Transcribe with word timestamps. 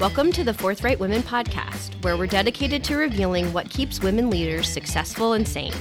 Welcome 0.00 0.32
to 0.32 0.42
the 0.42 0.52
Forthright 0.52 0.98
Women 0.98 1.22
podcast, 1.22 2.02
where 2.02 2.16
we're 2.16 2.26
dedicated 2.26 2.82
to 2.82 2.96
revealing 2.96 3.52
what 3.52 3.70
keeps 3.70 4.00
women 4.00 4.28
leaders 4.28 4.68
successful 4.68 5.34
and 5.34 5.46
sane. 5.46 5.72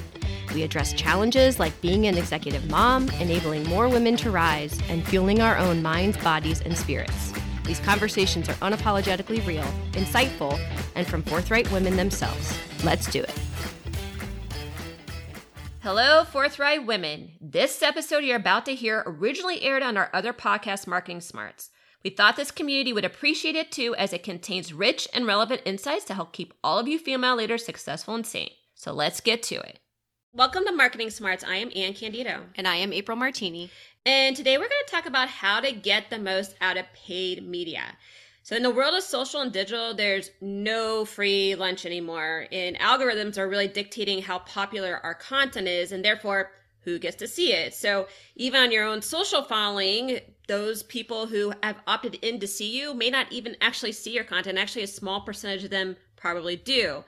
We 0.53 0.61
address 0.61 0.93
challenges 0.93 1.57
like 1.57 1.81
being 1.81 2.05
an 2.05 2.15
executive 2.15 2.69
mom, 2.69 3.09
enabling 3.19 3.63
more 3.63 3.89
women 3.89 4.15
to 4.17 4.29
rise, 4.29 4.79
and 4.87 5.03
fueling 5.07 5.41
our 5.41 5.57
own 5.57 5.81
minds, 5.81 6.15
bodies, 6.17 6.61
and 6.61 6.77
spirits. 6.77 7.33
These 7.65 7.79
conversations 7.79 8.47
are 8.49 8.53
unapologetically 8.53 9.45
real, 9.47 9.65
insightful, 9.93 10.59
and 10.93 11.07
from 11.07 11.23
forthright 11.23 11.71
women 11.71 11.97
themselves. 11.97 12.55
Let's 12.83 13.07
do 13.07 13.23
it. 13.23 13.33
Hello, 15.81 16.23
Forthright 16.23 16.85
Women. 16.85 17.31
This 17.41 17.81
episode 17.81 18.23
you're 18.23 18.35
about 18.35 18.65
to 18.67 18.75
hear 18.75 19.01
originally 19.07 19.63
aired 19.63 19.81
on 19.81 19.97
our 19.97 20.11
other 20.13 20.33
podcast, 20.33 20.85
Marketing 20.85 21.19
Smarts. 21.19 21.71
We 22.03 22.09
thought 22.09 22.35
this 22.35 22.51
community 22.51 22.91
would 22.91 23.05
appreciate 23.05 23.55
it 23.55 23.71
too, 23.71 23.95
as 23.95 24.11
it 24.11 24.23
contains 24.23 24.73
rich 24.73 25.07
and 25.13 25.25
relevant 25.25 25.61
insights 25.63 26.03
to 26.05 26.13
help 26.13 26.33
keep 26.33 26.53
all 26.61 26.77
of 26.77 26.85
you 26.85 26.99
female 26.99 27.37
leaders 27.37 27.63
successful 27.63 28.13
and 28.13 28.27
sane. 28.27 28.49
So 28.75 28.91
let's 28.91 29.21
get 29.21 29.41
to 29.43 29.55
it. 29.55 29.79
Welcome 30.33 30.65
to 30.65 30.73
Marketing 30.73 31.09
Smarts. 31.09 31.45
I 31.45 31.55
am 31.55 31.71
Anne 31.73 31.93
Candido. 31.93 32.41
And 32.55 32.67
I 32.67 32.75
am 32.75 32.91
April 32.91 33.15
Martini. 33.15 33.71
And 34.05 34.35
today 34.35 34.57
we're 34.57 34.67
going 34.67 34.83
to 34.85 34.91
talk 34.91 35.05
about 35.05 35.29
how 35.29 35.61
to 35.61 35.71
get 35.71 36.09
the 36.09 36.19
most 36.19 36.55
out 36.59 36.75
of 36.75 36.91
paid 36.93 37.47
media. 37.47 37.83
So, 38.41 38.57
in 38.57 38.63
the 38.63 38.69
world 38.69 38.95
of 38.95 39.03
social 39.03 39.39
and 39.39 39.53
digital, 39.53 39.93
there's 39.93 40.29
no 40.41 41.05
free 41.05 41.55
lunch 41.55 41.85
anymore. 41.85 42.47
And 42.51 42.77
algorithms 42.79 43.37
are 43.37 43.47
really 43.47 43.69
dictating 43.69 44.21
how 44.21 44.39
popular 44.39 44.99
our 45.03 45.15
content 45.15 45.69
is, 45.69 45.93
and 45.93 46.03
therefore, 46.03 46.51
who 46.83 46.99
gets 46.99 47.15
to 47.17 47.27
see 47.27 47.53
it. 47.53 47.73
So, 47.73 48.07
even 48.35 48.61
on 48.61 48.71
your 48.71 48.85
own 48.85 49.01
social 49.01 49.43
following, 49.43 50.19
those 50.47 50.83
people 50.83 51.27
who 51.27 51.53
have 51.63 51.77
opted 51.87 52.15
in 52.15 52.39
to 52.39 52.47
see 52.47 52.77
you 52.77 52.93
may 52.93 53.09
not 53.09 53.31
even 53.31 53.55
actually 53.61 53.93
see 53.93 54.13
your 54.13 54.23
content. 54.23 54.57
Actually, 54.57 54.83
a 54.83 54.87
small 54.87 55.21
percentage 55.21 55.63
of 55.63 55.69
them 55.69 55.95
probably 56.15 56.55
do. 56.55 57.03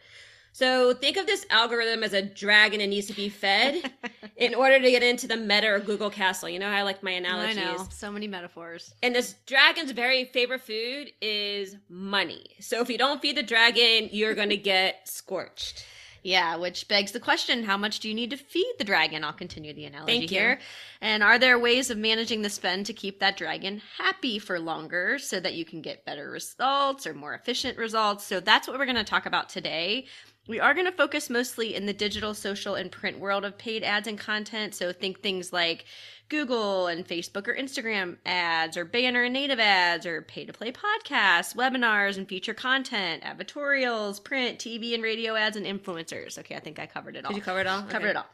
So 0.56 0.94
think 0.94 1.18
of 1.18 1.26
this 1.26 1.46
algorithm 1.50 2.02
as 2.02 2.14
a 2.14 2.22
dragon 2.22 2.80
that 2.80 2.88
needs 2.88 3.08
to 3.08 3.14
be 3.14 3.28
fed 3.28 3.92
in 4.38 4.56
order 4.56 4.80
to 4.80 4.90
get 4.90 5.03
into 5.03 5.28
the 5.28 5.36
meta 5.36 5.68
or 5.68 5.80
Google 5.80 6.09
castle. 6.09 6.48
You 6.48 6.59
know 6.59 6.72
how 6.72 6.78
I 6.78 6.84
like 6.84 7.03
my 7.03 7.12
analogies. 7.12 7.58
I 7.58 7.73
know, 7.73 7.88
so 7.90 8.09
many 8.09 8.26
metaphors. 8.30 8.94
And 9.03 9.14
this 9.14 9.36
dragon's 9.46 9.92
very 9.92 10.23
favorite 10.23 10.62
food 10.62 11.12
is 11.22 11.76
money. 11.90 12.46
So 12.62 12.80
if 12.80 12.90
you 12.90 12.98
don't 12.98 13.22
feed 13.22 13.36
the 13.36 13.44
dragon, 13.44 14.08
you're 14.14 14.34
going 14.34 14.48
to 14.48 14.56
get 14.56 15.06
scorched. 15.09 15.86
Yeah, 16.26 16.56
which 16.56 16.88
begs 16.88 17.12
the 17.12 17.20
question 17.20 17.66
how 17.66 17.78
much 17.78 18.00
do 18.00 18.09
you 18.09 18.16
need 18.16 18.31
to 18.31 18.38
feed 18.38 18.73
the 18.80 18.84
dragon? 18.84 19.23
I'll 19.23 19.31
continue 19.31 19.76
the 19.76 19.86
analogy 19.86 20.12
Thank 20.12 20.30
here. 20.31 20.54
You. 20.54 20.58
And 21.02 21.22
are 21.22 21.38
there 21.38 21.59
ways 21.59 21.92
of 21.92 22.00
managing 22.00 22.42
the 22.42 22.50
spend 22.50 22.88
to 22.88 22.94
keep 22.94 23.20
that 23.20 23.38
dragon 23.38 23.80
happy 24.00 24.40
for 24.40 24.59
longer 24.59 25.20
so 25.20 25.40
that 25.40 25.53
you 25.53 25.66
can 25.66 25.84
get 25.84 26.03
better 26.03 26.31
results 26.31 27.06
or 27.06 27.14
more 27.14 27.36
efficient 27.36 27.78
results? 27.78 28.26
So 28.26 28.40
that's 28.40 28.68
what 28.68 28.80
we're 28.80 28.88
going 28.88 28.96
to 28.96 29.03
talk 29.03 29.28
about 29.28 29.50
today. 29.50 30.08
We 30.48 30.59
are 30.59 30.73
going 30.73 30.88
to 30.88 30.92
focus 30.92 31.30
mostly 31.30 31.76
in 31.76 31.86
the 31.86 31.94
digital, 31.94 32.34
social, 32.34 32.73
and 32.73 32.92
print 32.92 33.20
world 33.20 33.46
of 33.46 33.59
paid 33.59 33.84
ads 33.84 34.08
and 34.08 34.18
content. 34.18 34.73
So 34.73 34.92
think 34.92 35.22
things 35.22 35.53
like 35.53 35.86
Google 36.30 36.88
and 36.88 37.08
Facebook 37.08 37.48
or 37.48 37.56
Instagram 37.56 38.18
ads, 38.26 38.78
or 38.78 38.86
banner 38.86 39.23
and 39.23 39.34
native 39.34 39.59
ads, 39.59 40.06
or 40.06 40.22
pay 40.23 40.45
to 40.45 40.54
play 40.54 40.72
podcasts, 40.72 41.56
webinars 41.56 42.18
and 42.18 42.28
feature 42.28 42.54
content, 42.54 43.23
advertorials, 43.23 44.23
print, 44.23 44.59
TV, 44.59 44.94
and 44.94 45.03
radio 45.03 45.36
ads, 45.36 45.56
and 45.58 45.66
influencers. 45.66 46.38
Okay, 46.40 46.56
I 46.56 46.59
think 46.59 46.80
I 46.80 46.86
covered 46.86 47.16
it 47.16 47.26
all. 47.26 47.31
Did 47.31 47.38
you 47.38 47.44
cover 47.44 47.59
it 47.59 47.68
all? 47.68 47.84
Covered 47.84 48.09
it 48.09 48.16
all. 48.16 48.26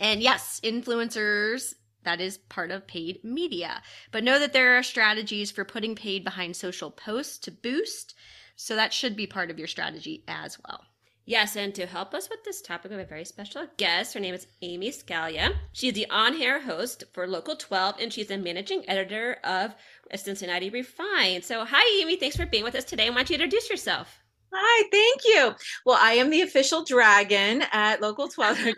And 0.00 0.22
yes, 0.22 0.60
influencers 0.62 1.74
that 2.04 2.20
is 2.20 2.38
part 2.38 2.70
of 2.70 2.86
paid 2.86 3.22
media. 3.24 3.82
But 4.12 4.24
know 4.24 4.38
that 4.38 4.52
there 4.52 4.78
are 4.78 4.82
strategies 4.82 5.50
for 5.50 5.64
putting 5.64 5.94
paid 5.94 6.24
behind 6.24 6.56
social 6.56 6.90
posts 6.90 7.38
to 7.38 7.50
boost. 7.50 8.14
So 8.56 8.76
that 8.76 8.92
should 8.92 9.16
be 9.16 9.26
part 9.26 9.50
of 9.50 9.58
your 9.58 9.68
strategy 9.68 10.24
as 10.26 10.58
well. 10.66 10.84
Yes, 11.28 11.56
and 11.56 11.74
to 11.74 11.84
help 11.84 12.14
us 12.14 12.30
with 12.30 12.42
this 12.42 12.62
topic, 12.62 12.90
we 12.90 12.96
have 12.96 13.04
a 13.04 13.06
very 13.06 13.26
special 13.26 13.66
guest. 13.76 14.14
Her 14.14 14.20
name 14.20 14.32
is 14.32 14.46
Amy 14.62 14.90
Scalia. 14.90 15.52
She's 15.74 15.92
the 15.92 16.08
on 16.08 16.40
air 16.40 16.58
host 16.58 17.04
for 17.12 17.26
Local 17.26 17.54
12, 17.54 17.96
and 18.00 18.10
she's 18.10 18.28
the 18.28 18.38
managing 18.38 18.88
editor 18.88 19.36
of 19.44 19.74
Cincinnati 20.16 20.70
Refined. 20.70 21.44
So, 21.44 21.66
hi, 21.66 22.00
Amy. 22.00 22.16
Thanks 22.16 22.34
for 22.34 22.46
being 22.46 22.64
with 22.64 22.74
us 22.74 22.86
today. 22.86 23.10
Why 23.10 23.16
don't 23.16 23.28
you 23.28 23.34
introduce 23.34 23.68
yourself? 23.68 24.22
Hi, 24.54 24.88
thank 24.90 25.20
you. 25.26 25.54
Well, 25.84 25.98
I 26.00 26.12
am 26.12 26.30
the 26.30 26.40
official 26.40 26.82
dragon 26.82 27.62
at 27.72 28.00
Local 28.00 28.28
12. 28.28 28.58
Love 28.64 28.74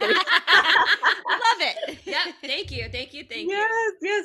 it. 1.61 1.99
Yep. 2.05 2.19
Thank 2.43 2.73
you. 2.73 2.89
Thank 2.91 3.15
you. 3.15 3.27
Thank 3.31 3.49
yes, 3.49 3.71
you. 3.71 3.99
Yes, 4.09 4.25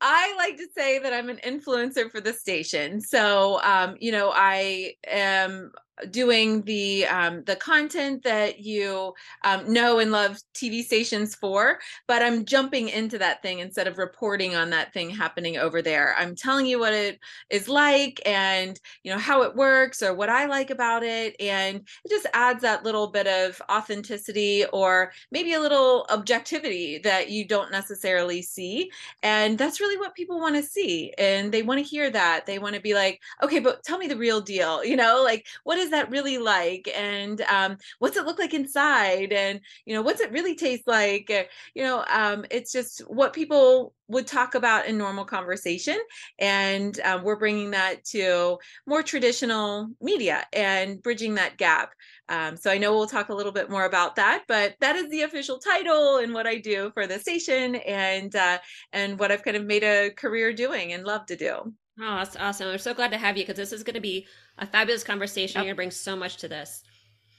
I 0.00 0.34
like 0.38 0.56
to 0.56 0.68
say 0.74 1.00
that 1.00 1.12
I'm 1.12 1.28
an 1.28 1.40
influencer 1.46 2.10
for 2.10 2.22
the 2.22 2.32
station. 2.32 3.02
So, 3.02 3.60
um, 3.62 3.96
you 4.00 4.10
know, 4.10 4.32
I 4.34 4.94
am 5.06 5.72
doing 6.10 6.62
the 6.62 7.06
um, 7.06 7.44
the 7.44 7.56
content 7.56 8.22
that 8.24 8.60
you 8.60 9.14
um, 9.44 9.72
know 9.72 9.98
and 9.98 10.10
love 10.10 10.38
TV 10.54 10.82
stations 10.82 11.34
for, 11.34 11.78
but 12.06 12.22
I'm 12.22 12.44
jumping 12.44 12.88
into 12.88 13.18
that 13.18 13.42
thing 13.42 13.58
instead 13.60 13.86
of 13.86 13.98
reporting 13.98 14.54
on 14.54 14.70
that 14.70 14.92
thing 14.92 15.10
happening 15.10 15.56
over 15.56 15.82
there. 15.82 16.14
I'm 16.18 16.34
telling 16.34 16.66
you 16.66 16.78
what 16.78 16.92
it 16.92 17.18
is 17.50 17.68
like 17.68 18.20
and 18.26 18.78
you 19.02 19.12
know 19.12 19.18
how 19.18 19.42
it 19.42 19.54
works 19.54 20.02
or 20.02 20.14
what 20.14 20.28
I 20.28 20.46
like 20.46 20.70
about 20.70 21.02
it, 21.02 21.34
and 21.40 21.76
it 21.76 22.08
just 22.08 22.26
adds 22.34 22.62
that 22.62 22.84
little 22.84 23.08
bit 23.08 23.26
of 23.26 23.60
authenticity 23.70 24.64
or 24.72 25.12
maybe 25.30 25.54
a 25.54 25.60
little 25.60 26.06
objectivity 26.10 26.98
that 26.98 27.30
you 27.30 27.46
don't 27.46 27.72
necessarily 27.72 28.42
see, 28.42 28.90
and 29.22 29.58
that's 29.58 29.80
really 29.80 29.98
what 29.98 30.14
people 30.14 30.40
want 30.40 30.56
to 30.56 30.62
see, 30.62 31.12
and 31.18 31.52
they 31.52 31.62
want 31.62 31.78
to 31.78 31.84
hear 31.84 32.10
that. 32.10 32.46
They 32.46 32.58
want 32.58 32.74
to 32.74 32.80
be 32.80 32.94
like, 32.94 33.20
okay, 33.42 33.58
but 33.58 33.82
tell 33.84 33.98
me 33.98 34.06
the 34.06 34.16
real 34.16 34.40
deal, 34.40 34.84
you 34.84 34.96
know, 34.96 35.22
like 35.24 35.46
what 35.64 35.78
is 35.78 35.87
that 35.90 36.10
really 36.10 36.38
like? 36.38 36.90
And 36.94 37.40
um, 37.42 37.76
what's 37.98 38.16
it 38.16 38.24
look 38.26 38.38
like 38.38 38.54
inside? 38.54 39.32
And 39.32 39.60
you 39.84 39.94
know 39.94 40.02
what's 40.02 40.20
it 40.20 40.32
really 40.32 40.54
taste 40.54 40.86
like? 40.86 41.30
You 41.74 41.82
know 41.82 42.04
um, 42.10 42.44
it's 42.50 42.72
just 42.72 43.00
what 43.08 43.32
people 43.32 43.94
would 44.08 44.26
talk 44.26 44.54
about 44.54 44.86
in 44.86 44.96
normal 44.96 45.24
conversation. 45.24 45.98
And 46.38 46.98
um, 47.00 47.22
we're 47.22 47.36
bringing 47.36 47.72
that 47.72 48.04
to 48.06 48.58
more 48.86 49.02
traditional 49.02 49.88
media 50.00 50.46
and 50.52 51.02
bridging 51.02 51.34
that 51.34 51.58
gap. 51.58 51.92
Um, 52.30 52.58
so 52.58 52.70
i 52.70 52.76
know 52.76 52.92
we'll 52.92 53.06
talk 53.06 53.30
a 53.30 53.34
little 53.34 53.52
bit 53.52 53.70
more 53.70 53.86
about 53.86 54.16
that 54.16 54.44
but 54.48 54.74
that 54.80 54.96
is 54.96 55.08
the 55.08 55.22
official 55.22 55.58
title 55.58 56.18
and 56.18 56.34
what 56.34 56.46
i 56.46 56.58
do 56.58 56.90
for 56.92 57.06
the 57.06 57.18
station 57.18 57.76
and 57.76 58.36
uh, 58.36 58.58
and 58.92 59.18
what 59.18 59.32
i've 59.32 59.42
kind 59.42 59.56
of 59.56 59.64
made 59.64 59.82
a 59.82 60.10
career 60.10 60.52
doing 60.52 60.92
and 60.92 61.04
love 61.04 61.24
to 61.26 61.36
do. 61.36 61.72
Oh, 62.00 62.16
that's 62.16 62.36
awesome. 62.36 62.68
We're 62.68 62.78
so 62.78 62.94
glad 62.94 63.10
to 63.10 63.18
have 63.18 63.36
you 63.36 63.42
because 63.42 63.56
this 63.56 63.72
is 63.72 63.82
going 63.82 63.94
to 63.94 64.00
be 64.00 64.26
a 64.58 64.66
fabulous 64.66 65.04
conversation. 65.04 65.60
Yep. 65.60 65.64
You're 65.64 65.74
going 65.74 65.74
to 65.74 65.76
bring 65.76 65.90
so 65.90 66.16
much 66.16 66.36
to 66.38 66.48
this. 66.48 66.82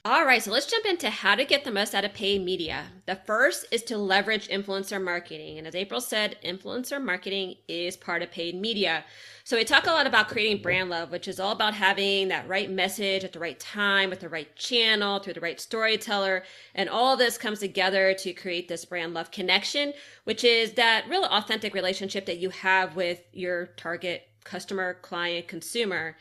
All 0.02 0.24
right, 0.24 0.42
so 0.42 0.50
let's 0.50 0.64
jump 0.64 0.86
into 0.86 1.10
how 1.10 1.34
to 1.34 1.44
get 1.44 1.62
the 1.62 1.70
most 1.70 1.94
out 1.94 2.06
of 2.06 2.14
paid 2.14 2.42
media. 2.42 2.86
The 3.04 3.16
first 3.16 3.66
is 3.70 3.82
to 3.82 3.98
leverage 3.98 4.48
influencer 4.48 5.02
marketing. 5.02 5.58
And 5.58 5.66
as 5.66 5.74
April 5.74 6.00
said, 6.00 6.38
influencer 6.42 7.02
marketing 7.04 7.56
is 7.68 7.98
part 7.98 8.22
of 8.22 8.30
paid 8.30 8.54
media. 8.58 9.04
So 9.44 9.58
we 9.58 9.64
talk 9.64 9.86
a 9.86 9.90
lot 9.90 10.06
about 10.06 10.28
creating 10.28 10.62
brand 10.62 10.88
love, 10.88 11.10
which 11.10 11.28
is 11.28 11.38
all 11.38 11.52
about 11.52 11.74
having 11.74 12.28
that 12.28 12.48
right 12.48 12.70
message 12.70 13.24
at 13.24 13.34
the 13.34 13.40
right 13.40 13.60
time, 13.60 14.08
with 14.08 14.20
the 14.20 14.30
right 14.30 14.56
channel, 14.56 15.18
through 15.18 15.34
the 15.34 15.40
right 15.42 15.60
storyteller. 15.60 16.44
And 16.74 16.88
all 16.88 17.18
this 17.18 17.36
comes 17.36 17.58
together 17.58 18.14
to 18.20 18.32
create 18.32 18.68
this 18.68 18.86
brand 18.86 19.12
love 19.12 19.30
connection, 19.30 19.92
which 20.24 20.44
is 20.44 20.72
that 20.74 21.10
real 21.10 21.24
authentic 21.24 21.74
relationship 21.74 22.24
that 22.24 22.38
you 22.38 22.48
have 22.48 22.96
with 22.96 23.20
your 23.32 23.66
target 23.76 24.22
customer, 24.44 24.94
client, 25.02 25.46
consumer. 25.46 26.16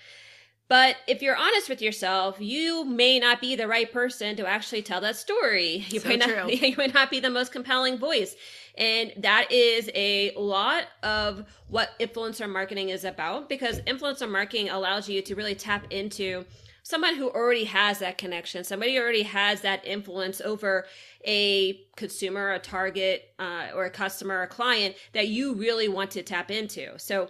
But 0.69 0.97
if 1.07 1.23
you're 1.23 1.35
honest 1.35 1.67
with 1.67 1.81
yourself, 1.81 2.37
you 2.39 2.85
may 2.85 3.19
not 3.19 3.41
be 3.41 3.55
the 3.55 3.67
right 3.67 3.91
person 3.91 4.35
to 4.35 4.47
actually 4.47 4.83
tell 4.83 5.01
that 5.01 5.15
story. 5.15 5.83
You, 5.89 5.99
So 5.99 6.09
may, 6.09 6.17
not, 6.17 6.29
true. 6.29 6.49
you 6.51 6.75
may 6.77 6.87
not 6.87 7.09
be 7.09 7.19
the 7.19 7.31
most 7.31 7.51
compelling 7.51 7.97
voice. 7.97 8.35
And 8.77 9.11
that 9.17 9.51
is 9.51 9.89
a 9.95 10.31
lot 10.37 10.85
of 11.01 11.43
what 11.69 11.89
influencer 11.99 12.47
marketing 12.47 12.89
is 12.89 13.03
about 13.03 13.49
because 13.49 13.81
influencer 13.81 14.29
marketing 14.29 14.69
allows 14.69 15.09
you 15.09 15.23
to 15.23 15.35
really 15.35 15.55
tap 15.55 15.87
into 15.89 16.45
someone 16.83 17.15
who 17.15 17.29
already 17.29 17.65
has 17.65 17.99
that 17.99 18.17
connection, 18.17 18.63
somebody 18.63 18.97
already 18.97 19.23
has 19.23 19.61
that 19.61 19.85
influence 19.85 20.41
over 20.41 20.85
a 21.25 21.81
consumer, 21.95 22.53
a 22.53 22.59
target, 22.59 23.31
uh, 23.37 23.67
or 23.75 23.85
a 23.85 23.89
customer, 23.91 24.41
a 24.41 24.47
client 24.47 24.95
that 25.13 25.27
you 25.27 25.53
really 25.53 25.87
want 25.87 26.09
to 26.11 26.23
tap 26.23 26.49
into. 26.49 26.97
So 26.97 27.29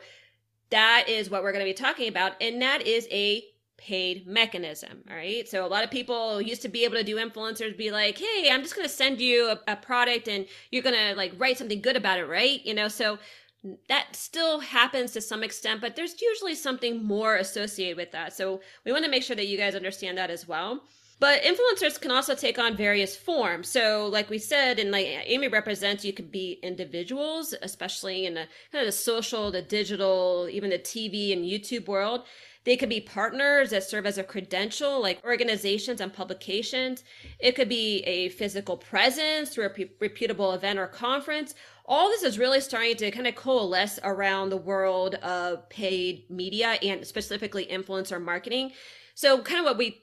that 0.69 1.05
is 1.07 1.29
what 1.29 1.43
we're 1.43 1.51
going 1.51 1.65
to 1.65 1.69
be 1.69 1.73
talking 1.73 2.07
about. 2.07 2.33
And 2.41 2.61
that 2.61 2.85
is 2.85 3.07
a 3.11 3.43
paid 3.77 4.27
mechanism. 4.27 5.03
All 5.09 5.15
right. 5.15 5.47
So 5.47 5.65
a 5.65 5.67
lot 5.67 5.83
of 5.83 5.89
people 5.89 6.41
used 6.41 6.61
to 6.63 6.69
be 6.69 6.83
able 6.83 6.95
to 6.95 7.03
do 7.03 7.15
influencers 7.15 7.77
be 7.77 7.91
like, 7.91 8.17
hey, 8.17 8.49
I'm 8.51 8.61
just 8.61 8.75
going 8.75 8.87
to 8.87 8.93
send 8.93 9.21
you 9.21 9.49
a, 9.49 9.59
a 9.71 9.75
product 9.75 10.27
and 10.27 10.45
you're 10.71 10.83
going 10.83 10.95
to 10.95 11.15
like 11.15 11.33
write 11.37 11.57
something 11.57 11.81
good 11.81 11.95
about 11.95 12.19
it. 12.19 12.25
Right. 12.25 12.63
You 12.65 12.73
know, 12.73 12.87
so 12.89 13.19
that 13.87 14.15
still 14.15 14.59
happens 14.59 15.11
to 15.11 15.21
some 15.21 15.43
extent, 15.43 15.81
but 15.81 15.95
there's 15.95 16.21
usually 16.21 16.55
something 16.55 17.03
more 17.03 17.35
associated 17.35 17.97
with 17.97 18.11
that. 18.11 18.33
So 18.33 18.61
we 18.85 18.91
want 18.91 19.05
to 19.05 19.11
make 19.11 19.23
sure 19.23 19.35
that 19.35 19.47
you 19.47 19.57
guys 19.57 19.75
understand 19.75 20.17
that 20.17 20.29
as 20.29 20.47
well. 20.47 20.83
But 21.19 21.43
influencers 21.43 21.99
can 21.99 22.11
also 22.11 22.33
take 22.33 22.57
on 22.57 22.77
various 22.77 23.15
forms. 23.15 23.67
So, 23.67 24.07
like 24.07 24.29
we 24.29 24.37
said, 24.37 24.79
and 24.79 24.91
like 24.91 25.05
Amy 25.05 25.49
represents, 25.49 26.05
you 26.05 26.13
could 26.13 26.31
be 26.31 26.59
individuals, 26.63 27.53
especially 27.61 28.25
in 28.25 28.35
the 28.35 28.47
kind 28.71 28.81
of 28.81 28.85
the 28.85 28.93
social, 28.93 29.51
the 29.51 29.61
digital, 29.61 30.47
even 30.49 30.69
the 30.69 30.79
TV 30.79 31.33
and 31.33 31.43
YouTube 31.43 31.87
world. 31.87 32.23
They 32.65 32.77
could 32.77 32.89
be 32.89 33.01
partners 33.01 33.71
that 33.71 33.83
serve 33.83 34.05
as 34.05 34.17
a 34.17 34.23
credential, 34.23 35.01
like 35.01 35.23
organizations 35.25 36.01
and 36.01 36.13
publications. 36.13 37.03
It 37.39 37.55
could 37.55 37.69
be 37.69 37.99
a 38.01 38.29
physical 38.29 38.77
presence 38.77 39.49
through 39.49 39.65
a 39.65 39.89
reputable 39.99 40.53
event 40.53 40.79
or 40.79 40.87
conference. 40.87 41.55
All 41.85 42.09
this 42.09 42.23
is 42.23 42.37
really 42.37 42.61
starting 42.61 42.95
to 42.97 43.11
kind 43.11 43.27
of 43.27 43.35
coalesce 43.35 43.99
around 44.03 44.49
the 44.49 44.57
world 44.57 45.15
of 45.15 45.67
paid 45.69 46.29
media 46.29 46.77
and 46.83 47.05
specifically 47.05 47.65
influencer 47.65 48.21
marketing. 48.21 48.71
So, 49.15 49.41
kind 49.41 49.59
of 49.59 49.65
what 49.65 49.77
we 49.77 50.01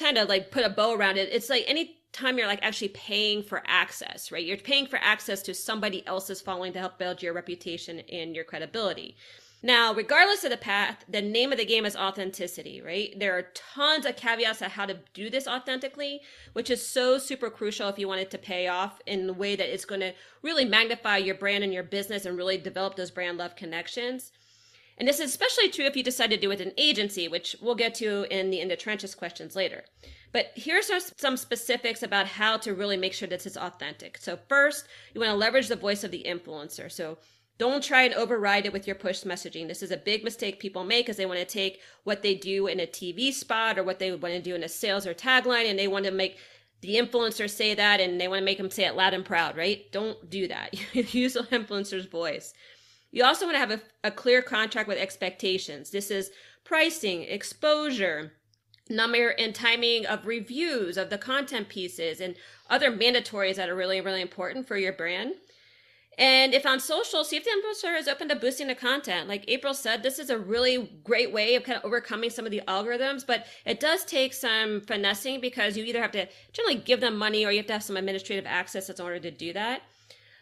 kind 0.00 0.18
of 0.18 0.28
like 0.28 0.50
put 0.50 0.64
a 0.64 0.70
bow 0.70 0.94
around 0.94 1.18
it, 1.18 1.28
it's 1.32 1.50
like 1.50 1.64
any 1.66 1.96
time 2.12 2.38
you're 2.38 2.46
like 2.46 2.62
actually 2.62 2.88
paying 2.88 3.42
for 3.42 3.62
access, 3.66 4.32
right? 4.32 4.44
You're 4.44 4.56
paying 4.56 4.86
for 4.86 4.98
access 5.00 5.42
to 5.42 5.54
somebody 5.54 6.06
else's 6.06 6.40
following 6.40 6.72
to 6.72 6.78
help 6.80 6.98
build 6.98 7.22
your 7.22 7.32
reputation 7.32 8.00
and 8.10 8.34
your 8.34 8.44
credibility. 8.44 9.16
Now, 9.62 9.92
regardless 9.92 10.42
of 10.42 10.50
the 10.50 10.56
path, 10.56 11.04
the 11.06 11.20
name 11.20 11.52
of 11.52 11.58
the 11.58 11.66
game 11.66 11.84
is 11.84 11.94
authenticity, 11.94 12.80
right? 12.80 13.14
There 13.18 13.36
are 13.36 13.48
tons 13.74 14.06
of 14.06 14.16
caveats 14.16 14.62
on 14.62 14.70
how 14.70 14.86
to 14.86 14.98
do 15.12 15.28
this 15.28 15.46
authentically, 15.46 16.22
which 16.54 16.70
is 16.70 16.84
so 16.84 17.18
super 17.18 17.50
crucial 17.50 17.88
if 17.88 17.98
you 17.98 18.08
want 18.08 18.22
it 18.22 18.30
to 18.30 18.38
pay 18.38 18.68
off 18.68 19.02
in 19.06 19.26
the 19.26 19.34
way 19.34 19.56
that 19.56 19.72
it's 19.72 19.84
going 19.84 20.00
to 20.00 20.14
really 20.42 20.64
magnify 20.64 21.18
your 21.18 21.34
brand 21.34 21.62
and 21.62 21.74
your 21.74 21.82
business 21.82 22.24
and 22.24 22.38
really 22.38 22.56
develop 22.56 22.96
those 22.96 23.10
brand 23.10 23.36
love 23.36 23.54
connections. 23.54 24.32
And 25.00 25.08
this 25.08 25.18
is 25.18 25.30
especially 25.30 25.70
true 25.70 25.86
if 25.86 25.96
you 25.96 26.02
decide 26.02 26.28
to 26.28 26.36
do 26.36 26.50
it 26.50 26.58
with 26.58 26.60
an 26.60 26.74
agency, 26.76 27.26
which 27.26 27.56
we'll 27.62 27.74
get 27.74 27.94
to 27.96 28.26
in 28.30 28.50
the 28.50 28.60
in 28.60 28.68
the 28.68 28.76
trenches 28.76 29.14
questions 29.14 29.56
later. 29.56 29.84
But 30.30 30.52
here's 30.54 30.90
some 31.16 31.38
specifics 31.38 32.02
about 32.02 32.26
how 32.26 32.58
to 32.58 32.74
really 32.74 32.98
make 32.98 33.14
sure 33.14 33.26
this 33.26 33.46
is 33.46 33.56
authentic. 33.56 34.18
So 34.18 34.38
first, 34.46 34.86
you 35.14 35.22
want 35.22 35.30
to 35.30 35.36
leverage 35.36 35.68
the 35.68 35.74
voice 35.74 36.04
of 36.04 36.10
the 36.10 36.26
influencer. 36.28 36.92
So 36.92 37.16
don't 37.56 37.82
try 37.82 38.02
and 38.02 38.12
override 38.12 38.66
it 38.66 38.74
with 38.74 38.86
your 38.86 38.94
push 38.94 39.24
messaging. 39.24 39.68
This 39.68 39.82
is 39.82 39.90
a 39.90 39.96
big 39.96 40.22
mistake 40.22 40.60
people 40.60 40.84
make 40.84 41.06
because 41.06 41.16
they 41.16 41.26
want 41.26 41.40
to 41.40 41.46
take 41.46 41.80
what 42.04 42.22
they 42.22 42.34
do 42.34 42.66
in 42.66 42.78
a 42.78 42.86
TV 42.86 43.32
spot 43.32 43.78
or 43.78 43.82
what 43.82 44.00
they 44.00 44.10
want 44.10 44.34
to 44.34 44.42
do 44.42 44.54
in 44.54 44.62
a 44.62 44.68
sales 44.68 45.06
or 45.06 45.14
tagline 45.14 45.68
and 45.68 45.78
they 45.78 45.88
want 45.88 46.04
to 46.04 46.10
make 46.10 46.36
the 46.82 46.96
influencer 46.96 47.48
say 47.48 47.74
that 47.74 48.00
and 48.00 48.20
they 48.20 48.28
want 48.28 48.40
to 48.40 48.44
make 48.44 48.58
them 48.58 48.70
say 48.70 48.84
it 48.84 48.96
loud 48.96 49.14
and 49.14 49.24
proud, 49.24 49.56
right? 49.56 49.90
Don't 49.92 50.28
do 50.28 50.46
that. 50.48 50.74
Use 51.14 51.32
the 51.32 51.40
influencer's 51.44 52.04
voice. 52.06 52.52
You 53.10 53.24
also 53.24 53.46
want 53.46 53.56
to 53.56 53.60
have 53.60 53.70
a, 53.70 53.80
a 54.04 54.10
clear 54.10 54.42
contract 54.42 54.88
with 54.88 54.98
expectations. 54.98 55.90
This 55.90 56.10
is 56.10 56.30
pricing, 56.64 57.22
exposure, 57.22 58.32
number 58.90 59.28
and 59.28 59.54
timing 59.54 60.04
of 60.04 60.26
reviews 60.26 60.96
of 60.96 61.10
the 61.10 61.18
content 61.18 61.68
pieces 61.68 62.20
and 62.20 62.34
other 62.68 62.90
mandatories 62.90 63.54
that 63.54 63.68
are 63.68 63.76
really, 63.76 64.00
really 64.00 64.20
important 64.20 64.66
for 64.66 64.76
your 64.76 64.92
brand. 64.92 65.34
And 66.18 66.52
if 66.52 66.66
on 66.66 66.80
social, 66.80 67.24
see 67.24 67.36
if 67.36 67.44
the 67.44 67.50
influencer 67.50 67.98
is 67.98 68.08
open 68.08 68.28
to 68.28 68.36
boosting 68.36 68.66
the 68.66 68.74
content. 68.74 69.28
Like 69.28 69.44
April 69.48 69.72
said, 69.72 70.02
this 70.02 70.18
is 70.18 70.28
a 70.28 70.38
really 70.38 71.00
great 71.02 71.32
way 71.32 71.54
of 71.54 71.62
kind 71.62 71.78
of 71.78 71.84
overcoming 71.84 72.28
some 72.30 72.44
of 72.44 72.50
the 72.50 72.62
algorithms, 72.68 73.26
but 73.26 73.46
it 73.64 73.80
does 73.80 74.04
take 74.04 74.34
some 74.34 74.82
finessing 74.82 75.40
because 75.40 75.76
you 75.76 75.84
either 75.84 76.02
have 76.02 76.12
to 76.12 76.28
generally 76.52 76.78
give 76.78 77.00
them 77.00 77.16
money 77.16 77.46
or 77.46 77.52
you 77.52 77.58
have 77.58 77.66
to 77.68 77.72
have 77.74 77.82
some 77.82 77.96
administrative 77.96 78.44
access 78.44 78.90
in 78.90 79.00
order 79.00 79.20
to 79.20 79.30
do 79.30 79.52
that. 79.54 79.82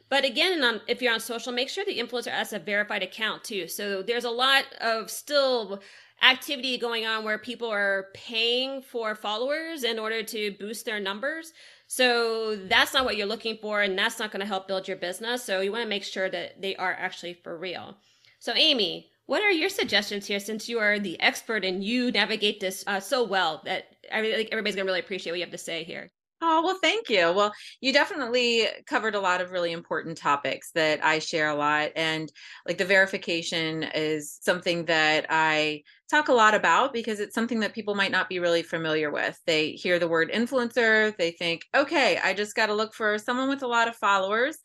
But 0.08 0.24
again, 0.24 0.62
on, 0.64 0.80
if 0.88 1.02
you're 1.02 1.12
on 1.12 1.20
social, 1.20 1.52
make 1.52 1.68
sure 1.68 1.84
the 1.84 1.98
influencer 1.98 2.30
has 2.30 2.52
a 2.52 2.58
verified 2.58 3.02
account 3.02 3.44
too. 3.44 3.68
So 3.68 4.02
there's 4.02 4.24
a 4.24 4.30
lot 4.30 4.64
of 4.80 5.10
still 5.10 5.80
activity 6.22 6.78
going 6.78 7.06
on 7.06 7.24
where 7.24 7.38
people 7.38 7.70
are 7.70 8.08
paying 8.14 8.82
for 8.82 9.14
followers 9.14 9.84
in 9.84 9.98
order 9.98 10.22
to 10.22 10.50
boost 10.58 10.84
their 10.84 10.98
numbers. 10.98 11.52
So 11.86 12.56
that's 12.56 12.92
not 12.92 13.04
what 13.04 13.16
you're 13.16 13.26
looking 13.26 13.58
for, 13.60 13.82
and 13.82 13.98
that's 13.98 14.18
not 14.18 14.30
going 14.30 14.40
to 14.40 14.46
help 14.46 14.68
build 14.68 14.88
your 14.88 14.96
business. 14.96 15.44
So 15.44 15.60
you 15.60 15.72
want 15.72 15.84
to 15.84 15.88
make 15.88 16.04
sure 16.04 16.28
that 16.28 16.60
they 16.60 16.76
are 16.76 16.92
actually 16.92 17.34
for 17.34 17.56
real. 17.56 17.96
So, 18.40 18.52
Amy, 18.54 19.10
what 19.26 19.42
are 19.42 19.50
your 19.50 19.68
suggestions 19.68 20.26
here 20.26 20.40
since 20.40 20.68
you 20.68 20.78
are 20.78 20.98
the 20.98 21.20
expert 21.20 21.64
and 21.64 21.84
you 21.84 22.10
navigate 22.10 22.60
this 22.60 22.84
uh, 22.86 23.00
so 23.00 23.24
well 23.24 23.62
that 23.64 23.84
I 24.12 24.48
everybody's 24.50 24.74
going 24.74 24.86
to 24.86 24.90
really 24.90 25.00
appreciate 25.00 25.32
what 25.32 25.38
you 25.38 25.44
have 25.44 25.52
to 25.52 25.58
say 25.58 25.84
here? 25.84 26.10
Oh, 26.40 26.62
well, 26.64 26.78
thank 26.80 27.08
you. 27.10 27.32
Well, 27.32 27.52
you 27.80 27.92
definitely 27.92 28.68
covered 28.86 29.16
a 29.16 29.20
lot 29.20 29.40
of 29.40 29.50
really 29.50 29.72
important 29.72 30.16
topics 30.18 30.70
that 30.72 31.04
I 31.04 31.18
share 31.18 31.48
a 31.48 31.54
lot. 31.56 31.90
And 31.96 32.30
like 32.66 32.78
the 32.78 32.84
verification 32.84 33.82
is 33.82 34.38
something 34.40 34.84
that 34.84 35.26
I 35.30 35.82
talk 36.08 36.28
a 36.28 36.32
lot 36.32 36.54
about 36.54 36.92
because 36.92 37.20
it's 37.20 37.34
something 37.34 37.60
that 37.60 37.74
people 37.74 37.94
might 37.94 38.10
not 38.10 38.28
be 38.28 38.38
really 38.38 38.62
familiar 38.62 39.10
with. 39.10 39.38
They 39.46 39.72
hear 39.72 39.98
the 39.98 40.08
word 40.08 40.30
influencer, 40.32 41.16
they 41.16 41.32
think, 41.32 41.66
okay, 41.74 42.18
I 42.22 42.32
just 42.32 42.54
got 42.54 42.66
to 42.66 42.74
look 42.74 42.94
for 42.94 43.18
someone 43.18 43.48
with 43.48 43.62
a 43.62 43.66
lot 43.66 43.88
of 43.88 43.96
followers. 43.96 44.56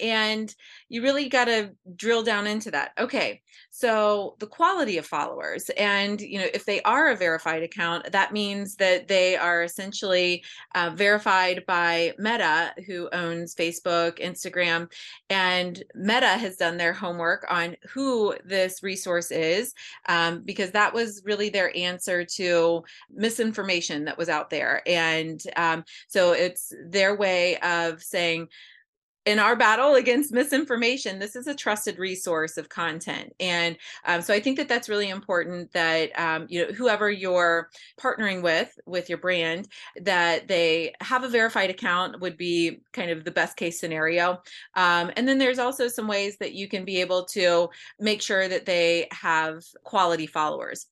And 0.00 0.54
you 0.88 1.02
really 1.02 1.28
got 1.28 1.46
to 1.46 1.72
drill 1.96 2.22
down 2.22 2.46
into 2.46 2.70
that. 2.70 2.92
Okay, 2.98 3.42
so 3.70 4.36
the 4.38 4.46
quality 4.46 4.98
of 4.98 5.06
followers, 5.06 5.70
and 5.70 6.20
you 6.20 6.38
know, 6.38 6.46
if 6.52 6.64
they 6.64 6.82
are 6.82 7.10
a 7.10 7.16
verified 7.16 7.62
account, 7.62 8.10
that 8.12 8.32
means 8.32 8.76
that 8.76 9.08
they 9.08 9.36
are 9.36 9.62
essentially 9.62 10.44
uh, 10.74 10.90
verified 10.94 11.64
by 11.66 12.14
Meta, 12.18 12.74
who 12.86 13.08
owns 13.12 13.54
Facebook, 13.54 14.18
Instagram, 14.18 14.90
and 15.30 15.82
Meta 15.94 16.26
has 16.26 16.56
done 16.56 16.76
their 16.76 16.92
homework 16.92 17.46
on 17.48 17.76
who 17.92 18.34
this 18.44 18.82
resource 18.82 19.30
is 19.30 19.74
um, 20.08 20.42
because 20.44 20.72
that 20.72 20.91
was 20.94 21.22
really 21.24 21.48
their 21.48 21.76
answer 21.76 22.24
to 22.24 22.82
misinformation 23.10 24.04
that 24.04 24.18
was 24.18 24.28
out 24.28 24.50
there. 24.50 24.82
And 24.86 25.42
um, 25.56 25.84
so 26.08 26.32
it's 26.32 26.72
their 26.86 27.16
way 27.16 27.58
of 27.58 28.02
saying, 28.02 28.48
in 29.24 29.38
our 29.38 29.54
battle 29.54 29.94
against 29.94 30.32
misinformation 30.32 31.18
this 31.18 31.36
is 31.36 31.46
a 31.46 31.54
trusted 31.54 31.98
resource 31.98 32.56
of 32.56 32.68
content 32.68 33.32
and 33.38 33.76
um, 34.04 34.20
so 34.20 34.34
i 34.34 34.40
think 34.40 34.56
that 34.56 34.68
that's 34.68 34.88
really 34.88 35.10
important 35.10 35.70
that 35.72 36.10
um, 36.18 36.46
you 36.48 36.64
know 36.64 36.72
whoever 36.72 37.10
you're 37.10 37.70
partnering 38.00 38.42
with 38.42 38.78
with 38.86 39.08
your 39.08 39.18
brand 39.18 39.68
that 40.00 40.48
they 40.48 40.92
have 41.00 41.24
a 41.24 41.28
verified 41.28 41.70
account 41.70 42.20
would 42.20 42.36
be 42.36 42.80
kind 42.92 43.10
of 43.10 43.24
the 43.24 43.30
best 43.30 43.56
case 43.56 43.78
scenario 43.78 44.32
um, 44.74 45.10
and 45.16 45.28
then 45.28 45.38
there's 45.38 45.58
also 45.58 45.88
some 45.88 46.08
ways 46.08 46.36
that 46.38 46.54
you 46.54 46.68
can 46.68 46.84
be 46.84 47.00
able 47.00 47.24
to 47.24 47.68
make 48.00 48.20
sure 48.20 48.48
that 48.48 48.66
they 48.66 49.06
have 49.12 49.62
quality 49.84 50.26
followers 50.26 50.86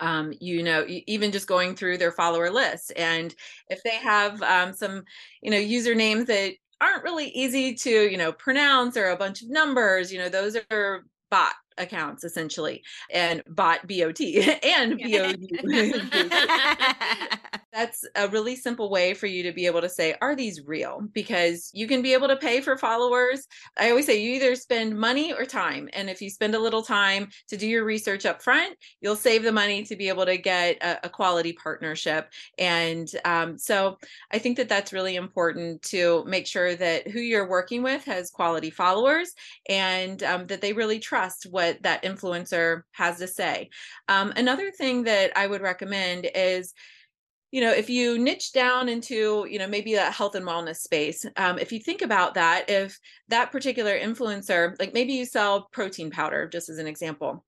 um, 0.00 0.32
you 0.40 0.62
know, 0.62 0.84
even 1.06 1.32
just 1.32 1.46
going 1.46 1.74
through 1.74 1.98
their 1.98 2.12
follower 2.12 2.50
list. 2.50 2.92
And 2.96 3.34
if 3.68 3.82
they 3.82 3.96
have 3.96 4.42
um, 4.42 4.72
some, 4.72 5.04
you 5.40 5.50
know, 5.50 5.56
usernames 5.56 6.26
that 6.26 6.54
aren't 6.80 7.04
really 7.04 7.28
easy 7.28 7.74
to, 7.74 7.90
you 8.10 8.16
know, 8.16 8.32
pronounce 8.32 8.96
or 8.96 9.06
a 9.08 9.16
bunch 9.16 9.42
of 9.42 9.50
numbers, 9.50 10.12
you 10.12 10.18
know, 10.18 10.28
those 10.28 10.56
are 10.70 11.04
bot 11.30 11.54
accounts 11.78 12.24
essentially 12.24 12.82
and 13.10 13.42
bot 13.48 13.86
bot 13.86 14.20
and 14.62 15.00
bot 15.00 15.36
that's 17.72 18.04
a 18.14 18.28
really 18.28 18.56
simple 18.56 18.90
way 18.90 19.12
for 19.12 19.26
you 19.26 19.42
to 19.42 19.52
be 19.52 19.66
able 19.66 19.80
to 19.80 19.88
say 19.88 20.14
are 20.20 20.34
these 20.34 20.66
real? 20.66 21.02
because 21.12 21.70
you 21.74 21.86
can 21.86 22.02
be 22.02 22.12
able 22.12 22.28
to 22.28 22.36
pay 22.36 22.60
for 22.60 22.76
followers. 22.76 23.46
I 23.76 23.90
always 23.90 24.06
say 24.06 24.20
you 24.20 24.32
either 24.32 24.54
spend 24.54 24.98
money 24.98 25.32
or 25.32 25.44
time 25.44 25.88
and 25.92 26.08
if 26.08 26.22
you 26.22 26.30
spend 26.30 26.54
a 26.54 26.58
little 26.58 26.82
time 26.82 27.28
to 27.48 27.56
do 27.56 27.66
your 27.66 27.84
research 27.84 28.26
up 28.26 28.42
front 28.42 28.76
you'll 29.00 29.16
save 29.16 29.42
the 29.42 29.52
money 29.52 29.84
to 29.84 29.96
be 29.96 30.08
able 30.08 30.26
to 30.26 30.36
get 30.36 30.76
a, 30.82 31.06
a 31.06 31.08
quality 31.08 31.52
partnership 31.52 32.28
and 32.58 33.08
um, 33.24 33.58
so 33.58 33.98
i 34.32 34.38
think 34.38 34.56
that 34.56 34.68
that's 34.68 34.92
really 34.92 35.16
important 35.16 35.82
to 35.82 36.24
make 36.26 36.46
sure 36.46 36.74
that 36.74 37.08
who 37.08 37.20
you're 37.20 37.48
working 37.48 37.82
with 37.82 38.04
has 38.04 38.30
quality 38.30 38.70
followers 38.70 39.32
and 39.68 40.22
um, 40.22 40.46
that 40.46 40.60
they 40.60 40.72
really 40.72 40.98
trust 40.98 41.46
what 41.50 41.65
what 41.66 41.82
that 41.82 42.02
influencer 42.02 42.82
has 42.92 43.18
to 43.18 43.26
say. 43.26 43.70
Um, 44.08 44.32
another 44.36 44.70
thing 44.70 45.04
that 45.04 45.32
I 45.36 45.46
would 45.46 45.62
recommend 45.62 46.28
is 46.34 46.72
you 47.52 47.60
know 47.60 47.72
if 47.72 47.88
you 47.88 48.18
niche 48.18 48.52
down 48.52 48.88
into 48.88 49.46
you 49.48 49.58
know 49.58 49.68
maybe 49.68 49.94
a 49.94 50.10
health 50.10 50.34
and 50.34 50.44
wellness 50.44 50.78
space 50.78 51.24
um, 51.36 51.58
if 51.58 51.70
you 51.70 51.78
think 51.78 52.02
about 52.02 52.34
that 52.34 52.68
if 52.68 52.98
that 53.28 53.52
particular 53.52 53.96
influencer 53.96 54.78
like 54.80 54.92
maybe 54.92 55.12
you 55.12 55.24
sell 55.24 55.68
protein 55.72 56.10
powder 56.10 56.48
just 56.48 56.68
as 56.68 56.78
an 56.78 56.88
example 56.88 57.44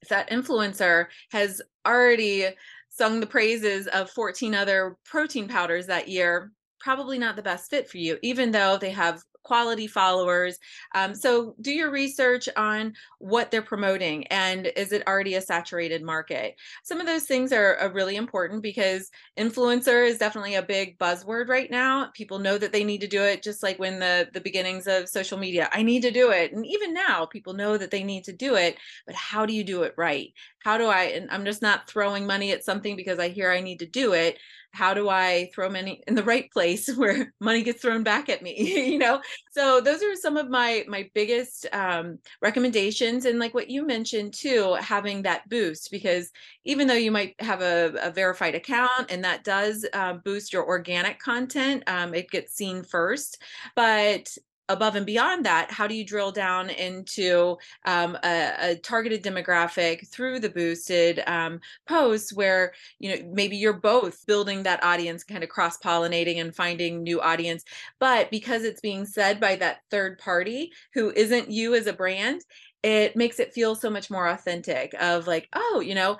if 0.00 0.08
that 0.08 0.30
influencer 0.30 1.06
has 1.30 1.60
already 1.86 2.48
sung 2.88 3.20
the 3.20 3.26
praises 3.26 3.86
of 3.88 4.10
14 4.10 4.54
other 4.54 4.96
protein 5.04 5.48
powders 5.48 5.86
that 5.86 6.08
year 6.08 6.50
probably 6.80 7.18
not 7.18 7.36
the 7.36 7.42
best 7.42 7.68
fit 7.68 7.90
for 7.90 7.98
you 7.98 8.18
even 8.22 8.50
though 8.50 8.78
they 8.78 8.90
have 8.90 9.22
quality 9.46 9.86
followers. 9.86 10.58
Um, 10.96 11.14
so 11.14 11.54
do 11.60 11.70
your 11.70 11.92
research 11.92 12.48
on 12.56 12.94
what 13.20 13.52
they're 13.52 13.62
promoting 13.62 14.26
and 14.26 14.66
is 14.74 14.90
it 14.90 15.06
already 15.06 15.34
a 15.36 15.40
saturated 15.40 16.02
market? 16.02 16.56
Some 16.82 17.00
of 17.00 17.06
those 17.06 17.26
things 17.26 17.52
are, 17.52 17.76
are 17.76 17.92
really 17.92 18.16
important 18.16 18.60
because 18.60 19.08
influencer 19.38 20.04
is 20.04 20.18
definitely 20.18 20.56
a 20.56 20.62
big 20.62 20.98
buzzword 20.98 21.46
right 21.48 21.70
now. 21.70 22.10
People 22.12 22.40
know 22.40 22.58
that 22.58 22.72
they 22.72 22.82
need 22.82 23.02
to 23.02 23.06
do 23.06 23.22
it 23.22 23.40
just 23.40 23.62
like 23.62 23.78
when 23.78 24.00
the, 24.00 24.28
the 24.34 24.40
beginnings 24.40 24.88
of 24.88 25.08
social 25.08 25.38
media, 25.38 25.68
I 25.70 25.84
need 25.84 26.02
to 26.02 26.10
do 26.10 26.32
it. 26.32 26.52
And 26.52 26.66
even 26.66 26.92
now 26.92 27.24
people 27.26 27.52
know 27.52 27.78
that 27.78 27.92
they 27.92 28.02
need 28.02 28.24
to 28.24 28.32
do 28.32 28.56
it, 28.56 28.76
but 29.06 29.14
how 29.14 29.46
do 29.46 29.52
you 29.52 29.62
do 29.62 29.84
it 29.84 29.94
right? 29.96 30.32
How 30.64 30.76
do 30.76 30.86
I, 30.86 31.04
and 31.04 31.30
I'm 31.30 31.44
just 31.44 31.62
not 31.62 31.88
throwing 31.88 32.26
money 32.26 32.50
at 32.50 32.64
something 32.64 32.96
because 32.96 33.20
I 33.20 33.28
hear 33.28 33.52
I 33.52 33.60
need 33.60 33.78
to 33.78 33.86
do 33.86 34.12
it 34.14 34.38
how 34.72 34.94
do 34.94 35.08
I 35.08 35.50
throw 35.54 35.68
money 35.68 36.02
in 36.06 36.14
the 36.14 36.22
right 36.22 36.50
place 36.50 36.88
where 36.96 37.32
money 37.40 37.62
gets 37.62 37.82
thrown 37.82 38.02
back 38.02 38.28
at 38.28 38.42
me? 38.42 38.54
you 38.92 38.98
know, 38.98 39.20
so 39.50 39.80
those 39.80 40.02
are 40.02 40.14
some 40.14 40.36
of 40.36 40.48
my 40.48 40.84
my 40.88 41.08
biggest 41.14 41.66
um, 41.72 42.18
recommendations, 42.42 43.24
and 43.24 43.38
like 43.38 43.54
what 43.54 43.70
you 43.70 43.86
mentioned 43.86 44.34
too, 44.34 44.76
having 44.80 45.22
that 45.22 45.48
boost 45.48 45.90
because 45.90 46.30
even 46.64 46.86
though 46.86 46.94
you 46.94 47.10
might 47.10 47.34
have 47.40 47.62
a, 47.62 47.94
a 48.02 48.10
verified 48.10 48.54
account 48.54 49.10
and 49.10 49.24
that 49.24 49.44
does 49.44 49.86
uh, 49.92 50.14
boost 50.14 50.52
your 50.52 50.66
organic 50.66 51.18
content, 51.18 51.82
um, 51.86 52.14
it 52.14 52.30
gets 52.30 52.54
seen 52.54 52.82
first, 52.82 53.42
but 53.74 54.36
above 54.68 54.96
and 54.96 55.06
beyond 55.06 55.44
that, 55.46 55.70
how 55.70 55.86
do 55.86 55.94
you 55.94 56.04
drill 56.04 56.32
down 56.32 56.70
into 56.70 57.56
um, 57.84 58.16
a, 58.24 58.52
a, 58.60 58.76
targeted 58.76 59.22
demographic 59.22 60.08
through 60.08 60.40
the 60.40 60.48
boosted 60.48 61.22
um, 61.26 61.60
posts 61.88 62.32
where 62.32 62.72
you 62.98 63.10
know 63.10 63.30
maybe 63.32 63.56
you're 63.56 63.72
both 63.72 64.24
building 64.26 64.62
that 64.62 64.82
audience, 64.82 65.24
kind 65.24 65.44
of 65.44 65.50
cross 65.50 65.78
pollinating 65.78 66.40
and 66.40 66.54
finding 66.54 67.02
new 67.02 67.20
audience, 67.20 67.64
but 68.00 68.30
because 68.30 68.64
it's 68.64 68.80
being 68.80 69.06
said 69.06 69.40
by 69.40 69.56
that 69.56 69.78
third 69.90 70.18
party 70.18 70.72
who 70.94 71.10
isn't 71.10 71.50
you 71.50 71.74
as 71.74 71.86
a 71.86 71.92
brand, 71.92 72.42
it 72.82 73.16
makes 73.16 73.40
it 73.40 73.52
feel 73.52 73.74
so 73.74 73.90
much 73.90 74.10
more 74.10 74.28
authentic 74.28 74.94
of 75.00 75.26
like 75.26 75.48
oh 75.54 75.82
you 75.84 75.94
know 75.94 76.16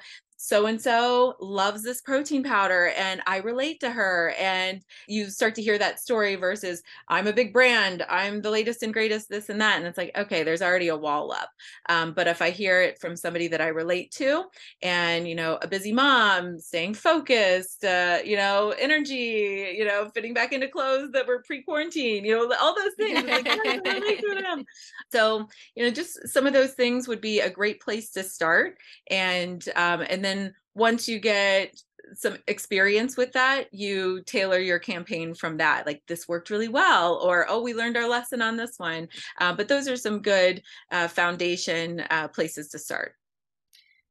so 0.46 0.66
and 0.66 0.80
so 0.80 1.34
loves 1.40 1.82
this 1.82 2.00
protein 2.02 2.44
powder 2.44 2.92
and 2.96 3.20
I 3.26 3.38
relate 3.38 3.80
to 3.80 3.90
her. 3.90 4.32
And 4.38 4.80
you 5.08 5.28
start 5.28 5.56
to 5.56 5.62
hear 5.62 5.76
that 5.76 5.98
story 5.98 6.36
versus 6.36 6.84
I'm 7.08 7.26
a 7.26 7.32
big 7.32 7.52
brand, 7.52 8.06
I'm 8.08 8.42
the 8.42 8.52
latest 8.52 8.84
and 8.84 8.92
greatest, 8.92 9.28
this 9.28 9.48
and 9.48 9.60
that. 9.60 9.78
And 9.78 9.88
it's 9.88 9.98
like, 9.98 10.16
okay, 10.16 10.44
there's 10.44 10.62
already 10.62 10.86
a 10.86 10.96
wall 10.96 11.32
up. 11.32 11.50
Um, 11.88 12.12
but 12.12 12.28
if 12.28 12.40
I 12.40 12.50
hear 12.50 12.80
it 12.80 13.00
from 13.00 13.16
somebody 13.16 13.48
that 13.48 13.60
I 13.60 13.66
relate 13.66 14.12
to 14.12 14.44
and, 14.82 15.26
you 15.26 15.34
know, 15.34 15.58
a 15.60 15.66
busy 15.66 15.92
mom, 15.92 16.60
staying 16.60 16.94
focused, 16.94 17.84
uh, 17.84 18.18
you 18.24 18.36
know, 18.36 18.72
energy, 18.78 19.74
you 19.76 19.84
know, 19.84 20.08
fitting 20.14 20.32
back 20.32 20.52
into 20.52 20.68
clothes 20.68 21.10
that 21.10 21.26
were 21.26 21.42
pre 21.44 21.64
quarantine, 21.64 22.24
you 22.24 22.36
know, 22.36 22.54
all 22.60 22.76
those 22.76 22.94
things. 22.96 23.24
Like, 23.24 23.48
so, 25.12 25.48
you 25.74 25.84
know, 25.84 25.90
just 25.90 26.28
some 26.28 26.46
of 26.46 26.52
those 26.52 26.74
things 26.74 27.08
would 27.08 27.20
be 27.20 27.40
a 27.40 27.50
great 27.50 27.80
place 27.80 28.10
to 28.12 28.22
start. 28.22 28.76
And, 29.10 29.68
um, 29.74 30.04
and 30.08 30.24
then 30.24 30.35
once 30.74 31.08
you 31.08 31.18
get 31.18 31.74
some 32.14 32.36
experience 32.46 33.16
with 33.16 33.32
that, 33.32 33.72
you 33.72 34.22
tailor 34.26 34.58
your 34.58 34.78
campaign 34.78 35.34
from 35.34 35.56
that. 35.56 35.86
Like 35.86 36.02
this 36.06 36.28
worked 36.28 36.50
really 36.50 36.68
well, 36.68 37.16
or 37.16 37.46
oh, 37.48 37.62
we 37.62 37.74
learned 37.74 37.96
our 37.96 38.08
lesson 38.08 38.42
on 38.42 38.56
this 38.56 38.78
one. 38.78 39.08
Uh, 39.40 39.52
but 39.52 39.68
those 39.68 39.88
are 39.88 39.96
some 39.96 40.20
good 40.20 40.62
uh, 40.90 41.08
foundation 41.08 42.04
uh, 42.10 42.28
places 42.28 42.68
to 42.68 42.78
start. 42.78 43.14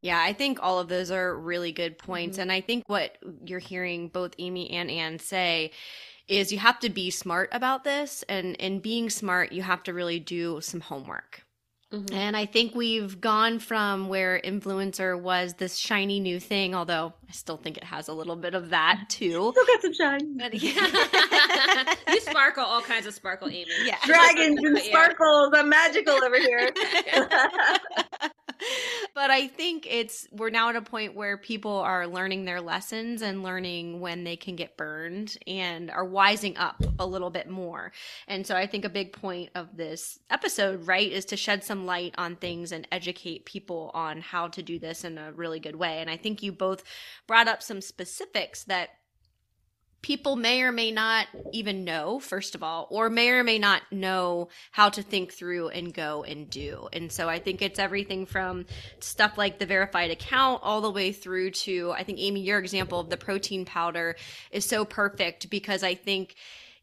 Yeah, 0.02 0.22
I 0.22 0.34
think 0.34 0.60
all 0.62 0.80
of 0.80 0.88
those 0.88 1.10
are 1.10 1.40
really 1.40 1.72
good 1.72 1.98
points. 1.98 2.36
Mm-hmm. 2.36 2.42
And 2.44 2.52
I 2.52 2.62
think 2.62 2.84
what 2.88 3.18
you're 3.46 3.60
hearing 3.60 4.10
both 4.10 4.36
Amy 4.38 4.70
and 4.72 4.92
Anne 4.92 5.18
say 5.20 5.72
is 6.28 6.52
you 6.52 6.60
have 6.60 6.80
to 6.80 6.90
be 6.90 7.10
smart 7.10 7.50
about 7.52 7.84
this. 7.84 8.24
And 8.30 8.56
in 8.58 8.80
being 8.80 9.10
smart, 9.10 9.52
you 9.52 9.62
have 9.62 9.84
to 9.84 9.94
really 9.94 10.20
do 10.20 10.60
some 10.62 10.82
homework. 10.82 11.45
Mm-hmm. 11.94 12.16
And 12.16 12.36
I 12.36 12.46
think 12.46 12.74
we've 12.74 13.22
gone 13.22 13.60
from 13.60 14.08
where 14.10 14.42
influencer 14.44 15.20
was 15.20 15.54
this 15.54 15.78
shiny 15.78 16.20
new 16.20 16.40
thing, 16.40 16.74
although 16.74 17.14
I 17.30 17.32
still 17.32 17.58
think 17.58 17.78
it 17.78 17.84
has 17.84 18.08
a 18.08 18.14
little 18.14 18.36
bit 18.36 18.56
of 18.56 18.72
that 18.72 19.06
too. 19.10 19.54
Still 19.56 19.66
got 19.66 19.82
some 19.82 19.94
shine. 19.94 20.38
But, 20.38 20.54
yeah. 20.56 21.96
you 22.10 22.22
sparkle 22.22 22.64
all 22.64 22.82
kinds 22.82 23.06
of 23.06 23.14
sparkle, 23.14 23.50
Amy. 23.50 23.68
Yeah. 23.84 23.98
Dragons 24.06 24.60
and 24.64 24.78
sparkles. 24.84 25.52
I'm 25.54 25.70
magical 25.70 26.14
over 26.14 26.40
here. 26.40 26.72
But 29.16 29.32
I 29.32 29.48
think 29.48 29.88
it's 29.90 30.28
we're 30.32 30.50
now 30.50 30.70
at 30.70 30.76
a 30.76 30.82
point 30.82 31.16
where 31.16 31.38
people 31.38 31.78
are 31.78 32.06
learning 32.06 32.44
their 32.44 32.60
lessons 32.60 33.22
and 33.22 33.44
learning 33.44 34.02
when 34.02 34.26
they 34.26 34.36
can 34.36 34.58
get 34.58 34.76
burned 34.76 35.38
and 35.48 35.90
are 35.90 36.06
wising 36.06 36.60
up 36.60 36.84
a 37.00 37.08
little 37.08 37.30
bit 37.30 37.50
more. 37.50 37.94
And 38.28 38.46
so 38.46 38.58
I 38.58 38.68
think 38.68 38.84
a 38.84 38.90
big 38.90 39.14
point 39.14 39.52
of 39.56 39.78
this 39.78 40.20
episode, 40.30 40.86
right, 40.86 41.10
is 41.10 41.24
to 41.26 41.38
shed 41.38 41.64
some 41.64 41.86
light 41.86 42.14
on 42.18 42.36
things 42.36 42.74
and 42.74 42.86
educate 42.92 43.46
people 43.46 43.90
on 43.94 44.20
how 44.20 44.50
to 44.50 44.62
do 44.62 44.78
this 44.78 45.06
in 45.06 45.18
a 45.18 45.32
really 45.32 45.62
good 45.62 45.78
way. 45.78 46.00
And 46.00 46.10
I 46.10 46.18
think 46.18 46.44
you 46.44 46.52
both 46.52 46.84
brought 47.26 47.48
up 47.48 47.64
some 47.64 47.80
specifics 47.80 48.66
that 48.66 48.90
people 50.06 50.36
may 50.36 50.62
or 50.62 50.72
may 50.72 50.92
not 50.92 51.26
even 51.52 51.84
know, 51.84 52.20
first 52.20 52.54
of 52.54 52.62
all, 52.62 52.86
or 52.92 53.10
may 53.10 53.30
or 53.30 53.44
may 53.44 53.58
not 53.58 53.82
know 53.92 54.48
how 54.70 54.88
to 54.88 55.02
think 55.02 55.34
through 55.34 55.68
and 55.70 55.96
go 55.96 56.22
and 56.22 56.48
do. 56.48 56.88
And 56.94 57.12
so 57.12 57.28
I 57.28 57.40
think 57.40 57.64
it's 57.64 57.80
everything 57.80 58.28
from 58.28 58.68
stuff 59.00 59.36
like 59.36 59.58
the 59.58 59.66
verified 59.66 60.12
account 60.12 60.62
all 60.62 60.82
the 60.82 60.92
way 60.92 61.12
through 61.12 61.50
to, 61.66 61.92
I 61.98 62.04
think, 62.04 62.20
Amy, 62.20 62.42
your 62.42 62.60
example 62.60 63.00
of 63.00 63.10
the 63.10 63.18
protein 63.18 63.66
powder 63.66 64.16
is 64.52 64.64
so 64.64 64.86
perfect 64.86 65.50
because 65.50 65.82
I 65.82 65.96
think 65.96 66.36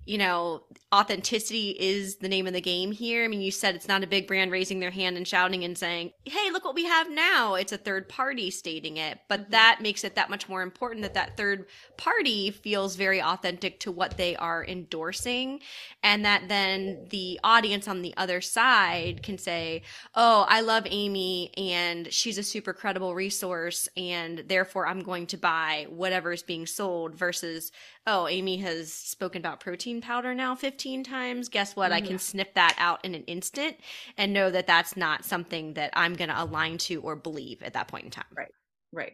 you 0.05 0.19
know, 0.19 0.65
authenticity 0.93 1.71
is 1.71 2.17
the 2.17 2.29
name 2.29 2.49
of 2.49 2.53
the 2.53 2.61
game 2.61 2.91
here. 2.91 3.25
I 3.25 3.29
mean, 3.29 3.41
you 3.41 3.53
said 3.53 3.77
it's 3.77 3.87
not 3.87 4.03
a 4.03 4.09
big 4.09 4.27
brand 4.27 4.51
raising 4.51 4.81
their 4.81 4.91
hand 4.91 5.17
and 5.17 5.27
shouting 5.27 5.63
and 5.63 5.79
saying, 5.79 6.13
"Hey, 6.25 6.51
look 6.51 6.65
what 6.65 6.75
we 6.75 6.85
have 6.87 7.09
now." 7.09 7.55
It's 7.55 7.73
a 7.73 7.79
third 7.79 8.09
party 8.09 8.51
stating 8.51 8.97
it, 8.97 9.21
but 9.29 9.43
mm-hmm. 9.43 9.51
that 9.53 9.79
makes 9.81 10.03
it 10.03 10.17
that 10.17 10.29
much 10.29 10.49
more 10.49 10.63
important 10.63 11.03
that 11.03 11.15
that 11.15 11.37
third 11.37 11.67
party 11.97 12.51
feels 12.51 12.97
very 12.97 13.23
authentic 13.23 13.79
to 13.81 13.93
what 13.93 14.17
they 14.17 14.35
are 14.37 14.65
endorsing 14.65 15.61
and 16.03 16.25
that 16.25 16.49
then 16.49 17.07
the 17.11 17.39
audience 17.45 17.87
on 17.87 18.03
the 18.03 18.15
other 18.17 18.41
side 18.41 19.23
can 19.23 19.39
say, 19.39 19.83
"Oh, 20.17 20.47
I 20.49 20.63
love 20.63 20.85
Amy 20.91 21.53
and 21.57 22.13
she's 22.13 22.39
a 22.39 22.43
super 22.43 22.73
credible 22.73 23.15
resource 23.15 23.89
and 23.97 24.45
therefore 24.49 24.89
I'm 24.89 25.01
going 25.01 25.29
to 25.29 25.37
buy 25.37 25.87
whatever 25.89 26.33
is 26.33 26.43
being 26.43 26.67
sold" 26.67 27.15
versus 27.15 27.71
oh, 28.07 28.27
Amy 28.29 28.59
has 28.59 28.93
spoken 28.93 29.41
about 29.41 29.61
protein 29.61 30.01
powder 30.01 30.35
now 30.35 30.55
15 30.55 31.05
times. 31.05 31.49
Guess 31.49 31.77
what? 31.77 31.93
Mm-hmm. 31.93 32.05
I 32.05 32.07
can 32.07 32.19
sniff 32.19 32.53
that 32.55 32.75
out 32.79 33.05
in 33.05 33.15
an 33.15 33.25
instant 33.25 33.77
and 34.17 34.33
know 34.33 34.51
that 34.51 34.67
that's 34.67 34.97
not 34.97 35.25
something 35.25 35.75
that 35.75 35.91
I'm 35.95 36.15
going 36.15 36.31
to 36.31 36.43
align 36.43 36.79
to 36.79 37.01
or 37.01 37.17
believe 37.17 37.63
at 37.63 37.75
that 37.75 37.89
point 37.89 38.05
in 38.05 38.11
time. 38.11 38.25
Right. 38.37 38.53
Right. 38.93 39.13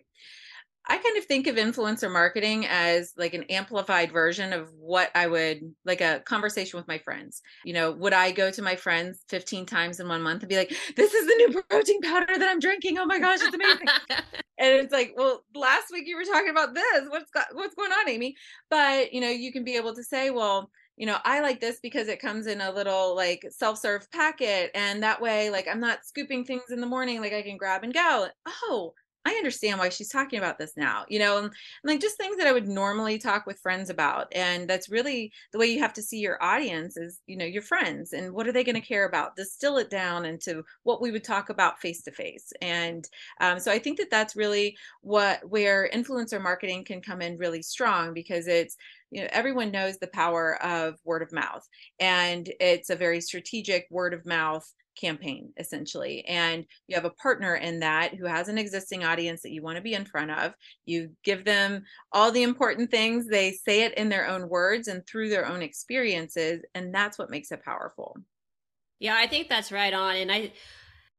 I 0.91 0.97
kind 0.97 1.19
of 1.19 1.25
think 1.27 1.47
of 1.47 1.57
influencer 1.57 2.11
marketing 2.11 2.67
as 2.67 3.13
like 3.19 3.35
an 3.35 3.43
amplified 3.45 4.11
version 4.11 4.55
of 4.55 4.73
what 4.73 5.11
I 5.15 5.27
would 5.27 5.75
like 5.85 6.01
a 6.01 6.21
conversation 6.25 6.79
with 6.79 6.89
my 6.89 6.97
friends. 6.97 7.43
You 7.65 7.75
know, 7.75 7.93
would 7.93 8.15
I 8.15 8.33
go 8.33 8.51
to 8.51 8.63
my 8.63 8.75
friends 8.75 9.23
15 9.29 9.67
times 9.67 10.01
in 10.01 10.09
one 10.09 10.23
month 10.23 10.43
and 10.43 10.49
be 10.49 10.57
like, 10.57 10.75
this 10.97 11.13
is 11.13 11.27
the 11.27 11.35
new 11.35 11.63
protein 11.63 12.01
powder 12.01 12.39
that 12.39 12.49
I'm 12.49 12.59
drinking. 12.59 12.99
Oh 12.99 13.05
my 13.05 13.19
gosh, 13.19 13.41
it's 13.43 13.55
amazing. 13.55 13.87
and 14.59 14.75
it's 14.81 14.93
like, 14.93 15.13
well, 15.15 15.45
last 15.55 15.93
week 15.93 16.05
you 16.07 16.17
were 16.17 16.25
talking 16.25 16.51
about 16.51 16.75
this. 16.75 17.07
What's 17.09 17.31
got, 17.31 17.49
what's 17.53 17.75
going 17.75 17.93
on, 17.93 18.09
Amy? 18.09 18.35
But, 18.71 19.13
you 19.13 19.21
know, 19.21 19.29
you 19.29 19.53
can 19.53 19.65
be 19.65 19.77
able 19.77 19.95
to 19.95 20.03
say, 20.03 20.31
well, 20.31 20.71
you 20.97 21.07
know, 21.07 21.19
I 21.25 21.41
like 21.41 21.61
this 21.61 21.81
because 21.81 22.09
it 22.09 22.19
comes 22.19 22.47
in 22.47 22.63
a 22.63 22.73
little 22.73 23.15
like 23.15 23.45
self-serve 23.51 24.11
packet 24.11 24.71
and 24.75 25.03
that 25.03 25.21
way 25.21 25.49
like 25.49 25.69
I'm 25.69 25.79
not 25.79 26.05
scooping 26.05 26.45
things 26.45 26.71
in 26.71 26.81
the 26.81 26.89
morning 26.89 27.21
like 27.21 27.33
I 27.33 27.43
can 27.43 27.57
grab 27.57 27.85
and 27.85 27.95
go. 27.95 28.27
Oh, 28.47 28.95
I 29.25 29.33
understand 29.33 29.79
why 29.79 29.89
she's 29.91 30.09
talking 30.09 30.39
about 30.39 30.59
this 30.59 30.73
now, 30.77 31.05
you 31.09 31.19
know, 31.19 31.39
and, 31.39 31.47
and, 31.47 31.55
like 31.85 32.01
just 32.01 32.17
things 32.17 32.37
that 32.39 32.47
I 32.47 32.53
would 32.53 32.69
normally 32.69 33.19
talk 33.19 33.47
with 33.47 33.61
friends 33.61 33.91
about. 33.91 34.29
And 34.33 34.69
that's 34.69 34.89
really 34.89 35.33
the 35.53 35.59
way 35.59 35.67
you 35.67 35.81
have 35.81 35.93
to 35.95 36.03
see 36.03 36.19
your 36.19 36.43
audience 36.43 36.97
is, 36.97 37.21
you 37.27 37.37
know, 37.37 37.45
your 37.45 37.63
friends 37.63 38.13
and 38.13 38.33
what 38.33 38.49
are 38.49 38.53
they 38.53 38.65
going 38.65 38.81
to 38.81 38.81
care 38.81 39.07
about? 39.07 39.37
Distill 39.37 39.77
it 39.79 39.91
down 39.91 40.25
into 40.25 40.65
what 40.85 41.03
we 41.03 41.11
would 41.11 41.25
talk 41.25 41.51
about 41.51 41.81
face 41.81 42.03
to 42.03 42.11
face. 42.11 42.53
And 42.63 43.09
um, 43.41 43.61
so 43.61 43.71
I 43.71 43.79
think 43.79 43.99
that 43.99 44.11
that's 44.11 44.37
really 44.37 44.77
what 45.03 45.41
where 45.49 45.91
influencer 45.93 46.41
marketing 46.41 46.85
can 46.85 47.01
come 47.01 47.21
in 47.21 47.39
really 47.39 47.63
strong 47.63 48.15
because 48.15 48.47
it's 48.47 48.77
you 49.11 49.23
know 49.23 49.29
everyone 49.31 49.71
knows 49.71 49.99
the 49.99 50.07
power 50.09 50.63
of 50.63 50.99
word 51.05 51.23
of 51.23 51.33
mouth 51.33 51.67
and 51.99 52.51
it's 52.61 52.91
a 52.91 52.97
very 52.97 53.21
strategic 53.21 53.87
word 53.91 54.13
of 54.13 54.27
mouth 54.27 54.71
campaign 54.99 55.53
essentially 55.59 56.25
and 56.27 56.65
you 56.87 56.95
have 56.95 57.05
a 57.05 57.11
partner 57.11 57.57
in 57.57 57.81
that 57.81 58.15
who 58.15 58.27
has 58.27 58.49
an 58.49 58.59
existing 58.59 59.05
audience 59.05 59.43
that 59.43 59.53
you 59.53 59.63
want 59.63 59.77
to 59.77 59.83
be 59.83 59.95
in 59.95 60.05
front 60.05 60.31
of. 60.31 60.55
You 60.87 61.11
give 61.25 61.45
them 61.45 61.85
all 62.13 62.31
the 62.31 62.43
important 62.43 62.91
things 62.91 63.27
they 63.27 63.53
say 63.53 63.83
it 63.83 63.95
in 63.95 64.09
their 64.09 64.27
own 64.27 64.49
words 64.49 64.89
and 64.89 65.07
through 65.07 65.29
their 65.29 65.47
own 65.47 65.63
experiences 65.63 66.63
and 66.75 66.95
that's 66.95 67.19
what 67.19 67.31
makes 67.31 67.53
it 67.53 67.65
powerful. 67.65 68.17
Yeah 68.99 69.17
i 69.17 69.27
think 69.27 69.49
that's 69.49 69.73
right 69.73 69.93
on 69.93 70.17
and 70.17 70.33
i 70.33 70.53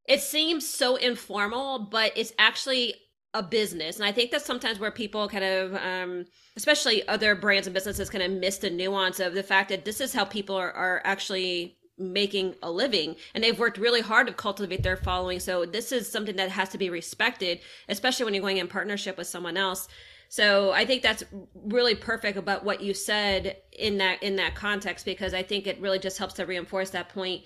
it 0.08 0.22
seems 0.22 0.68
so 0.68 0.96
informal 0.96 1.88
but 1.92 2.12
it's 2.16 2.34
actually 2.38 2.94
a 3.34 3.44
business 3.44 3.98
and 3.98 4.06
i 4.06 4.12
think 4.12 4.32
that's 4.32 4.46
sometimes 4.46 4.80
where 4.80 4.92
people 4.92 5.30
kind 5.30 5.44
of 5.44 5.76
um, 5.76 6.26
especially 6.58 7.08
other 7.08 7.36
brands 7.36 7.68
and 7.68 7.74
businesses 7.74 8.10
kind 8.10 8.24
of 8.24 8.32
miss 8.32 8.58
the 8.58 8.70
nuance 8.70 9.20
of 9.20 9.34
the 9.34 9.44
fact 9.44 9.70
that 9.70 9.86
this 9.86 10.02
is 10.02 10.12
how 10.12 10.26
people 10.26 10.56
are, 10.56 10.72
are 10.74 11.02
actually 11.06 11.79
making 12.00 12.56
a 12.64 12.72
living 12.72 13.16
and 13.34 13.44
they've 13.44 13.60
worked 13.60 13.78
really 13.78 14.02
hard 14.02 14.28
to 14.28 14.34
cultivate 14.34 14.84
their 14.84 14.98
following. 14.98 15.40
So 15.40 15.66
this 15.66 15.92
is 15.92 16.10
something 16.10 16.38
that 16.38 16.50
has 16.50 16.70
to 16.70 16.78
be 16.78 16.90
respected 16.90 17.60
especially 17.88 18.26
when 18.26 18.34
you're 18.34 18.42
going 18.42 18.58
in 18.58 18.68
partnership 18.68 19.18
with 19.18 19.28
someone 19.28 19.58
else. 19.58 19.88
So 20.30 20.72
i 20.72 20.86
think 20.86 21.02
that's 21.02 21.24
really 21.56 21.96
perfect 21.96 22.38
about 22.38 22.64
what 22.64 22.82
you 22.82 22.94
said 22.94 23.58
in 23.72 23.98
that 23.98 24.22
in 24.22 24.36
that 24.36 24.56
context 24.56 25.06
because 25.06 25.34
i 25.34 25.42
think 25.42 25.66
it 25.66 25.82
really 25.82 26.00
just 26.00 26.18
helps 26.18 26.36
to 26.36 26.46
reinforce 26.46 26.92
that 26.92 27.10
point. 27.10 27.44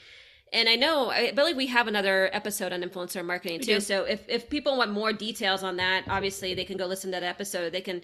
And 0.52 0.68
i 0.68 0.76
know 0.76 1.10
i 1.10 1.32
believe 1.32 1.56
we 1.56 1.68
have 1.68 1.88
another 1.88 2.30
episode 2.34 2.74
on 2.74 2.82
influencer 2.82 3.26
marketing 3.26 3.62
too. 3.62 3.80
so 3.80 4.04
if 4.04 4.28
if 4.28 4.50
people 4.50 4.78
want 4.78 4.92
more 4.92 5.14
details 5.14 5.64
on 5.64 5.78
that 5.78 6.04
obviously 6.10 6.54
they 6.54 6.66
can 6.66 6.78
go 6.78 6.86
listen 6.86 7.12
to 7.12 7.20
that 7.20 7.24
episode. 7.24 7.72
They 7.72 7.82
can 7.82 8.02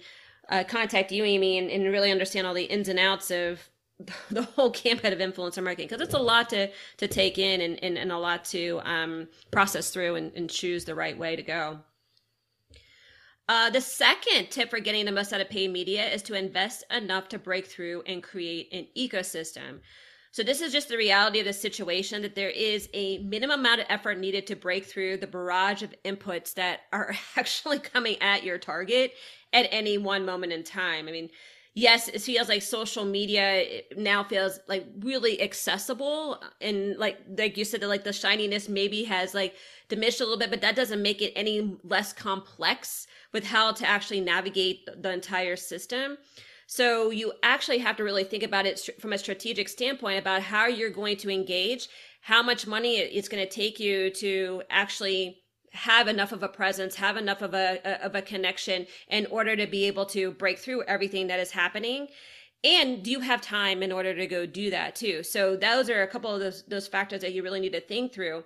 uh, 0.50 0.64
contact 0.64 1.12
you, 1.12 1.24
Amy, 1.24 1.58
and, 1.58 1.70
and 1.70 1.84
really 1.84 2.10
understand 2.10 2.46
all 2.46 2.54
the 2.54 2.64
ins 2.64 2.88
and 2.88 2.98
outs 2.98 3.30
of 3.30 3.68
the 4.30 4.42
whole 4.42 4.70
gambit 4.70 5.12
of 5.12 5.18
influencer 5.18 5.62
marketing 5.62 5.88
because 5.88 6.00
it's 6.00 6.14
a 6.14 6.18
lot 6.18 6.48
to 6.50 6.70
to 6.96 7.08
take 7.08 7.38
in 7.38 7.60
and, 7.60 7.82
and, 7.82 7.98
and 7.98 8.12
a 8.12 8.18
lot 8.18 8.44
to 8.46 8.80
um, 8.84 9.28
process 9.50 9.90
through 9.90 10.14
and, 10.16 10.32
and 10.34 10.50
choose 10.50 10.84
the 10.84 10.94
right 10.94 11.18
way 11.18 11.36
to 11.36 11.42
go. 11.42 11.78
Uh, 13.48 13.68
the 13.68 13.80
second 13.80 14.48
tip 14.50 14.70
for 14.70 14.78
getting 14.78 15.04
the 15.04 15.10
most 15.10 15.32
out 15.32 15.40
of 15.40 15.50
paid 15.50 15.72
media 15.72 16.08
is 16.08 16.22
to 16.22 16.34
invest 16.34 16.84
enough 16.92 17.28
to 17.28 17.36
break 17.36 17.66
through 17.66 18.00
and 18.06 18.22
create 18.22 18.68
an 18.72 18.86
ecosystem. 18.96 19.80
So, 20.32 20.44
this 20.44 20.60
is 20.60 20.72
just 20.72 20.88
the 20.88 20.96
reality 20.96 21.40
of 21.40 21.46
the 21.46 21.52
situation 21.52 22.22
that 22.22 22.36
there 22.36 22.50
is 22.50 22.88
a 22.94 23.18
minimum 23.18 23.58
amount 23.58 23.80
of 23.80 23.86
effort 23.88 24.20
needed 24.20 24.46
to 24.46 24.54
break 24.54 24.84
through 24.86 25.16
the 25.16 25.26
barrage 25.26 25.82
of 25.82 25.92
inputs 26.04 26.54
that 26.54 26.82
are 26.92 27.16
actually 27.36 27.80
coming 27.80 28.22
at 28.22 28.44
your 28.44 28.56
target 28.56 29.14
at 29.52 29.66
any 29.72 29.98
one 29.98 30.24
moment 30.24 30.52
in 30.52 30.62
time. 30.62 31.08
I 31.08 31.10
mean, 31.10 31.30
yes, 31.74 32.08
it 32.08 32.20
feels 32.20 32.48
like 32.48 32.62
social 32.62 33.04
media 33.04 33.82
now 33.96 34.24
feels 34.24 34.60
like 34.68 34.86
really 35.00 35.40
accessible. 35.40 36.42
And 36.60 36.96
like, 36.96 37.18
like 37.36 37.56
you 37.56 37.64
said, 37.64 37.80
that 37.80 37.88
like 37.88 38.04
the 38.04 38.12
shininess 38.12 38.68
maybe 38.68 39.04
has 39.04 39.34
like 39.34 39.54
diminished 39.88 40.20
a 40.20 40.24
little 40.24 40.38
bit, 40.38 40.50
but 40.50 40.60
that 40.60 40.76
doesn't 40.76 41.02
make 41.02 41.22
it 41.22 41.32
any 41.36 41.76
less 41.84 42.12
complex 42.12 43.06
with 43.32 43.44
how 43.44 43.72
to 43.72 43.86
actually 43.86 44.20
navigate 44.20 44.88
the 44.96 45.12
entire 45.12 45.56
system. 45.56 46.18
So 46.66 47.10
you 47.10 47.32
actually 47.42 47.78
have 47.78 47.96
to 47.96 48.04
really 48.04 48.24
think 48.24 48.44
about 48.44 48.66
it 48.66 48.88
from 49.00 49.12
a 49.12 49.18
strategic 49.18 49.68
standpoint 49.68 50.20
about 50.20 50.42
how 50.42 50.66
you're 50.66 50.90
going 50.90 51.16
to 51.18 51.30
engage, 51.30 51.88
how 52.20 52.42
much 52.44 52.66
money 52.66 52.98
it's 52.98 53.28
going 53.28 53.44
to 53.44 53.50
take 53.50 53.80
you 53.80 54.10
to 54.10 54.62
actually 54.70 55.39
have 55.70 56.08
enough 56.08 56.32
of 56.32 56.42
a 56.42 56.48
presence, 56.48 56.96
have 56.96 57.16
enough 57.16 57.42
of 57.42 57.54
a, 57.54 58.04
of 58.04 58.14
a 58.14 58.22
connection 58.22 58.86
in 59.08 59.26
order 59.26 59.54
to 59.56 59.66
be 59.66 59.86
able 59.86 60.06
to 60.06 60.32
break 60.32 60.58
through 60.58 60.82
everything 60.84 61.28
that 61.28 61.40
is 61.40 61.52
happening. 61.52 62.08
And 62.62 63.02
do 63.02 63.10
you 63.10 63.20
have 63.20 63.40
time 63.40 63.82
in 63.82 63.92
order 63.92 64.14
to 64.14 64.26
go 64.26 64.44
do 64.46 64.70
that 64.70 64.94
too? 64.94 65.22
So 65.22 65.56
those 65.56 65.88
are 65.88 66.02
a 66.02 66.08
couple 66.08 66.34
of 66.34 66.40
those, 66.40 66.62
those 66.64 66.88
factors 66.88 67.22
that 67.22 67.32
you 67.32 67.42
really 67.42 67.60
need 67.60 67.72
to 67.72 67.80
think 67.80 68.12
through. 68.12 68.44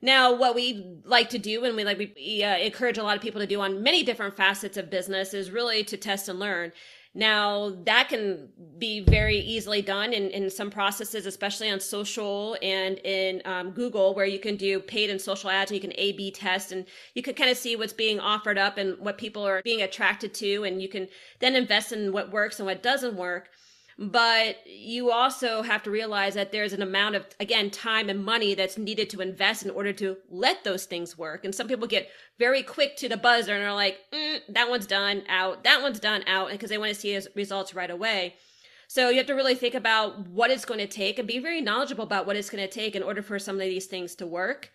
Now, 0.00 0.34
what 0.34 0.56
we 0.56 0.98
like 1.04 1.30
to 1.30 1.38
do, 1.38 1.64
and 1.64 1.76
we 1.76 1.84
like 1.84 1.98
we 1.98 2.42
uh, 2.42 2.56
encourage 2.56 2.98
a 2.98 3.04
lot 3.04 3.16
of 3.16 3.22
people 3.22 3.40
to 3.40 3.46
do 3.46 3.60
on 3.60 3.84
many 3.84 4.02
different 4.02 4.36
facets 4.36 4.76
of 4.76 4.90
business, 4.90 5.32
is 5.32 5.52
really 5.52 5.84
to 5.84 5.96
test 5.96 6.28
and 6.28 6.40
learn. 6.40 6.72
Now, 7.14 7.76
that 7.84 8.08
can 8.08 8.48
be 8.78 9.00
very 9.00 9.36
easily 9.36 9.82
done 9.82 10.14
in, 10.14 10.30
in 10.30 10.48
some 10.48 10.70
processes, 10.70 11.26
especially 11.26 11.70
on 11.70 11.78
social 11.78 12.56
and 12.62 12.98
in 13.04 13.42
um, 13.44 13.72
Google, 13.72 14.14
where 14.14 14.24
you 14.24 14.38
can 14.38 14.56
do 14.56 14.80
paid 14.80 15.10
and 15.10 15.20
social 15.20 15.50
ads 15.50 15.70
and 15.70 15.76
you 15.76 15.86
can 15.86 15.92
A 15.98 16.12
B 16.12 16.30
test 16.30 16.72
and 16.72 16.86
you 17.14 17.22
can 17.22 17.34
kind 17.34 17.50
of 17.50 17.58
see 17.58 17.76
what's 17.76 17.92
being 17.92 18.18
offered 18.18 18.56
up 18.56 18.78
and 18.78 18.98
what 18.98 19.18
people 19.18 19.46
are 19.46 19.60
being 19.62 19.82
attracted 19.82 20.32
to. 20.34 20.64
And 20.64 20.80
you 20.80 20.88
can 20.88 21.06
then 21.38 21.54
invest 21.54 21.92
in 21.92 22.12
what 22.12 22.32
works 22.32 22.60
and 22.60 22.66
what 22.66 22.82
doesn't 22.82 23.14
work 23.14 23.50
but 23.98 24.56
you 24.66 25.10
also 25.10 25.62
have 25.62 25.82
to 25.82 25.90
realize 25.90 26.34
that 26.34 26.52
there's 26.52 26.72
an 26.72 26.82
amount 26.82 27.14
of 27.14 27.26
again 27.40 27.70
time 27.70 28.08
and 28.08 28.24
money 28.24 28.54
that's 28.54 28.78
needed 28.78 29.10
to 29.10 29.20
invest 29.20 29.64
in 29.64 29.70
order 29.70 29.92
to 29.92 30.16
let 30.30 30.64
those 30.64 30.84
things 30.84 31.16
work. 31.18 31.44
And 31.44 31.54
some 31.54 31.68
people 31.68 31.86
get 31.86 32.08
very 32.38 32.62
quick 32.62 32.96
to 32.98 33.08
the 33.08 33.16
buzzer 33.16 33.54
and 33.54 33.64
are 33.64 33.74
like 33.74 33.98
mm, 34.12 34.40
that 34.48 34.70
one's 34.70 34.86
done 34.86 35.22
out. 35.28 35.64
That 35.64 35.82
one's 35.82 36.00
done 36.00 36.24
out 36.26 36.50
because 36.50 36.70
they 36.70 36.78
want 36.78 36.94
to 36.94 37.00
see 37.00 37.18
results 37.34 37.74
right 37.74 37.90
away. 37.90 38.34
So 38.88 39.08
you 39.08 39.16
have 39.16 39.26
to 39.28 39.34
really 39.34 39.54
think 39.54 39.74
about 39.74 40.28
what 40.28 40.50
it's 40.50 40.66
going 40.66 40.80
to 40.80 40.86
take 40.86 41.18
and 41.18 41.26
be 41.26 41.38
very 41.38 41.62
knowledgeable 41.62 42.04
about 42.04 42.26
what 42.26 42.36
it's 42.36 42.50
going 42.50 42.62
to 42.62 42.70
take 42.70 42.94
in 42.94 43.02
order 43.02 43.22
for 43.22 43.38
some 43.38 43.56
of 43.56 43.62
these 43.62 43.86
things 43.86 44.14
to 44.16 44.26
work 44.26 44.70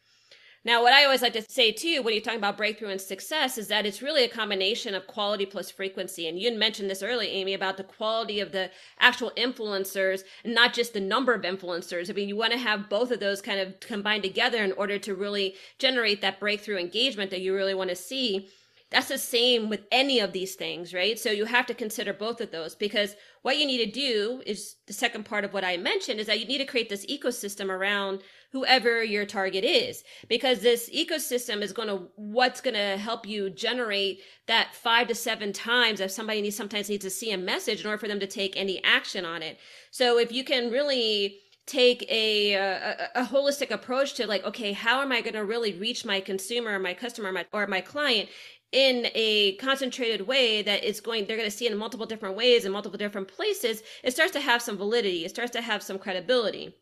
now, 0.64 0.82
what 0.82 0.94
I 0.94 1.06
always 1.06 1.22
like 1.22 1.34
to 1.34 1.46
say 1.50 1.72
too, 1.72 2.02
when 2.02 2.14
you're 2.14 2.24
talking 2.24 2.40
about 2.40 2.58
breakthrough 2.58 2.90
and 2.90 3.00
success, 3.00 3.58
is 3.58 3.68
that 3.70 3.86
it's 3.86 4.02
really 4.02 4.24
a 4.24 4.30
combination 4.30 4.96
of 4.96 5.08
quality 5.08 5.46
plus 5.46 5.72
frequency. 5.72 6.28
And 6.28 6.38
you 6.38 6.52
mentioned 6.58 6.90
this 6.90 7.04
early, 7.04 7.28
Amy, 7.30 7.54
about 7.54 7.78
the 7.78 7.84
quality 7.84 8.40
of 8.40 8.52
the 8.52 8.70
actual 9.00 9.32
influencers 9.38 10.24
and 10.44 10.54
not 10.54 10.74
just 10.74 10.94
the 10.94 11.00
number 11.00 11.34
of 11.34 11.44
influencers. 11.44 12.10
I 12.10 12.14
mean, 12.14 12.28
you 12.28 12.36
want 12.36 12.54
to 12.54 12.60
have 12.60 12.90
both 12.90 13.12
of 13.12 13.20
those 13.20 13.42
kind 13.42 13.60
of 13.60 13.80
combined 13.80 14.24
together 14.24 14.64
in 14.64 14.74
order 14.74 15.00
to 15.00 15.16
really 15.16 15.56
generate 15.80 16.22
that 16.22 16.40
breakthrough 16.40 16.78
engagement 16.78 17.32
that 17.32 17.42
you 17.42 17.54
really 17.54 17.76
want 17.76 17.90
to 17.90 17.96
see. 17.96 18.50
That's 18.90 19.10
the 19.10 19.18
same 19.18 19.70
with 19.70 19.82
any 19.92 20.20
of 20.20 20.32
these 20.32 20.56
things, 20.56 20.94
right? 20.94 21.20
So 21.20 21.30
you 21.30 21.46
have 21.46 21.66
to 21.66 21.74
consider 21.74 22.14
both 22.14 22.40
of 22.40 22.52
those 22.52 22.74
because 22.74 23.16
what 23.42 23.58
you 23.58 23.66
need 23.66 23.84
to 23.86 23.92
do 23.92 24.42
is 24.46 24.76
the 24.86 24.94
second 24.94 25.26
part 25.26 25.44
of 25.44 25.54
what 25.54 25.66
I 25.66 25.76
mentioned 25.76 26.22
is 26.22 26.28
that 26.28 26.40
you 26.40 26.46
need 26.46 26.60
to 26.60 26.66
create 26.66 26.88
this 26.88 27.06
ecosystem 27.06 27.70
around 27.70 28.22
whoever 28.58 29.04
your 29.04 29.26
target 29.26 29.64
is 29.64 30.04
because 30.28 30.62
this 30.62 30.90
ecosystem 30.90 31.62
is 31.62 31.72
going 31.72 31.88
to 31.88 32.08
what's 32.16 32.60
going 32.60 32.74
to 32.74 32.98
help 32.98 33.28
you 33.28 33.52
generate 33.52 34.20
that 34.48 34.74
five 34.74 35.08
to 35.08 35.14
seven 35.14 35.54
times 35.54 36.00
if 36.00 36.10
somebody 36.10 36.42
needs 36.42 36.56
sometimes 36.56 36.90
needs 36.90 37.04
to 37.04 37.10
see 37.10 37.32
a 37.32 37.38
message 37.38 37.82
in 37.82 37.88
order 37.88 38.00
for 38.00 38.08
them 38.08 38.20
to 38.20 38.26
take 38.26 38.58
any 38.58 38.84
action 38.84 39.26
on 39.26 39.44
it. 39.44 39.60
So 39.92 40.18
if 40.18 40.32
you 40.32 40.44
can 40.44 40.72
really 40.72 41.38
take 41.68 42.04
a, 42.10 42.54
a, 42.54 43.10
a 43.16 43.24
holistic 43.26 43.70
approach 43.70 44.16
to 44.16 44.26
like 44.26 44.44
okay 44.46 44.72
how 44.72 45.02
am 45.02 45.12
i 45.12 45.20
going 45.20 45.34
to 45.34 45.44
really 45.44 45.74
reach 45.74 46.06
my 46.06 46.22
consumer 46.22 46.80
my 46.80 46.94
customer 46.94 47.30
my, 47.30 47.46
or 47.52 47.68
my 47.68 47.82
client 47.82 48.30
in 48.72 49.08
a 49.14 49.58
concentrated 49.58 50.22
way 50.22 50.62
that 50.62 50.82
it's 50.86 51.02
going 51.02 51.26
they're 51.26 51.36
going 51.36 51.50
to 51.50 51.56
see 51.56 51.68
in 51.68 51.78
multiple 51.78 52.06
different 52.06 52.38
ways 52.38 52.64
in 52.64 52.72
multiple 52.72 52.98
different 52.98 53.28
places 53.28 53.84
it 54.02 54.12
starts 54.12 54.32
to 54.32 54.40
have 54.40 54.62
some 54.62 54.78
validity. 54.78 55.26
It 55.26 55.30
starts 55.30 55.52
to 55.52 55.62
have 55.62 55.84
some 55.84 56.00
credibility 56.00 56.74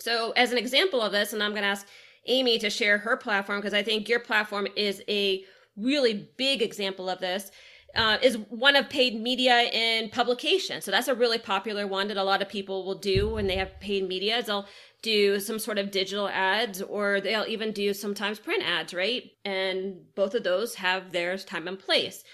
so, 0.00 0.32
as 0.32 0.52
an 0.52 0.58
example 0.58 1.02
of 1.02 1.12
this, 1.12 1.32
and 1.32 1.42
I'm 1.42 1.50
going 1.50 1.62
to 1.62 1.68
ask 1.68 1.86
Amy 2.26 2.58
to 2.58 2.70
share 2.70 2.98
her 2.98 3.16
platform 3.16 3.58
because 3.58 3.74
I 3.74 3.82
think 3.82 4.08
your 4.08 4.20
platform 4.20 4.68
is 4.76 5.02
a 5.08 5.44
really 5.76 6.28
big 6.36 6.62
example 6.62 7.08
of 7.08 7.20
this. 7.20 7.50
Uh, 7.96 8.18
is 8.22 8.36
one 8.50 8.76
of 8.76 8.88
paid 8.90 9.18
media 9.18 9.54
and 9.54 10.12
publication. 10.12 10.82
So 10.82 10.90
that's 10.90 11.08
a 11.08 11.14
really 11.14 11.38
popular 11.38 11.86
one 11.86 12.08
that 12.08 12.18
a 12.18 12.22
lot 12.22 12.42
of 12.42 12.48
people 12.48 12.84
will 12.84 12.98
do 12.98 13.30
when 13.30 13.46
they 13.46 13.56
have 13.56 13.80
paid 13.80 14.06
media. 14.06 14.36
Is 14.36 14.44
they'll 14.44 14.66
do 15.00 15.40
some 15.40 15.58
sort 15.58 15.78
of 15.78 15.90
digital 15.90 16.28
ads 16.28 16.82
or 16.82 17.20
they'll 17.20 17.46
even 17.48 17.72
do 17.72 17.94
sometimes 17.94 18.38
print 18.38 18.62
ads, 18.62 18.92
right? 18.92 19.30
And 19.44 20.14
both 20.14 20.34
of 20.34 20.44
those 20.44 20.74
have 20.76 21.12
their 21.12 21.38
time 21.38 21.66
and 21.66 21.78
place. 21.78 22.24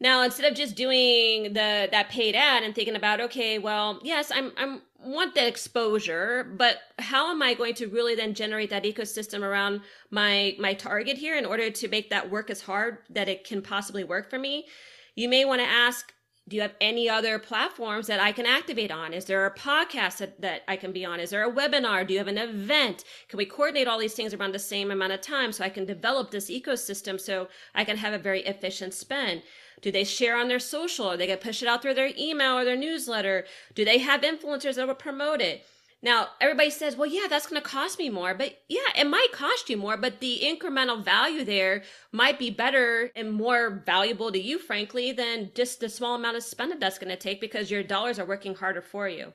Now, 0.00 0.22
instead 0.22 0.50
of 0.50 0.56
just 0.56 0.76
doing 0.76 1.54
the 1.54 1.88
that 1.90 2.08
paid 2.10 2.34
ad 2.34 2.62
and 2.62 2.74
thinking 2.74 2.96
about, 2.96 3.20
okay, 3.20 3.58
well, 3.58 4.00
yes, 4.02 4.30
I'm 4.32 4.52
I'm 4.56 4.82
want 5.02 5.34
that 5.34 5.46
exposure, 5.46 6.44
but 6.56 6.78
how 6.98 7.30
am 7.30 7.42
I 7.42 7.54
going 7.54 7.74
to 7.74 7.86
really 7.88 8.14
then 8.14 8.34
generate 8.34 8.70
that 8.70 8.84
ecosystem 8.84 9.42
around 9.42 9.80
my 10.10 10.56
my 10.58 10.74
target 10.74 11.16
here 11.16 11.36
in 11.36 11.46
order 11.46 11.70
to 11.70 11.88
make 11.88 12.10
that 12.10 12.30
work 12.30 12.50
as 12.50 12.62
hard 12.62 12.98
that 13.10 13.28
it 13.28 13.44
can 13.44 13.62
possibly 13.62 14.04
work 14.04 14.28
for 14.28 14.38
me? 14.38 14.66
You 15.14 15.28
may 15.28 15.44
want 15.44 15.60
to 15.60 15.66
ask, 15.66 16.12
do 16.48 16.56
you 16.56 16.62
have 16.62 16.74
any 16.80 17.08
other 17.08 17.38
platforms 17.38 18.08
that 18.08 18.20
I 18.20 18.32
can 18.32 18.44
activate 18.44 18.90
on? 18.90 19.12
Is 19.12 19.24
there 19.24 19.46
a 19.46 19.54
podcast 19.54 20.18
that, 20.18 20.40
that 20.40 20.62
I 20.66 20.76
can 20.76 20.92
be 20.92 21.04
on? 21.04 21.20
Is 21.20 21.30
there 21.30 21.48
a 21.48 21.52
webinar? 21.52 22.06
Do 22.06 22.12
you 22.12 22.18
have 22.18 22.28
an 22.28 22.38
event? 22.38 23.04
Can 23.28 23.36
we 23.36 23.46
coordinate 23.46 23.86
all 23.86 23.98
these 23.98 24.14
things 24.14 24.34
around 24.34 24.52
the 24.52 24.58
same 24.58 24.90
amount 24.90 25.12
of 25.12 25.20
time 25.20 25.52
so 25.52 25.64
I 25.64 25.68
can 25.68 25.84
develop 25.84 26.30
this 26.30 26.50
ecosystem 26.50 27.20
so 27.20 27.48
I 27.74 27.84
can 27.84 27.96
have 27.96 28.12
a 28.12 28.18
very 28.18 28.40
efficient 28.40 28.94
spend? 28.94 29.42
Do 29.82 29.90
they 29.90 30.04
share 30.04 30.36
on 30.36 30.48
their 30.48 30.58
social? 30.58 31.06
Are 31.06 31.16
they 31.16 31.26
going 31.26 31.38
to 31.38 31.44
push 31.44 31.62
it 31.62 31.68
out 31.68 31.82
through 31.82 31.94
their 31.94 32.10
email 32.18 32.58
or 32.58 32.64
their 32.64 32.76
newsletter? 32.76 33.44
Do 33.74 33.84
they 33.84 33.98
have 33.98 34.22
influencers 34.22 34.74
that 34.76 34.86
will 34.86 34.94
promote 34.94 35.40
it? 35.40 35.64
Now, 36.02 36.28
everybody 36.40 36.70
says, 36.70 36.96
well, 36.96 37.10
yeah, 37.10 37.26
that's 37.28 37.46
going 37.46 37.60
to 37.60 37.68
cost 37.68 37.98
me 37.98 38.08
more. 38.08 38.32
But 38.32 38.62
yeah, 38.68 38.80
it 38.96 39.06
might 39.06 39.28
cost 39.32 39.68
you 39.68 39.76
more, 39.76 39.98
but 39.98 40.20
the 40.20 40.40
incremental 40.42 41.04
value 41.04 41.44
there 41.44 41.82
might 42.10 42.38
be 42.38 42.50
better 42.50 43.10
and 43.14 43.32
more 43.32 43.82
valuable 43.84 44.32
to 44.32 44.40
you, 44.40 44.58
frankly, 44.58 45.12
than 45.12 45.50
just 45.54 45.80
the 45.80 45.90
small 45.90 46.14
amount 46.14 46.38
of 46.38 46.42
spend 46.42 46.80
that's 46.80 46.98
going 46.98 47.10
to 47.10 47.16
take 47.16 47.40
because 47.40 47.70
your 47.70 47.82
dollars 47.82 48.18
are 48.18 48.24
working 48.24 48.54
harder 48.54 48.80
for 48.80 49.08
you. 49.08 49.32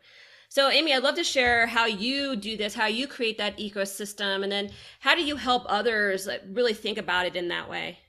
So, 0.49 0.69
Amy, 0.69 0.93
I'd 0.93 1.03
love 1.03 1.15
to 1.15 1.23
share 1.23 1.67
how 1.67 1.85
you 1.85 2.35
do 2.35 2.57
this, 2.57 2.73
how 2.73 2.87
you 2.87 3.07
create 3.07 3.37
that 3.37 3.57
ecosystem, 3.57 4.41
and 4.41 4.51
then 4.51 4.71
how 5.01 5.13
do 5.13 5.23
you 5.23 5.35
help 5.35 5.65
others 5.67 6.27
really 6.47 6.73
think 6.73 6.97
about 6.97 7.25
it 7.27 7.35
in 7.35 7.49
that 7.49 7.69
way? 7.69 7.99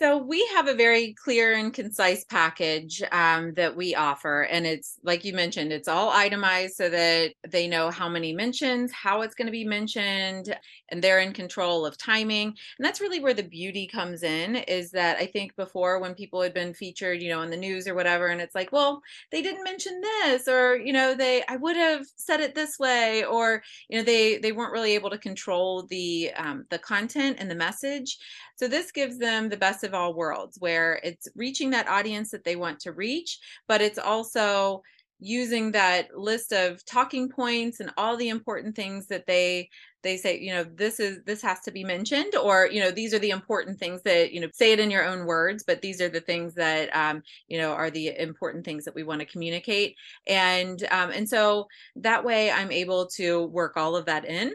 So 0.00 0.16
we 0.16 0.46
have 0.54 0.66
a 0.66 0.72
very 0.72 1.12
clear 1.12 1.52
and 1.52 1.74
concise 1.74 2.24
package 2.24 3.02
um, 3.12 3.52
that 3.52 3.76
we 3.76 3.94
offer, 3.94 4.44
and 4.44 4.66
it's 4.66 4.98
like 5.02 5.26
you 5.26 5.34
mentioned, 5.34 5.74
it's 5.74 5.88
all 5.88 6.08
itemized 6.08 6.76
so 6.76 6.88
that 6.88 7.34
they 7.46 7.68
know 7.68 7.90
how 7.90 8.08
many 8.08 8.32
mentions, 8.32 8.92
how 8.92 9.20
it's 9.20 9.34
going 9.34 9.44
to 9.44 9.52
be 9.52 9.66
mentioned, 9.66 10.56
and 10.88 11.02
they're 11.02 11.20
in 11.20 11.34
control 11.34 11.84
of 11.84 11.98
timing. 11.98 12.46
And 12.46 12.56
that's 12.86 13.02
really 13.02 13.20
where 13.20 13.34
the 13.34 13.42
beauty 13.42 13.86
comes 13.86 14.22
in. 14.22 14.56
Is 14.56 14.90
that 14.92 15.18
I 15.18 15.26
think 15.26 15.54
before 15.54 16.00
when 16.00 16.14
people 16.14 16.40
had 16.40 16.54
been 16.54 16.72
featured, 16.72 17.20
you 17.20 17.28
know, 17.28 17.42
in 17.42 17.50
the 17.50 17.56
news 17.58 17.86
or 17.86 17.94
whatever, 17.94 18.28
and 18.28 18.40
it's 18.40 18.54
like, 18.54 18.72
well, 18.72 19.02
they 19.30 19.42
didn't 19.42 19.64
mention 19.64 20.00
this, 20.00 20.48
or 20.48 20.76
you 20.76 20.94
know, 20.94 21.14
they 21.14 21.42
I 21.46 21.56
would 21.56 21.76
have 21.76 22.06
said 22.16 22.40
it 22.40 22.54
this 22.54 22.78
way, 22.78 23.22
or 23.26 23.62
you 23.90 23.98
know, 23.98 24.04
they 24.04 24.38
they 24.38 24.52
weren't 24.52 24.72
really 24.72 24.94
able 24.94 25.10
to 25.10 25.18
control 25.18 25.82
the 25.90 26.30
um, 26.36 26.64
the 26.70 26.78
content 26.78 27.36
and 27.38 27.50
the 27.50 27.54
message. 27.54 28.16
So 28.56 28.68
this 28.68 28.92
gives 28.92 29.16
them 29.18 29.48
the 29.48 29.56
best 29.56 29.84
of 29.84 29.89
all 29.94 30.14
worlds 30.14 30.56
where 30.60 31.00
it's 31.02 31.28
reaching 31.34 31.70
that 31.70 31.88
audience 31.88 32.30
that 32.30 32.44
they 32.44 32.56
want 32.56 32.80
to 32.80 32.92
reach, 32.92 33.38
but 33.68 33.80
it's 33.80 33.98
also 33.98 34.82
using 35.20 35.72
that 35.72 36.16
list 36.18 36.52
of 36.52 36.84
talking 36.86 37.28
points 37.28 37.80
and 37.80 37.92
all 37.96 38.16
the 38.16 38.30
important 38.30 38.74
things 38.74 39.06
that 39.08 39.26
they 39.26 39.68
they 40.02 40.16
say 40.16 40.38
you 40.38 40.50
know 40.50 40.64
this 40.64 40.98
is 40.98 41.18
this 41.26 41.42
has 41.42 41.60
to 41.60 41.70
be 41.70 41.84
mentioned 41.84 42.34
or 42.36 42.66
you 42.72 42.80
know 42.80 42.90
these 42.90 43.12
are 43.12 43.18
the 43.18 43.30
important 43.30 43.78
things 43.78 44.00
that 44.02 44.32
you 44.32 44.40
know 44.40 44.48
say 44.54 44.72
it 44.72 44.80
in 44.80 44.90
your 44.90 45.04
own 45.04 45.26
words 45.26 45.62
but 45.66 45.82
these 45.82 46.00
are 46.00 46.08
the 46.08 46.20
things 46.20 46.54
that 46.54 46.88
um, 46.96 47.22
you 47.48 47.58
know 47.58 47.72
are 47.72 47.90
the 47.90 48.18
important 48.18 48.64
things 48.64 48.84
that 48.84 48.94
we 48.94 49.02
want 49.02 49.20
to 49.20 49.26
communicate. 49.26 49.94
And 50.26 50.82
um, 50.90 51.10
and 51.10 51.28
so 51.28 51.66
that 51.96 52.24
way 52.24 52.50
i'm 52.50 52.72
able 52.72 53.06
to 53.06 53.44
work 53.46 53.76
all 53.76 53.96
of 53.96 54.06
that 54.06 54.24
in 54.24 54.54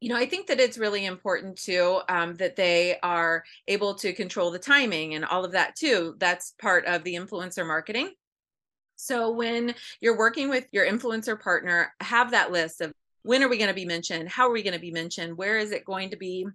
you 0.00 0.08
know 0.08 0.16
i 0.16 0.26
think 0.26 0.46
that 0.46 0.60
it's 0.60 0.78
really 0.78 1.04
important 1.06 1.56
too 1.56 2.00
um, 2.08 2.34
that 2.36 2.56
they 2.56 2.98
are 3.02 3.42
able 3.66 3.94
to 3.94 4.12
control 4.12 4.50
the 4.50 4.58
timing 4.58 5.14
and 5.14 5.24
all 5.24 5.44
of 5.44 5.52
that 5.52 5.76
too. 5.76 6.14
That's 6.18 6.54
part 6.60 6.86
of 6.86 7.04
the 7.04 7.14
influencer 7.14 7.66
marketing. 7.66 8.12
So 8.96 9.30
when 9.30 9.74
you're 10.00 10.18
working 10.18 10.48
with 10.48 10.66
your 10.72 10.86
influencer 10.86 11.40
partner 11.40 11.92
have 12.00 12.32
that 12.32 12.50
list 12.50 12.80
of 12.80 12.92
when 13.22 13.42
are 13.42 13.48
we 13.48 13.58
going 13.58 13.68
to 13.68 13.74
be 13.74 13.84
mentioned? 13.84 14.28
How 14.28 14.48
are 14.48 14.52
we 14.52 14.62
going 14.62 14.74
to 14.74 14.80
be 14.80 14.90
mentioned? 14.90 15.36
Where 15.36 15.58
is 15.58 15.72
it 15.72 15.84
going 15.84 16.10
to 16.10 16.16
be 16.16 16.46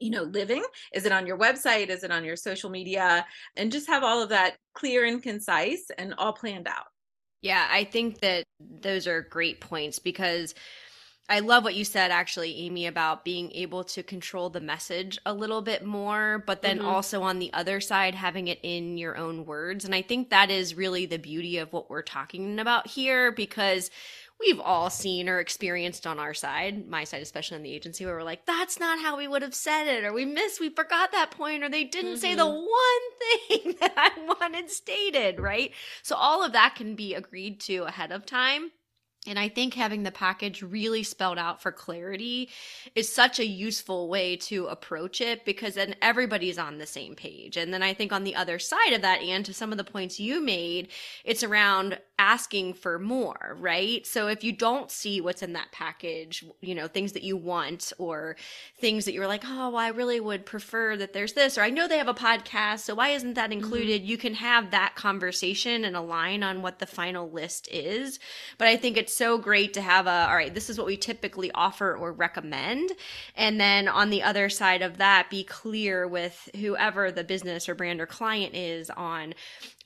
you 0.00 0.10
know 0.10 0.24
living? 0.24 0.64
Is 0.92 1.06
it 1.06 1.12
on 1.12 1.26
your 1.26 1.38
website? 1.38 1.88
Is 1.88 2.04
it 2.04 2.10
on 2.10 2.24
your 2.24 2.36
social 2.36 2.70
media? 2.70 3.24
And 3.56 3.72
just 3.72 3.86
have 3.86 4.02
all 4.02 4.22
of 4.22 4.30
that 4.30 4.56
clear 4.74 5.04
and 5.04 5.22
concise 5.22 5.90
and 5.96 6.14
all 6.18 6.32
planned 6.32 6.68
out. 6.68 6.86
Yeah 7.40 7.66
i 7.70 7.84
think 7.84 8.20
that 8.20 8.44
those 8.60 9.06
are 9.06 9.22
great 9.22 9.60
points 9.60 9.98
because 9.98 10.54
I 11.32 11.38
love 11.38 11.64
what 11.64 11.74
you 11.74 11.86
said, 11.86 12.10
actually, 12.10 12.58
Amy, 12.58 12.86
about 12.86 13.24
being 13.24 13.52
able 13.52 13.84
to 13.84 14.02
control 14.02 14.50
the 14.50 14.60
message 14.60 15.18
a 15.24 15.32
little 15.32 15.62
bit 15.62 15.82
more, 15.82 16.44
but 16.46 16.60
then 16.60 16.80
mm-hmm. 16.80 16.88
also 16.88 17.22
on 17.22 17.38
the 17.38 17.50
other 17.54 17.80
side, 17.80 18.14
having 18.14 18.48
it 18.48 18.58
in 18.62 18.98
your 18.98 19.16
own 19.16 19.46
words. 19.46 19.86
And 19.86 19.94
I 19.94 20.02
think 20.02 20.28
that 20.28 20.50
is 20.50 20.74
really 20.74 21.06
the 21.06 21.18
beauty 21.18 21.56
of 21.56 21.72
what 21.72 21.88
we're 21.88 22.02
talking 22.02 22.58
about 22.58 22.86
here 22.86 23.32
because 23.32 23.90
we've 24.40 24.60
all 24.60 24.90
seen 24.90 25.26
or 25.26 25.38
experienced 25.38 26.06
on 26.06 26.18
our 26.18 26.34
side, 26.34 26.86
my 26.86 27.04
side, 27.04 27.22
especially 27.22 27.56
in 27.56 27.62
the 27.62 27.72
agency, 27.72 28.04
where 28.04 28.16
we're 28.16 28.24
like, 28.24 28.44
that's 28.44 28.78
not 28.78 29.00
how 29.00 29.16
we 29.16 29.26
would 29.26 29.40
have 29.40 29.54
said 29.54 29.86
it, 29.86 30.04
or 30.04 30.12
we 30.12 30.26
missed, 30.26 30.60
we 30.60 30.68
forgot 30.68 31.12
that 31.12 31.30
point, 31.30 31.64
or 31.64 31.70
they 31.70 31.84
didn't 31.84 32.12
mm-hmm. 32.12 32.20
say 32.20 32.34
the 32.34 32.42
mm-hmm. 32.42 32.58
one 32.58 33.48
thing 33.48 33.74
that 33.80 33.94
I 33.96 34.36
wanted 34.38 34.70
stated, 34.70 35.40
right? 35.40 35.72
So 36.02 36.14
all 36.14 36.44
of 36.44 36.52
that 36.52 36.74
can 36.76 36.94
be 36.94 37.14
agreed 37.14 37.58
to 37.60 37.84
ahead 37.84 38.12
of 38.12 38.26
time. 38.26 38.72
And 39.24 39.38
I 39.38 39.48
think 39.48 39.74
having 39.74 40.02
the 40.02 40.10
package 40.10 40.62
really 40.62 41.04
spelled 41.04 41.38
out 41.38 41.62
for 41.62 41.70
clarity 41.70 42.48
is 42.96 43.12
such 43.12 43.38
a 43.38 43.46
useful 43.46 44.08
way 44.08 44.34
to 44.36 44.66
approach 44.66 45.20
it 45.20 45.44
because 45.44 45.74
then 45.74 45.94
everybody's 46.02 46.58
on 46.58 46.78
the 46.78 46.86
same 46.86 47.14
page. 47.14 47.56
And 47.56 47.72
then 47.72 47.84
I 47.84 47.94
think 47.94 48.12
on 48.12 48.24
the 48.24 48.34
other 48.34 48.58
side 48.58 48.92
of 48.92 49.02
that, 49.02 49.22
and 49.22 49.46
to 49.46 49.54
some 49.54 49.70
of 49.70 49.78
the 49.78 49.84
points 49.84 50.18
you 50.18 50.42
made, 50.42 50.88
it's 51.24 51.44
around 51.44 52.00
asking 52.18 52.74
for 52.74 52.98
more, 52.98 53.56
right? 53.60 54.04
So 54.06 54.26
if 54.26 54.42
you 54.42 54.52
don't 54.52 54.90
see 54.90 55.20
what's 55.20 55.42
in 55.42 55.52
that 55.52 55.70
package, 55.70 56.44
you 56.60 56.74
know, 56.74 56.88
things 56.88 57.12
that 57.12 57.22
you 57.22 57.36
want 57.36 57.92
or 57.98 58.36
things 58.78 59.04
that 59.04 59.12
you're 59.12 59.28
like, 59.28 59.44
oh, 59.44 59.70
well, 59.70 59.76
I 59.76 59.88
really 59.88 60.20
would 60.20 60.46
prefer 60.46 60.96
that 60.96 61.12
there's 61.12 61.32
this, 61.32 61.56
or 61.56 61.62
I 61.62 61.70
know 61.70 61.86
they 61.86 61.98
have 61.98 62.08
a 62.08 62.14
podcast, 62.14 62.80
so 62.80 62.96
why 62.96 63.10
isn't 63.10 63.34
that 63.34 63.50
mm-hmm. 63.50 63.60
included? 63.60 64.02
Mm-hmm. 64.02 64.10
You 64.10 64.18
can 64.18 64.34
have 64.34 64.72
that 64.72 64.94
conversation 64.96 65.84
and 65.84 65.96
align 65.96 66.42
on 66.42 66.62
what 66.62 66.80
the 66.80 66.86
final 66.86 67.30
list 67.30 67.68
is. 67.70 68.18
But 68.58 68.68
I 68.68 68.76
think 68.76 68.96
it's 68.96 69.11
so 69.14 69.38
great 69.38 69.74
to 69.74 69.82
have 69.82 70.06
a 70.06 70.26
all 70.28 70.36
right 70.36 70.54
this 70.54 70.70
is 70.70 70.78
what 70.78 70.86
we 70.86 70.96
typically 70.96 71.50
offer 71.52 71.96
or 71.96 72.12
recommend. 72.12 72.92
And 73.36 73.60
then 73.60 73.88
on 73.88 74.10
the 74.10 74.22
other 74.22 74.48
side 74.48 74.82
of 74.82 74.98
that 74.98 75.30
be 75.30 75.44
clear 75.44 76.06
with 76.06 76.48
whoever 76.56 77.10
the 77.10 77.24
business 77.24 77.68
or 77.68 77.74
brand 77.74 78.00
or 78.00 78.06
client 78.06 78.54
is 78.54 78.90
on 78.90 79.34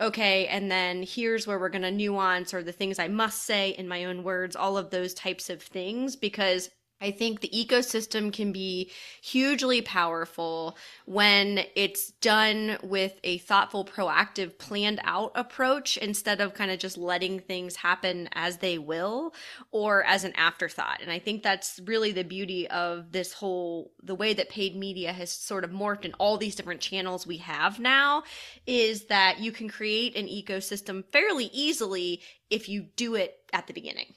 okay 0.00 0.46
and 0.48 0.70
then 0.70 1.02
here's 1.02 1.46
where 1.46 1.58
we're 1.58 1.68
going 1.68 1.82
to 1.82 1.90
nuance 1.90 2.52
or 2.52 2.62
the 2.62 2.72
things 2.72 2.98
i 2.98 3.08
must 3.08 3.44
say 3.44 3.70
in 3.70 3.88
my 3.88 4.04
own 4.04 4.22
words 4.22 4.54
all 4.54 4.76
of 4.76 4.90
those 4.90 5.14
types 5.14 5.48
of 5.48 5.62
things 5.62 6.16
because 6.16 6.70
I 6.98 7.10
think 7.10 7.40
the 7.40 7.50
ecosystem 7.50 8.32
can 8.32 8.52
be 8.52 8.90
hugely 9.22 9.82
powerful 9.82 10.78
when 11.04 11.60
it's 11.74 12.12
done 12.12 12.78
with 12.82 13.20
a 13.22 13.36
thoughtful, 13.38 13.84
proactive, 13.84 14.56
planned 14.56 15.00
out 15.04 15.32
approach 15.34 15.98
instead 15.98 16.40
of 16.40 16.54
kind 16.54 16.70
of 16.70 16.78
just 16.78 16.96
letting 16.96 17.40
things 17.40 17.76
happen 17.76 18.30
as 18.32 18.58
they 18.58 18.78
will 18.78 19.34
or 19.72 20.04
as 20.04 20.24
an 20.24 20.32
afterthought. 20.36 21.02
And 21.02 21.10
I 21.10 21.18
think 21.18 21.42
that's 21.42 21.80
really 21.84 22.12
the 22.12 22.24
beauty 22.24 22.66
of 22.68 23.12
this 23.12 23.34
whole, 23.34 23.92
the 24.02 24.14
way 24.14 24.32
that 24.32 24.48
paid 24.48 24.74
media 24.74 25.12
has 25.12 25.30
sort 25.30 25.64
of 25.64 25.70
morphed 25.70 26.06
in 26.06 26.14
all 26.14 26.38
these 26.38 26.54
different 26.54 26.80
channels 26.80 27.26
we 27.26 27.36
have 27.38 27.78
now 27.78 28.22
is 28.66 29.04
that 29.06 29.38
you 29.38 29.52
can 29.52 29.68
create 29.68 30.16
an 30.16 30.28
ecosystem 30.28 31.04
fairly 31.12 31.50
easily 31.52 32.22
if 32.48 32.70
you 32.70 32.86
do 32.96 33.16
it 33.16 33.36
at 33.52 33.66
the 33.66 33.74
beginning. 33.74 34.14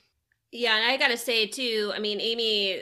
Yeah, 0.51 0.75
and 0.75 0.91
I 0.91 0.97
gotta 0.97 1.17
say 1.17 1.45
too, 1.45 1.91
I 1.95 1.99
mean, 1.99 2.19
Amy, 2.19 2.81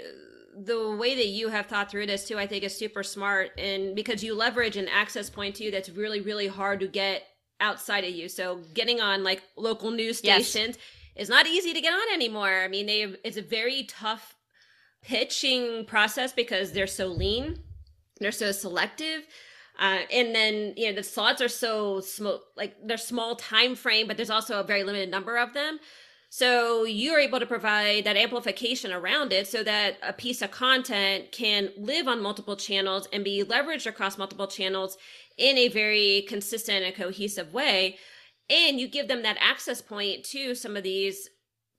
the 0.55 0.95
way 0.95 1.15
that 1.15 1.27
you 1.27 1.49
have 1.49 1.67
thought 1.67 1.91
through 1.91 2.07
this 2.07 2.27
too, 2.27 2.37
I 2.37 2.47
think 2.47 2.63
is 2.63 2.75
super 2.75 3.03
smart. 3.03 3.51
And 3.57 3.95
because 3.95 4.23
you 4.23 4.33
leverage 4.33 4.77
an 4.77 4.87
access 4.87 5.29
point 5.29 5.55
too 5.55 5.71
that's 5.71 5.89
really, 5.89 6.21
really 6.21 6.47
hard 6.47 6.79
to 6.79 6.87
get 6.87 7.23
outside 7.59 8.03
of 8.03 8.11
you. 8.11 8.29
So 8.29 8.61
getting 8.73 9.01
on 9.01 9.23
like 9.23 9.43
local 9.55 9.91
news 9.91 10.17
stations 10.17 10.77
yes. 10.77 10.77
is 11.15 11.29
not 11.29 11.47
easy 11.47 11.73
to 11.73 11.81
get 11.81 11.93
on 11.93 12.13
anymore. 12.13 12.61
I 12.63 12.67
mean, 12.67 12.85
they 12.85 13.01
have, 13.01 13.15
it's 13.23 13.37
a 13.37 13.41
very 13.41 13.83
tough 13.83 14.35
pitching 15.03 15.85
process 15.85 16.33
because 16.33 16.71
they're 16.71 16.87
so 16.87 17.07
lean, 17.07 17.59
they're 18.19 18.31
so 18.31 18.51
selective. 18.51 19.23
Uh, 19.79 19.99
and 20.11 20.33
then 20.33 20.73
you 20.75 20.89
know 20.89 20.95
the 20.95 21.03
slots 21.03 21.39
are 21.39 21.47
so 21.47 21.99
small, 21.99 22.41
like 22.55 22.75
they're 22.83 22.97
small 22.97 23.35
time 23.35 23.75
frame, 23.75 24.07
but 24.07 24.17
there's 24.17 24.31
also 24.31 24.59
a 24.59 24.63
very 24.63 24.83
limited 24.83 25.11
number 25.11 25.37
of 25.37 25.53
them. 25.53 25.79
So 26.29 26.83
you're 26.83 27.19
able 27.19 27.39
to 27.39 27.45
provide 27.45 28.03
that 28.03 28.17
amplification 28.17 28.91
around 28.91 29.31
it 29.31 29.47
so 29.47 29.63
that 29.63 29.97
a 30.03 30.11
piece 30.11 30.41
of 30.41 30.51
content 30.51 31.31
can 31.31 31.69
live 31.77 32.07
on 32.07 32.21
multiple 32.21 32.57
channels 32.57 33.07
and 33.13 33.23
be 33.23 33.43
leveraged 33.43 33.87
across 33.87 34.17
multiple 34.17 34.47
channels 34.47 34.97
in 35.37 35.57
a 35.57 35.69
very 35.69 36.25
consistent 36.27 36.83
and 36.83 36.95
cohesive 36.95 37.53
way. 37.53 37.97
And 38.49 38.79
you 38.79 38.87
give 38.87 39.07
them 39.07 39.23
that 39.23 39.37
access 39.39 39.81
point 39.81 40.25
to 40.25 40.53
some 40.53 40.75
of 40.75 40.83
these 40.83 41.29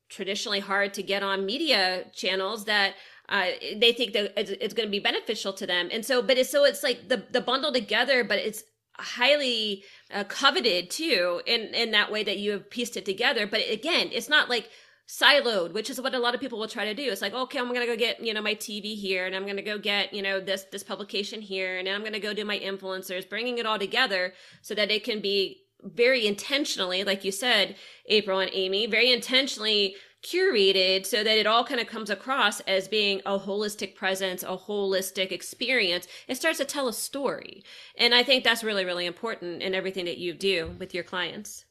traditionally 0.08 0.60
hard 0.60 0.94
to 0.94 1.02
get 1.02 1.22
on 1.22 1.44
media 1.44 2.06
channels 2.14 2.64
that 2.64 2.94
uh, 3.28 3.46
they 3.76 3.92
think 3.92 4.14
that 4.14 4.32
it's, 4.38 4.50
it's 4.50 4.74
going 4.74 4.86
to 4.86 4.90
be 4.90 4.98
beneficial 4.98 5.52
to 5.52 5.66
them. 5.66 5.90
And 5.92 6.04
so, 6.04 6.22
but 6.22 6.38
it's 6.38 6.50
so 6.50 6.64
it's 6.64 6.82
like 6.82 7.08
the 7.08 7.24
the 7.30 7.42
bundle 7.42 7.72
together, 7.72 8.24
but 8.24 8.38
it's 8.38 8.62
highly 8.98 9.84
uh, 10.12 10.24
coveted 10.24 10.90
too 10.90 11.40
in 11.46 11.74
in 11.74 11.90
that 11.92 12.10
way 12.10 12.22
that 12.24 12.38
you 12.38 12.52
have 12.52 12.70
pieced 12.70 12.96
it 12.96 13.04
together. 13.04 13.46
But 13.46 13.62
again 13.70 14.10
it's 14.12 14.28
not 14.28 14.48
like 14.48 14.70
siloed 15.06 15.72
which 15.72 15.88
is 15.88 15.98
what 15.98 16.14
a 16.14 16.18
lot 16.18 16.34
of 16.34 16.40
people 16.40 16.58
will 16.58 16.68
try 16.68 16.84
to 16.84 16.94
do. 16.94 17.10
It's 17.10 17.22
like 17.22 17.32
okay 17.32 17.58
i'm 17.58 17.72
gonna 17.72 17.86
go 17.86 17.96
get 17.96 18.20
you 18.20 18.34
know 18.34 18.42
my 18.42 18.54
tv 18.54 18.94
here 18.94 19.24
and 19.24 19.34
i'm 19.34 19.46
gonna 19.46 19.62
go 19.62 19.78
get 19.78 20.12
you 20.12 20.20
know 20.20 20.38
this 20.38 20.64
this 20.64 20.82
publication 20.82 21.40
here 21.40 21.78
and 21.78 21.88
i'm 21.88 22.04
gonna 22.04 22.20
go 22.20 22.34
do 22.34 22.44
my 22.44 22.58
influencers 22.58 23.28
bringing 23.28 23.56
it 23.56 23.64
all 23.64 23.78
together 23.78 24.34
so 24.60 24.74
that 24.74 24.90
it 24.90 25.04
can 25.04 25.20
be 25.20 25.62
very 25.82 26.26
intentionally 26.26 27.04
like 27.04 27.24
you 27.24 27.32
said 27.32 27.76
april 28.06 28.40
and 28.40 28.50
amy 28.52 28.86
very 28.86 29.12
intentionally 29.12 29.94
curated 30.22 31.06
so 31.06 31.22
that 31.22 31.38
it 31.38 31.46
all 31.46 31.64
kind 31.64 31.80
of 31.80 31.86
comes 31.86 32.10
across 32.10 32.60
as 32.60 32.88
being 32.88 33.20
a 33.24 33.38
holistic 33.38 33.94
presence, 33.94 34.42
a 34.42 34.56
holistic 34.56 35.30
experience. 35.30 36.08
It 36.26 36.36
starts 36.36 36.58
to 36.58 36.64
tell 36.64 36.88
a 36.88 36.92
story. 36.92 37.62
And 37.96 38.14
I 38.14 38.22
think 38.22 38.42
that's 38.42 38.64
really, 38.64 38.84
really 38.84 39.06
important 39.06 39.62
in 39.62 39.74
everything 39.74 40.06
that 40.06 40.18
you 40.18 40.34
do 40.34 40.74
with 40.78 40.92
your 40.92 41.04
clients. 41.04 41.64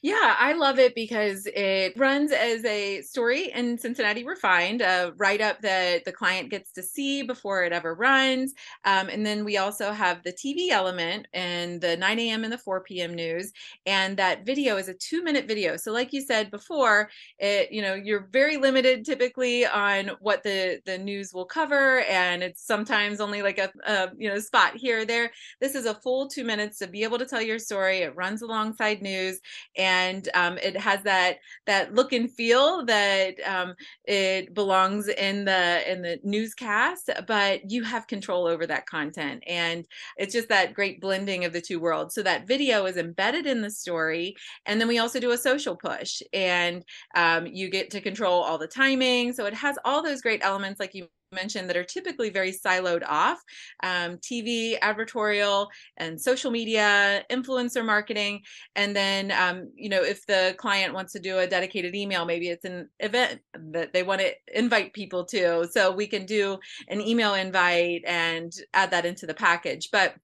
Yeah, 0.00 0.36
I 0.38 0.52
love 0.52 0.78
it 0.78 0.94
because 0.94 1.44
it 1.46 1.92
runs 1.96 2.30
as 2.30 2.64
a 2.64 3.02
story 3.02 3.50
in 3.52 3.76
Cincinnati 3.78 4.22
Refined, 4.24 4.80
a 4.80 5.12
write 5.16 5.40
up 5.40 5.60
that 5.62 6.04
the 6.04 6.12
client 6.12 6.50
gets 6.50 6.70
to 6.74 6.84
see 6.84 7.24
before 7.24 7.64
it 7.64 7.72
ever 7.72 7.96
runs. 7.96 8.54
Um, 8.84 9.08
and 9.08 9.26
then 9.26 9.44
we 9.44 9.56
also 9.56 9.90
have 9.90 10.22
the 10.22 10.32
TV 10.32 10.70
element 10.70 11.26
and 11.32 11.80
the 11.80 11.96
9 11.96 12.30
a.m. 12.30 12.44
and 12.44 12.52
the 12.52 12.58
4 12.58 13.02
p.m. 13.02 13.12
news. 13.12 13.50
And 13.86 14.16
that 14.18 14.46
video 14.46 14.76
is 14.76 14.88
a 14.88 14.94
two 14.94 15.24
minute 15.24 15.48
video. 15.48 15.76
So, 15.76 15.90
like 15.90 16.12
you 16.12 16.20
said 16.20 16.52
before, 16.52 17.10
it 17.40 17.72
you 17.72 17.82
know 17.82 17.94
you're 17.94 18.28
very 18.30 18.56
limited 18.56 19.04
typically 19.04 19.66
on 19.66 20.12
what 20.20 20.44
the 20.44 20.80
the 20.86 20.98
news 20.98 21.34
will 21.34 21.44
cover, 21.46 22.02
and 22.02 22.44
it's 22.44 22.64
sometimes 22.64 23.20
only 23.20 23.42
like 23.42 23.58
a, 23.58 23.72
a 23.84 24.10
you 24.16 24.28
know 24.28 24.38
spot 24.38 24.76
here 24.76 25.00
or 25.00 25.04
there. 25.04 25.32
This 25.60 25.74
is 25.74 25.86
a 25.86 25.94
full 25.94 26.28
two 26.28 26.44
minutes 26.44 26.78
to 26.78 26.86
be 26.86 27.02
able 27.02 27.18
to 27.18 27.26
tell 27.26 27.42
your 27.42 27.58
story. 27.58 27.98
It 27.98 28.14
runs 28.14 28.42
alongside 28.42 29.02
news. 29.02 29.40
And 29.76 29.87
and 29.88 30.28
um, 30.34 30.58
it 30.58 30.76
has 30.76 31.02
that 31.02 31.38
that 31.66 31.94
look 31.94 32.12
and 32.12 32.30
feel 32.30 32.84
that 32.84 33.34
um, 33.46 33.74
it 34.04 34.54
belongs 34.54 35.08
in 35.08 35.44
the 35.44 35.90
in 35.90 36.02
the 36.02 36.18
newscast 36.22 37.10
but 37.26 37.70
you 37.70 37.82
have 37.82 38.06
control 38.06 38.46
over 38.46 38.66
that 38.66 38.86
content. 38.86 39.42
And 39.46 39.86
it's 40.16 40.32
just 40.32 40.48
that 40.48 40.74
great 40.74 41.00
blending 41.00 41.44
of 41.44 41.52
the 41.52 41.60
two 41.60 41.80
worlds. 41.80 42.14
So 42.14 42.22
that 42.22 42.46
video 42.46 42.86
is 42.86 42.96
embedded 42.96 43.46
in 43.46 43.62
the 43.62 43.70
story 43.70 44.34
and 44.66 44.80
then 44.80 44.88
we 44.88 44.98
also 44.98 45.20
do 45.20 45.32
a 45.32 45.38
social 45.38 45.76
push 45.76 46.22
and 46.32 46.84
um, 47.14 47.46
you 47.46 47.70
get 47.70 47.90
to 47.90 48.00
control 48.00 48.42
all 48.42 48.58
the 48.58 48.66
timing. 48.66 49.32
So 49.32 49.46
it 49.46 49.54
has 49.54 49.78
all 49.84 50.02
those 50.02 50.22
great 50.22 50.40
elements 50.42 50.80
like 50.80 50.94
you 50.94 51.08
mentioned 51.32 51.68
that 51.68 51.76
are 51.76 51.84
typically 51.84 52.30
very 52.30 52.52
siloed 52.52 53.02
off 53.06 53.38
um, 53.82 54.16
TV, 54.18 54.78
advertorial, 54.80 55.68
and 55.96 56.20
social 56.20 56.50
media, 56.50 57.24
influencer 57.30 57.84
marketing. 57.84 58.42
And 58.76 58.94
then, 58.94 59.32
um, 59.32 59.70
you 59.74 59.88
know, 59.88 60.02
if 60.02 60.26
the 60.26 60.54
client 60.58 60.94
wants 60.94 61.12
to 61.12 61.18
do 61.18 61.38
a 61.38 61.46
dedicated 61.46 61.94
email, 61.94 62.24
maybe 62.24 62.48
it's 62.48 62.64
an 62.64 62.88
event 63.00 63.40
that 63.72 63.92
they 63.92 64.02
want 64.02 64.20
to 64.20 64.32
invite 64.54 64.92
people 64.92 65.24
to. 65.26 65.68
So 65.70 65.92
we 65.92 66.06
can 66.06 66.26
do 66.26 66.58
an 66.88 67.00
email 67.00 67.34
invite 67.34 68.02
and 68.06 68.52
add 68.74 68.90
that 68.90 69.06
into 69.06 69.26
the 69.26 69.34
package. 69.34 69.90
But 69.92 70.14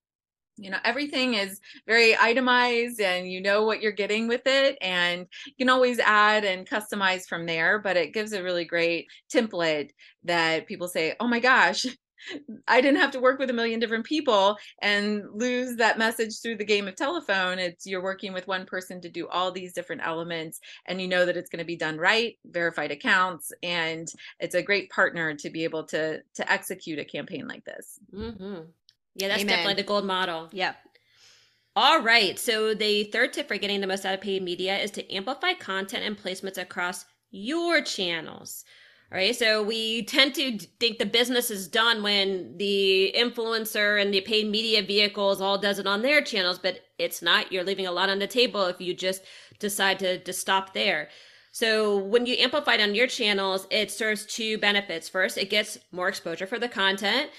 you 0.56 0.70
know 0.70 0.78
everything 0.84 1.34
is 1.34 1.60
very 1.86 2.16
itemized 2.16 3.00
and 3.00 3.30
you 3.30 3.40
know 3.40 3.64
what 3.64 3.82
you're 3.82 3.92
getting 3.92 4.28
with 4.28 4.42
it 4.46 4.76
and 4.80 5.26
you 5.46 5.52
can 5.58 5.68
always 5.68 5.98
add 5.98 6.44
and 6.44 6.68
customize 6.68 7.26
from 7.26 7.46
there 7.46 7.78
but 7.78 7.96
it 7.96 8.14
gives 8.14 8.32
a 8.32 8.42
really 8.42 8.64
great 8.64 9.06
template 9.32 9.90
that 10.22 10.66
people 10.66 10.88
say 10.88 11.14
oh 11.20 11.28
my 11.28 11.40
gosh 11.40 11.86
I 12.68 12.80
didn't 12.80 13.00
have 13.00 13.10
to 13.12 13.20
work 13.20 13.38
with 13.38 13.50
a 13.50 13.54
million 13.54 13.80
different 13.80 14.06
people 14.06 14.56
and 14.80 15.24
lose 15.32 15.76
that 15.76 15.98
message 15.98 16.40
through 16.40 16.56
the 16.56 16.64
game 16.64 16.88
of 16.88 16.96
telephone. 16.96 17.58
It's 17.58 17.86
you're 17.86 18.02
working 18.02 18.32
with 18.32 18.46
one 18.46 18.66
person 18.66 19.00
to 19.02 19.10
do 19.10 19.28
all 19.28 19.52
these 19.52 19.72
different 19.72 20.02
elements 20.04 20.60
and 20.86 21.00
you 21.00 21.08
know 21.08 21.26
that 21.26 21.36
it's 21.36 21.50
going 21.50 21.58
to 21.58 21.66
be 21.66 21.76
done 21.76 21.98
right, 21.98 22.38
verified 22.46 22.90
accounts, 22.90 23.52
and 23.62 24.08
it's 24.40 24.54
a 24.54 24.62
great 24.62 24.90
partner 24.90 25.34
to 25.34 25.50
be 25.50 25.64
able 25.64 25.84
to 25.84 26.22
to 26.34 26.52
execute 26.52 26.98
a 26.98 27.04
campaign 27.04 27.46
like 27.46 27.64
this. 27.64 27.98
Mm-hmm. 28.14 28.62
Yeah, 29.14 29.28
that's 29.28 29.42
Amen. 29.42 29.56
definitely 29.56 29.82
the 29.82 29.86
gold 29.86 30.04
model. 30.04 30.48
Yep. 30.52 30.76
All 31.76 32.00
right. 32.02 32.38
So 32.38 32.74
the 32.74 33.04
third 33.04 33.32
tip 33.32 33.48
for 33.48 33.56
getting 33.56 33.80
the 33.80 33.86
most 33.86 34.04
out 34.04 34.14
of 34.14 34.20
paid 34.20 34.42
media 34.42 34.76
is 34.78 34.90
to 34.92 35.12
amplify 35.12 35.54
content 35.54 36.04
and 36.04 36.16
placements 36.16 36.58
across 36.58 37.04
your 37.30 37.82
channels. 37.82 38.64
All 39.12 39.18
right. 39.18 39.34
So 39.34 39.62
we 39.62 40.04
tend 40.04 40.34
to 40.36 40.58
think 40.80 40.98
the 40.98 41.06
business 41.06 41.50
is 41.50 41.68
done 41.68 42.02
when 42.02 42.56
the 42.58 43.12
influencer 43.16 44.00
and 44.00 44.14
the 44.14 44.20
paid 44.20 44.48
media 44.48 44.82
vehicles 44.82 45.40
all 45.40 45.58
does 45.58 45.78
it 45.78 45.86
on 45.86 46.02
their 46.02 46.22
channels, 46.22 46.58
but 46.58 46.80
it's 46.98 47.22
not. 47.22 47.50
You're 47.52 47.64
leaving 47.64 47.86
a 47.86 47.92
lot 47.92 48.08
on 48.08 48.20
the 48.20 48.26
table 48.26 48.66
if 48.66 48.80
you 48.80 48.94
just 48.94 49.22
decide 49.58 49.98
to, 50.00 50.18
to 50.18 50.32
stop 50.32 50.74
there. 50.74 51.08
So 51.50 51.98
when 51.98 52.26
you 52.26 52.34
amplify 52.38 52.74
it 52.74 52.80
on 52.80 52.96
your 52.96 53.06
channels, 53.06 53.66
it 53.70 53.90
serves 53.90 54.26
two 54.26 54.58
benefits. 54.58 55.08
First, 55.08 55.38
it 55.38 55.50
gets 55.50 55.78
more 55.92 56.08
exposure 56.08 56.46
for 56.46 56.58
the 56.58 56.68
content 56.68 57.30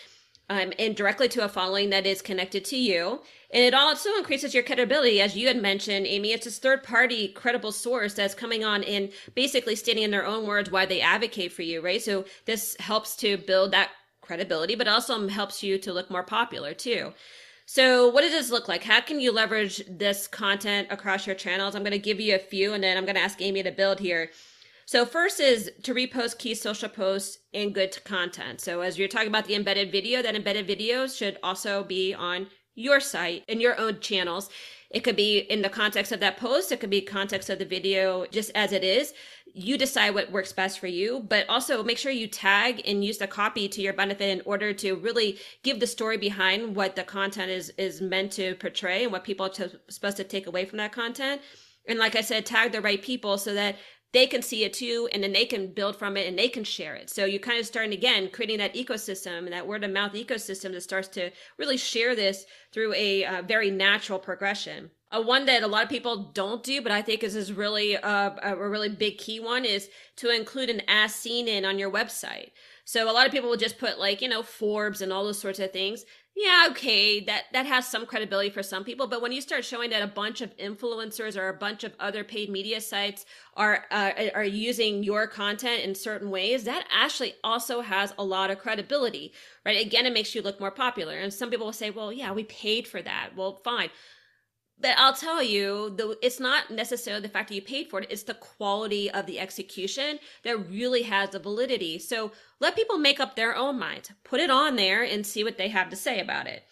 um, 0.49 0.73
and 0.77 0.95
directly 0.95 1.27
to 1.29 1.43
a 1.43 1.49
following 1.49 1.89
that 1.89 2.05
is 2.05 2.21
connected 2.21 2.63
to 2.65 2.77
you. 2.77 3.21
And 3.51 3.63
it 3.63 3.73
also 3.73 4.09
increases 4.17 4.53
your 4.53 4.63
credibility, 4.63 5.21
as 5.21 5.35
you 5.35 5.47
had 5.47 5.61
mentioned, 5.61 6.05
Amy. 6.05 6.31
It's 6.31 6.45
this 6.45 6.59
third 6.59 6.83
party 6.83 7.29
credible 7.29 7.71
source 7.71 8.13
that's 8.13 8.35
coming 8.35 8.63
on 8.63 8.83
and 8.83 9.11
basically 9.33 9.75
stating 9.75 10.03
in 10.03 10.11
their 10.11 10.25
own 10.25 10.45
words 10.45 10.69
why 10.69 10.85
they 10.85 11.01
advocate 11.01 11.51
for 11.51 11.61
you, 11.61 11.81
right? 11.81 12.01
So 12.01 12.25
this 12.45 12.75
helps 12.79 13.15
to 13.17 13.37
build 13.37 13.71
that 13.71 13.91
credibility, 14.21 14.75
but 14.75 14.87
also 14.87 15.27
helps 15.27 15.63
you 15.63 15.77
to 15.79 15.93
look 15.93 16.09
more 16.09 16.23
popular 16.23 16.73
too. 16.73 17.13
So, 17.67 18.09
what 18.09 18.21
does 18.21 18.31
this 18.31 18.51
look 18.51 18.67
like? 18.67 18.83
How 18.83 19.01
can 19.01 19.19
you 19.19 19.31
leverage 19.31 19.81
this 19.89 20.27
content 20.27 20.87
across 20.91 21.25
your 21.25 21.35
channels? 21.35 21.73
I'm 21.73 21.81
going 21.81 21.93
to 21.93 21.99
give 21.99 22.19
you 22.19 22.35
a 22.35 22.39
few 22.39 22.73
and 22.73 22.83
then 22.83 22.95
I'm 22.95 23.05
going 23.05 23.15
to 23.15 23.21
ask 23.21 23.41
Amy 23.41 23.63
to 23.63 23.71
build 23.71 23.99
here. 23.99 24.29
So 24.87 25.03
first 25.03 25.39
is 25.39 25.71
to 25.81 25.95
repost 25.95 26.37
key 26.37 26.53
social 26.53 26.89
posts 26.89 27.39
in 27.53 27.73
good 27.73 27.97
content. 28.03 28.61
So 28.61 28.81
as 28.81 28.99
you're 28.99 29.07
talking 29.07 29.29
about 29.29 29.45
the 29.45 29.55
embedded 29.55 29.91
video, 29.91 30.21
that 30.21 30.35
embedded 30.35 30.67
video 30.67 31.07
should 31.07 31.39
also 31.41 31.83
be 31.83 32.13
on 32.13 32.47
your 32.75 32.99
site 32.99 33.43
in 33.47 33.59
your 33.59 33.79
own 33.79 33.99
channels. 33.99 34.49
It 34.91 35.03
could 35.03 35.15
be 35.15 35.39
in 35.39 35.63
the 35.63 35.69
context 35.69 36.11
of 36.11 36.19
that 36.19 36.37
post. 36.37 36.71
It 36.71 36.79
could 36.79 36.91
be 36.91 37.01
context 37.01 37.49
of 37.49 37.57
the 37.57 37.65
video 37.65 38.27
just 38.27 38.51
as 38.53 38.71
it 38.73 38.83
is. 38.83 39.13
You 39.55 39.75
decide 39.75 40.13
what 40.13 40.31
works 40.31 40.53
best 40.53 40.79
for 40.79 40.87
you, 40.87 41.25
but 41.27 41.49
also 41.49 41.83
make 41.83 41.97
sure 41.97 42.11
you 42.11 42.27
tag 42.27 42.83
and 42.85 43.03
use 43.03 43.17
the 43.17 43.25
copy 43.25 43.67
to 43.69 43.81
your 43.81 43.93
benefit 43.93 44.29
in 44.29 44.41
order 44.45 44.71
to 44.73 44.95
really 44.97 45.39
give 45.63 45.79
the 45.79 45.87
story 45.87 46.17
behind 46.17 46.75
what 46.75 46.95
the 46.95 47.03
content 47.03 47.49
is, 47.49 47.71
is 47.77 48.01
meant 48.01 48.33
to 48.33 48.53
portray 48.55 49.03
and 49.03 49.11
what 49.11 49.23
people 49.23 49.47
are 49.47 49.49
to, 49.49 49.71
supposed 49.89 50.17
to 50.17 50.23
take 50.23 50.45
away 50.45 50.65
from 50.65 50.77
that 50.77 50.91
content. 50.91 51.41
And 51.87 51.99
like 51.99 52.15
I 52.15 52.21
said, 52.21 52.45
tag 52.45 52.71
the 52.71 52.81
right 52.81 53.01
people 53.01 53.37
so 53.37 53.53
that 53.53 53.77
they 54.15 54.25
can 54.25 54.41
see 54.41 54.63
it 54.63 54.73
too 54.73 55.09
and 55.11 55.21
then 55.21 55.33
they 55.33 55.45
can 55.45 55.67
build 55.67 55.95
from 55.95 56.15
it 56.15 56.25
and 56.25 56.39
they 56.39 56.47
can 56.47 56.63
share 56.63 56.95
it. 56.95 57.09
So 57.09 57.25
you're 57.25 57.39
kind 57.39 57.59
of 57.59 57.65
starting 57.65 57.93
again 57.93 58.29
creating 58.31 58.59
that 58.59 58.73
ecosystem 58.73 59.49
that 59.49 59.67
word 59.67 59.83
of 59.83 59.91
mouth 59.91 60.13
ecosystem 60.13 60.71
that 60.71 60.83
starts 60.83 61.09
to 61.09 61.31
really 61.57 61.77
share 61.77 62.15
this 62.15 62.45
through 62.71 62.93
a 62.93 63.25
uh, 63.25 63.41
very 63.41 63.69
natural 63.69 64.17
progression. 64.17 64.89
A 65.11 65.21
one 65.21 65.45
that 65.47 65.63
a 65.63 65.67
lot 65.67 65.83
of 65.83 65.89
people 65.89 66.31
don't 66.33 66.63
do 66.63 66.81
but 66.81 66.91
i 66.91 67.01
think 67.01 67.23
is 67.23 67.35
is 67.35 67.51
really 67.53 67.97
uh, 67.97 68.31
a 68.41 68.55
really 68.55 68.89
big 68.89 69.17
key 69.17 69.39
one 69.39 69.65
is 69.65 69.89
to 70.17 70.29
include 70.29 70.69
an 70.69 70.81
as 70.87 71.13
seen 71.13 71.47
in 71.47 71.65
on 71.65 71.77
your 71.77 71.91
website. 71.91 72.51
So 72.85 73.09
a 73.09 73.13
lot 73.13 73.25
of 73.25 73.31
people 73.31 73.49
will 73.49 73.57
just 73.57 73.79
put 73.79 73.99
like 73.99 74.21
you 74.21 74.29
know 74.29 74.43
forbes 74.43 75.01
and 75.01 75.11
all 75.11 75.25
those 75.25 75.39
sorts 75.39 75.59
of 75.59 75.71
things 75.71 76.05
yeah, 76.37 76.67
okay, 76.71 77.21
that 77.21 77.45
that 77.53 77.65
has 77.65 77.87
some 77.87 78.05
credibility 78.05 78.49
for 78.49 78.61
some 78.61 78.83
people, 78.83 79.07
but 79.07 79.21
when 79.21 79.31
you 79.31 79.39
start 79.39 79.63
showing 79.63 79.89
that 79.91 80.01
a 80.01 80.07
bunch 80.07 80.41
of 80.41 80.55
influencers 80.57 81.37
or 81.37 81.47
a 81.47 81.53
bunch 81.53 81.85
of 81.85 81.93
other 81.97 82.25
paid 82.25 82.49
media 82.49 82.81
sites 82.81 83.25
are 83.55 83.85
uh, 83.89 84.11
are 84.33 84.43
using 84.43 85.01
your 85.01 85.27
content 85.27 85.83
in 85.83 85.95
certain 85.95 86.29
ways, 86.29 86.65
that 86.65 86.85
actually 86.91 87.35
also 87.41 87.79
has 87.79 88.13
a 88.17 88.23
lot 88.23 88.51
of 88.51 88.59
credibility, 88.59 89.31
right? 89.65 89.79
Again, 89.85 90.05
it 90.05 90.11
makes 90.13 90.35
you 90.35 90.41
look 90.41 90.59
more 90.59 90.71
popular. 90.71 91.17
And 91.17 91.33
some 91.33 91.49
people 91.49 91.67
will 91.67 91.73
say, 91.73 91.89
"Well, 91.89 92.11
yeah, 92.11 92.33
we 92.33 92.43
paid 92.43 92.85
for 92.85 93.01
that." 93.01 93.29
Well, 93.37 93.61
fine. 93.63 93.89
But 94.79 94.97
I'll 94.97 95.13
tell 95.13 95.41
you, 95.41 95.93
the, 95.95 96.17
it's 96.21 96.39
not 96.39 96.69
necessarily 96.69 97.21
the 97.21 97.29
fact 97.29 97.49
that 97.49 97.55
you 97.55 97.61
paid 97.61 97.89
for 97.89 98.01
it, 98.01 98.07
it's 98.11 98.23
the 98.23 98.33
quality 98.33 99.09
of 99.09 99.25
the 99.25 99.39
execution 99.39 100.19
that 100.43 100.69
really 100.69 101.03
has 101.03 101.29
the 101.29 101.39
validity. 101.39 101.97
So 101.97 102.33
let 102.59 102.75
people 102.75 102.97
make 102.97 103.19
up 103.19 103.35
their 103.35 103.55
own 103.55 103.79
minds. 103.79 104.11
Put 104.23 104.41
it 104.41 104.49
on 104.49 104.75
there 104.75 105.01
and 105.01 105.25
see 105.25 105.43
what 105.43 105.57
they 105.57 105.69
have 105.69 105.89
to 105.89 105.95
say 105.95 106.19
about 106.19 106.47
it. 106.47 106.63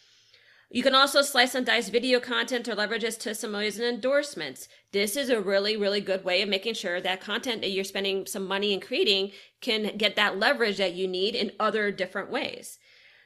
You 0.69 0.81
can 0.81 0.95
also 0.95 1.21
slice 1.21 1.53
and 1.53 1.67
dice 1.67 1.89
video 1.89 2.19
content 2.19 2.67
or 2.67 2.73
leverage 2.73 3.03
it 3.03 3.07
as 3.07 3.17
testimonials 3.17 3.77
and 3.77 3.85
endorsements. 3.85 4.67
This 4.91 5.15
is 5.15 5.29
a 5.29 5.39
really, 5.39 5.77
really 5.77 6.01
good 6.01 6.25
way 6.25 6.41
of 6.41 6.49
making 6.49 6.73
sure 6.73 6.99
that 6.99 7.21
content 7.21 7.61
that 7.61 7.69
you're 7.69 7.83
spending 7.83 8.25
some 8.25 8.47
money 8.47 8.73
in 8.73 8.79
creating 8.79 9.33
can 9.61 9.95
get 9.97 10.15
that 10.15 10.39
leverage 10.39 10.77
that 10.77 10.95
you 10.95 11.07
need 11.07 11.35
in 11.35 11.51
other 11.59 11.91
different 11.91 12.31
ways. 12.31 12.79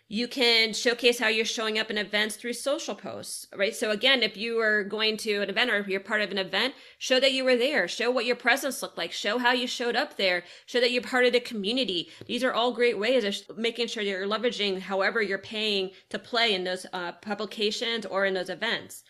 You 0.10 0.30
can 0.30 0.72
showcase 0.72 1.20
how 1.20 1.28
you're 1.28 1.44
showing 1.44 1.78
up 1.78 1.92
in 1.92 1.98
events 1.98 2.38
through 2.38 2.54
social 2.54 2.96
posts, 2.96 3.46
right? 3.54 3.76
So 3.76 3.92
again, 3.92 4.24
if 4.24 4.38
you 4.38 4.58
are 4.62 4.86
going 4.86 5.18
to 5.18 5.42
an 5.42 5.50
event 5.50 5.70
or 5.70 5.80
if 5.80 5.88
you're 5.90 6.00
part 6.00 6.22
of 6.22 6.32
an 6.32 6.38
event, 6.38 6.76
show 6.98 7.20
that 7.20 7.34
you 7.34 7.44
were 7.44 7.58
there, 7.58 7.90
show 7.90 8.10
what 8.10 8.26
your 8.26 8.38
presence 8.38 8.82
looked 8.82 8.98
like, 8.98 9.12
show 9.12 9.38
how 9.38 9.52
you 9.52 9.68
showed 9.68 9.98
up 9.98 10.16
there, 10.16 10.46
show 10.66 10.80
that 10.80 10.92
you're 10.92 11.02
part 11.02 11.26
of 11.26 11.34
the 11.34 11.42
community. 11.42 12.10
These 12.26 12.42
are 12.46 12.54
all 12.54 12.72
great 12.72 12.98
ways 12.98 13.26
of 13.50 13.58
making 13.58 13.88
sure 13.88 14.02
that 14.02 14.10
you're 14.10 14.26
leveraging 14.26 14.80
however 14.80 15.22
you're 15.22 15.38
paying 15.40 15.92
to 16.10 16.18
play 16.18 16.54
in 16.54 16.64
those 16.64 16.86
uh, 16.94 17.12
publications 17.12 18.06
or 18.06 18.26
in 18.26 18.34
those 18.34 18.50
events. 18.50 19.04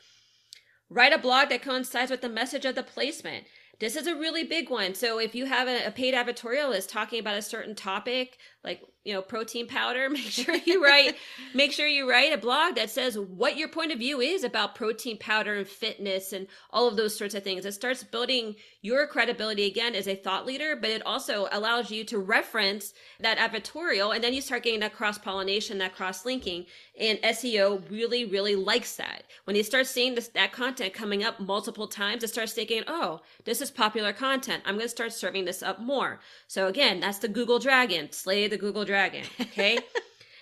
Write 0.89 1.13
a 1.13 1.19
blog 1.19 1.49
that 1.49 1.61
coincides 1.61 2.09
with 2.09 2.21
the 2.21 2.29
message 2.29 2.65
of 2.65 2.73
the 2.73 2.81
placement. 2.81 3.45
This 3.79 3.95
is 3.95 4.07
a 4.07 4.15
really 4.15 4.43
big 4.43 4.71
one. 4.71 4.95
So 4.95 5.19
if 5.19 5.35
you 5.35 5.45
have 5.45 5.67
a, 5.67 5.91
paid 5.91 6.15
advertorialist 6.15 6.89
talking 6.89 7.19
about 7.19 7.37
a 7.37 7.43
certain 7.43 7.75
topic, 7.75 8.39
like 8.63 8.81
you 9.07 9.13
know 9.13 9.21
protein 9.21 9.65
powder 9.65 10.09
make 10.11 10.19
sure 10.23 10.55
you 10.65 10.83
write 10.83 11.15
make 11.55 11.71
sure 11.71 11.87
you 11.87 12.07
write 12.07 12.33
a 12.33 12.37
blog 12.37 12.75
that 12.75 12.89
says 12.89 13.17
what 13.17 13.55
your 13.57 13.69
point 13.69 13.93
of 13.93 13.99
view 13.99 14.19
is 14.19 14.43
about 14.43 14.75
protein 14.75 15.17
powder 15.17 15.55
and 15.55 15.67
fitness 15.67 16.33
and 16.33 16.45
all 16.71 16.87
of 16.87 16.97
those 16.97 17.15
sorts 17.17 17.33
of 17.33 17.43
things. 17.43 17.65
It 17.65 17.73
starts 17.73 18.03
building 18.03 18.55
your 18.81 19.07
credibility 19.07 19.65
again 19.65 19.95
as 19.95 20.07
a 20.07 20.15
thought 20.15 20.45
leader 20.45 20.75
but 20.75 20.89
it 20.89 21.05
also 21.05 21.47
allows 21.53 21.89
you 21.89 22.03
to 22.03 22.19
reference 22.19 22.93
that 23.21 23.37
advertorial 23.37 24.13
and 24.13 24.23
then 24.23 24.33
you 24.33 24.41
start 24.41 24.63
getting 24.63 24.81
that 24.81 24.93
cross 24.93 25.17
pollination 25.17 25.77
that 25.77 25.95
cross 25.95 26.25
linking 26.25 26.65
and 26.99 27.17
seo 27.19 27.81
really 27.89 28.25
really 28.25 28.55
likes 28.55 28.97
that. 28.97 29.23
When 29.45 29.55
you 29.55 29.63
start 29.63 29.87
seeing 29.87 30.15
this 30.15 30.27
that 30.29 30.51
content 30.51 30.93
coming 30.93 31.23
up 31.23 31.39
multiple 31.39 31.87
times 31.87 32.23
it 32.25 32.29
starts 32.29 32.51
thinking 32.51 32.83
oh 32.87 33.21
this 33.45 33.61
is 33.61 33.71
popular 33.71 34.11
content. 34.11 34.63
I'm 34.65 34.75
going 34.75 34.85
to 34.85 34.89
start 34.89 35.13
serving 35.13 35.45
this 35.45 35.63
up 35.63 35.79
more. 35.79 36.19
So 36.47 36.67
again 36.67 36.99
that's 36.99 37.19
the 37.19 37.29
google 37.29 37.59
dragon. 37.59 38.11
Slay 38.11 38.49
the 38.49 38.57
google 38.57 38.83
dragon 38.83 38.96
okay 39.41 39.79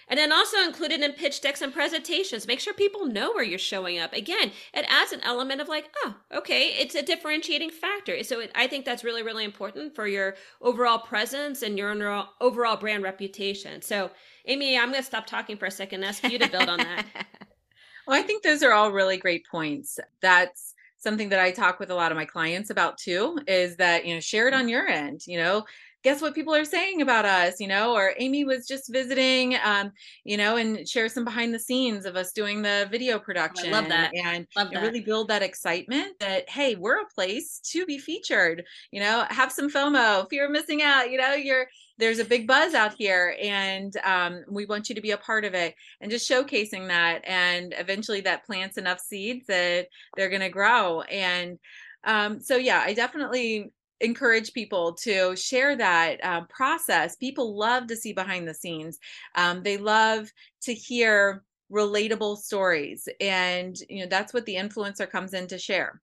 And 0.07 0.19
then 0.19 0.31
also 0.31 0.57
included 0.61 1.01
in 1.01 1.13
pitch 1.13 1.41
decks 1.41 1.61
and 1.61 1.73
presentations. 1.73 2.47
Make 2.47 2.59
sure 2.59 2.73
people 2.73 3.07
know 3.07 3.31
where 3.33 3.43
you're 3.43 3.57
showing 3.57 3.99
up. 3.99 4.13
Again, 4.13 4.51
it 4.73 4.85
adds 4.87 5.11
an 5.11 5.21
element 5.21 5.61
of 5.61 5.67
like, 5.67 5.89
oh, 6.03 6.15
okay, 6.33 6.75
it's 6.79 6.95
a 6.95 7.01
differentiating 7.01 7.71
factor. 7.71 8.23
So 8.23 8.41
it, 8.41 8.51
I 8.53 8.67
think 8.67 8.85
that's 8.85 9.03
really, 9.03 9.23
really 9.23 9.43
important 9.43 9.95
for 9.95 10.05
your 10.05 10.35
overall 10.61 10.99
presence 10.99 11.63
and 11.63 11.77
your 11.77 12.25
overall 12.39 12.77
brand 12.77 13.03
reputation. 13.03 13.81
So, 13.81 14.11
Amy, 14.45 14.77
I'm 14.77 14.91
going 14.91 15.01
to 15.01 15.07
stop 15.07 15.25
talking 15.25 15.57
for 15.57 15.65
a 15.65 15.71
second 15.71 16.03
and 16.03 16.09
ask 16.09 16.23
you 16.23 16.37
to 16.37 16.49
build 16.49 16.69
on 16.69 16.77
that. 16.77 17.05
well, 18.07 18.19
I 18.19 18.21
think 18.21 18.43
those 18.43 18.61
are 18.61 18.73
all 18.73 18.91
really 18.91 19.17
great 19.17 19.47
points. 19.49 19.99
That's 20.21 20.75
something 20.97 21.29
that 21.29 21.39
I 21.39 21.51
talk 21.51 21.79
with 21.79 21.89
a 21.89 21.95
lot 21.95 22.11
of 22.11 22.17
my 22.17 22.25
clients 22.25 22.69
about 22.69 22.97
too 22.97 23.39
is 23.47 23.77
that, 23.77 24.05
you 24.05 24.13
know, 24.13 24.19
share 24.19 24.47
it 24.47 24.53
on 24.53 24.69
your 24.69 24.87
end, 24.87 25.21
you 25.25 25.37
know, 25.37 25.63
guess 26.05 26.21
what 26.21 26.35
people 26.35 26.53
are 26.53 26.63
saying 26.63 27.01
about 27.01 27.25
us, 27.25 27.59
you 27.59 27.67
know, 27.67 27.95
or 27.95 28.13
Amy 28.19 28.45
was 28.45 28.67
just 28.67 28.93
visiting, 28.93 29.57
um, 29.63 29.91
you 30.23 30.37
know, 30.37 30.55
and 30.55 30.87
share 30.87 31.09
some 31.09 31.25
behind 31.25 31.51
the 31.51 31.57
scenes 31.57 32.05
of 32.05 32.15
us 32.15 32.31
doing 32.31 32.61
the 32.61 32.87
video 32.91 33.17
production. 33.17 33.73
I 33.73 33.79
love 33.79 33.89
that. 33.89 34.11
And 34.15 34.45
love 34.55 34.69
that. 34.71 34.83
really 34.83 35.01
build 35.01 35.29
that 35.29 35.41
excitement 35.41 36.19
that, 36.19 36.47
hey, 36.47 36.75
we're 36.75 37.01
a 37.01 37.07
place 37.07 37.59
to 37.71 37.87
be 37.87 37.97
featured, 37.97 38.63
you 38.91 38.99
know, 38.99 39.25
have 39.31 39.51
some 39.51 39.67
FOMO, 39.67 40.29
fear 40.29 40.45
of 40.45 40.51
missing 40.51 40.83
out, 40.83 41.09
you 41.09 41.17
know, 41.17 41.33
you're, 41.33 41.65
there's 41.97 42.19
a 42.19 42.25
big 42.25 42.45
buzz 42.45 42.75
out 42.75 42.93
here 42.93 43.35
and 43.41 43.97
um, 44.05 44.43
we 44.47 44.67
want 44.67 44.89
you 44.89 44.93
to 44.93 45.01
be 45.01 45.11
a 45.11 45.17
part 45.17 45.43
of 45.43 45.55
it 45.55 45.73
and 46.01 46.11
just 46.11 46.29
showcasing 46.29 46.87
that 46.87 47.21
and 47.25 47.73
eventually 47.79 48.21
that 48.21 48.45
plants 48.45 48.77
enough 48.77 48.99
seeds 48.99 49.47
that 49.47 49.87
they're 50.15 50.29
going 50.29 50.41
to 50.41 50.49
grow 50.49 51.01
and 51.01 51.57
um, 52.03 52.39
so 52.39 52.57
yeah 52.57 52.83
i 52.85 52.93
definitely 52.93 53.71
encourage 54.01 54.53
people 54.53 54.93
to 54.93 55.35
share 55.35 55.75
that 55.75 56.23
uh, 56.23 56.41
process. 56.49 57.15
People 57.15 57.57
love 57.57 57.87
to 57.87 57.95
see 57.95 58.13
behind 58.13 58.47
the 58.47 58.53
scenes. 58.53 58.99
Um, 59.35 59.63
they 59.63 59.77
love 59.77 60.31
to 60.63 60.73
hear 60.73 61.43
relatable 61.71 62.37
stories 62.37 63.09
and 63.19 63.75
you 63.89 64.01
know 64.01 64.07
that's 64.07 64.35
what 64.35 64.45
the 64.45 64.55
influencer 64.55 65.09
comes 65.09 65.33
in 65.33 65.47
to 65.47 65.57
share. 65.57 66.01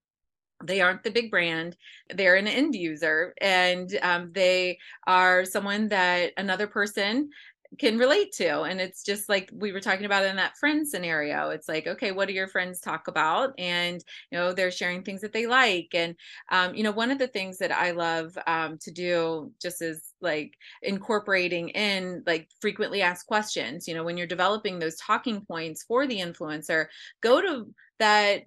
They 0.64 0.81
aren't 0.81 1.02
the 1.02 1.11
big 1.11 1.31
brand. 1.31 1.76
They're 2.14 2.37
an 2.37 2.46
end 2.46 2.74
user 2.74 3.35
and 3.40 3.96
um, 4.02 4.31
they 4.33 4.78
are 5.07 5.44
someone 5.44 5.88
that 5.88 6.33
another 6.37 6.66
person 6.66 7.31
can 7.78 7.98
relate 7.98 8.32
to 8.32 8.62
and 8.62 8.80
it's 8.80 9.02
just 9.02 9.28
like 9.28 9.50
we 9.52 9.72
were 9.72 9.80
talking 9.80 10.04
about 10.04 10.24
in 10.24 10.37
that 10.37 10.56
friend 10.56 10.87
scenario. 10.87 11.50
It's 11.50 11.68
like 11.68 11.87
okay 11.87 12.12
what 12.12 12.28
do 12.28 12.35
your 12.35 12.48
friends 12.48 12.80
talk 12.80 13.08
about? 13.08 13.54
And 13.58 14.02
you 14.30 14.38
know 14.38 14.52
they're 14.52 14.70
sharing 14.70 15.02
things 15.02 15.20
that 15.22 15.32
they 15.32 15.46
like. 15.46 15.90
And 15.94 16.14
um, 16.50 16.74
you 16.74 16.82
know 16.82 16.92
one 16.92 17.11
of 17.11 17.18
the 17.18 17.28
things 17.28 17.58
that 17.58 17.72
i 17.72 17.90
love 17.92 18.37
um, 18.46 18.78
to 18.78 18.90
do 18.90 19.52
just 19.61 19.82
is 19.82 20.12
like 20.20 20.54
incorporating 20.82 21.70
in 21.70 22.22
like 22.26 22.48
frequently 22.61 23.02
asked 23.02 23.26
questions. 23.26 23.88
You 23.88 23.94
know 23.94 24.04
when 24.04 24.16
you're 24.16 24.26
developing 24.26 24.78
those 24.78 24.96
talking 24.96 25.40
points 25.40 25.82
for 25.82 26.06
the 26.06 26.18
influencer 26.18 26.87
go 27.20 27.40
to 27.40 27.72
that 27.98 28.42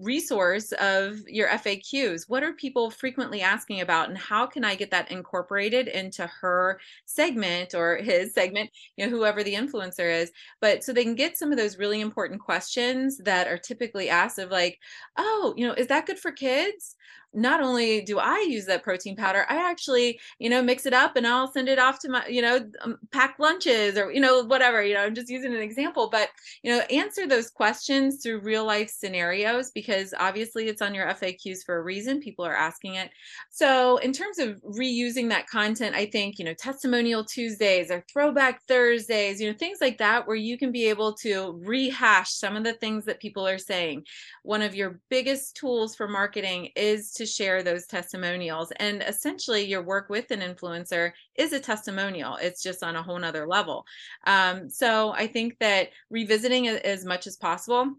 resource 0.00 0.72
of 0.72 1.18
your 1.26 1.48
FAQs. 1.48 2.28
What 2.28 2.42
are 2.42 2.52
people 2.52 2.90
frequently 2.90 3.42
asking 3.42 3.80
about, 3.80 4.08
and 4.08 4.18
how 4.18 4.46
can 4.46 4.64
I 4.64 4.74
get 4.74 4.90
that 4.90 5.10
incorporated 5.10 5.88
into 5.88 6.26
her 6.26 6.80
segment 7.04 7.74
or 7.74 7.96
his 8.02 8.32
segment, 8.34 8.70
you 8.96 9.04
know, 9.06 9.10
whoever 9.10 9.42
the 9.42 9.54
influencer 9.54 10.22
is? 10.22 10.32
But 10.60 10.84
so 10.84 10.92
they 10.92 11.04
can 11.04 11.14
get 11.14 11.36
some 11.36 11.52
of 11.52 11.58
those 11.58 11.78
really 11.78 12.00
important 12.00 12.40
questions 12.40 13.18
that 13.18 13.46
are 13.48 13.58
typically 13.58 14.08
asked 14.08 14.38
of, 14.38 14.50
like, 14.50 14.78
oh, 15.16 15.54
you 15.56 15.66
know, 15.66 15.74
is 15.74 15.88
that 15.88 16.06
good 16.06 16.18
for 16.18 16.32
kids? 16.32 16.96
Not 17.34 17.60
only 17.62 18.00
do 18.00 18.18
I 18.18 18.46
use 18.48 18.64
that 18.66 18.82
protein 18.82 19.16
powder, 19.16 19.44
I 19.48 19.56
actually, 19.70 20.18
you 20.38 20.48
know, 20.48 20.62
mix 20.62 20.86
it 20.86 20.92
up 20.92 21.16
and 21.16 21.26
I'll 21.26 21.52
send 21.52 21.68
it 21.68 21.78
off 21.78 21.98
to 22.00 22.08
my, 22.08 22.26
you 22.26 22.42
know, 22.42 22.66
um, 22.82 22.98
pack 23.12 23.36
lunches 23.38 23.98
or, 23.98 24.10
you 24.10 24.20
know, 24.20 24.44
whatever, 24.44 24.82
you 24.82 24.94
know, 24.94 25.02
I'm 25.02 25.14
just 25.14 25.28
using 25.28 25.54
an 25.54 25.60
example, 25.60 26.08
but, 26.10 26.30
you 26.62 26.72
know, 26.72 26.80
answer 26.90 27.26
those 27.26 27.50
questions 27.50 28.22
through 28.22 28.40
real 28.40 28.64
life 28.64 28.90
scenarios 28.90 29.70
because 29.70 30.14
obviously 30.18 30.68
it's 30.68 30.82
on 30.82 30.94
your 30.94 31.06
FAQs 31.08 31.58
for 31.64 31.76
a 31.76 31.82
reason. 31.82 32.20
People 32.20 32.44
are 32.44 32.56
asking 32.56 32.94
it. 32.94 33.10
So, 33.50 33.98
in 33.98 34.12
terms 34.12 34.38
of 34.38 34.62
reusing 34.62 35.28
that 35.28 35.46
content, 35.46 35.94
I 35.94 36.06
think, 36.06 36.38
you 36.38 36.44
know, 36.44 36.54
testimonial 36.54 37.24
Tuesdays 37.24 37.90
or 37.90 38.04
throwback 38.10 38.62
Thursdays, 38.66 39.40
you 39.40 39.50
know, 39.50 39.56
things 39.58 39.78
like 39.80 39.98
that, 39.98 40.26
where 40.26 40.36
you 40.36 40.56
can 40.58 40.72
be 40.72 40.88
able 40.88 41.14
to 41.14 41.60
rehash 41.64 42.32
some 42.32 42.56
of 42.56 42.64
the 42.64 42.74
things 42.74 43.04
that 43.04 43.20
people 43.20 43.46
are 43.46 43.58
saying. 43.58 44.04
One 44.42 44.62
of 44.62 44.74
your 44.74 45.00
biggest 45.10 45.56
tools 45.56 45.94
for 45.94 46.08
marketing 46.08 46.70
is 46.76 47.12
to 47.16 47.26
share 47.26 47.62
those 47.62 47.86
testimonials. 47.86 48.72
And 48.76 49.02
essentially, 49.02 49.64
your 49.64 49.82
work 49.82 50.08
with 50.08 50.30
an 50.30 50.40
influencer 50.40 51.12
is 51.36 51.52
a 51.52 51.60
testimonial, 51.60 52.36
it's 52.36 52.62
just 52.62 52.82
on 52.82 52.96
a 52.96 53.02
whole 53.02 53.18
nother 53.18 53.46
level. 53.46 53.84
Um, 54.26 54.68
so 54.68 55.12
I 55.12 55.26
think 55.26 55.58
that 55.60 55.90
revisiting 56.10 56.68
as 56.68 57.04
much 57.04 57.26
as 57.26 57.36
possible 57.36 57.92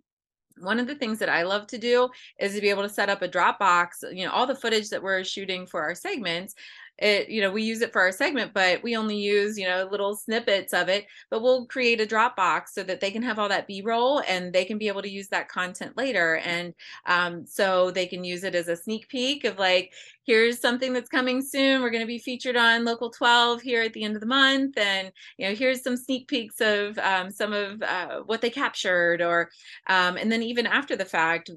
one 0.60 0.80
of 0.80 0.88
the 0.88 0.96
things 0.96 1.20
that 1.20 1.30
I 1.30 1.44
love 1.44 1.68
to 1.68 1.78
do 1.78 2.10
is 2.40 2.56
to 2.56 2.62
be 2.62 2.70
able 2.70 2.84
to 2.84 2.90
set 2.90 3.10
up 3.10 3.22
a 3.22 3.28
Dropbox, 3.28 4.16
you 4.16 4.26
know, 4.26 4.32
all 4.32 4.48
the 4.48 4.56
footage 4.56 4.90
that 4.90 5.04
we're 5.04 5.24
shooting 5.24 5.68
for 5.68 5.82
our 5.82 5.96
segments 5.96 6.56
it 7.00 7.30
you 7.30 7.42
know 7.42 7.52
we 7.52 7.64
use 7.64 7.82
it 7.82 7.94
for 7.94 8.02
our 8.02 8.12
segment 8.12 8.54
but 8.54 8.82
we 8.82 8.96
only 8.96 9.18
use 9.18 9.58
you 9.58 9.68
know 9.68 9.88
little 9.90 10.16
snippets 10.16 10.74
of 10.74 10.90
it. 10.90 11.06
But 11.30 11.42
we'll 11.42 11.66
create 11.66 12.02
a 12.02 12.06
dropbox 12.06 12.70
so 12.70 12.84
that 12.84 13.00
they 13.00 13.12
can 13.12 13.24
have 13.24 13.40
all 13.40 13.50
that 13.50 13.68
b-roll 13.68 14.22
and 14.28 14.54
they 14.54 14.66
can 14.66 14.78
be 14.78 14.88
able 14.88 15.02
to 15.02 15.10
use 15.10 15.28
that 15.30 15.50
content 15.50 15.98
later. 15.98 16.38
And 16.38 16.74
um, 17.06 17.46
so 17.46 17.92
they 17.92 18.06
can 18.06 18.24
use 18.24 18.44
it 18.44 18.56
as 18.56 18.68
a 18.68 18.76
sneak 18.76 19.10
peek 19.10 19.46
of 19.46 19.58
like 19.58 19.94
here's 20.26 20.60
something 20.60 20.94
that's 20.94 21.10
coming 21.10 21.42
soon. 21.42 21.82
We're 21.82 21.90
going 21.90 22.02
to 22.02 22.08
be 22.08 22.20
featured 22.20 22.58
on 22.58 22.84
local 22.84 23.10
12 23.10 23.62
here 23.62 23.82
at 23.82 23.94
the 23.94 24.04
end 24.04 24.16
of 24.16 24.22
the 24.22 24.28
month. 24.28 24.78
And 24.78 25.12
you 25.38 25.48
know 25.48 25.56
here's 25.56 25.84
some 25.84 25.98
sneak 25.98 26.28
peeks 26.28 26.62
of 26.62 26.98
um, 27.00 27.32
some 27.32 27.54
of 27.54 27.82
uh, 27.82 28.20
what 28.26 28.42
they 28.42 28.50
captured 28.50 29.22
or 29.22 29.50
um, 29.88 30.18
and 30.18 30.32
then 30.32 30.44
even 30.44 30.68
after 30.68 30.96
the 30.96 31.06
fact 31.06 31.50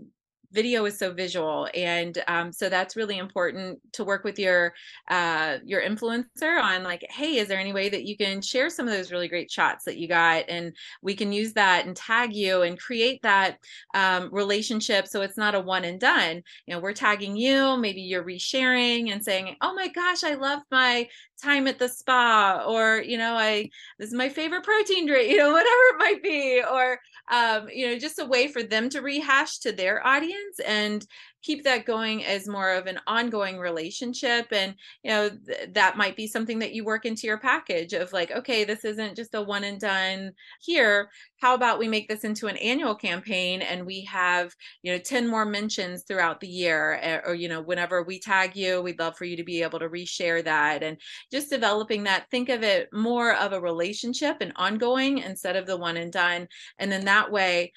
video 0.52 0.84
is 0.84 0.98
so 0.98 1.12
visual 1.12 1.68
and 1.74 2.22
um, 2.28 2.52
so 2.52 2.68
that's 2.68 2.96
really 2.96 3.18
important 3.18 3.78
to 3.92 4.04
work 4.04 4.24
with 4.24 4.38
your 4.38 4.72
uh, 5.08 5.58
your 5.64 5.82
influencer 5.82 6.60
on 6.60 6.82
like 6.82 7.04
hey 7.10 7.36
is 7.36 7.48
there 7.48 7.58
any 7.58 7.72
way 7.72 7.88
that 7.88 8.04
you 8.04 8.16
can 8.16 8.40
share 8.40 8.70
some 8.70 8.86
of 8.86 8.92
those 8.92 9.12
really 9.12 9.28
great 9.28 9.50
shots 9.50 9.84
that 9.84 9.96
you 9.96 10.08
got? 10.08 10.44
And 10.48 10.74
we 11.02 11.14
can 11.14 11.32
use 11.32 11.52
that 11.54 11.86
and 11.86 11.96
tag 11.96 12.34
you 12.34 12.62
and 12.62 12.78
create 12.78 13.22
that 13.22 13.58
um, 13.94 14.28
relationship 14.32 15.06
so 15.06 15.22
it's 15.22 15.36
not 15.36 15.54
a 15.54 15.60
one 15.60 15.84
and 15.84 16.00
done. 16.00 16.42
You 16.66 16.74
know 16.74 16.80
we're 16.80 16.92
tagging 16.92 17.36
you 17.36 17.76
maybe 17.76 18.02
you're 18.02 18.24
resharing 18.24 19.10
and 19.12 19.24
saying 19.24 19.56
oh 19.60 19.74
my 19.74 19.88
gosh 19.88 20.24
i 20.24 20.34
love 20.34 20.60
my 20.70 21.08
time 21.42 21.66
at 21.66 21.78
the 21.78 21.88
spa 21.88 22.64
or 22.66 23.02
you 23.02 23.16
know 23.16 23.34
i 23.34 23.68
this 23.98 24.08
is 24.08 24.14
my 24.14 24.28
favorite 24.28 24.62
protein 24.62 25.06
drink 25.06 25.28
you 25.30 25.36
know 25.36 25.52
whatever 25.52 25.68
it 25.68 25.98
might 25.98 26.22
be 26.22 26.62
or 26.70 26.98
um, 27.30 27.68
you 27.72 27.86
know 27.86 27.98
just 27.98 28.18
a 28.18 28.24
way 28.24 28.48
for 28.48 28.62
them 28.62 28.88
to 28.90 29.00
rehash 29.00 29.58
to 29.60 29.72
their 29.72 30.06
audience 30.06 30.58
and 30.66 31.06
keep 31.42 31.64
that 31.64 31.86
going 31.86 32.24
as 32.24 32.48
more 32.48 32.72
of 32.72 32.86
an 32.86 32.98
ongoing 33.06 33.58
relationship 33.58 34.46
and 34.52 34.74
you 35.02 35.10
know 35.10 35.30
th- 35.30 35.70
that 35.72 35.96
might 35.96 36.16
be 36.16 36.26
something 36.26 36.58
that 36.58 36.72
you 36.72 36.84
work 36.84 37.04
into 37.04 37.26
your 37.26 37.38
package 37.38 37.92
of 37.92 38.12
like 38.12 38.30
okay 38.30 38.64
this 38.64 38.84
isn't 38.84 39.16
just 39.16 39.34
a 39.34 39.42
one 39.42 39.64
and 39.64 39.80
done 39.80 40.32
here. 40.60 41.10
How 41.40 41.54
about 41.54 41.78
we 41.78 41.88
make 41.88 42.08
this 42.08 42.24
into 42.24 42.46
an 42.48 42.56
annual 42.58 42.94
campaign 42.94 43.62
and 43.62 43.86
we 43.86 44.02
have 44.02 44.54
you 44.82 44.92
know 44.92 44.98
10 44.98 45.26
more 45.26 45.44
mentions 45.44 46.02
throughout 46.02 46.40
the 46.40 46.48
year 46.48 46.98
eh, 47.02 47.20
or 47.24 47.34
you 47.34 47.48
know 47.48 47.62
whenever 47.62 48.02
we 48.02 48.18
tag 48.18 48.56
you 48.56 48.82
we'd 48.82 48.98
love 48.98 49.16
for 49.16 49.24
you 49.24 49.36
to 49.36 49.44
be 49.44 49.62
able 49.62 49.78
to 49.78 49.88
reshare 49.88 50.44
that 50.44 50.82
and 50.82 50.98
just 51.32 51.50
developing 51.50 52.04
that 52.04 52.28
think 52.30 52.48
of 52.48 52.62
it 52.62 52.88
more 52.92 53.34
of 53.36 53.52
a 53.52 53.60
relationship 53.60 54.36
and 54.40 54.52
ongoing 54.56 55.18
instead 55.18 55.56
of 55.56 55.66
the 55.66 55.76
one 55.76 55.96
and 55.96 56.12
done 56.12 56.46
and 56.78 56.92
then 56.92 57.04
that 57.04 57.30
way 57.30 57.72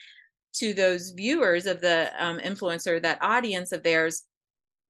to 0.54 0.74
those 0.74 1.12
viewers 1.12 1.66
of 1.66 1.82
the 1.82 2.12
um, 2.18 2.40
influencer, 2.40 3.02
that 3.02 3.22
audience 3.22 3.72
of 3.72 3.84
theirs, 3.84 4.24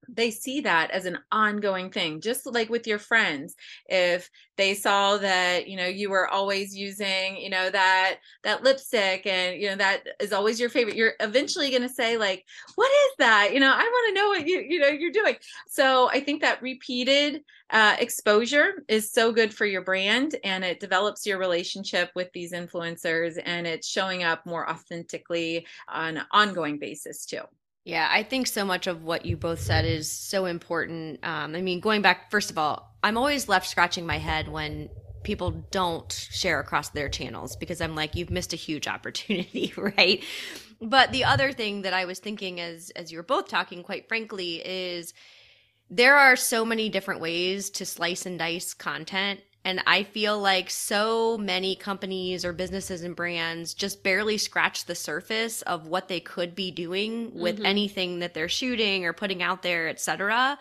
they 0.08 0.32
see 0.32 0.62
that 0.62 0.92
as 0.92 1.06
an 1.06 1.18
ongoing 1.32 1.90
thing 1.90 2.22
just 2.22 2.46
like 2.46 2.70
with 2.70 2.88
your 2.88 3.00
friends. 3.00 3.56
If 3.88 4.30
they 4.58 4.74
saw 4.74 5.18
that 5.18 5.68
you 5.68 5.78
know 5.78 5.86
you 5.86 6.10
were 6.10 6.28
always 6.28 6.76
using 6.76 7.38
you 7.38 7.50
know 7.50 7.70
that 7.70 8.18
that 8.44 8.64
lipstick 8.64 9.26
and 9.26 9.62
you 9.62 9.70
know 9.70 9.76
that 9.76 10.04
is 10.20 10.34
always 10.34 10.60
your 10.60 10.70
favorite 10.70 10.96
you're 10.96 11.14
eventually 11.20 11.70
going 11.70 11.82
to 11.82 11.90
say 11.90 12.18
like 12.18 12.46
what 12.76 12.92
is 12.92 13.16
that? 13.20 13.54
You 13.54 13.60
know 13.60 13.72
i 13.72 13.84
want 13.84 14.08
to 14.08 14.22
know 14.22 14.28
what 14.30 14.48
you 14.48 14.60
you 14.68 14.80
know 14.80 14.88
you're 14.88 15.12
doing. 15.12 15.36
So 15.68 16.10
i 16.10 16.20
think 16.20 16.42
that 16.42 16.62
repeated 16.62 17.42
uh, 17.70 17.96
exposure 18.00 18.84
is 18.88 19.12
so 19.12 19.32
good 19.32 19.52
for 19.52 19.66
your 19.66 19.82
brand 19.82 20.36
and 20.44 20.64
it 20.64 20.80
develops 20.80 21.26
your 21.26 21.40
relationship 21.40 22.12
with 22.14 22.32
these 22.32 22.52
influencers 22.52 23.42
and 23.44 23.66
it's 23.66 23.88
showing 23.88 24.24
up 24.24 24.46
more 24.46 24.70
authentically 24.70 25.66
on 25.88 26.18
an 26.18 26.26
ongoing 26.32 26.78
basis 26.78 27.26
too 27.26 27.42
yeah, 27.86 28.08
I 28.10 28.24
think 28.24 28.48
so 28.48 28.64
much 28.64 28.88
of 28.88 29.04
what 29.04 29.26
you 29.26 29.36
both 29.36 29.60
said 29.60 29.86
is 29.86 30.10
so 30.10 30.46
important. 30.46 31.20
Um, 31.24 31.56
I 31.56 31.62
mean, 31.62 31.82
going 31.82 32.02
back, 32.02 32.32
first 32.32 32.50
of 32.50 32.58
all, 32.58 32.96
I'm 33.04 33.18
always 33.18 33.50
left 33.50 33.68
scratching 33.68 34.06
my 34.06 34.18
head 34.18 34.48
when 34.48 34.90
people 35.24 35.52
don't 35.72 36.12
share 36.12 36.60
across 36.60 36.90
their 36.90 37.10
channels 37.10 37.56
because 37.58 37.82
I'm 37.82 37.96
like, 37.96 38.16
you've 38.16 38.30
missed 38.30 38.54
a 38.54 38.58
huge 38.58 38.88
opportunity, 38.88 39.74
right? 39.78 40.24
But 40.82 41.12
the 41.12 41.26
other 41.26 41.52
thing 41.52 41.82
that 41.82 41.94
I 41.94 42.06
was 42.06 42.20
thinking 42.20 42.60
as 42.60 42.90
as 42.92 43.12
you're 43.12 43.24
both 43.24 43.48
talking, 43.48 43.84
quite 43.84 44.08
frankly, 44.08 44.62
is 44.66 45.14
there 45.90 46.18
are 46.18 46.36
so 46.36 46.66
many 46.66 46.90
different 46.90 47.22
ways 47.22 47.70
to 47.72 47.86
slice 47.86 48.26
and 48.26 48.40
dice 48.40 48.74
content 48.74 49.42
and 49.66 49.82
I 49.88 50.04
feel 50.04 50.40
like 50.40 50.70
so 50.70 51.38
many 51.38 51.76
companies 51.76 52.44
or 52.44 52.52
businesses 52.52 53.02
and 53.02 53.16
brands 53.16 53.74
just 53.74 54.04
barely 54.04 54.38
scratch 54.38 54.86
the 54.86 54.96
surface 54.96 55.62
of 55.62 55.88
what 55.88 56.10
they 56.10 56.20
could 56.20 56.54
be 56.54 56.70
doing 56.70 57.34
with 57.34 57.58
mm-hmm. 57.58 57.66
anything 57.66 58.20
that 58.20 58.34
they're 58.34 58.50
shooting 58.50 59.06
or 59.06 59.14
putting 59.14 59.42
out 59.42 59.62
there, 59.62 59.88
etc. 59.88 60.60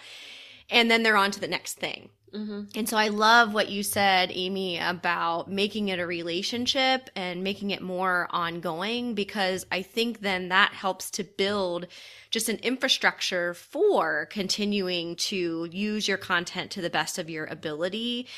And 0.70 0.90
then 0.90 1.02
they're 1.02 1.16
on 1.16 1.32
to 1.32 1.40
the 1.40 1.48
next 1.48 1.74
thing. 1.74 2.10
Mm-hmm. 2.32 2.62
And 2.76 2.88
so 2.88 2.96
I 2.96 3.08
love 3.08 3.52
what 3.52 3.68
you 3.68 3.82
said, 3.82 4.30
Amy, 4.32 4.78
about 4.78 5.50
making 5.50 5.88
it 5.88 5.98
a 5.98 6.06
relationship 6.06 7.10
and 7.14 7.44
making 7.44 7.70
it 7.72 7.82
more 7.82 8.26
ongoing 8.30 9.14
because 9.14 9.66
I 9.70 9.82
think 9.82 10.20
then 10.20 10.48
that 10.48 10.72
helps 10.72 11.10
to 11.12 11.24
build 11.24 11.88
just 12.30 12.48
an 12.48 12.56
infrastructure 12.58 13.52
for 13.52 14.26
continuing 14.30 15.16
to 15.16 15.68
use 15.70 16.08
your 16.08 16.16
content 16.16 16.70
to 16.70 16.80
the 16.80 16.88
best 16.88 17.18
of 17.18 17.28
your 17.28 17.44
ability 17.44 18.28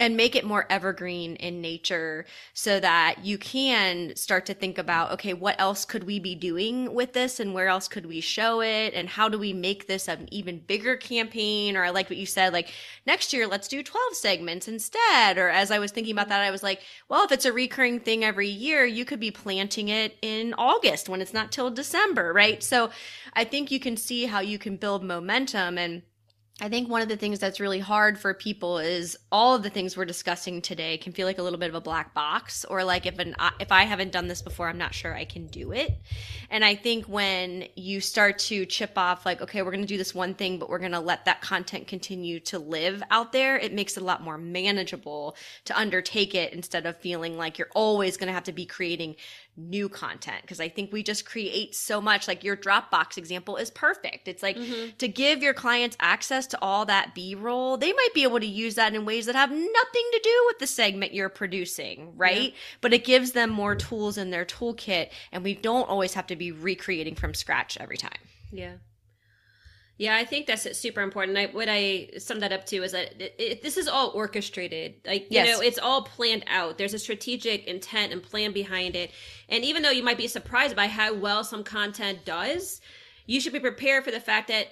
and 0.00 0.16
make 0.16 0.34
it 0.34 0.44
more 0.44 0.66
evergreen 0.70 1.36
in 1.36 1.60
nature 1.60 2.24
so 2.54 2.80
that 2.80 3.24
you 3.24 3.36
can 3.36 4.14
start 4.16 4.46
to 4.46 4.54
think 4.54 4.78
about 4.78 5.12
okay 5.12 5.34
what 5.34 5.54
else 5.60 5.84
could 5.84 6.04
we 6.04 6.18
be 6.18 6.34
doing 6.34 6.94
with 6.94 7.12
this 7.12 7.38
and 7.38 7.52
where 7.52 7.68
else 7.68 7.88
could 7.88 8.06
we 8.06 8.20
show 8.20 8.60
it? 8.62 8.94
And 8.94 9.08
how 9.08 9.28
do 9.28 9.38
we 9.38 9.52
make 9.52 9.86
this 9.86 10.08
an 10.08 10.28
even 10.32 10.58
bigger 10.60 10.96
campaign? 10.96 11.76
Or 11.76 11.84
i 11.84 11.90
like 11.90 12.08
what 12.08 12.16
you 12.16 12.26
said 12.26 12.52
like 12.52 12.72
next 13.06 13.32
year 13.32 13.46
let's 13.46 13.68
do 13.68 13.82
12 13.82 14.14
segments 14.14 14.66
instead. 14.66 15.38
Or 15.38 15.48
as 15.48 15.70
i 15.70 15.78
was 15.78 15.90
thinking 15.90 16.12
about 16.12 16.22
mm-hmm. 16.22 16.30
that 16.30 16.40
i 16.40 16.50
was 16.50 16.62
like 16.62 16.80
well 17.08 17.24
if 17.24 17.32
it's 17.32 17.44
a 17.44 17.52
recurring 17.52 18.00
thing 18.00 18.24
every 18.24 18.48
year 18.48 18.84
you 18.84 19.04
could 19.04 19.20
be 19.20 19.30
planting 19.30 19.88
it 19.88 20.16
in 20.22 20.54
august 20.54 21.08
when 21.08 21.20
it's 21.20 21.34
not 21.34 21.52
till 21.52 21.70
december 21.70 22.32
right? 22.32 22.62
So 22.62 22.90
i 23.34 23.44
think 23.44 23.70
you 23.70 23.80
can 23.80 23.96
see 23.96 24.26
how 24.26 24.40
you 24.40 24.58
can 24.58 24.76
build 24.76 25.04
momentum 25.04 25.78
and 25.78 26.02
I 26.60 26.68
think 26.68 26.88
one 26.88 27.00
of 27.00 27.08
the 27.08 27.16
things 27.16 27.38
that's 27.38 27.60
really 27.60 27.80
hard 27.80 28.18
for 28.18 28.34
people 28.34 28.78
is 28.78 29.18
all 29.32 29.54
of 29.54 29.62
the 29.62 29.70
things 29.70 29.96
we're 29.96 30.04
discussing 30.04 30.60
today 30.60 30.98
can 30.98 31.12
feel 31.12 31.26
like 31.26 31.38
a 31.38 31.42
little 31.42 31.58
bit 31.58 31.70
of 31.70 31.74
a 31.74 31.80
black 31.80 32.12
box 32.12 32.66
or 32.66 32.84
like 32.84 33.06
if 33.06 33.18
an 33.18 33.34
if 33.58 33.72
I 33.72 33.84
haven't 33.84 34.12
done 34.12 34.28
this 34.28 34.42
before 34.42 34.68
I'm 34.68 34.76
not 34.76 34.94
sure 34.94 35.14
I 35.14 35.24
can 35.24 35.46
do 35.46 35.72
it. 35.72 35.98
And 36.50 36.62
I 36.62 36.74
think 36.74 37.06
when 37.06 37.68
you 37.74 38.02
start 38.02 38.38
to 38.40 38.66
chip 38.66 38.92
off 38.98 39.24
like 39.24 39.40
okay, 39.40 39.62
we're 39.62 39.70
going 39.70 39.82
to 39.82 39.88
do 39.88 39.96
this 39.96 40.14
one 40.14 40.34
thing 40.34 40.58
but 40.58 40.68
we're 40.68 40.78
going 40.78 40.92
to 40.92 41.00
let 41.00 41.24
that 41.24 41.40
content 41.40 41.86
continue 41.86 42.38
to 42.40 42.58
live 42.58 43.02
out 43.10 43.32
there, 43.32 43.56
it 43.56 43.72
makes 43.72 43.96
it 43.96 44.02
a 44.02 44.06
lot 44.06 44.22
more 44.22 44.36
manageable 44.36 45.36
to 45.64 45.76
undertake 45.76 46.34
it 46.34 46.52
instead 46.52 46.84
of 46.84 46.98
feeling 46.98 47.38
like 47.38 47.58
you're 47.58 47.70
always 47.74 48.18
going 48.18 48.28
to 48.28 48.34
have 48.34 48.44
to 48.44 48.52
be 48.52 48.66
creating 48.66 49.16
new 49.56 49.88
content 49.88 50.40
because 50.42 50.60
I 50.60 50.68
think 50.68 50.92
we 50.92 51.02
just 51.02 51.26
create 51.26 51.74
so 51.74 52.00
much. 52.00 52.26
Like 52.26 52.42
your 52.42 52.56
Dropbox 52.56 53.18
example 53.18 53.56
is 53.56 53.70
perfect. 53.70 54.28
It's 54.28 54.42
like 54.42 54.56
mm-hmm. 54.56 54.96
to 54.98 55.08
give 55.08 55.42
your 55.42 55.52
clients 55.52 55.96
access 56.00 56.41
to 56.48 56.58
all 56.62 56.84
that 56.86 57.14
B 57.14 57.34
roll, 57.34 57.76
they 57.76 57.92
might 57.92 58.14
be 58.14 58.22
able 58.22 58.40
to 58.40 58.46
use 58.46 58.74
that 58.76 58.94
in 58.94 59.04
ways 59.04 59.26
that 59.26 59.34
have 59.34 59.50
nothing 59.50 59.66
to 60.12 60.20
do 60.22 60.44
with 60.46 60.58
the 60.58 60.66
segment 60.66 61.14
you're 61.14 61.28
producing, 61.28 62.16
right? 62.16 62.52
Yeah. 62.52 62.58
But 62.80 62.92
it 62.92 63.04
gives 63.04 63.32
them 63.32 63.50
more 63.50 63.74
tools 63.74 64.18
in 64.18 64.30
their 64.30 64.44
toolkit, 64.44 65.10
and 65.30 65.44
we 65.44 65.54
don't 65.54 65.88
always 65.88 66.14
have 66.14 66.26
to 66.28 66.36
be 66.36 66.52
recreating 66.52 67.14
from 67.14 67.34
scratch 67.34 67.76
every 67.80 67.96
time. 67.96 68.18
Yeah. 68.50 68.74
Yeah, 69.98 70.16
I 70.16 70.24
think 70.24 70.46
that's 70.46 70.76
super 70.76 71.00
important. 71.00 71.38
I, 71.38 71.46
what 71.46 71.68
I 71.68 72.08
sum 72.18 72.40
that 72.40 72.52
up 72.52 72.64
to 72.66 72.82
is 72.82 72.92
that 72.92 73.20
it, 73.20 73.34
it, 73.38 73.62
this 73.62 73.76
is 73.76 73.86
all 73.86 74.10
orchestrated. 74.10 74.94
Like 75.06 75.22
you 75.22 75.28
yes. 75.30 75.48
know, 75.48 75.62
it's 75.62 75.78
all 75.78 76.02
planned 76.02 76.44
out. 76.48 76.76
There's 76.76 76.94
a 76.94 76.98
strategic 76.98 77.66
intent 77.66 78.12
and 78.12 78.22
plan 78.22 78.52
behind 78.52 78.96
it. 78.96 79.12
And 79.48 79.64
even 79.64 79.82
though 79.82 79.90
you 79.90 80.02
might 80.02 80.18
be 80.18 80.26
surprised 80.26 80.74
by 80.74 80.88
how 80.88 81.14
well 81.14 81.44
some 81.44 81.62
content 81.62 82.24
does, 82.24 82.80
you 83.26 83.40
should 83.40 83.52
be 83.52 83.60
prepared 83.60 84.04
for 84.04 84.10
the 84.10 84.18
fact 84.18 84.48
that 84.48 84.68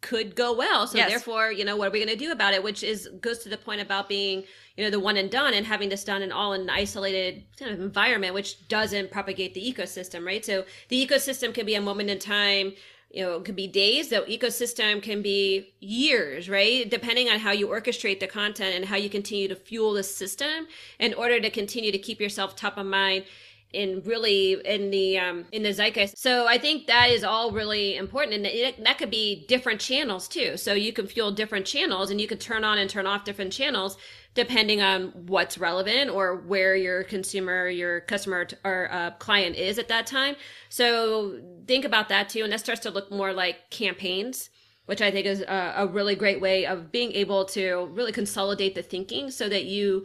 could 0.00 0.36
go 0.36 0.52
well. 0.52 0.86
So 0.86 0.98
yes. 0.98 1.10
therefore, 1.10 1.50
you 1.50 1.64
know, 1.64 1.76
what 1.76 1.88
are 1.88 1.90
we 1.90 1.98
going 1.98 2.16
to 2.16 2.24
do 2.24 2.30
about 2.32 2.54
it? 2.54 2.62
Which 2.62 2.82
is 2.82 3.08
goes 3.20 3.38
to 3.40 3.48
the 3.48 3.56
point 3.56 3.80
about 3.80 4.08
being, 4.08 4.44
you 4.76 4.84
know, 4.84 4.90
the 4.90 5.00
one 5.00 5.16
and 5.16 5.30
done 5.30 5.54
and 5.54 5.66
having 5.66 5.88
this 5.88 6.04
done 6.04 6.22
in 6.22 6.32
all 6.32 6.52
in 6.52 6.62
an 6.62 6.70
isolated 6.70 7.44
kind 7.58 7.72
of 7.72 7.80
environment, 7.80 8.34
which 8.34 8.68
doesn't 8.68 9.10
propagate 9.10 9.54
the 9.54 9.60
ecosystem, 9.60 10.24
right? 10.24 10.44
So 10.44 10.64
the 10.88 11.06
ecosystem 11.06 11.52
can 11.52 11.66
be 11.66 11.74
a 11.74 11.80
moment 11.80 12.10
in 12.10 12.18
time 12.18 12.72
you 13.10 13.24
know, 13.24 13.36
it 13.36 13.44
could 13.44 13.56
be 13.56 13.66
days. 13.66 14.08
The 14.08 14.20
ecosystem 14.28 15.02
can 15.02 15.22
be 15.22 15.72
years, 15.80 16.48
right? 16.48 16.88
Depending 16.88 17.30
on 17.30 17.38
how 17.38 17.52
you 17.52 17.68
orchestrate 17.68 18.20
the 18.20 18.26
content 18.26 18.74
and 18.74 18.84
how 18.84 18.96
you 18.96 19.08
continue 19.08 19.48
to 19.48 19.56
fuel 19.56 19.94
the 19.94 20.02
system 20.02 20.68
in 20.98 21.14
order 21.14 21.40
to 21.40 21.48
continue 21.48 21.90
to 21.90 21.98
keep 21.98 22.20
yourself 22.20 22.54
top 22.54 22.76
of 22.76 22.84
mind 22.84 23.24
in 23.72 24.02
really 24.04 24.56
in 24.64 24.90
the 24.90 25.18
um 25.18 25.44
in 25.52 25.62
the 25.62 25.68
zeitgeist 25.68 26.16
so 26.16 26.46
i 26.46 26.56
think 26.56 26.86
that 26.86 27.10
is 27.10 27.22
all 27.22 27.50
really 27.50 27.96
important 27.96 28.34
and 28.34 28.46
it, 28.46 28.82
that 28.82 28.96
could 28.96 29.10
be 29.10 29.44
different 29.46 29.78
channels 29.80 30.26
too 30.26 30.56
so 30.56 30.72
you 30.72 30.92
can 30.92 31.06
fuel 31.06 31.30
different 31.30 31.66
channels 31.66 32.10
and 32.10 32.20
you 32.20 32.26
can 32.26 32.38
turn 32.38 32.64
on 32.64 32.78
and 32.78 32.88
turn 32.88 33.06
off 33.06 33.24
different 33.24 33.52
channels 33.52 33.98
depending 34.38 34.80
on 34.80 35.08
what's 35.26 35.58
relevant 35.58 36.08
or 36.10 36.36
where 36.36 36.76
your 36.76 37.02
consumer, 37.02 37.68
your 37.68 38.02
customer 38.02 38.46
or 38.64 38.88
uh, 38.92 39.10
client 39.18 39.56
is 39.56 39.80
at 39.80 39.88
that 39.88 40.06
time. 40.06 40.36
So 40.68 41.40
think 41.66 41.84
about 41.84 42.08
that 42.10 42.28
too. 42.28 42.44
And 42.44 42.52
that 42.52 42.60
starts 42.60 42.82
to 42.82 42.90
look 42.90 43.10
more 43.10 43.32
like 43.32 43.68
campaigns, 43.70 44.50
which 44.86 45.02
I 45.02 45.10
think 45.10 45.26
is 45.26 45.40
a, 45.40 45.74
a 45.78 45.86
really 45.88 46.14
great 46.14 46.40
way 46.40 46.66
of 46.66 46.92
being 46.92 47.10
able 47.14 47.46
to 47.46 47.86
really 47.92 48.12
consolidate 48.12 48.76
the 48.76 48.82
thinking 48.82 49.32
so 49.32 49.48
that 49.48 49.64
you 49.64 50.04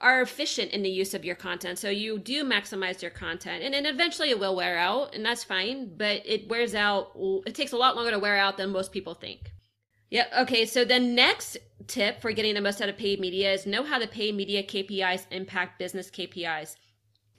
are 0.00 0.20
efficient 0.20 0.70
in 0.72 0.82
the 0.82 0.90
use 0.90 1.14
of 1.14 1.24
your 1.24 1.34
content. 1.34 1.78
So 1.78 1.88
you 1.88 2.18
do 2.18 2.44
maximize 2.44 3.02
your 3.02 3.10
content 3.10 3.62
and 3.62 3.74
then 3.74 3.86
eventually 3.86 4.30
it 4.30 4.38
will 4.38 4.54
wear 4.54 4.78
out 4.78 5.14
and 5.14 5.24
that's 5.24 5.44
fine, 5.44 5.96
but 5.96 6.22
it 6.24 6.48
wears 6.48 6.74
out, 6.74 7.12
it 7.46 7.54
takes 7.54 7.72
a 7.72 7.76
lot 7.76 7.96
longer 7.96 8.10
to 8.12 8.18
wear 8.18 8.36
out 8.36 8.56
than 8.56 8.70
most 8.70 8.92
people 8.92 9.14
think. 9.14 9.52
Yeah. 10.10 10.26
Okay. 10.38 10.64
So 10.64 10.84
the 10.84 10.98
next 10.98 11.58
tip 11.86 12.20
for 12.22 12.32
getting 12.32 12.54
the 12.54 12.60
most 12.60 12.80
out 12.80 12.88
of 12.88 12.96
paid 12.96 13.20
media 13.20 13.52
is 13.52 13.66
know 13.66 13.84
how 13.84 13.98
the 13.98 14.06
paid 14.06 14.34
media 14.34 14.62
KPIs 14.62 15.26
impact 15.30 15.78
business 15.78 16.10
KPIs. 16.10 16.76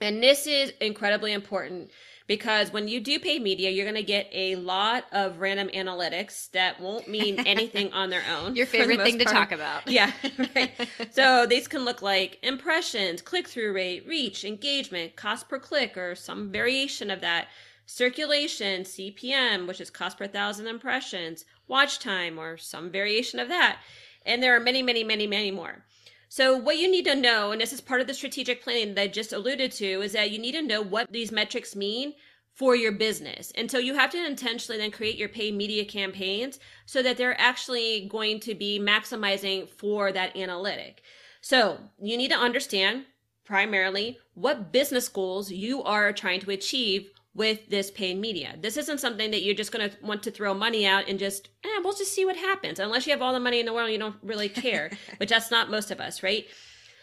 And 0.00 0.22
this 0.22 0.46
is 0.46 0.72
incredibly 0.80 1.32
important 1.32 1.90
because 2.30 2.72
when 2.72 2.86
you 2.86 3.00
do 3.00 3.18
paid 3.18 3.42
media, 3.42 3.70
you're 3.70 3.84
going 3.84 3.96
to 3.96 4.04
get 4.04 4.28
a 4.30 4.54
lot 4.54 5.04
of 5.10 5.40
random 5.40 5.68
analytics 5.74 6.48
that 6.52 6.80
won't 6.80 7.08
mean 7.08 7.40
anything 7.44 7.92
on 7.92 8.08
their 8.08 8.22
own. 8.30 8.54
Your 8.54 8.66
favorite 8.66 9.02
thing 9.02 9.18
to 9.18 9.24
talk 9.24 9.50
about. 9.50 9.90
Yeah. 9.90 10.12
Right. 10.54 10.70
so 11.10 11.44
these 11.44 11.66
can 11.66 11.84
look 11.84 12.02
like 12.02 12.38
impressions, 12.42 13.20
click 13.20 13.48
through 13.48 13.72
rate, 13.72 14.06
reach, 14.06 14.44
engagement, 14.44 15.16
cost 15.16 15.48
per 15.48 15.58
click, 15.58 15.96
or 15.96 16.14
some 16.14 16.52
variation 16.52 17.10
of 17.10 17.20
that 17.20 17.48
circulation, 17.84 18.82
CPM, 18.82 19.66
which 19.66 19.80
is 19.80 19.90
cost 19.90 20.16
per 20.16 20.28
thousand 20.28 20.68
impressions, 20.68 21.44
watch 21.66 21.98
time, 21.98 22.38
or 22.38 22.56
some 22.56 22.90
variation 22.90 23.40
of 23.40 23.48
that. 23.48 23.80
And 24.24 24.40
there 24.40 24.54
are 24.54 24.60
many, 24.60 24.82
many, 24.82 25.02
many, 25.02 25.26
many 25.26 25.50
more. 25.50 25.84
So, 26.32 26.56
what 26.56 26.78
you 26.78 26.88
need 26.88 27.06
to 27.06 27.16
know, 27.16 27.50
and 27.50 27.60
this 27.60 27.72
is 27.72 27.80
part 27.80 28.00
of 28.00 28.06
the 28.06 28.14
strategic 28.14 28.62
planning 28.62 28.94
that 28.94 29.02
I 29.02 29.08
just 29.08 29.32
alluded 29.32 29.72
to, 29.72 30.00
is 30.00 30.12
that 30.12 30.30
you 30.30 30.38
need 30.38 30.52
to 30.52 30.62
know 30.62 30.80
what 30.80 31.10
these 31.10 31.32
metrics 31.32 31.74
mean 31.74 32.14
for 32.54 32.76
your 32.76 32.92
business. 32.92 33.50
And 33.56 33.68
so 33.68 33.78
you 33.78 33.94
have 33.94 34.10
to 34.10 34.24
intentionally 34.24 34.78
then 34.78 34.92
create 34.92 35.16
your 35.16 35.28
paid 35.28 35.56
media 35.56 35.84
campaigns 35.84 36.60
so 36.86 37.02
that 37.02 37.16
they're 37.16 37.40
actually 37.40 38.06
going 38.08 38.38
to 38.40 38.54
be 38.54 38.78
maximizing 38.78 39.68
for 39.68 40.12
that 40.12 40.36
analytic. 40.36 41.02
So, 41.40 41.80
you 42.00 42.16
need 42.16 42.30
to 42.30 42.38
understand 42.38 43.06
primarily 43.44 44.18
what 44.34 44.70
business 44.70 45.08
goals 45.08 45.50
you 45.50 45.82
are 45.82 46.12
trying 46.12 46.38
to 46.42 46.52
achieve 46.52 47.10
with 47.34 47.68
this 47.68 47.90
paid 47.90 48.18
media. 48.18 48.56
This 48.60 48.76
isn't 48.76 48.98
something 48.98 49.30
that 49.30 49.42
you're 49.42 49.54
just 49.54 49.72
going 49.72 49.88
to 49.88 49.96
want 50.04 50.22
to 50.24 50.30
throw 50.30 50.52
money 50.52 50.86
out 50.86 51.08
and 51.08 51.18
just, 51.18 51.48
eh, 51.64 51.80
we'll 51.82 51.94
just 51.94 52.12
see 52.12 52.24
what 52.24 52.36
happens. 52.36 52.80
Unless 52.80 53.06
you 53.06 53.12
have 53.12 53.22
all 53.22 53.32
the 53.32 53.40
money 53.40 53.60
in 53.60 53.66
the 53.66 53.72
world, 53.72 53.90
you 53.90 53.98
don't 53.98 54.16
really 54.22 54.48
care, 54.48 54.90
but 55.18 55.28
that's 55.28 55.50
not 55.50 55.70
most 55.70 55.90
of 55.90 56.00
us, 56.00 56.22
right? 56.22 56.46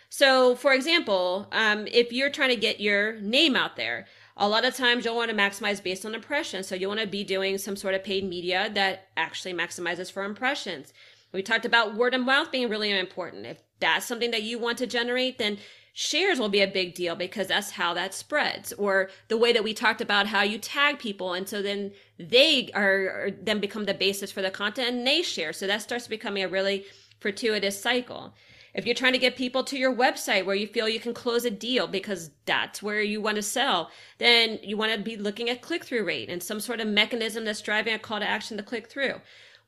So, 0.09 0.55
for 0.55 0.73
example, 0.73 1.47
um, 1.51 1.88
if 1.88 2.11
you're 2.11 2.30
trying 2.30 2.49
to 2.49 2.55
get 2.55 2.80
your 2.80 3.19
name 3.19 3.55
out 3.55 3.75
there, 3.75 4.05
a 4.38 4.47
lot 4.47 4.65
of 4.65 4.75
times 4.75 5.03
you'll 5.03 5.15
want 5.15 5.32
to 5.32 5.36
maximize 5.36 5.84
based 5.84 6.05
on 6.05 6.13
impressions. 6.13 6.67
So 6.67 6.75
you 6.75 6.88
want 6.88 6.99
to 6.99 7.07
be 7.07 7.23
doing 7.23 7.57
some 7.57 7.75
sort 7.75 7.95
of 7.95 8.03
paid 8.03 8.23
media 8.23 8.69
that 8.73 9.07
actually 9.17 9.53
maximizes 9.53 10.11
for 10.11 10.23
impressions. 10.23 10.93
We 11.34 11.41
talked 11.41 11.65
about 11.65 11.95
word 11.95 12.13
of 12.13 12.21
mouth 12.21 12.51
being 12.51 12.69
really 12.69 12.97
important. 12.97 13.45
If 13.45 13.57
that's 13.80 14.05
something 14.05 14.32
that 14.32 14.43
you 14.43 14.59
want 14.59 14.78
to 14.78 14.88
generate, 14.88 15.39
then 15.39 15.57
shares 15.99 16.39
will 16.39 16.47
be 16.47 16.61
a 16.61 16.67
big 16.67 16.93
deal 16.93 17.15
because 17.15 17.47
that's 17.47 17.71
how 17.71 17.91
that 17.91 18.13
spreads 18.13 18.71
or 18.73 19.09
the 19.29 19.37
way 19.37 19.51
that 19.51 19.63
we 19.63 19.73
talked 19.73 19.99
about 19.99 20.27
how 20.27 20.43
you 20.43 20.59
tag 20.59 20.99
people 20.99 21.33
and 21.33 21.49
so 21.49 21.59
then 21.59 21.91
they 22.19 22.69
are, 22.75 23.31
then 23.41 23.59
become 23.59 23.85
the 23.85 23.95
basis 23.95 24.31
for 24.31 24.43
the 24.43 24.51
content 24.51 24.89
and 24.89 25.07
they 25.07 25.23
share 25.23 25.51
so 25.51 25.65
that 25.65 25.81
starts 25.81 26.07
becoming 26.07 26.43
a 26.43 26.47
really 26.47 26.85
fortuitous 27.19 27.81
cycle 27.81 28.31
if 28.75 28.85
you're 28.85 28.93
trying 28.93 29.13
to 29.13 29.17
get 29.17 29.35
people 29.35 29.63
to 29.63 29.75
your 29.75 29.91
website 29.91 30.45
where 30.45 30.55
you 30.55 30.67
feel 30.67 30.87
you 30.87 30.99
can 30.99 31.15
close 31.15 31.45
a 31.45 31.49
deal 31.49 31.87
because 31.87 32.29
that's 32.45 32.83
where 32.83 33.01
you 33.01 33.19
want 33.19 33.37
to 33.37 33.41
sell, 33.41 33.89
then 34.19 34.59
you 34.61 34.77
want 34.77 34.93
to 34.93 34.99
be 34.99 35.17
looking 35.17 35.49
at 35.49 35.63
click 35.63 35.83
through 35.83 36.05
rate 36.05 36.29
and 36.29 36.43
some 36.43 36.59
sort 36.59 36.79
of 36.79 36.87
mechanism 36.87 37.43
that's 37.43 37.61
driving 37.61 37.95
a 37.95 37.97
call 37.97 38.19
to 38.19 38.29
action 38.29 38.55
to 38.55 38.61
click 38.61 38.87
through. 38.87 39.19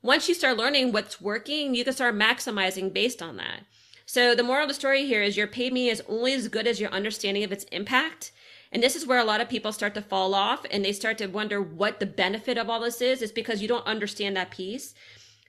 Once 0.03 0.29
you 0.29 0.35
start 0.35 0.57
learning 0.57 0.91
what's 0.91 1.19
working, 1.19 1.73
you 1.73 1.83
can 1.83 1.91
start 1.93 2.13
maximizing 2.13 2.93
based 2.93 3.19
on 3.19 3.37
that. 3.37 3.61
So 4.09 4.33
the 4.33 4.41
moral 4.41 4.63
of 4.63 4.69
the 4.69 4.73
story 4.73 5.05
here 5.05 5.21
is 5.21 5.37
your 5.37 5.45
paid 5.45 5.71
media 5.71 5.91
is 5.91 6.01
only 6.09 6.33
as 6.33 6.47
good 6.47 6.65
as 6.65 6.79
your 6.79 6.89
understanding 6.89 7.43
of 7.43 7.51
its 7.51 7.65
impact. 7.65 8.31
And 8.71 8.81
this 8.81 8.95
is 8.95 9.05
where 9.05 9.19
a 9.19 9.23
lot 9.23 9.39
of 9.39 9.49
people 9.49 9.71
start 9.71 9.93
to 9.93 10.01
fall 10.01 10.33
off 10.33 10.65
and 10.71 10.83
they 10.83 10.93
start 10.93 11.19
to 11.19 11.27
wonder 11.27 11.61
what 11.61 11.99
the 11.99 12.07
benefit 12.07 12.57
of 12.57 12.71
all 12.71 12.79
this 12.79 13.01
is. 13.01 13.21
It's 13.21 13.31
because 13.31 13.61
you 13.61 13.67
don't 13.67 13.85
understand 13.85 14.35
that 14.35 14.49
piece. 14.49 14.95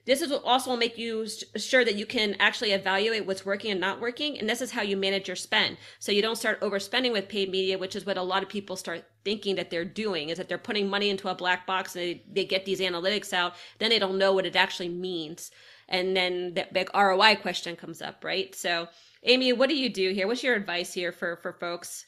This 0.05 0.21
is 0.21 0.29
what 0.29 0.43
also 0.45 0.69
will 0.69 0.77
make 0.77 0.95
you 0.95 1.25
sure 1.55 1.83
that 1.83 1.95
you 1.95 2.05
can 2.05 2.35
actually 2.39 2.71
evaluate 2.73 3.25
what's 3.25 3.47
working 3.47 3.71
and 3.71 3.81
not 3.81 3.99
working. 3.99 4.37
And 4.37 4.47
this 4.47 4.61
is 4.61 4.69
how 4.69 4.83
you 4.83 4.95
manage 4.95 5.27
your 5.27 5.35
spend. 5.35 5.77
So 5.97 6.11
you 6.11 6.21
don't 6.21 6.37
start 6.37 6.61
overspending 6.61 7.13
with 7.13 7.29
paid 7.29 7.49
media, 7.49 7.79
which 7.79 7.95
is 7.95 8.05
what 8.05 8.17
a 8.17 8.21
lot 8.21 8.43
of 8.43 8.49
people 8.49 8.75
start 8.75 9.05
thinking 9.25 9.55
that 9.55 9.71
they're 9.71 9.83
doing 9.85 10.29
is 10.29 10.37
that 10.37 10.47
they're 10.47 10.59
putting 10.59 10.87
money 10.87 11.09
into 11.09 11.29
a 11.29 11.35
black 11.35 11.65
box 11.65 11.95
and 11.95 12.03
they, 12.03 12.23
they 12.31 12.45
get 12.45 12.65
these 12.65 12.79
analytics 12.79 13.33
out. 13.33 13.55
Then 13.79 13.89
they 13.89 13.97
don't 13.97 14.19
know 14.19 14.33
what 14.33 14.45
it 14.45 14.55
actually 14.55 14.89
means 14.89 15.49
and 15.91 16.15
then 16.15 16.55
that 16.55 16.73
big 16.73 16.89
ROI 16.95 17.35
question 17.35 17.75
comes 17.75 18.01
up, 18.01 18.23
right? 18.23 18.53
So, 18.55 18.87
Amy, 19.23 19.53
what 19.53 19.69
do 19.69 19.75
you 19.75 19.89
do 19.89 20.11
here? 20.11 20.27
What's 20.27 20.43
your 20.43 20.55
advice 20.55 20.93
here 20.93 21.11
for 21.11 21.37
for 21.37 21.53
folks? 21.53 22.05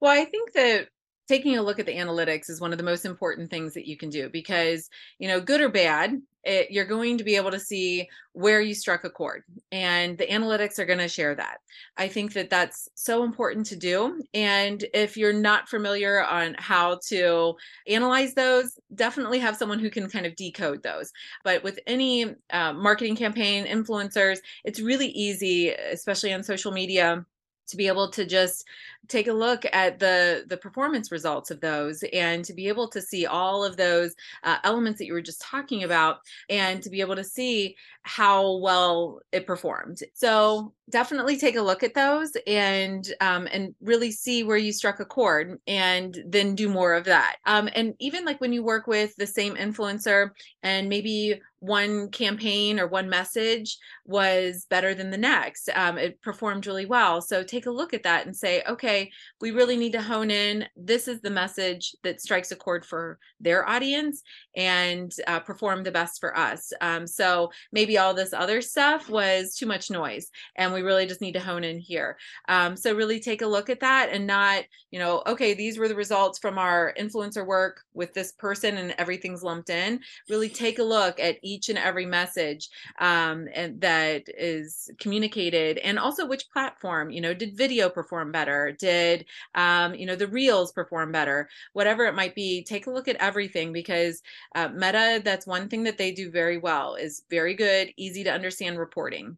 Well, 0.00 0.12
I 0.12 0.24
think 0.24 0.52
that 0.52 0.88
taking 1.30 1.56
a 1.56 1.62
look 1.62 1.78
at 1.78 1.86
the 1.86 1.94
analytics 1.94 2.50
is 2.50 2.60
one 2.60 2.72
of 2.72 2.78
the 2.78 2.82
most 2.82 3.04
important 3.04 3.48
things 3.48 3.72
that 3.72 3.86
you 3.86 3.96
can 3.96 4.10
do 4.10 4.28
because 4.28 4.90
you 5.20 5.28
know 5.28 5.40
good 5.40 5.60
or 5.60 5.68
bad 5.68 6.20
it, 6.44 6.70
you're 6.70 6.86
going 6.86 7.18
to 7.18 7.24
be 7.24 7.36
able 7.36 7.50
to 7.50 7.60
see 7.60 8.08
where 8.32 8.60
you 8.60 8.74
struck 8.74 9.04
a 9.04 9.10
chord 9.10 9.42
and 9.70 10.16
the 10.16 10.26
analytics 10.26 10.78
are 10.78 10.86
going 10.86 10.98
to 10.98 11.08
share 11.08 11.34
that. 11.34 11.58
I 11.96 12.08
think 12.08 12.32
that 12.32 12.48
that's 12.48 12.88
so 12.94 13.24
important 13.24 13.66
to 13.66 13.76
do. 13.76 14.22
And 14.32 14.84
if 14.94 15.16
you're 15.16 15.32
not 15.32 15.68
familiar 15.68 16.24
on 16.24 16.56
how 16.58 16.98
to 17.08 17.54
analyze 17.86 18.34
those 18.34 18.78
definitely 18.94 19.38
have 19.38 19.56
someone 19.56 19.78
who 19.78 19.90
can 19.90 20.08
kind 20.08 20.26
of 20.26 20.34
decode 20.36 20.82
those. 20.82 21.12
But 21.44 21.62
with 21.62 21.78
any 21.86 22.34
uh, 22.50 22.72
marketing 22.72 23.16
campaign 23.16 23.66
influencers 23.66 24.38
it's 24.64 24.80
really 24.80 25.08
easy 25.08 25.70
especially 25.70 26.32
on 26.32 26.42
social 26.42 26.72
media 26.72 27.24
to 27.70 27.76
be 27.76 27.86
able 27.86 28.10
to 28.10 28.24
just 28.24 28.66
take 29.08 29.26
a 29.26 29.32
look 29.32 29.64
at 29.72 29.98
the 29.98 30.44
the 30.48 30.56
performance 30.56 31.10
results 31.10 31.50
of 31.50 31.60
those 31.60 32.04
and 32.12 32.44
to 32.44 32.52
be 32.52 32.68
able 32.68 32.88
to 32.88 33.00
see 33.00 33.26
all 33.26 33.64
of 33.64 33.76
those 33.76 34.14
uh, 34.44 34.58
elements 34.64 34.98
that 34.98 35.06
you 35.06 35.12
were 35.12 35.22
just 35.22 35.40
talking 35.40 35.84
about 35.84 36.18
and 36.48 36.82
to 36.82 36.90
be 36.90 37.00
able 37.00 37.16
to 37.16 37.24
see 37.24 37.76
how 38.02 38.56
well 38.58 39.20
it 39.32 39.46
performed. 39.46 39.98
So 40.14 40.72
definitely 40.90 41.36
take 41.36 41.56
a 41.56 41.62
look 41.62 41.82
at 41.82 41.94
those 41.94 42.32
and 42.46 43.06
um, 43.20 43.48
and 43.52 43.74
really 43.80 44.10
see 44.10 44.42
where 44.42 44.56
you 44.56 44.72
struck 44.72 45.00
a 45.00 45.04
chord 45.04 45.58
and 45.66 46.16
then 46.26 46.54
do 46.54 46.68
more 46.68 46.94
of 46.94 47.04
that. 47.04 47.36
Um, 47.46 47.68
and 47.74 47.94
even 47.98 48.24
like 48.24 48.40
when 48.40 48.52
you 48.52 48.62
work 48.62 48.86
with 48.86 49.14
the 49.16 49.26
same 49.26 49.54
influencer 49.56 50.30
and 50.62 50.88
maybe 50.88 51.40
one 51.60 52.10
campaign 52.10 52.80
or 52.80 52.86
one 52.86 53.08
message 53.08 53.78
was 54.04 54.66
better 54.68 54.94
than 54.94 55.10
the 55.10 55.18
next 55.18 55.68
um, 55.74 55.96
it 55.96 56.20
performed 56.22 56.66
really 56.66 56.86
well 56.86 57.22
so 57.22 57.42
take 57.42 57.66
a 57.66 57.70
look 57.70 57.94
at 57.94 58.02
that 58.02 58.26
and 58.26 58.36
say 58.36 58.62
okay 58.68 59.10
we 59.40 59.50
really 59.50 59.76
need 59.76 59.92
to 59.92 60.02
hone 60.02 60.30
in. 60.30 60.66
This 60.76 61.08
is 61.08 61.20
the 61.20 61.30
message 61.30 61.94
that 62.02 62.20
strikes 62.20 62.52
a 62.52 62.56
chord 62.56 62.84
for 62.84 63.18
their 63.40 63.68
audience 63.68 64.22
and 64.56 65.12
uh, 65.26 65.40
perform 65.40 65.82
the 65.82 65.92
best 65.92 66.20
for 66.20 66.36
us. 66.36 66.72
Um, 66.80 67.06
so 67.06 67.50
maybe 67.72 67.98
all 67.98 68.14
this 68.14 68.32
other 68.32 68.60
stuff 68.60 69.08
was 69.08 69.54
too 69.54 69.66
much 69.66 69.90
noise, 69.90 70.28
and 70.56 70.72
we 70.72 70.82
really 70.82 71.06
just 71.06 71.20
need 71.20 71.32
to 71.32 71.40
hone 71.40 71.64
in 71.64 71.78
here. 71.78 72.18
Um, 72.48 72.76
so 72.76 72.94
really 72.94 73.20
take 73.20 73.42
a 73.42 73.46
look 73.46 73.70
at 73.70 73.80
that 73.80 74.10
and 74.12 74.26
not, 74.26 74.64
you 74.90 74.98
know, 74.98 75.22
okay, 75.26 75.54
these 75.54 75.78
were 75.78 75.88
the 75.88 75.94
results 75.94 76.38
from 76.38 76.58
our 76.58 76.94
influencer 76.98 77.46
work 77.46 77.82
with 77.94 78.12
this 78.12 78.32
person 78.32 78.76
and 78.76 78.94
everything's 78.98 79.42
lumped 79.42 79.70
in. 79.70 80.00
Really 80.28 80.48
take 80.48 80.78
a 80.78 80.84
look 80.84 81.18
at 81.20 81.38
each 81.50 81.68
and 81.68 81.78
every 81.78 82.06
message 82.06 82.68
um, 82.98 83.48
and 83.54 83.80
that 83.80 84.24
is 84.28 84.90
communicated, 84.98 85.78
and 85.78 85.98
also 85.98 86.26
which 86.26 86.50
platform. 86.50 87.10
You 87.10 87.20
know, 87.20 87.34
did 87.34 87.56
video 87.56 87.88
perform 87.88 88.32
better? 88.32 88.76
Did 88.78 89.26
um, 89.54 89.94
you 89.94 90.06
know 90.06 90.16
the 90.16 90.28
reels 90.28 90.72
perform 90.72 91.12
better 91.12 91.48
whatever 91.72 92.04
it 92.06 92.14
might 92.14 92.34
be 92.34 92.62
take 92.62 92.86
a 92.86 92.90
look 92.90 93.08
at 93.08 93.16
everything 93.16 93.72
because 93.72 94.22
uh, 94.54 94.68
meta 94.68 95.20
that's 95.24 95.46
one 95.46 95.68
thing 95.68 95.84
that 95.84 95.98
they 95.98 96.12
do 96.12 96.30
very 96.30 96.58
well 96.58 96.94
is 96.94 97.24
very 97.30 97.54
good 97.54 97.92
easy 97.96 98.24
to 98.24 98.32
understand 98.32 98.78
reporting 98.78 99.36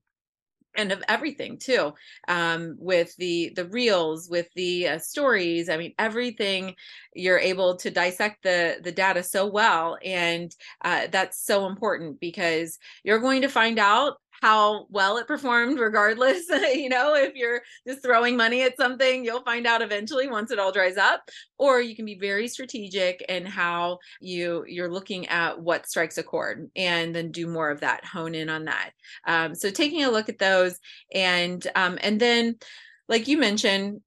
and 0.77 0.93
of 0.93 1.03
everything 1.09 1.59
too 1.59 1.93
um, 2.29 2.77
with 2.79 3.15
the 3.17 3.53
the 3.57 3.67
reels 3.67 4.29
with 4.29 4.49
the 4.55 4.89
uh, 4.89 4.99
stories. 4.99 5.69
I 5.69 5.77
mean 5.77 5.95
everything 5.99 6.75
you're 7.15 7.39
able 7.39 7.77
to 7.77 7.91
dissect 7.91 8.43
the 8.43 8.79
the 8.83 8.93
data 8.93 9.23
so 9.23 9.47
well 9.47 9.99
and 10.05 10.55
uh, 10.85 11.07
that's 11.11 11.45
so 11.45 11.67
important 11.67 12.21
because 12.21 12.79
you're 13.05 13.19
going 13.19 13.43
to 13.43 13.49
find 13.49 13.79
out 13.79 14.17
how 14.43 14.87
well 14.91 15.17
it 15.17 15.27
performed 15.27 15.79
regardless 15.79 16.49
you 16.75 16.89
know 16.89 17.15
if 17.15 17.35
you're 17.35 17.63
just 17.87 18.03
throwing 18.03 18.37
money 18.37 18.63
at 18.63 18.77
something 18.77 19.25
you'll 19.25 19.43
find 19.43 19.67
out 19.67 19.83
eventually 19.83 20.29
once 20.29 20.51
it 20.51 20.59
all 20.59 20.73
dries 20.73 20.97
up. 20.97 21.29
Or 21.59 21.81
you 21.81 21.95
can 21.95 22.05
be 22.05 22.19
very 22.19 22.49
strategic 22.49 23.25
in 23.29 23.47
how 23.47 23.99
you 24.21 24.65
you're 24.67 24.91
looking 24.91 25.29
at 25.29 25.61
what 25.61 25.89
strikes 25.89 26.19
a 26.19 26.23
chord 26.23 26.71
and 26.75 27.15
then 27.15 27.31
do 27.31 27.47
more 27.47 27.71
of 27.71 27.81
that 27.81 28.05
hone 28.05 28.35
in 28.35 28.49
on 28.49 28.65
that. 28.65 28.91
Um, 29.27 29.55
so 29.55 29.71
taking 29.71 30.05
a 30.05 30.11
look 30.11 30.29
at 30.29 30.39
those 30.39 30.79
and 31.15 31.65
um, 31.75 31.99
and 32.03 32.21
then 32.21 32.57
like 33.09 33.29
you 33.29 33.39
mentioned 33.39 34.01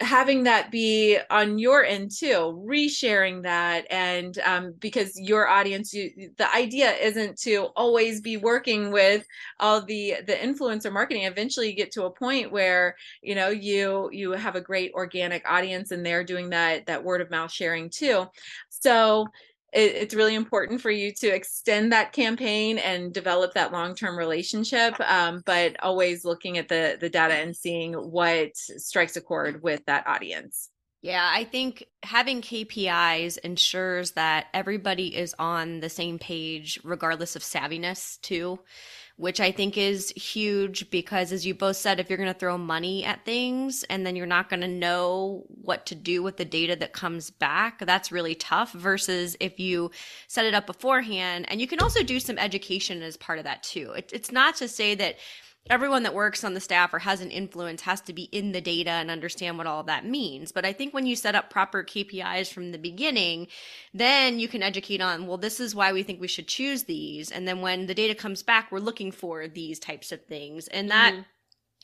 having 0.00 0.42
that 0.42 0.70
be 0.70 1.18
on 1.30 1.58
your 1.58 1.84
end 1.84 2.10
too 2.10 2.62
resharing 2.68 3.42
that 3.42 3.86
and 3.90 4.38
um, 4.40 4.74
because 4.78 5.18
your 5.18 5.48
audience 5.48 5.94
you, 5.94 6.30
the 6.36 6.54
idea 6.54 6.92
isn't 6.96 7.38
to 7.38 7.68
always 7.76 8.20
be 8.20 8.36
working 8.36 8.90
with 8.90 9.24
all 9.60 9.80
the 9.80 10.16
the 10.26 10.34
influencer 10.34 10.92
marketing. 10.92 11.22
Eventually 11.22 11.70
you 11.70 11.76
get 11.76 11.92
to 11.92 12.04
a 12.04 12.10
point 12.10 12.52
where 12.52 12.96
you 13.22 13.34
know 13.34 13.48
you 13.48 14.10
you 14.12 14.32
have 14.32 14.56
a 14.56 14.60
great 14.60 14.92
organic 14.92 15.48
audience 15.48 15.92
and 15.92 16.04
they're 16.04 16.24
doing 16.24 16.50
that 16.50 16.86
that 16.86 17.04
word 17.04 17.20
of 17.20 17.30
mouth 17.30 17.52
sharing 17.52 17.88
too. 17.88 18.26
So 18.68 19.26
it, 19.72 19.94
it's 19.94 20.14
really 20.14 20.34
important 20.34 20.80
for 20.80 20.90
you 20.90 21.12
to 21.12 21.28
extend 21.28 21.92
that 21.92 22.12
campaign 22.12 22.78
and 22.78 23.12
develop 23.12 23.54
that 23.54 23.72
long-term 23.72 24.16
relationship 24.16 24.98
um, 25.00 25.42
but 25.44 25.76
always 25.82 26.24
looking 26.24 26.58
at 26.58 26.68
the 26.68 26.96
the 27.00 27.10
data 27.10 27.34
and 27.34 27.56
seeing 27.56 27.94
what 27.94 28.56
strikes 28.56 29.16
a 29.16 29.20
chord 29.20 29.62
with 29.62 29.84
that 29.86 30.06
audience. 30.06 30.70
Yeah, 31.02 31.28
I 31.30 31.44
think 31.44 31.84
having 32.02 32.42
KPIs 32.42 33.38
ensures 33.38 34.12
that 34.12 34.46
everybody 34.52 35.16
is 35.16 35.36
on 35.38 35.78
the 35.78 35.90
same 35.90 36.18
page, 36.18 36.80
regardless 36.82 37.36
of 37.36 37.42
savviness, 37.42 38.20
too 38.22 38.58
which 39.16 39.40
I 39.40 39.50
think 39.50 39.78
is 39.78 40.10
huge 40.10 40.90
because, 40.90 41.32
as 41.32 41.46
you 41.46 41.54
both 41.54 41.76
said, 41.76 41.98
if 41.98 42.10
you're 42.10 42.18
going 42.18 42.32
to 42.32 42.38
throw 42.38 42.58
money 42.58 43.04
at 43.04 43.24
things 43.24 43.82
and 43.84 44.04
then 44.04 44.14
you're 44.14 44.26
not 44.26 44.50
going 44.50 44.60
to 44.60 44.68
know 44.68 45.44
what 45.48 45.86
to 45.86 45.94
do 45.94 46.22
with 46.22 46.36
the 46.36 46.44
data 46.44 46.76
that 46.76 46.92
comes 46.92 47.30
back, 47.30 47.78
that's 47.86 48.12
really 48.12 48.34
tough. 48.34 48.72
Versus 48.72 49.36
if 49.40 49.58
you 49.58 49.90
set 50.28 50.44
it 50.44 50.54
up 50.54 50.66
beforehand, 50.66 51.46
and 51.48 51.60
you 51.60 51.66
can 51.66 51.80
also 51.80 52.02
do 52.02 52.20
some 52.20 52.38
education 52.38 53.02
as 53.02 53.16
part 53.16 53.38
of 53.38 53.44
that 53.44 53.62
too. 53.62 53.92
It, 53.92 54.10
it's 54.12 54.30
not 54.30 54.56
to 54.56 54.68
say 54.68 54.94
that 54.96 55.16
everyone 55.70 56.02
that 56.04 56.14
works 56.14 56.44
on 56.44 56.54
the 56.54 56.60
staff 56.60 56.92
or 56.94 57.00
has 57.00 57.20
an 57.20 57.30
influence 57.30 57.82
has 57.82 58.00
to 58.02 58.12
be 58.12 58.24
in 58.24 58.52
the 58.52 58.60
data 58.60 58.90
and 58.90 59.10
understand 59.10 59.58
what 59.58 59.66
all 59.66 59.80
of 59.80 59.86
that 59.86 60.06
means. 60.06 60.52
But 60.52 60.64
I 60.64 60.72
think 60.72 60.94
when 60.94 61.06
you 61.06 61.16
set 61.16 61.34
up 61.34 61.50
proper 61.50 61.82
KPIs 61.82 62.52
from 62.52 62.72
the 62.72 62.78
beginning, 62.78 63.48
then 63.92 64.38
you 64.38 64.48
can 64.48 64.62
educate 64.62 65.00
on, 65.00 65.26
well, 65.26 65.38
this 65.38 65.60
is 65.60 65.74
why 65.74 65.92
we 65.92 66.02
think 66.02 66.20
we 66.20 66.28
should 66.28 66.48
choose 66.48 66.84
these. 66.84 67.30
And 67.30 67.46
then 67.46 67.60
when 67.60 67.86
the 67.86 67.94
data 67.94 68.14
comes 68.14 68.42
back, 68.42 68.70
we're 68.70 68.78
looking 68.78 69.12
for 69.12 69.48
these 69.48 69.78
types 69.78 70.12
of 70.12 70.24
things. 70.24 70.68
And 70.68 70.90
that 70.90 71.12
mm-hmm. 71.12 71.22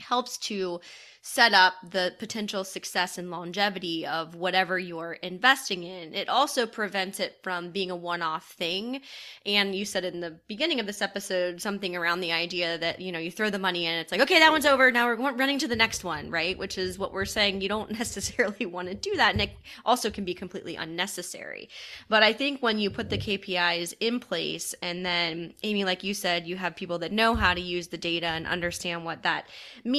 Helps 0.02 0.36
to 0.38 0.80
set 1.24 1.54
up 1.54 1.74
the 1.88 2.12
potential 2.18 2.64
success 2.64 3.16
and 3.16 3.30
longevity 3.30 4.04
of 4.04 4.34
whatever 4.34 4.76
you're 4.76 5.12
investing 5.12 5.84
in. 5.84 6.12
It 6.14 6.28
also 6.28 6.66
prevents 6.66 7.20
it 7.20 7.38
from 7.44 7.70
being 7.70 7.92
a 7.92 7.96
one 7.96 8.22
off 8.22 8.50
thing. 8.54 9.00
And 9.46 9.72
you 9.72 9.84
said 9.84 10.04
in 10.04 10.18
the 10.18 10.40
beginning 10.48 10.80
of 10.80 10.86
this 10.86 11.00
episode 11.00 11.62
something 11.62 11.94
around 11.94 12.20
the 12.20 12.32
idea 12.32 12.76
that, 12.78 13.00
you 13.00 13.12
know, 13.12 13.20
you 13.20 13.30
throw 13.30 13.50
the 13.50 13.58
money 13.60 13.86
in, 13.86 13.94
it's 13.94 14.10
like, 14.10 14.20
okay, 14.20 14.40
that 14.40 14.50
one's 14.50 14.66
over. 14.66 14.90
Now 14.90 15.06
we're 15.06 15.32
running 15.34 15.60
to 15.60 15.68
the 15.68 15.76
next 15.76 16.02
one, 16.02 16.28
right? 16.28 16.58
Which 16.58 16.76
is 16.76 16.98
what 16.98 17.12
we're 17.12 17.24
saying. 17.24 17.60
You 17.60 17.68
don't 17.68 17.92
necessarily 17.98 18.66
want 18.66 18.88
to 18.88 18.94
do 18.94 19.14
that. 19.14 19.32
And 19.32 19.42
it 19.42 19.52
also 19.84 20.10
can 20.10 20.24
be 20.24 20.34
completely 20.34 20.74
unnecessary. 20.74 21.68
But 22.08 22.24
I 22.24 22.32
think 22.32 22.60
when 22.60 22.80
you 22.80 22.90
put 22.90 23.10
the 23.10 23.18
KPIs 23.18 23.94
in 24.00 24.18
place, 24.18 24.74
and 24.82 25.06
then, 25.06 25.54
Amy, 25.62 25.84
like 25.84 26.02
you 26.02 26.14
said, 26.14 26.48
you 26.48 26.56
have 26.56 26.74
people 26.74 26.98
that 26.98 27.12
know 27.12 27.36
how 27.36 27.54
to 27.54 27.60
use 27.60 27.86
the 27.86 27.96
data 27.96 28.26
and 28.26 28.44
understand 28.44 29.04
what 29.04 29.22
that 29.22 29.46
means, 29.84 29.91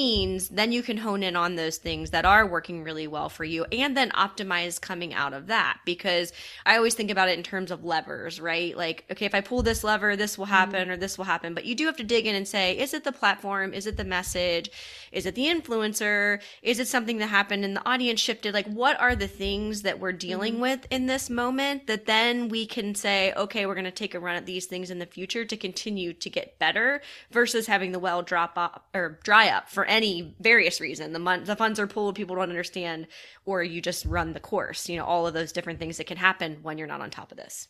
then 0.52 0.72
you 0.72 0.84
can 0.84 0.98
hone 0.98 1.24
in 1.24 1.36
on 1.36 1.56
those 1.56 1.78
things 1.78 2.12
that 2.12 2.26
are 2.26 2.46
working 2.46 2.84
really 2.84 3.08
well 3.08 3.30
for 3.30 3.44
you 3.44 3.66
and 3.72 3.96
then 3.96 4.10
optimize 4.12 4.80
coming 4.80 5.14
out 5.14 5.34
of 5.34 5.48
that 5.48 5.80
because 5.86 6.32
I 6.66 6.78
always 6.78 6.94
think 6.94 7.12
about 7.12 7.30
it 7.30 7.38
in 7.38 7.44
terms 7.44 7.72
of 7.72 7.84
levers, 7.84 8.40
right? 8.40 8.76
Like, 8.76 9.06
okay, 9.12 9.26
if 9.26 9.36
I 9.36 9.42
pull 9.42 9.64
this 9.64 9.84
lever, 9.84 10.16
this 10.16 10.38
will 10.38 10.46
happen 10.46 10.84
mm-hmm. 10.84 10.92
or 10.92 10.98
this 10.98 11.18
will 11.18 11.26
happen. 11.26 11.54
But 11.54 11.66
you 11.66 11.76
do 11.76 11.86
have 11.86 11.98
to 11.98 12.04
dig 12.04 12.26
in 12.26 12.36
and 12.36 12.48
say, 12.48 12.78
is 12.78 12.94
it 12.94 13.04
the 13.04 13.12
platform? 13.12 13.74
Is 13.74 13.88
it 13.88 13.98
the 13.98 14.04
message? 14.04 14.72
Is 15.12 15.26
it 15.26 15.36
the 15.36 15.46
influencer? 15.46 16.42
Is 16.62 16.80
it 16.80 16.88
something 16.88 17.18
that 17.18 17.28
happened 17.28 17.66
and 17.66 17.76
the 17.76 17.88
audience 17.88 18.20
shifted? 18.20 18.54
Like, 18.54 18.68
what 18.68 19.00
are 19.00 19.16
the 19.16 19.28
things 19.28 19.84
that 19.84 20.00
we're 20.00 20.12
dealing 20.12 20.54
mm-hmm. 20.54 20.62
with 20.62 20.88
in 20.90 21.06
this 21.06 21.30
moment 21.30 21.88
that 21.88 22.06
then 22.06 22.50
we 22.50 22.66
can 22.66 22.96
say, 22.96 23.34
okay, 23.34 23.66
we're 23.66 23.76
going 23.76 23.86
to 23.86 23.92
take 23.92 24.16
a 24.16 24.20
run 24.20 24.36
at 24.36 24.46
these 24.46 24.66
things 24.66 24.90
in 24.90 25.00
the 25.00 25.06
future 25.06 25.46
to 25.46 25.58
continue 25.58 26.14
to 26.14 26.30
get 26.30 26.60
better 26.60 27.02
versus 27.32 27.68
having 27.68 27.92
the 27.92 28.00
well 28.00 28.22
drop 28.22 28.58
off 28.58 28.82
or 28.94 29.20
dry 29.24 29.50
up 29.50 29.70
for 29.70 29.83
any 29.86 30.36
various 30.40 30.82
reason. 30.82 31.14
The 31.14 31.20
mon- 31.20 31.44
the 31.44 31.56
funds 31.56 31.80
are 31.80 31.88
pulled, 31.88 32.16
people 32.16 32.36
don't 32.36 32.50
understand, 32.50 33.08
or 33.46 33.64
you 33.64 33.82
just 33.82 34.06
run 34.06 34.34
the 34.34 34.40
course. 34.40 34.90
You 34.90 34.98
know, 34.98 35.06
all 35.06 35.28
of 35.28 35.34
those 35.34 35.52
different 35.52 35.80
things 35.80 35.98
that 35.98 36.08
can 36.08 36.18
happen 36.18 36.60
when 36.62 36.78
you're 36.78 36.88
not 36.88 37.02
on 37.02 37.10
top 37.10 37.32
of 37.32 37.38
this. 37.38 37.68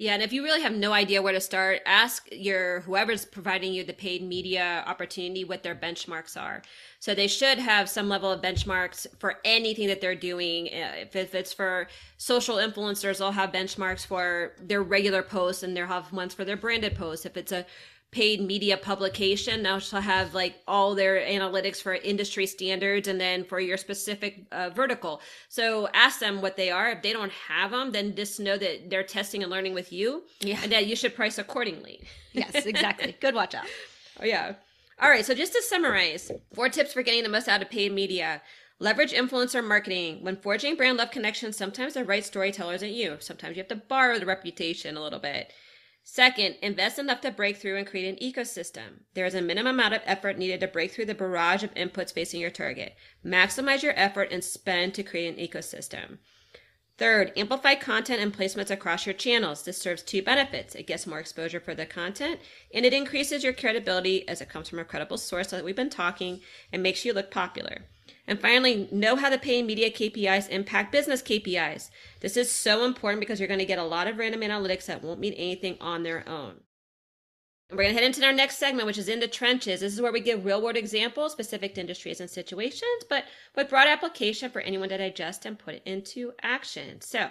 Yeah, 0.00 0.14
and 0.14 0.22
if 0.22 0.32
you 0.32 0.42
really 0.42 0.62
have 0.62 0.72
no 0.72 0.94
idea 0.94 1.20
where 1.20 1.34
to 1.34 1.42
start, 1.42 1.80
ask 1.84 2.26
your 2.32 2.80
whoever's 2.80 3.26
providing 3.26 3.74
you 3.74 3.84
the 3.84 3.92
paid 3.92 4.22
media 4.22 4.82
opportunity 4.86 5.44
what 5.44 5.62
their 5.62 5.74
benchmarks 5.74 6.40
are. 6.40 6.62
So 7.00 7.14
they 7.14 7.26
should 7.26 7.58
have 7.58 7.86
some 7.86 8.08
level 8.08 8.32
of 8.32 8.40
benchmarks 8.40 9.06
for 9.18 9.36
anything 9.44 9.88
that 9.88 10.00
they're 10.00 10.14
doing. 10.14 10.68
Uh, 10.68 11.02
if, 11.02 11.16
if 11.16 11.34
it's 11.34 11.52
for 11.52 11.86
social 12.16 12.56
influencers, 12.56 13.18
they'll 13.18 13.30
have 13.30 13.52
benchmarks 13.52 14.06
for 14.06 14.54
their 14.58 14.82
regular 14.82 15.22
posts 15.22 15.62
and 15.62 15.76
they'll 15.76 15.86
have 15.86 16.10
ones 16.14 16.32
for 16.32 16.46
their 16.46 16.56
branded 16.56 16.94
posts. 16.94 17.26
If 17.26 17.36
it's 17.36 17.52
a 17.52 17.66
paid 18.10 18.40
media 18.40 18.76
publication 18.76 19.62
now 19.62 19.78
shall 19.78 20.00
have 20.00 20.34
like 20.34 20.56
all 20.66 20.94
their 20.94 21.20
analytics 21.20 21.80
for 21.80 21.94
industry 21.94 22.46
standards 22.46 23.06
and 23.06 23.20
then 23.20 23.44
for 23.44 23.60
your 23.60 23.76
specific 23.76 24.46
uh, 24.50 24.68
vertical 24.70 25.20
so 25.48 25.88
ask 25.94 26.18
them 26.18 26.40
what 26.40 26.56
they 26.56 26.70
are 26.70 26.90
if 26.90 27.02
they 27.02 27.12
don't 27.12 27.32
have 27.32 27.70
them 27.70 27.92
then 27.92 28.14
just 28.16 28.40
know 28.40 28.56
that 28.56 28.90
they're 28.90 29.04
testing 29.04 29.42
and 29.42 29.50
learning 29.50 29.74
with 29.74 29.92
you 29.92 30.24
yeah. 30.40 30.58
and 30.62 30.72
that 30.72 30.86
you 30.86 30.96
should 30.96 31.14
price 31.14 31.38
accordingly 31.38 32.00
yes 32.32 32.66
exactly 32.66 33.16
good 33.20 33.34
watch 33.34 33.54
out 33.54 33.66
oh 34.20 34.24
yeah 34.24 34.54
all 35.00 35.08
right 35.08 35.24
so 35.24 35.34
just 35.34 35.52
to 35.52 35.62
summarize 35.62 36.32
four 36.54 36.68
tips 36.68 36.92
for 36.92 37.02
getting 37.02 37.22
the 37.22 37.28
most 37.28 37.48
out 37.48 37.62
of 37.62 37.70
paid 37.70 37.92
media 37.92 38.42
Leverage 38.82 39.12
influencer 39.12 39.62
marketing. 39.62 40.24
When 40.24 40.36
forging 40.36 40.74
brand 40.74 40.96
love 40.96 41.10
connections, 41.10 41.54
sometimes 41.54 41.92
the 41.92 42.02
right 42.02 42.24
storytellers 42.24 42.82
at 42.82 42.92
you. 42.92 43.18
Sometimes 43.20 43.54
you 43.54 43.60
have 43.60 43.68
to 43.68 43.76
borrow 43.76 44.18
the 44.18 44.24
reputation 44.24 44.96
a 44.96 45.02
little 45.02 45.18
bit. 45.18 45.52
Second, 46.12 46.56
invest 46.60 46.98
enough 46.98 47.20
to 47.20 47.30
break 47.30 47.56
through 47.56 47.76
and 47.76 47.86
create 47.86 48.08
an 48.08 48.16
ecosystem. 48.16 49.04
There 49.14 49.26
is 49.26 49.36
a 49.36 49.40
minimum 49.40 49.76
amount 49.76 49.94
of 49.94 50.02
effort 50.04 50.38
needed 50.38 50.58
to 50.58 50.66
break 50.66 50.90
through 50.90 51.04
the 51.04 51.14
barrage 51.14 51.62
of 51.62 51.72
inputs 51.74 52.12
facing 52.12 52.40
your 52.40 52.50
target. 52.50 52.96
Maximize 53.24 53.84
your 53.84 53.92
effort 53.94 54.32
and 54.32 54.42
spend 54.42 54.92
to 54.94 55.04
create 55.04 55.38
an 55.38 55.46
ecosystem. 55.46 56.18
Third, 56.98 57.32
amplify 57.36 57.76
content 57.76 58.20
and 58.20 58.36
placements 58.36 58.72
across 58.72 59.06
your 59.06 59.12
channels. 59.12 59.62
This 59.62 59.78
serves 59.78 60.02
two 60.02 60.20
benefits. 60.20 60.74
It 60.74 60.88
gets 60.88 61.06
more 61.06 61.20
exposure 61.20 61.60
for 61.60 61.76
the 61.76 61.86
content, 61.86 62.40
and 62.74 62.84
it 62.84 62.92
increases 62.92 63.44
your 63.44 63.52
credibility 63.52 64.28
as 64.28 64.40
it 64.40 64.48
comes 64.48 64.68
from 64.68 64.80
a 64.80 64.84
credible 64.84 65.16
source 65.16 65.46
that 65.52 65.64
we've 65.64 65.76
been 65.76 65.90
talking 65.90 66.40
and 66.72 66.82
makes 66.82 67.04
you 67.04 67.12
look 67.12 67.30
popular. 67.30 67.82
And 68.30 68.40
finally, 68.40 68.88
know 68.92 69.16
how 69.16 69.28
the 69.28 69.38
paid 69.38 69.66
media 69.66 69.90
KPIs 69.90 70.48
impact 70.50 70.92
business 70.92 71.20
KPIs. 71.20 71.90
This 72.20 72.36
is 72.36 72.48
so 72.48 72.84
important 72.84 73.18
because 73.18 73.40
you're 73.40 73.48
going 73.48 73.58
to 73.58 73.66
get 73.66 73.80
a 73.80 73.84
lot 73.84 74.06
of 74.06 74.18
random 74.18 74.42
analytics 74.42 74.86
that 74.86 75.02
won't 75.02 75.18
mean 75.18 75.32
anything 75.32 75.76
on 75.80 76.04
their 76.04 76.26
own. 76.28 76.60
And 77.68 77.76
we're 77.76 77.82
going 77.82 77.96
to 77.96 78.00
head 78.00 78.06
into 78.06 78.24
our 78.24 78.32
next 78.32 78.58
segment, 78.58 78.86
which 78.86 78.98
is 78.98 79.08
in 79.08 79.18
the 79.18 79.26
trenches. 79.26 79.80
This 79.80 79.92
is 79.92 80.00
where 80.00 80.12
we 80.12 80.20
give 80.20 80.44
real 80.44 80.62
world 80.62 80.76
examples 80.76 81.32
specific 81.32 81.74
to 81.74 81.80
industries 81.80 82.20
and 82.20 82.30
situations, 82.30 83.04
but 83.08 83.24
with 83.56 83.68
broad 83.68 83.88
application 83.88 84.48
for 84.48 84.60
anyone 84.60 84.90
to 84.90 84.98
digest 84.98 85.44
and 85.44 85.58
put 85.58 85.74
it 85.74 85.82
into 85.84 86.32
action. 86.40 87.00
So, 87.00 87.30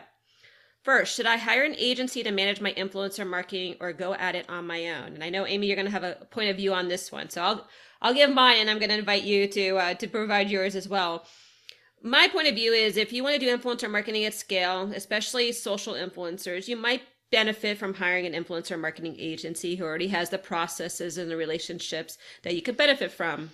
First, 0.84 1.14
should 1.14 1.26
I 1.26 1.36
hire 1.36 1.64
an 1.64 1.76
agency 1.78 2.24
to 2.24 2.32
manage 2.32 2.62
my 2.62 2.72
influencer 2.72 3.28
marketing 3.28 3.76
or 3.82 3.92
go 3.92 4.14
at 4.14 4.36
it 4.36 4.50
on 4.50 4.66
my 4.66 4.90
own? 4.92 5.14
And 5.14 5.24
I 5.24 5.30
know 5.30 5.46
Amy, 5.46 5.68
you're 5.68 5.76
going 5.76 5.86
to 5.86 5.92
have 5.92 6.06
a 6.06 6.26
point 6.32 6.50
of 6.50 6.56
view 6.56 6.74
on 6.74 6.88
this 6.88 7.12
one, 7.12 7.30
so 7.30 7.42
I'll 7.42 7.68
I'll 8.02 8.14
give 8.14 8.34
mine, 8.34 8.58
and 8.58 8.70
I'm 8.70 8.80
going 8.80 8.90
to 8.90 8.98
invite 8.98 9.24
you 9.24 9.48
to 9.48 9.78
uh, 9.78 9.94
to 9.96 10.08
provide 10.08 10.50
yours 10.50 10.76
as 10.76 10.88
well. 10.88 11.26
My 12.02 12.30
point 12.30 12.48
of 12.48 12.56
view 12.56 12.72
is 12.72 12.96
if 12.96 13.12
you 13.12 13.24
want 13.24 13.40
to 13.40 13.46
do 13.46 13.58
influencer 13.58 13.92
marketing 13.92 14.24
at 14.24 14.34
scale, 14.34 14.92
especially 14.96 15.52
social 15.52 15.96
influencers, 15.96 16.68
you 16.68 16.78
might 16.78 17.02
benefit 17.32 17.78
from 17.78 17.94
hiring 17.94 18.26
an 18.26 18.44
influencer 18.44 18.80
marketing 18.80 19.16
agency 19.20 19.76
who 19.76 19.84
already 19.84 20.08
has 20.08 20.30
the 20.30 20.38
processes 20.38 21.18
and 21.18 21.30
the 21.30 21.38
relationships 21.38 22.18
that 22.44 22.56
you 22.56 22.62
could 22.62 22.78
benefit 22.78 23.12
from, 23.12 23.52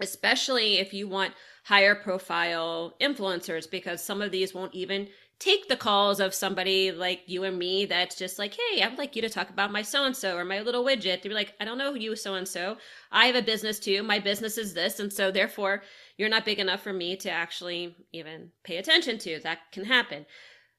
especially 0.00 0.78
if 0.78 0.92
you 0.92 1.08
want 1.08 1.32
higher 1.64 1.94
profile 1.94 2.94
influencers, 3.00 3.68
because 3.68 4.04
some 4.04 4.20
of 4.22 4.30
these 4.30 4.54
won't 4.54 4.74
even 4.74 5.08
take 5.38 5.68
the 5.68 5.76
calls 5.76 6.18
of 6.18 6.32
somebody 6.32 6.92
like 6.92 7.22
you 7.26 7.44
and 7.44 7.58
me 7.58 7.84
that's 7.84 8.16
just 8.16 8.38
like, 8.38 8.54
hey, 8.54 8.82
I'd 8.82 8.96
like 8.96 9.14
you 9.14 9.22
to 9.22 9.28
talk 9.28 9.50
about 9.50 9.70
my 9.70 9.82
so 9.82 10.04
and 10.04 10.16
so 10.16 10.36
or 10.36 10.44
my 10.44 10.60
little 10.60 10.84
widget. 10.84 11.22
They're 11.22 11.32
like, 11.32 11.52
I 11.60 11.64
don't 11.64 11.78
know 11.78 11.94
you, 11.94 12.16
so 12.16 12.34
and 12.34 12.48
so. 12.48 12.78
I 13.12 13.26
have 13.26 13.36
a 13.36 13.42
business 13.42 13.78
too. 13.78 14.02
My 14.02 14.18
business 14.18 14.56
is 14.56 14.72
this. 14.72 14.98
And 14.98 15.12
so 15.12 15.30
therefore, 15.30 15.82
you're 16.16 16.30
not 16.30 16.46
big 16.46 16.58
enough 16.58 16.82
for 16.82 16.92
me 16.92 17.16
to 17.16 17.30
actually 17.30 17.94
even 18.12 18.50
pay 18.64 18.78
attention 18.78 19.18
to. 19.18 19.40
That 19.40 19.58
can 19.72 19.84
happen. 19.84 20.24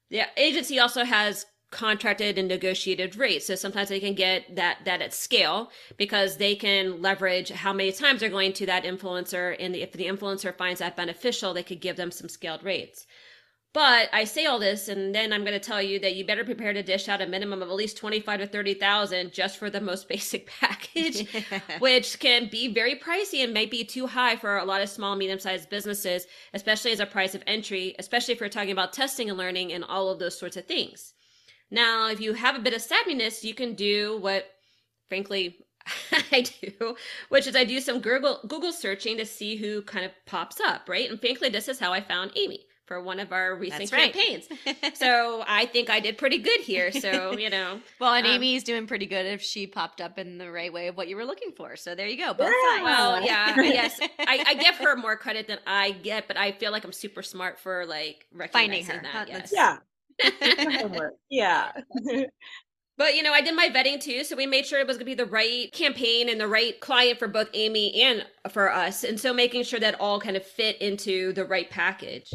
The 0.09 0.23
agency 0.37 0.79
also 0.79 1.03
has 1.03 1.45
contracted 1.69 2.37
and 2.37 2.47
negotiated 2.47 3.17
rates. 3.17 3.45
So 3.45 3.55
sometimes 3.55 3.89
they 3.89 3.99
can 3.99 4.15
get 4.15 4.55
that 4.55 4.79
that 4.85 5.01
at 5.01 5.13
scale 5.13 5.69
because 5.97 6.37
they 6.37 6.55
can 6.55 7.01
leverage 7.01 7.49
how 7.51 7.73
many 7.73 7.91
times 7.91 8.21
they're 8.21 8.29
going 8.29 8.53
to 8.53 8.65
that 8.67 8.85
influencer 8.85 9.55
and 9.59 9.75
if 9.75 9.91
the 9.91 10.05
influencer 10.05 10.55
finds 10.55 10.79
that 10.79 10.95
beneficial, 10.95 11.53
they 11.53 11.63
could 11.63 11.81
give 11.81 11.97
them 11.97 12.09
some 12.09 12.29
scaled 12.29 12.63
rates. 12.63 13.05
But 13.77 14.09
I 14.11 14.23
say 14.23 14.47
all 14.47 14.57
this, 14.57 14.87
and 14.87 15.13
then 15.13 15.31
I'm 15.31 15.41
going 15.41 15.53
to 15.53 15.59
tell 15.59 15.83
you 15.83 15.99
that 15.99 16.15
you 16.15 16.25
better 16.25 16.43
prepare 16.43 16.73
to 16.73 16.81
dish 16.81 17.07
out 17.07 17.21
a 17.21 17.27
minimum 17.27 17.61
of 17.61 17.69
at 17.69 17.75
least 17.75 17.95
twenty-five 17.95 18.39
to 18.39 18.47
thirty 18.47 18.73
thousand 18.73 19.31
just 19.31 19.59
for 19.59 19.69
the 19.69 19.79
most 19.79 20.09
basic 20.09 20.47
package, 20.47 21.27
which 21.77 22.17
can 22.17 22.49
be 22.49 22.73
very 22.73 22.95
pricey 22.95 23.43
and 23.43 23.53
might 23.53 23.69
be 23.69 23.83
too 23.83 24.07
high 24.07 24.35
for 24.35 24.57
a 24.57 24.65
lot 24.65 24.81
of 24.81 24.89
small, 24.89 25.15
medium-sized 25.15 25.69
businesses, 25.69 26.25
especially 26.55 26.91
as 26.91 26.99
a 26.99 27.05
price 27.05 27.35
of 27.35 27.43
entry, 27.45 27.93
especially 27.99 28.33
if 28.33 28.41
we're 28.41 28.49
talking 28.49 28.71
about 28.71 28.93
testing 28.93 29.29
and 29.29 29.37
learning 29.37 29.71
and 29.71 29.83
all 29.83 30.09
of 30.09 30.17
those 30.17 30.39
sorts 30.39 30.57
of 30.57 30.65
things. 30.65 31.13
Now, 31.69 32.09
if 32.09 32.19
you 32.19 32.33
have 32.33 32.55
a 32.55 32.61
bit 32.61 32.73
of 32.73 32.81
savviness, 32.81 33.43
you 33.43 33.53
can 33.53 33.75
do 33.75 34.17
what, 34.19 34.47
frankly, 35.07 35.55
I 36.31 36.41
do, 36.61 36.95
which 37.29 37.45
is 37.45 37.55
I 37.55 37.63
do 37.63 37.79
some 37.79 37.99
Google 37.99 38.39
Google 38.47 38.71
searching 38.71 39.17
to 39.17 39.25
see 39.27 39.55
who 39.55 39.83
kind 39.83 40.03
of 40.03 40.13
pops 40.25 40.59
up, 40.59 40.89
right? 40.89 41.07
And 41.07 41.21
frankly, 41.21 41.49
this 41.49 41.67
is 41.67 41.79
how 41.79 41.93
I 41.93 42.01
found 42.01 42.31
Amy 42.35 42.61
for 42.87 43.01
one 43.01 43.19
of 43.19 43.31
our 43.31 43.55
recent 43.55 43.91
right. 43.91 44.13
campaigns. 44.13 44.47
so 44.97 45.43
I 45.45 45.65
think 45.65 45.89
I 45.89 45.99
did 45.99 46.17
pretty 46.17 46.37
good 46.39 46.61
here. 46.61 46.91
So, 46.91 47.37
you 47.37 47.49
know. 47.49 47.81
well, 47.99 48.13
and 48.13 48.25
um, 48.25 48.33
Amy's 48.33 48.63
doing 48.63 48.87
pretty 48.87 49.05
good 49.05 49.25
if 49.25 49.41
she 49.41 49.67
popped 49.67 50.01
up 50.01 50.17
in 50.17 50.37
the 50.37 50.49
right 50.49 50.71
way 50.71 50.87
of 50.87 50.95
what 50.95 51.07
you 51.07 51.17
were 51.17 51.25
looking 51.25 51.51
for. 51.51 51.75
So 51.75 51.93
there 51.93 52.07
you 52.07 52.17
go. 52.17 52.33
Both 52.33 52.47
yeah. 52.47 52.75
sides. 52.75 52.83
Well, 52.83 53.21
yeah, 53.21 53.55
yes. 53.61 53.99
I, 54.19 54.43
I, 54.47 54.53
give 54.55 54.75
her 54.75 54.95
more 54.95 55.17
credit 55.17 55.47
than 55.47 55.59
I 55.67 55.91
get, 55.91 56.27
but 56.27 56.37
I 56.37 56.53
feel 56.53 56.71
like 56.71 56.85
I'm 56.85 56.93
super 56.93 57.21
smart 57.21 57.59
for 57.59 57.85
like 57.85 58.25
finding 58.51 58.85
her. 58.85 59.01
That, 59.03 59.27
yes. 59.27 59.51
Yeah. 59.53 59.77
yeah. 61.29 61.71
But 62.97 63.13
you 63.13 63.21
know, 63.21 63.31
I 63.31 63.41
did 63.41 63.55
my 63.55 63.69
vetting 63.69 64.01
too, 64.01 64.23
so 64.23 64.35
we 64.35 64.47
made 64.47 64.65
sure 64.65 64.79
it 64.79 64.87
was 64.87 64.97
going 64.97 65.05
to 65.05 65.11
be 65.11 65.13
the 65.13 65.29
right 65.29 65.71
campaign 65.71 66.29
and 66.29 66.41
the 66.41 66.47
right 66.47 66.79
client 66.79 67.19
for 67.19 67.27
both 67.27 67.47
Amy 67.53 68.01
and 68.01 68.25
for 68.49 68.73
us, 68.73 69.03
and 69.03 69.19
so 69.19 69.31
making 69.33 69.65
sure 69.65 69.79
that 69.79 69.99
all 69.99 70.19
kind 70.19 70.35
of 70.35 70.43
fit 70.43 70.81
into 70.81 71.31
the 71.33 71.45
right 71.45 71.69
package. 71.69 72.33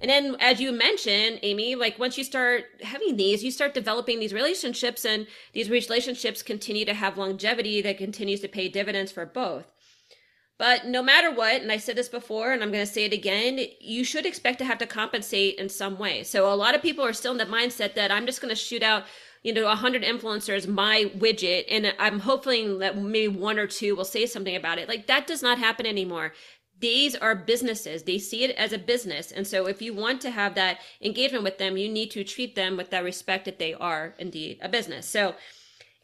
And 0.00 0.10
then, 0.10 0.36
as 0.40 0.60
you 0.60 0.72
mentioned, 0.72 1.40
Amy, 1.42 1.74
like 1.74 1.98
once 1.98 2.18
you 2.18 2.24
start 2.24 2.64
having 2.82 3.16
these, 3.16 3.42
you 3.42 3.50
start 3.50 3.72
developing 3.72 4.20
these 4.20 4.34
relationships, 4.34 5.04
and 5.04 5.26
these 5.54 5.70
relationships 5.70 6.42
continue 6.42 6.84
to 6.84 6.94
have 6.94 7.16
longevity 7.16 7.80
that 7.82 7.98
continues 7.98 8.40
to 8.40 8.48
pay 8.48 8.68
dividends 8.68 9.10
for 9.10 9.24
both. 9.24 9.72
But 10.58 10.86
no 10.86 11.02
matter 11.02 11.30
what, 11.30 11.60
and 11.60 11.70
I 11.70 11.76
said 11.76 11.96
this 11.96 12.08
before, 12.08 12.52
and 12.52 12.62
I'm 12.62 12.72
going 12.72 12.84
to 12.84 12.90
say 12.90 13.04
it 13.04 13.12
again, 13.12 13.60
you 13.78 14.04
should 14.04 14.24
expect 14.24 14.58
to 14.58 14.64
have 14.64 14.78
to 14.78 14.86
compensate 14.86 15.58
in 15.58 15.68
some 15.68 15.98
way. 15.98 16.22
So 16.22 16.52
a 16.52 16.56
lot 16.56 16.74
of 16.74 16.82
people 16.82 17.04
are 17.04 17.12
still 17.12 17.32
in 17.32 17.38
the 17.38 17.44
mindset 17.44 17.94
that 17.94 18.10
I'm 18.10 18.24
just 18.24 18.40
going 18.40 18.54
to 18.54 18.60
shoot 18.60 18.82
out, 18.82 19.04
you 19.42 19.52
know, 19.52 19.64
100 19.66 20.02
influencers 20.02 20.66
my 20.66 21.10
widget, 21.16 21.64
and 21.68 21.94
I'm 21.98 22.20
hoping 22.20 22.78
that 22.78 22.96
maybe 22.96 23.28
one 23.28 23.58
or 23.58 23.66
two 23.66 23.94
will 23.94 24.06
say 24.06 24.24
something 24.24 24.56
about 24.56 24.78
it. 24.78 24.88
Like 24.88 25.06
that 25.08 25.26
does 25.26 25.42
not 25.42 25.58
happen 25.58 25.84
anymore 25.84 26.32
these 26.78 27.16
are 27.16 27.34
businesses. 27.34 28.02
They 28.02 28.18
see 28.18 28.44
it 28.44 28.54
as 28.56 28.72
a 28.72 28.78
business. 28.78 29.32
And 29.32 29.46
so 29.46 29.66
if 29.66 29.80
you 29.80 29.94
want 29.94 30.20
to 30.22 30.30
have 30.30 30.54
that 30.56 30.80
engagement 31.00 31.44
with 31.44 31.58
them, 31.58 31.76
you 31.76 31.88
need 31.88 32.10
to 32.12 32.24
treat 32.24 32.54
them 32.54 32.76
with 32.76 32.90
that 32.90 33.04
respect 33.04 33.46
that 33.46 33.58
they 33.58 33.74
are 33.74 34.14
indeed 34.18 34.58
a 34.60 34.68
business. 34.68 35.06
So 35.08 35.34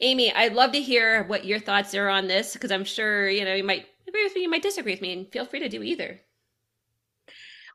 Amy, 0.01 0.33
I'd 0.33 0.55
love 0.55 0.73
to 0.73 0.81
hear 0.81 1.25
what 1.25 1.45
your 1.45 1.61
thoughts 1.61 1.95
are 1.95 2.09
on 2.09 2.27
this 2.27 2.55
because 2.55 2.73
I'm 2.73 2.85
sure, 2.85 3.29
you 3.29 3.45
know, 3.45 3.55
you 3.55 3.63
might 3.63 3.87
agree 4.09 4.25
with 4.25 4.35
me, 4.35 4.43
you 4.43 4.51
might 4.51 4.63
disagree 4.63 4.93
with 4.93 5.01
me, 5.01 5.13
and 5.13 5.31
feel 5.31 5.47
free 5.47 5.61
to 5.61 5.69
do 5.69 5.83
either. 5.83 6.21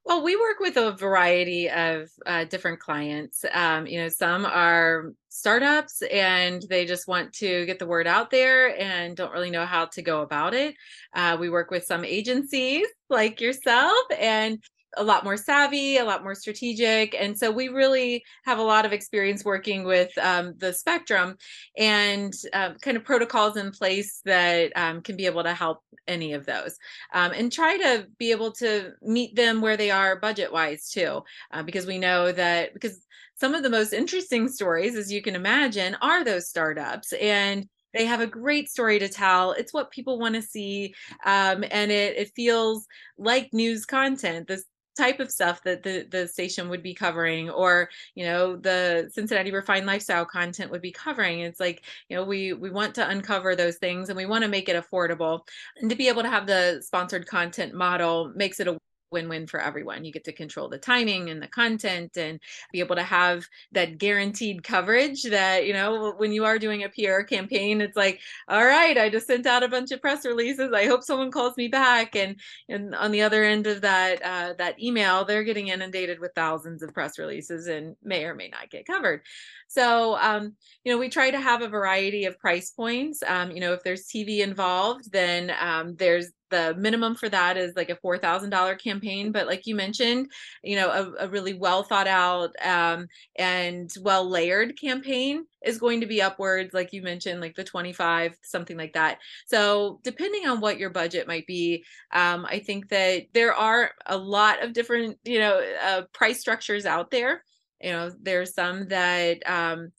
Well, 0.03 0.23
we 0.23 0.35
work 0.35 0.59
with 0.59 0.77
a 0.77 0.91
variety 0.91 1.69
of 1.69 2.09
uh, 2.25 2.45
different 2.45 2.79
clients. 2.79 3.45
Um, 3.53 3.87
you 3.87 4.01
know, 4.01 4.09
some 4.09 4.45
are 4.45 5.13
startups 5.37 6.01
and 6.11 6.63
they 6.69 6.85
just 6.85 7.07
want 7.07 7.33
to 7.33 7.65
get 7.65 7.79
the 7.79 7.85
word 7.85 8.07
out 8.07 8.31
there 8.31 8.79
and 8.79 9.15
don't 9.15 9.31
really 9.31 9.51
know 9.51 9.65
how 9.65 9.85
to 9.85 10.01
go 10.01 10.21
about 10.21 10.53
it. 10.53 10.75
Uh, 11.13 11.37
we 11.39 11.49
work 11.49 11.71
with 11.71 11.85
some 11.85 12.03
agencies 12.03 12.87
like 13.09 13.39
yourself 13.39 13.97
and 14.19 14.59
a 14.95 15.03
lot 15.03 15.23
more 15.23 15.37
savvy, 15.37 15.97
a 15.97 16.05
lot 16.05 16.23
more 16.23 16.35
strategic. 16.35 17.15
And 17.15 17.37
so 17.37 17.51
we 17.51 17.67
really 17.67 18.23
have 18.45 18.57
a 18.57 18.63
lot 18.63 18.85
of 18.85 18.93
experience 18.93 19.45
working 19.45 19.83
with 19.83 20.15
um, 20.17 20.55
the 20.57 20.73
spectrum 20.73 21.37
and 21.77 22.33
uh, 22.53 22.73
kind 22.81 22.97
of 22.97 23.03
protocols 23.03 23.57
in 23.57 23.71
place 23.71 24.21
that 24.25 24.71
um, 24.75 25.01
can 25.01 25.15
be 25.15 25.25
able 25.25 25.43
to 25.43 25.53
help 25.53 25.81
any 26.07 26.33
of 26.33 26.45
those 26.45 26.77
um, 27.13 27.31
and 27.33 27.51
try 27.51 27.77
to 27.77 28.07
be 28.17 28.31
able 28.31 28.51
to 28.53 28.93
meet 29.01 29.35
them 29.35 29.61
where 29.61 29.77
they 29.77 29.91
are 29.91 30.19
budget 30.19 30.51
wise 30.51 30.89
too. 30.89 31.21
Uh, 31.51 31.63
because 31.63 31.85
we 31.85 31.97
know 31.97 32.31
that 32.31 32.73
because 32.73 33.03
some 33.39 33.53
of 33.53 33.63
the 33.63 33.69
most 33.69 33.93
interesting 33.93 34.47
stories, 34.47 34.95
as 34.95 35.11
you 35.11 35.21
can 35.21 35.35
imagine, 35.35 35.95
are 36.01 36.23
those 36.23 36.49
startups. 36.49 37.13
And 37.13 37.67
they 37.93 38.05
have 38.05 38.21
a 38.21 38.27
great 38.27 38.69
story 38.69 38.99
to 38.99 39.07
tell. 39.09 39.51
It's 39.53 39.73
what 39.73 39.91
people 39.91 40.19
want 40.19 40.35
to 40.35 40.41
see, 40.41 40.93
um, 41.25 41.63
and 41.71 41.91
it 41.91 42.17
it 42.17 42.31
feels 42.35 42.85
like 43.17 43.53
news 43.53 43.85
content. 43.85 44.47
This 44.47 44.65
type 44.97 45.19
of 45.19 45.31
stuff 45.31 45.61
that 45.63 45.83
the 45.83 46.07
the 46.09 46.27
station 46.27 46.69
would 46.69 46.81
be 46.81 46.93
covering 46.93 47.49
or 47.49 47.87
you 48.15 48.25
know 48.25 48.55
the 48.55 49.09
cincinnati 49.13 49.51
refined 49.51 49.85
lifestyle 49.85 50.25
content 50.25 50.71
would 50.71 50.81
be 50.81 50.91
covering 50.91 51.41
it's 51.41 51.59
like 51.59 51.85
you 52.09 52.17
know 52.17 52.23
we 52.23 52.51
we 52.53 52.71
want 52.71 52.95
to 52.95 53.07
uncover 53.07 53.55
those 53.55 53.77
things 53.77 54.09
and 54.09 54.17
we 54.17 54.25
want 54.25 54.43
to 54.43 54.49
make 54.49 54.67
it 54.67 54.75
affordable 54.75 55.41
and 55.77 55.89
to 55.91 55.95
be 55.95 56.07
able 56.07 56.23
to 56.23 56.29
have 56.29 56.47
the 56.47 56.81
sponsored 56.83 57.27
content 57.27 57.75
model 57.75 58.33
makes 58.35 58.59
it 58.59 58.67
a 58.67 58.77
win-win 59.11 59.47
for 59.47 59.59
everyone. 59.59 60.05
You 60.05 60.11
get 60.11 60.23
to 60.25 60.33
control 60.33 60.69
the 60.69 60.77
timing 60.77 61.29
and 61.29 61.41
the 61.41 61.47
content 61.47 62.17
and 62.17 62.39
be 62.71 62.79
able 62.79 62.95
to 62.95 63.03
have 63.03 63.45
that 63.71 63.97
guaranteed 63.97 64.63
coverage 64.63 65.23
that, 65.23 65.65
you 65.65 65.73
know, 65.73 66.13
when 66.17 66.31
you 66.31 66.45
are 66.45 66.59
doing 66.59 66.83
a 66.83 66.89
PR 66.89 67.21
campaign, 67.21 67.81
it's 67.81 67.97
like, 67.97 68.19
all 68.47 68.65
right, 68.65 68.97
I 68.97 69.09
just 69.09 69.27
sent 69.27 69.45
out 69.45 69.63
a 69.63 69.67
bunch 69.67 69.91
of 69.91 70.01
press 70.01 70.25
releases. 70.25 70.71
I 70.73 70.85
hope 70.85 71.03
someone 71.03 71.31
calls 71.31 71.57
me 71.57 71.67
back. 71.67 72.15
And 72.15 72.39
and 72.69 72.95
on 72.95 73.11
the 73.11 73.21
other 73.21 73.43
end 73.43 73.67
of 73.67 73.81
that 73.81 74.21
uh, 74.23 74.53
that 74.57 74.81
email, 74.81 75.25
they're 75.25 75.43
getting 75.43 75.69
inundated 75.69 76.19
with 76.19 76.31
thousands 76.35 76.83
of 76.83 76.93
press 76.93 77.17
releases 77.17 77.67
and 77.67 77.95
may 78.03 78.25
or 78.25 78.35
may 78.35 78.49
not 78.49 78.69
get 78.69 78.85
covered. 78.85 79.21
So, 79.67 80.17
um, 80.17 80.55
you 80.83 80.91
know, 80.91 80.97
we 80.97 81.09
try 81.09 81.29
to 81.29 81.39
have 81.39 81.61
a 81.61 81.67
variety 81.67 82.25
of 82.25 82.39
price 82.39 82.71
points. 82.71 83.21
Um, 83.25 83.51
you 83.51 83.59
know, 83.59 83.73
if 83.73 83.83
there's 83.83 84.07
TV 84.07 84.39
involved, 84.39 85.11
then 85.11 85.51
um, 85.59 85.95
there's 85.95 86.31
the 86.49 86.75
minimum 86.77 87.15
for 87.15 87.29
that 87.29 87.57
is 87.57 87.75
like 87.75 87.89
a 87.89 87.95
four 87.97 88.17
thousand 88.17 88.49
dollar 88.49 88.75
campaign. 88.75 89.31
But 89.31 89.47
like 89.47 89.65
you 89.65 89.75
mentioned, 89.75 90.31
you 90.63 90.75
know, 90.75 90.89
a, 90.89 91.25
a 91.25 91.27
really 91.29 91.53
well 91.53 91.83
thought 91.83 92.07
out 92.07 92.51
um, 92.63 93.07
and 93.35 93.91
well 94.01 94.27
layered 94.29 94.79
campaign 94.79 95.45
is 95.65 95.79
going 95.79 96.01
to 96.01 96.07
be 96.07 96.21
upwards, 96.21 96.73
like 96.73 96.93
you 96.93 97.01
mentioned, 97.01 97.41
like 97.41 97.55
the 97.55 97.63
twenty 97.63 97.93
five, 97.93 98.35
something 98.43 98.77
like 98.77 98.93
that. 98.93 99.19
So 99.47 99.99
depending 100.03 100.47
on 100.47 100.61
what 100.61 100.77
your 100.79 100.89
budget 100.89 101.27
might 101.27 101.47
be, 101.47 101.83
um, 102.13 102.45
I 102.49 102.59
think 102.59 102.89
that 102.89 103.23
there 103.33 103.53
are 103.53 103.91
a 104.05 104.17
lot 104.17 104.63
of 104.63 104.73
different, 104.73 105.17
you 105.23 105.39
know, 105.39 105.61
uh, 105.83 106.03
price 106.13 106.39
structures 106.39 106.85
out 106.85 107.11
there 107.11 107.43
you 107.81 107.91
know 107.91 108.11
there's 108.21 108.53
some 108.53 108.87
that 108.87 109.37
um 109.47 109.91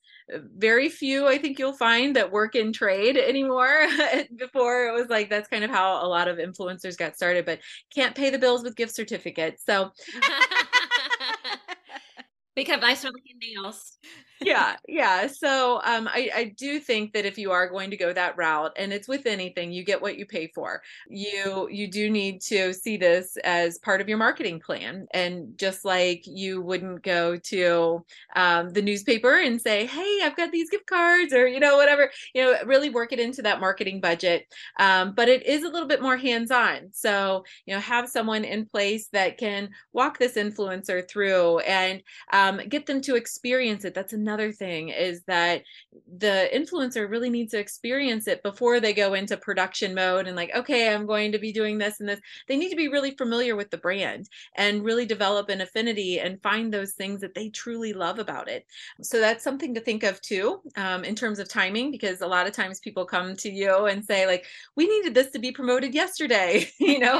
very 0.57 0.89
few 0.89 1.27
i 1.27 1.39
think 1.39 1.59
you'll 1.59 1.73
find 1.73 2.15
that 2.17 2.31
work 2.31 2.55
in 2.55 2.73
trade 2.73 3.17
anymore. 3.17 3.87
Before 4.37 4.87
it 4.89 4.93
was 4.93 5.09
like 5.09 5.31
that's 5.31 5.49
kind 5.49 5.65
of 5.65 5.71
how 5.71 6.05
a 6.05 6.09
lot 6.09 6.29
of 6.29 6.37
influencers 6.39 6.97
got 6.99 7.17
started 7.17 7.47
but 7.47 7.61
can't 7.95 8.15
pay 8.15 8.31
the 8.31 8.39
bills 8.39 8.63
with 8.63 8.77
gift 8.77 8.95
certificates 8.95 9.65
so. 9.65 9.91
Become 12.55 12.81
nicer 12.81 13.09
looking 13.09 13.39
nails 13.39 13.99
yeah 14.41 14.77
yeah 14.87 15.27
so 15.27 15.81
um 15.85 16.09
I, 16.09 16.31
I 16.35 16.45
do 16.57 16.79
think 16.81 17.13
that 17.13 17.25
if 17.25 17.39
you 17.39 17.51
are 17.51 17.69
going 17.69 17.91
to 17.91 17.97
go 17.97 18.13
that 18.13 18.37
route 18.37 18.73
and 18.77 18.93
it's 18.93 19.09
with 19.09 19.27
anything 19.27 19.73
you 19.73 19.85
get 19.85 20.01
what 20.01 20.19
you 20.19 20.27
pay 20.27 20.49
for. 20.55 20.83
You 21.09 21.69
you 21.71 21.89
do 21.91 22.11
need 22.11 22.41
to 22.43 22.73
see 22.73 22.97
this 22.97 23.37
as 23.45 23.79
part 23.79 24.01
of 24.01 24.09
your 24.09 24.19
marketing 24.19 24.61
plan 24.61 25.07
and 25.13 25.57
just 25.57 25.85
like 25.85 26.23
you 26.27 26.61
wouldn't 26.61 27.03
go 27.03 27.37
to 27.37 28.05
um, 28.37 28.71
the 28.71 28.83
newspaper 28.83 29.39
and 29.39 29.61
say 29.61 29.87
hey 29.87 30.21
i've 30.23 30.37
got 30.37 30.53
these 30.53 30.71
gift 30.71 30.87
cards 30.87 31.33
or 31.33 31.47
you 31.47 31.61
know 31.61 31.77
whatever 31.77 32.11
you 32.35 32.43
know 32.43 32.57
really 32.65 32.91
work 32.91 33.13
it 33.13 33.21
into 33.21 33.43
that 33.43 33.61
marketing 33.61 34.01
budget 34.01 34.47
um, 34.79 35.15
but 35.15 35.29
it 35.29 35.47
is 35.47 35.65
a 35.65 35.69
little 35.69 35.89
bit 35.89 36.03
more 36.03 36.17
hands-on. 36.17 36.91
So 36.93 37.45
you 37.67 37.75
know 37.75 37.81
have 37.81 38.09
someone 38.09 38.45
in 38.45 38.67
place 38.67 39.09
that 39.13 39.39
can 39.39 39.71
walk 39.93 40.19
this 40.19 40.35
influencer 40.35 41.09
through 41.09 41.59
and 41.61 42.03
um, 42.33 42.61
get 42.69 42.87
them 42.87 43.01
to 43.03 43.17
experience 43.17 43.85
it. 43.85 43.95
That's 43.95 44.13
another 44.13 44.28
another 44.29 44.53
thing 44.53 44.89
is 44.89 45.23
that 45.25 45.63
the 46.19 46.49
influencer 46.55 47.09
really 47.09 47.31
needs 47.31 47.53
to 47.53 47.59
experience 47.59 48.27
it 48.27 48.43
before 48.43 48.81
they 48.81 48.93
go 48.93 49.15
into 49.15 49.37
production 49.37 49.95
mode 49.95 50.27
and 50.27 50.37
like 50.37 50.51
okay 50.55 50.93
i'm 50.93 51.07
going 51.07 51.33
to 51.33 51.39
be 51.39 51.53
doing 51.53 51.79
this 51.79 52.01
and 52.01 52.09
this. 52.09 52.21
They 52.47 52.57
need 52.57 52.71
to 52.71 52.77
be 52.77 52.89
really 52.89 53.13
familiar 53.13 53.57
with 53.57 53.71
the 53.71 53.79
brand 53.79 54.29
and 54.57 54.85
really 54.85 55.07
develop 55.07 55.49
an 55.49 55.61
affinity 55.61 56.21
and 56.21 56.43
find 56.43 56.73
those 56.73 56.93
things 56.93 57.21
that 57.21 57.35
they 57.35 57.49
truly 57.49 57.93
love 57.93 58.19
about 58.19 58.49
it. 58.49 58.67
So 59.03 59.21
that's 59.21 59.45
something 59.45 59.75
to 59.75 59.81
think 59.81 60.03
of 60.03 60.21
too 60.21 60.61
um, 60.77 61.05
in 61.05 61.15
terms 61.15 61.39
of 61.39 61.49
timing 61.49 61.91
because 61.91 62.21
a 62.21 62.27
lot 62.27 62.47
of 62.47 62.53
times 62.53 62.81
people 62.81 63.05
come 63.05 63.37
to 63.37 63.51
you 63.51 63.87
and 63.87 64.05
say 64.05 64.27
like 64.27 64.47
we 64.77 64.87
needed 64.87 65.15
this 65.15 65.31
to 65.33 65.39
be 65.39 65.53
promoted 65.53 65.95
yesterday 65.95 66.69
you 66.79 66.99
know? 66.99 67.19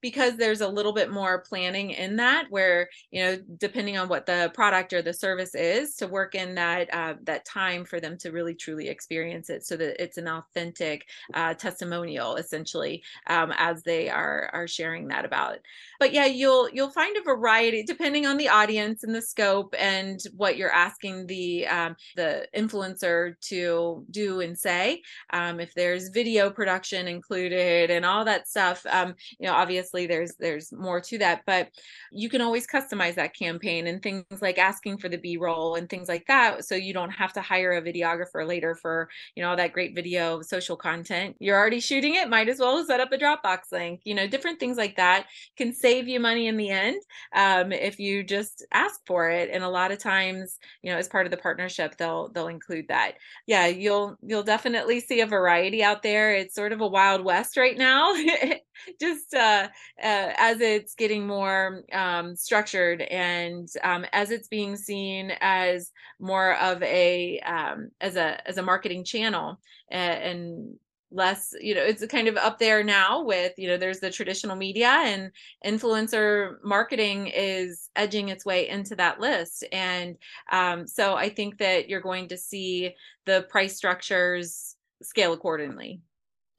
Because 0.00 0.36
there's 0.36 0.60
a 0.60 0.68
little 0.68 0.92
bit 0.92 1.10
more 1.10 1.40
planning 1.40 1.90
in 1.90 2.16
that 2.16 2.46
where 2.50 2.88
you 3.10 3.22
know 3.22 3.38
depending 3.58 3.98
on 3.98 4.08
what 4.08 4.26
the 4.26 4.50
product 4.54 4.92
or 4.92 5.02
the 5.02 5.12
service 5.12 5.54
is 5.54 5.96
to 5.96 6.06
work 6.06 6.19
in 6.26 6.54
that 6.54 6.92
uh, 6.92 7.14
that 7.24 7.44
time 7.44 7.84
for 7.84 8.00
them 8.00 8.16
to 8.18 8.30
really 8.30 8.54
truly 8.54 8.88
experience 8.88 9.50
it 9.50 9.64
so 9.64 9.76
that 9.76 10.02
it's 10.02 10.18
an 10.18 10.28
authentic 10.28 11.06
uh, 11.34 11.54
testimonial 11.54 12.36
essentially 12.36 13.02
um, 13.26 13.52
as 13.56 13.82
they 13.82 14.08
are 14.08 14.50
are 14.52 14.66
sharing 14.66 15.08
that 15.08 15.24
about. 15.24 15.58
But 15.98 16.12
yeah 16.12 16.26
you'll 16.26 16.68
you'll 16.70 16.90
find 16.90 17.16
a 17.16 17.22
variety 17.22 17.82
depending 17.82 18.26
on 18.26 18.36
the 18.36 18.48
audience 18.48 19.04
and 19.04 19.14
the 19.14 19.22
scope 19.22 19.74
and 19.78 20.20
what 20.36 20.56
you're 20.56 20.72
asking 20.72 21.26
the 21.26 21.66
um, 21.66 21.96
the 22.16 22.46
influencer 22.56 23.38
to 23.40 24.04
do 24.10 24.40
and 24.40 24.58
say 24.58 25.02
um, 25.32 25.60
if 25.60 25.74
there's 25.74 26.08
video 26.08 26.50
production 26.50 27.08
included 27.08 27.90
and 27.90 28.04
all 28.04 28.24
that 28.24 28.48
stuff 28.48 28.84
um, 28.90 29.14
you 29.38 29.46
know 29.46 29.54
obviously 29.54 30.06
there's 30.06 30.34
there's 30.38 30.72
more 30.72 31.00
to 31.00 31.18
that 31.18 31.42
but 31.46 31.70
you 32.12 32.28
can 32.28 32.40
always 32.40 32.66
customize 32.66 33.14
that 33.14 33.34
campaign 33.34 33.86
and 33.86 34.02
things 34.02 34.24
like 34.40 34.58
asking 34.58 34.98
for 34.98 35.08
the 35.08 35.18
b-roll 35.18 35.74
and 35.76 35.88
things 35.88 36.08
like 36.10 36.26
that 36.26 36.66
so 36.66 36.74
you 36.74 36.92
don't 36.92 37.10
have 37.10 37.32
to 37.32 37.40
hire 37.40 37.72
a 37.72 37.80
videographer 37.82 38.46
later 38.46 38.74
for 38.74 39.08
you 39.34 39.42
know 39.42 39.50
all 39.50 39.56
that 39.56 39.72
great 39.72 39.94
video 39.94 40.42
social 40.42 40.76
content. 40.76 41.36
You're 41.40 41.56
already 41.56 41.80
shooting 41.80 42.16
it 42.16 42.28
might 42.28 42.50
as 42.50 42.58
well 42.58 42.84
set 42.84 43.00
up 43.00 43.12
a 43.12 43.16
dropbox 43.16 43.72
link 43.72 44.02
you 44.04 44.14
know 44.14 44.26
different 44.26 44.60
things 44.60 44.76
like 44.76 44.96
that 44.96 45.26
can 45.56 45.72
save 45.72 46.08
you 46.08 46.20
money 46.20 46.48
in 46.48 46.58
the 46.58 46.68
end 46.70 47.02
um, 47.34 47.72
if 47.72 47.98
you 47.98 48.22
just 48.22 48.66
ask 48.72 49.00
for 49.06 49.30
it 49.30 49.48
and 49.50 49.64
a 49.64 49.68
lot 49.68 49.92
of 49.92 49.98
times 49.98 50.58
you 50.82 50.90
know 50.92 50.98
as 50.98 51.08
part 51.08 51.26
of 51.26 51.30
the 51.30 51.36
partnership 51.38 51.96
they'll 51.96 52.28
they'll 52.28 52.48
include 52.48 52.88
that. 52.88 53.14
Yeah 53.46 53.66
you'll 53.66 54.16
you'll 54.22 54.42
definitely 54.42 55.00
see 55.00 55.20
a 55.20 55.26
variety 55.26 55.82
out 55.82 56.02
there. 56.02 56.34
It's 56.34 56.54
sort 56.54 56.72
of 56.72 56.82
a 56.82 56.86
wild 56.86 57.24
west 57.24 57.56
right 57.56 57.78
now 57.78 58.12
just 59.00 59.34
uh, 59.34 59.68
uh, 60.02 60.32
as 60.36 60.60
it's 60.60 60.94
getting 60.94 61.26
more 61.26 61.82
um, 61.92 62.36
structured 62.36 63.02
and 63.02 63.68
um, 63.82 64.04
as 64.12 64.30
it's 64.30 64.48
being 64.48 64.76
seen 64.76 65.32
as 65.40 65.92
more 66.18 66.56
of 66.56 66.82
a 66.82 67.40
um, 67.40 67.90
as 68.00 68.16
a 68.16 68.46
as 68.48 68.58
a 68.58 68.62
marketing 68.62 69.04
channel 69.04 69.58
and, 69.90 70.22
and 70.22 70.78
less 71.12 71.54
you 71.60 71.74
know 71.74 71.82
it's 71.82 72.04
kind 72.06 72.28
of 72.28 72.36
up 72.36 72.58
there 72.58 72.84
now 72.84 73.22
with 73.24 73.52
you 73.56 73.66
know 73.66 73.76
there's 73.76 73.98
the 73.98 74.10
traditional 74.10 74.54
media 74.54 74.88
and 74.88 75.32
influencer 75.66 76.54
marketing 76.62 77.26
is 77.26 77.90
edging 77.96 78.28
its 78.28 78.44
way 78.44 78.68
into 78.68 78.94
that 78.94 79.18
list 79.18 79.64
and 79.72 80.16
um, 80.52 80.86
so 80.86 81.14
i 81.14 81.28
think 81.28 81.58
that 81.58 81.88
you're 81.88 82.00
going 82.00 82.28
to 82.28 82.36
see 82.36 82.94
the 83.26 83.44
price 83.50 83.76
structures 83.76 84.76
scale 85.02 85.32
accordingly 85.32 86.00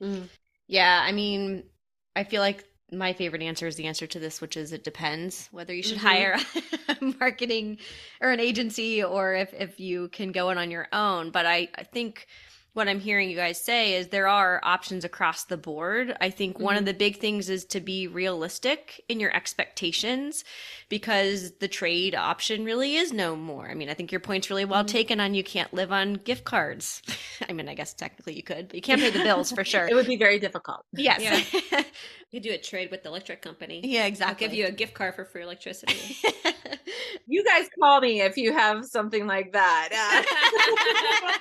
mm. 0.03 0.27
yeah 0.67 1.01
i 1.01 1.13
mean 1.13 1.63
i 2.15 2.23
feel 2.23 2.41
like 2.41 2.65
my 2.91 3.13
favorite 3.13 3.41
answer 3.41 3.67
is 3.67 3.77
the 3.77 3.87
answer 3.87 4.05
to 4.05 4.19
this, 4.19 4.41
which 4.41 4.57
is 4.57 4.73
it 4.73 4.83
depends 4.83 5.47
whether 5.51 5.73
you 5.73 5.81
should 5.81 5.97
mm-hmm. 5.97 6.07
hire 6.07 6.37
a 6.89 7.15
marketing 7.19 7.77
or 8.19 8.31
an 8.31 8.39
agency 8.39 9.01
or 9.01 9.33
if, 9.33 9.53
if 9.53 9.79
you 9.79 10.09
can 10.09 10.31
go 10.31 10.49
in 10.49 10.57
on 10.57 10.71
your 10.71 10.87
own. 10.91 11.31
But 11.31 11.45
I, 11.45 11.69
I 11.75 11.83
think 11.83 12.27
what 12.73 12.87
I'm 12.87 13.01
hearing 13.01 13.29
you 13.29 13.35
guys 13.35 13.59
say 13.59 13.95
is 13.95 14.07
there 14.07 14.29
are 14.29 14.61
options 14.63 15.03
across 15.03 15.43
the 15.43 15.57
board. 15.57 16.15
I 16.21 16.29
think 16.29 16.55
mm-hmm. 16.55 16.63
one 16.63 16.75
of 16.75 16.79
mm-hmm. 16.79 16.85
the 16.87 16.93
big 16.93 17.17
things 17.17 17.49
is 17.49 17.65
to 17.65 17.81
be 17.81 18.07
realistic 18.07 19.03
in 19.09 19.19
your 19.19 19.35
expectations 19.35 20.45
because 20.87 21.51
the 21.59 21.67
trade 21.67 22.15
option 22.15 22.63
really 22.63 22.95
is 22.95 23.11
no 23.11 23.35
more. 23.35 23.69
I 23.69 23.73
mean, 23.73 23.89
I 23.89 23.93
think 23.93 24.11
your 24.11 24.21
point's 24.21 24.49
really 24.49 24.63
well 24.63 24.83
mm-hmm. 24.83 24.93
taken 24.93 25.19
on 25.19 25.33
you 25.33 25.43
can't 25.43 25.73
live 25.73 25.91
on 25.91 26.13
gift 26.13 26.45
cards. 26.45 27.01
I 27.49 27.51
mean, 27.51 27.67
I 27.67 27.73
guess 27.73 27.93
technically 27.93 28.35
you 28.35 28.43
could, 28.43 28.69
but 28.69 28.75
you 28.75 28.81
can't 28.81 29.01
pay 29.01 29.09
the 29.09 29.23
bills 29.23 29.51
for 29.51 29.63
sure. 29.65 29.87
it 29.87 29.95
would 29.95 30.07
be 30.07 30.17
very 30.17 30.39
difficult. 30.39 30.85
Yes. 30.93 31.53
Yeah. 31.71 31.83
you 32.31 32.39
do 32.39 32.51
a 32.51 32.57
trade 32.57 32.91
with 32.91 33.03
the 33.03 33.09
electric 33.09 33.41
company. 33.41 33.81
Yeah, 33.83 34.05
exactly. 34.05 34.45
I'll 34.45 34.49
give 34.51 34.57
you 34.57 34.67
a 34.67 34.71
gift 34.71 34.93
card 34.93 35.15
for 35.15 35.25
free 35.25 35.43
electricity. 35.43 36.17
you 37.27 37.43
guys 37.43 37.67
call 37.77 37.99
me 37.99 38.21
if 38.21 38.37
you 38.37 38.53
have 38.53 38.85
something 38.85 39.27
like 39.27 39.51
that. 39.53 39.89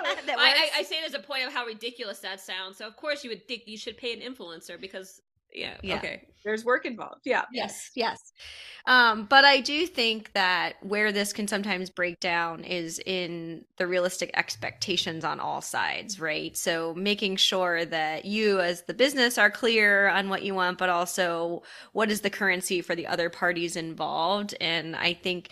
Uh, 0.00 0.14
that 0.26 0.36
I, 0.38 0.80
I, 0.80 0.82
say 0.82 0.96
it 0.96 1.06
as 1.06 1.14
a 1.14 1.18
point 1.18 1.46
of 1.46 1.52
how 1.52 1.64
ridiculous 1.64 2.18
that 2.20 2.40
sounds. 2.40 2.76
So 2.76 2.86
of 2.86 2.96
course 2.96 3.24
you 3.24 3.30
would 3.30 3.46
think 3.46 3.62
you 3.66 3.76
should 3.76 3.96
pay 3.96 4.12
an 4.12 4.20
influencer 4.20 4.80
because 4.80 5.20
yeah, 5.52 5.76
yeah. 5.82 5.96
okay. 5.96 6.22
There's 6.44 6.64
work 6.64 6.86
involved 6.86 7.22
yeah. 7.24 7.44
Yes 7.52 7.90
yes. 7.94 8.32
Um, 8.86 9.26
but 9.26 9.44
i 9.44 9.60
do 9.60 9.86
think 9.86 10.32
that 10.32 10.76
where 10.82 11.12
this 11.12 11.34
can 11.34 11.46
sometimes 11.46 11.90
break 11.90 12.18
down 12.18 12.64
is 12.64 12.98
in 13.04 13.64
the 13.76 13.86
realistic 13.86 14.30
expectations 14.34 15.22
on 15.22 15.38
all 15.38 15.60
sides 15.60 16.18
right? 16.18 16.56
So 16.56 16.94
making 16.94 17.36
sure 17.36 17.84
that 17.84 18.24
you 18.24 18.60
as 18.60 18.82
the 18.82 18.94
business 18.94 19.36
are 19.36 19.50
clear 19.50 20.08
on 20.08 20.28
what 20.30 20.42
you 20.42 20.54
want 20.54 20.78
but 20.78 20.88
also 20.88 21.62
what 21.92 22.10
is 22.10 22.22
the 22.22 22.30
currency 22.30 22.80
for 22.80 22.94
the 22.94 23.06
other 23.06 23.28
parties 23.28 23.76
involved. 23.76 24.54
And 24.60 24.96
i 24.96 25.12
think 25.12 25.50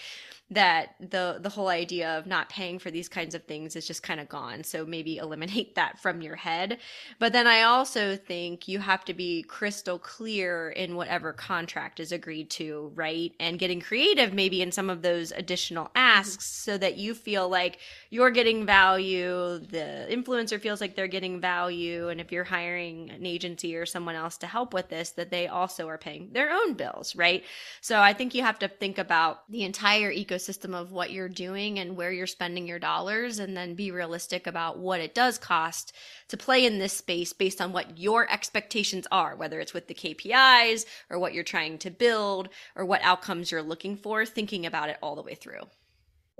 that 0.50 0.94
the 0.98 1.38
the 1.40 1.50
whole 1.50 1.68
idea 1.68 2.16
of 2.16 2.26
not 2.26 2.48
paying 2.48 2.78
for 2.78 2.90
these 2.90 3.08
kinds 3.08 3.34
of 3.34 3.44
things 3.44 3.76
is 3.76 3.86
just 3.86 4.02
kind 4.02 4.18
of 4.18 4.28
gone. 4.28 4.64
So 4.64 4.86
maybe 4.86 5.18
eliminate 5.18 5.74
that 5.74 5.98
from 5.98 6.22
your 6.22 6.36
head. 6.36 6.78
But 7.18 7.32
then 7.32 7.46
I 7.46 7.62
also 7.62 8.16
think 8.16 8.66
you 8.66 8.78
have 8.78 9.04
to 9.06 9.14
be 9.14 9.42
crystal 9.42 9.98
clear 9.98 10.70
in 10.70 10.96
whatever 10.96 11.32
contract 11.32 12.00
is 12.00 12.12
agreed 12.12 12.48
to, 12.50 12.92
right? 12.94 13.32
And 13.38 13.58
getting 13.58 13.80
creative 13.80 14.32
maybe 14.32 14.62
in 14.62 14.72
some 14.72 14.88
of 14.88 15.02
those 15.02 15.32
additional 15.32 15.90
asks 15.94 16.46
mm-hmm. 16.46 16.70
so 16.70 16.78
that 16.78 16.96
you 16.96 17.14
feel 17.14 17.48
like 17.48 17.78
you're 18.08 18.30
getting 18.30 18.64
value, 18.64 19.58
the 19.58 20.06
influencer 20.10 20.58
feels 20.58 20.80
like 20.80 20.96
they're 20.96 21.06
getting 21.08 21.40
value, 21.40 22.08
and 22.08 22.20
if 22.20 22.32
you're 22.32 22.44
hiring 22.44 23.10
an 23.10 23.26
agency 23.26 23.76
or 23.76 23.84
someone 23.84 24.14
else 24.14 24.38
to 24.38 24.46
help 24.46 24.72
with 24.72 24.88
this 24.88 25.10
that 25.10 25.30
they 25.30 25.46
also 25.46 25.88
are 25.88 25.98
paying 25.98 26.30
their 26.32 26.50
own 26.50 26.72
bills, 26.72 27.14
right? 27.14 27.44
So 27.82 28.00
I 28.00 28.14
think 28.14 28.34
you 28.34 28.42
have 28.42 28.58
to 28.60 28.68
think 28.68 28.96
about 28.98 29.48
the 29.50 29.64
entire 29.64 30.12
ecosystem 30.12 30.37
of 30.74 30.92
what 30.92 31.10
you're 31.10 31.28
doing 31.28 31.78
and 31.78 31.96
where 31.96 32.12
you're 32.12 32.26
spending 32.26 32.66
your 32.66 32.78
dollars 32.78 33.38
and 33.38 33.56
then 33.56 33.74
be 33.74 33.90
realistic 33.90 34.46
about 34.46 34.78
what 34.78 35.00
it 35.00 35.14
does 35.14 35.38
cost 35.38 35.92
to 36.28 36.36
play 36.36 36.64
in 36.64 36.78
this 36.78 36.92
space 36.92 37.32
based 37.32 37.60
on 37.60 37.72
what 37.72 37.98
your 37.98 38.30
expectations 38.30 39.06
are, 39.10 39.34
whether 39.36 39.60
it's 39.60 39.74
with 39.74 39.88
the 39.88 39.94
KPIs 39.94 40.84
or 41.10 41.18
what 41.18 41.34
you're 41.34 41.44
trying 41.44 41.78
to 41.78 41.90
build 41.90 42.48
or 42.76 42.84
what 42.84 43.02
outcomes 43.02 43.50
you're 43.50 43.62
looking 43.62 43.96
for, 43.96 44.24
thinking 44.24 44.66
about 44.66 44.88
it 44.88 44.98
all 45.02 45.16
the 45.16 45.22
way 45.22 45.34
through. 45.34 45.62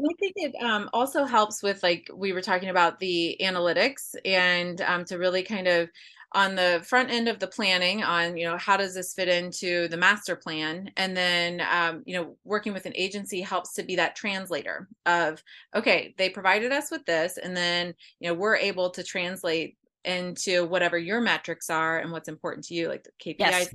I 0.01 0.15
think 0.21 0.35
it 0.37 0.55
um, 0.63 0.89
also 0.93 1.25
helps 1.25 1.61
with 1.61 1.83
like 1.83 2.09
we 2.15 2.33
were 2.33 2.41
talking 2.41 2.69
about 2.69 3.01
the 3.01 3.37
analytics 3.41 4.15
and 4.25 4.81
um, 4.83 5.05
to 5.07 5.19
really 5.19 5.43
kind 5.43 5.67
of 5.67 5.91
on 6.33 6.55
the 6.55 6.83
front 6.85 7.11
end 7.11 7.27
of 7.27 7.39
the 7.39 7.47
planning 7.47 8.03
on 8.03 8.37
you 8.37 8.45
know 8.45 8.57
how 8.59 8.77
does 8.77 8.95
this 8.95 9.15
fit 9.15 9.29
into 9.29 9.89
the 9.89 9.97
master 9.97 10.37
plan? 10.37 10.91
And 10.97 11.17
then 11.17 11.63
um, 11.71 12.03
you 12.07 12.15
know 12.15 12.37
working 12.45 12.73
with 12.73 12.87
an 12.87 12.93
agency 12.95 13.41
helps 13.41 13.75
to 13.75 13.83
be 13.83 13.97
that 13.97 14.17
translator 14.17 14.89
of 15.07 15.43
okay 15.75 16.15
they 16.19 16.29
provided 16.29 16.73
us 16.73 16.91
with 16.91 17.05
this 17.07 17.39
and 17.39 17.57
then 17.57 17.95
you 18.21 18.29
know 18.29 18.35
we're 18.35 18.57
able 18.57 18.91
to 18.91 19.03
translate 19.03 19.77
into 20.05 20.65
whatever 20.67 20.97
your 20.97 21.21
metrics 21.21 21.71
are 21.71 21.99
and 21.99 22.13
what's 22.13 22.29
important 22.29 22.65
to 22.65 22.75
you 22.75 22.89
like 22.89 23.05
the 23.05 23.35
kpis 23.35 23.37
yes. 23.41 23.75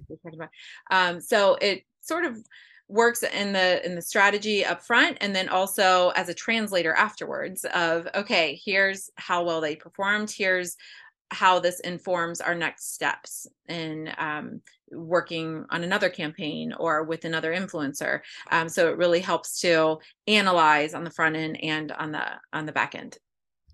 um, 0.90 1.20
so 1.20 1.58
it 1.62 1.84
sort 2.02 2.26
of 2.26 2.38
works 2.90 3.24
in 3.24 3.54
the 3.54 3.86
in 3.86 3.96
the 3.96 4.02
strategy 4.02 4.64
up 4.66 4.82
front 4.82 5.18
and 5.22 5.36
then 5.36 5.50
also 5.50 6.10
as 6.16 6.30
a 6.30 6.34
translator 6.34 6.94
afterwards 6.94 7.66
of 7.74 8.08
okay 8.14 8.60
here's 8.64 9.10
how 9.16 9.44
well 9.44 9.62
they 9.62 9.76
performed. 9.76 10.30
Here's 10.30 10.76
how 11.34 11.60
this 11.60 11.80
informs 11.82 12.40
our 12.40 12.56
next 12.56 12.94
steps 12.94 13.48
in 13.68 14.10
um, 14.18 14.62
working 14.92 15.66
on 15.70 15.84
another 15.84 16.10
campaign 16.10 16.74
or 16.78 17.04
with 17.04 17.26
another 17.26 17.54
influencer. 17.54 18.22
Um, 18.52 18.70
so 18.70 18.90
it 18.90 18.98
really 18.98 19.20
helps 19.20 19.60
to 19.62 19.98
analyze 20.28 20.94
on 20.94 21.04
the 21.04 21.12
front 21.12 21.36
end 21.36 21.62
and 21.64 21.92
on 21.92 22.12
the 22.12 22.26
on 22.54 22.66
the 22.66 22.72
back 22.72 22.96
end. 22.96 23.18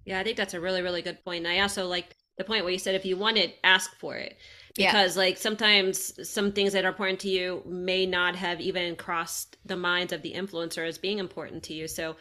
Yeah 0.05 0.19
i 0.19 0.23
think 0.23 0.37
that's 0.37 0.53
a 0.53 0.61
really 0.61 0.81
really 0.81 1.01
good 1.01 1.23
point. 1.23 1.45
and 1.45 1.53
i 1.53 1.59
also 1.59 1.85
like 1.85 2.15
the 2.39 2.43
point 2.45 2.63
where 2.63 2.73
you 2.73 2.79
said 2.79 2.95
if 2.95 3.05
you 3.05 3.17
want 3.17 3.37
it 3.37 3.59
ask 3.63 3.95
for 3.99 4.15
it. 4.15 4.37
Because 4.75 5.15
yeah. 5.15 5.23
like 5.23 5.37
sometimes 5.37 6.29
some 6.29 6.53
things 6.53 6.71
that 6.73 6.85
are 6.85 6.89
important 6.89 7.19
to 7.21 7.29
you 7.29 7.61
may 7.65 8.05
not 8.05 8.35
have 8.35 8.61
even 8.61 8.95
crossed 8.95 9.57
the 9.65 9.75
minds 9.75 10.13
of 10.13 10.21
the 10.21 10.33
influencer 10.33 10.87
as 10.87 10.97
being 10.97 11.19
important 11.19 11.63
to 11.63 11.73
you. 11.73 11.87
So 11.87 12.15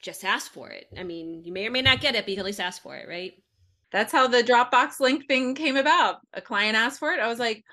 just 0.00 0.24
ask 0.24 0.50
for 0.50 0.70
it. 0.70 0.86
I 0.98 1.02
mean 1.02 1.42
you 1.44 1.52
may 1.52 1.66
or 1.66 1.70
may 1.70 1.82
not 1.82 2.00
get 2.00 2.14
it 2.14 2.24
but 2.24 2.30
you 2.30 2.36
can 2.36 2.40
at 2.40 2.46
least 2.46 2.60
ask 2.60 2.82
for 2.82 2.96
it 2.96 3.06
right 3.06 3.34
that's 3.94 4.10
how 4.10 4.26
the 4.26 4.42
Dropbox 4.42 4.98
link 4.98 5.28
thing 5.28 5.54
came 5.54 5.76
about. 5.76 6.16
A 6.32 6.40
client 6.40 6.76
asked 6.76 6.98
for 6.98 7.12
it. 7.12 7.20
I 7.20 7.28
was 7.28 7.38
like, 7.38 7.64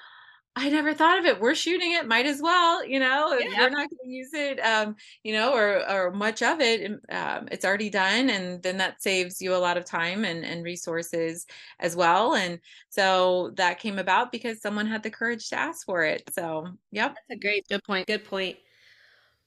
I 0.56 0.70
never 0.70 0.94
thought 0.94 1.18
of 1.18 1.26
it. 1.26 1.40
We're 1.40 1.56
shooting 1.56 1.94
it. 1.94 2.08
Might 2.08 2.28
as 2.28 2.44
well, 2.44 2.86
you 2.86 3.00
know, 3.00 3.34
if 3.34 3.52
yeah. 3.52 3.62
we're 3.62 3.70
not 3.72 3.90
going 3.90 4.04
to 4.04 4.08
use 4.08 4.30
it, 4.32 4.60
um, 4.60 4.96
you 5.24 5.34
know, 5.34 5.52
or, 5.52 5.90
or 5.90 6.12
much 6.12 6.44
of 6.44 6.62
it, 6.62 6.92
um, 7.10 7.48
it's 7.52 7.66
already 7.66 7.90
done. 7.90 8.30
And 8.30 8.62
then 8.62 8.78
that 8.78 9.02
saves 9.02 9.42
you 9.42 9.56
a 9.56 9.58
lot 9.58 9.78
of 9.78 9.86
time 9.86 10.24
and, 10.24 10.46
and 10.46 10.64
resources 10.64 11.48
as 11.80 11.96
well. 11.96 12.36
And 12.36 12.60
so 12.90 13.52
that 13.56 13.80
came 13.80 13.98
about 13.98 14.32
because 14.32 14.62
someone 14.62 14.86
had 14.86 15.02
the 15.02 15.10
courage 15.10 15.50
to 15.50 15.58
ask 15.58 15.88
for 15.88 16.04
it. 16.04 16.22
So, 16.32 16.68
yep. 16.92 17.16
That's 17.16 17.40
a 17.40 17.42
great, 17.42 17.68
good 17.68 17.84
point. 17.84 18.06
Good 18.06 18.26
point. 18.26 18.58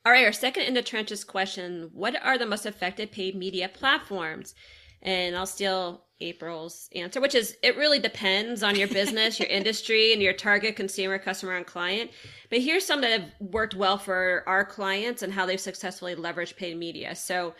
All 0.05 0.11
right. 0.11 0.27
Our 0.27 0.33
second 0.33 0.65
in 0.65 0.75
the 0.75 0.83
trenches 0.83 1.23
question 1.23 1.91
What 1.93 2.21
are 2.21 2.37
the 2.37 2.47
most 2.47 2.67
effective 2.67 3.13
paid 3.13 3.37
media 3.37 3.69
platforms? 3.69 4.57
And 5.03 5.37
I'll 5.37 5.47
steal 5.47 6.04
April's 6.25 6.89
answer, 6.95 7.21
which 7.21 7.35
is 7.35 7.57
it 7.63 7.77
really 7.77 7.99
depends 7.99 8.63
on 8.63 8.77
your 8.77 8.89
business, 8.89 9.39
your 9.39 9.49
industry, 9.51 10.13
and 10.13 10.23
your 10.23 10.33
target 10.33 10.75
consumer, 10.77 11.19
customer, 11.19 11.55
and 11.55 11.67
client. 11.67 12.11
But 12.51 12.61
here's 12.61 12.87
some 12.87 13.01
that 13.03 13.21
have 13.21 13.31
worked 13.41 13.75
well 13.75 13.99
for 13.99 14.43
our 14.47 14.65
clients 14.65 15.23
and 15.23 15.33
how 15.33 15.47
they've 15.47 15.61
successfully 15.61 16.17
leveraged 16.17 16.57
paid 16.57 16.77
media. 16.77 17.15
So, 17.15 17.55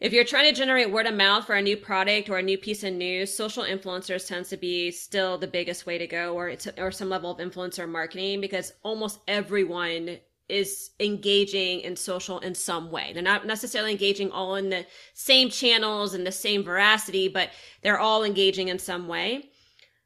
if 0.00 0.12
you're 0.12 0.24
trying 0.24 0.52
to 0.52 0.58
generate 0.58 0.90
word 0.90 1.06
of 1.06 1.14
mouth 1.14 1.46
for 1.46 1.54
a 1.54 1.62
new 1.62 1.76
product 1.76 2.28
or 2.28 2.38
a 2.38 2.42
new 2.42 2.58
piece 2.58 2.82
of 2.82 2.92
news, 2.92 3.32
social 3.32 3.62
influencers 3.62 4.26
tends 4.26 4.48
to 4.48 4.56
be 4.56 4.90
still 4.90 5.38
the 5.38 5.46
biggest 5.46 5.86
way 5.86 5.96
to 5.96 6.08
go, 6.08 6.34
or 6.34 6.48
it's 6.48 6.66
or 6.76 6.90
some 6.90 7.08
level 7.08 7.30
of 7.30 7.38
influencer 7.38 7.88
marketing 7.88 8.40
because 8.40 8.72
almost 8.82 9.20
everyone 9.28 10.18
is 10.48 10.90
engaging 11.00 11.80
in 11.80 11.96
social 11.96 12.38
in 12.40 12.54
some 12.54 12.90
way. 12.90 13.12
They're 13.12 13.22
not 13.22 13.46
necessarily 13.46 13.92
engaging 13.92 14.30
all 14.30 14.56
in 14.56 14.70
the 14.70 14.86
same 15.14 15.48
channels 15.48 16.14
and 16.14 16.26
the 16.26 16.32
same 16.32 16.62
veracity, 16.62 17.28
but 17.28 17.50
they're 17.82 17.98
all 17.98 18.24
engaging 18.24 18.68
in 18.68 18.78
some 18.78 19.08
way. 19.08 19.50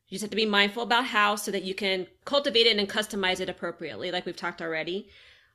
You 0.09 0.15
just 0.15 0.23
have 0.23 0.31
to 0.31 0.37
be 0.37 0.47
mindful 0.47 0.85
about 0.85 1.07
how 1.07 1.35
so 1.35 1.51
that 1.51 1.65
you 1.65 1.75
can 1.75 2.07
cultivate 2.25 2.67
it 2.67 2.77
and 2.77 2.89
customize 2.89 3.41
it 3.41 3.49
appropriately, 3.49 4.13
like 4.13 4.25
we've 4.25 4.37
talked 4.37 4.63
already. 4.63 5.09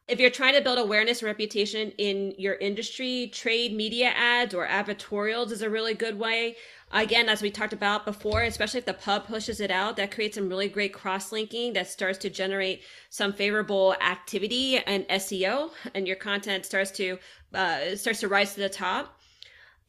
If 0.08 0.20
you're 0.20 0.30
trying 0.30 0.56
to 0.56 0.62
build 0.62 0.78
awareness 0.78 1.22
and 1.22 1.28
reputation 1.28 1.92
in 1.92 2.34
your 2.38 2.56
industry, 2.56 3.30
trade 3.34 3.74
media 3.74 4.08
ads 4.08 4.54
or 4.54 4.68
advertorials 4.68 5.52
is 5.52 5.62
a 5.62 5.70
really 5.70 5.94
good 5.94 6.20
way. 6.20 6.58
Again, 6.94 7.30
as 7.30 7.42
we 7.42 7.50
talked 7.50 7.72
about 7.72 8.06
before, 8.06 8.44
especially 8.44 8.80
if 8.80 8.86
the 8.86 8.94
pub 8.94 9.26
pushes 9.26 9.62
it 9.62 9.72
out, 9.72 9.96
that 9.96 10.12
creates 10.12 10.36
some 10.36 10.50
really 10.50 10.68
great 10.68 10.94
cross 10.94 11.32
linking 11.32 11.72
that 11.74 11.88
starts 11.88 12.18
to 12.20 12.30
generate 12.30 12.82
some 13.10 13.32
favorable 13.32 13.96
activity 14.02 14.78
and 14.78 15.08
SEO, 15.08 15.72
and 15.96 16.06
your 16.06 16.18
content 16.18 16.66
starts 16.66 16.92
to 16.92 17.18
uh, 17.54 17.96
starts 17.96 18.20
to 18.20 18.28
rise 18.28 18.56
to 18.56 18.60
the 18.60 18.70
top. 18.70 19.18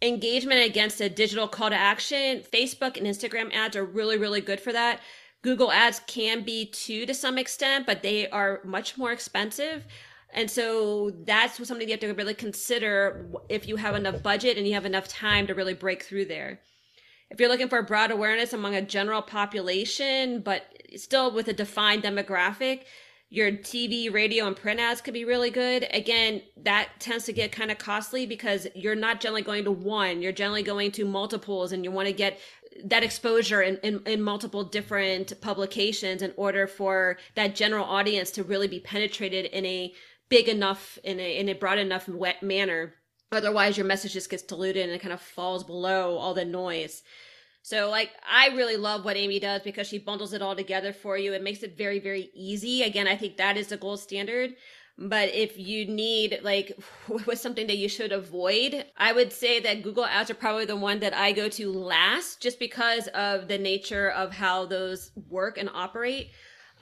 Engagement 0.00 0.64
against 0.64 1.00
a 1.00 1.08
digital 1.08 1.48
call 1.48 1.70
to 1.70 1.76
action, 1.76 2.42
Facebook 2.52 2.96
and 2.96 3.06
Instagram 3.06 3.52
ads 3.52 3.74
are 3.74 3.84
really 3.84 4.16
really 4.16 4.40
good 4.40 4.60
for 4.60 4.72
that. 4.72 5.00
Google 5.42 5.72
ads 5.72 6.00
can 6.06 6.44
be 6.44 6.66
too 6.66 7.04
to 7.06 7.14
some 7.14 7.36
extent, 7.36 7.84
but 7.84 8.02
they 8.02 8.28
are 8.30 8.60
much 8.64 8.96
more 8.96 9.10
expensive. 9.10 9.86
And 10.32 10.48
so 10.48 11.10
that's 11.24 11.66
something 11.66 11.88
you 11.88 11.94
have 11.94 12.00
to 12.00 12.12
really 12.14 12.34
consider 12.34 13.26
if 13.48 13.66
you 13.66 13.74
have 13.76 13.96
enough 13.96 14.22
budget 14.22 14.56
and 14.56 14.66
you 14.66 14.74
have 14.74 14.86
enough 14.86 15.08
time 15.08 15.48
to 15.48 15.54
really 15.54 15.74
break 15.74 16.04
through 16.04 16.26
there. 16.26 16.60
If 17.32 17.40
you're 17.40 17.48
looking 17.48 17.70
for 17.70 17.80
broad 17.80 18.10
awareness 18.10 18.52
among 18.52 18.74
a 18.74 18.82
general 18.82 19.22
population, 19.22 20.42
but 20.42 20.66
still 20.96 21.32
with 21.32 21.48
a 21.48 21.54
defined 21.54 22.02
demographic, 22.02 22.82
your 23.30 23.50
TV, 23.50 24.12
radio, 24.12 24.46
and 24.46 24.54
print 24.54 24.78
ads 24.78 25.00
could 25.00 25.14
be 25.14 25.24
really 25.24 25.48
good. 25.48 25.88
Again, 25.94 26.42
that 26.58 26.90
tends 26.98 27.24
to 27.24 27.32
get 27.32 27.50
kind 27.50 27.70
of 27.70 27.78
costly 27.78 28.26
because 28.26 28.66
you're 28.74 28.94
not 28.94 29.22
generally 29.22 29.40
going 29.40 29.64
to 29.64 29.72
one, 29.72 30.20
you're 30.20 30.30
generally 30.30 30.62
going 30.62 30.92
to 30.92 31.06
multiples, 31.06 31.72
and 31.72 31.84
you 31.84 31.90
want 31.90 32.06
to 32.06 32.12
get 32.12 32.38
that 32.84 33.02
exposure 33.02 33.62
in, 33.62 33.78
in, 33.78 34.02
in, 34.04 34.20
multiple 34.20 34.64
different 34.64 35.40
publications 35.40 36.20
in 36.20 36.34
order 36.36 36.66
for 36.66 37.16
that 37.34 37.54
general 37.54 37.86
audience 37.86 38.30
to 38.32 38.44
really 38.44 38.68
be 38.68 38.80
penetrated 38.80 39.46
in 39.46 39.64
a 39.64 39.94
big 40.28 40.50
enough, 40.50 40.98
in 41.02 41.18
a, 41.18 41.38
in 41.38 41.48
a 41.48 41.54
broad 41.54 41.78
enough 41.78 42.10
manner 42.42 42.92
Otherwise, 43.32 43.78
your 43.78 43.86
message 43.86 44.12
just 44.12 44.30
gets 44.30 44.42
diluted 44.42 44.84
and 44.84 44.92
it 44.92 45.00
kind 45.00 45.12
of 45.12 45.20
falls 45.20 45.64
below 45.64 46.16
all 46.16 46.34
the 46.34 46.44
noise. 46.44 47.02
So, 47.62 47.88
like, 47.88 48.10
I 48.30 48.48
really 48.48 48.76
love 48.76 49.04
what 49.04 49.16
Amy 49.16 49.38
does 49.40 49.62
because 49.62 49.86
she 49.86 49.98
bundles 49.98 50.32
it 50.32 50.42
all 50.42 50.54
together 50.54 50.92
for 50.92 51.16
you. 51.16 51.32
It 51.32 51.42
makes 51.42 51.62
it 51.62 51.78
very, 51.78 51.98
very 51.98 52.30
easy. 52.34 52.82
Again, 52.82 53.08
I 53.08 53.16
think 53.16 53.36
that 53.36 53.56
is 53.56 53.68
the 53.68 53.76
gold 53.76 54.00
standard. 54.00 54.50
But 54.98 55.30
if 55.30 55.56
you 55.56 55.86
need, 55.86 56.40
like, 56.42 56.78
with 57.26 57.38
something 57.38 57.66
that 57.68 57.78
you 57.78 57.88
should 57.88 58.12
avoid, 58.12 58.84
I 58.96 59.12
would 59.12 59.32
say 59.32 59.60
that 59.60 59.82
Google 59.82 60.04
Ads 60.04 60.30
are 60.30 60.34
probably 60.34 60.66
the 60.66 60.76
one 60.76 60.98
that 61.00 61.14
I 61.14 61.32
go 61.32 61.48
to 61.50 61.72
last 61.72 62.42
just 62.42 62.58
because 62.58 63.08
of 63.08 63.48
the 63.48 63.58
nature 63.58 64.10
of 64.10 64.32
how 64.32 64.66
those 64.66 65.12
work 65.30 65.56
and 65.56 65.70
operate. 65.72 66.32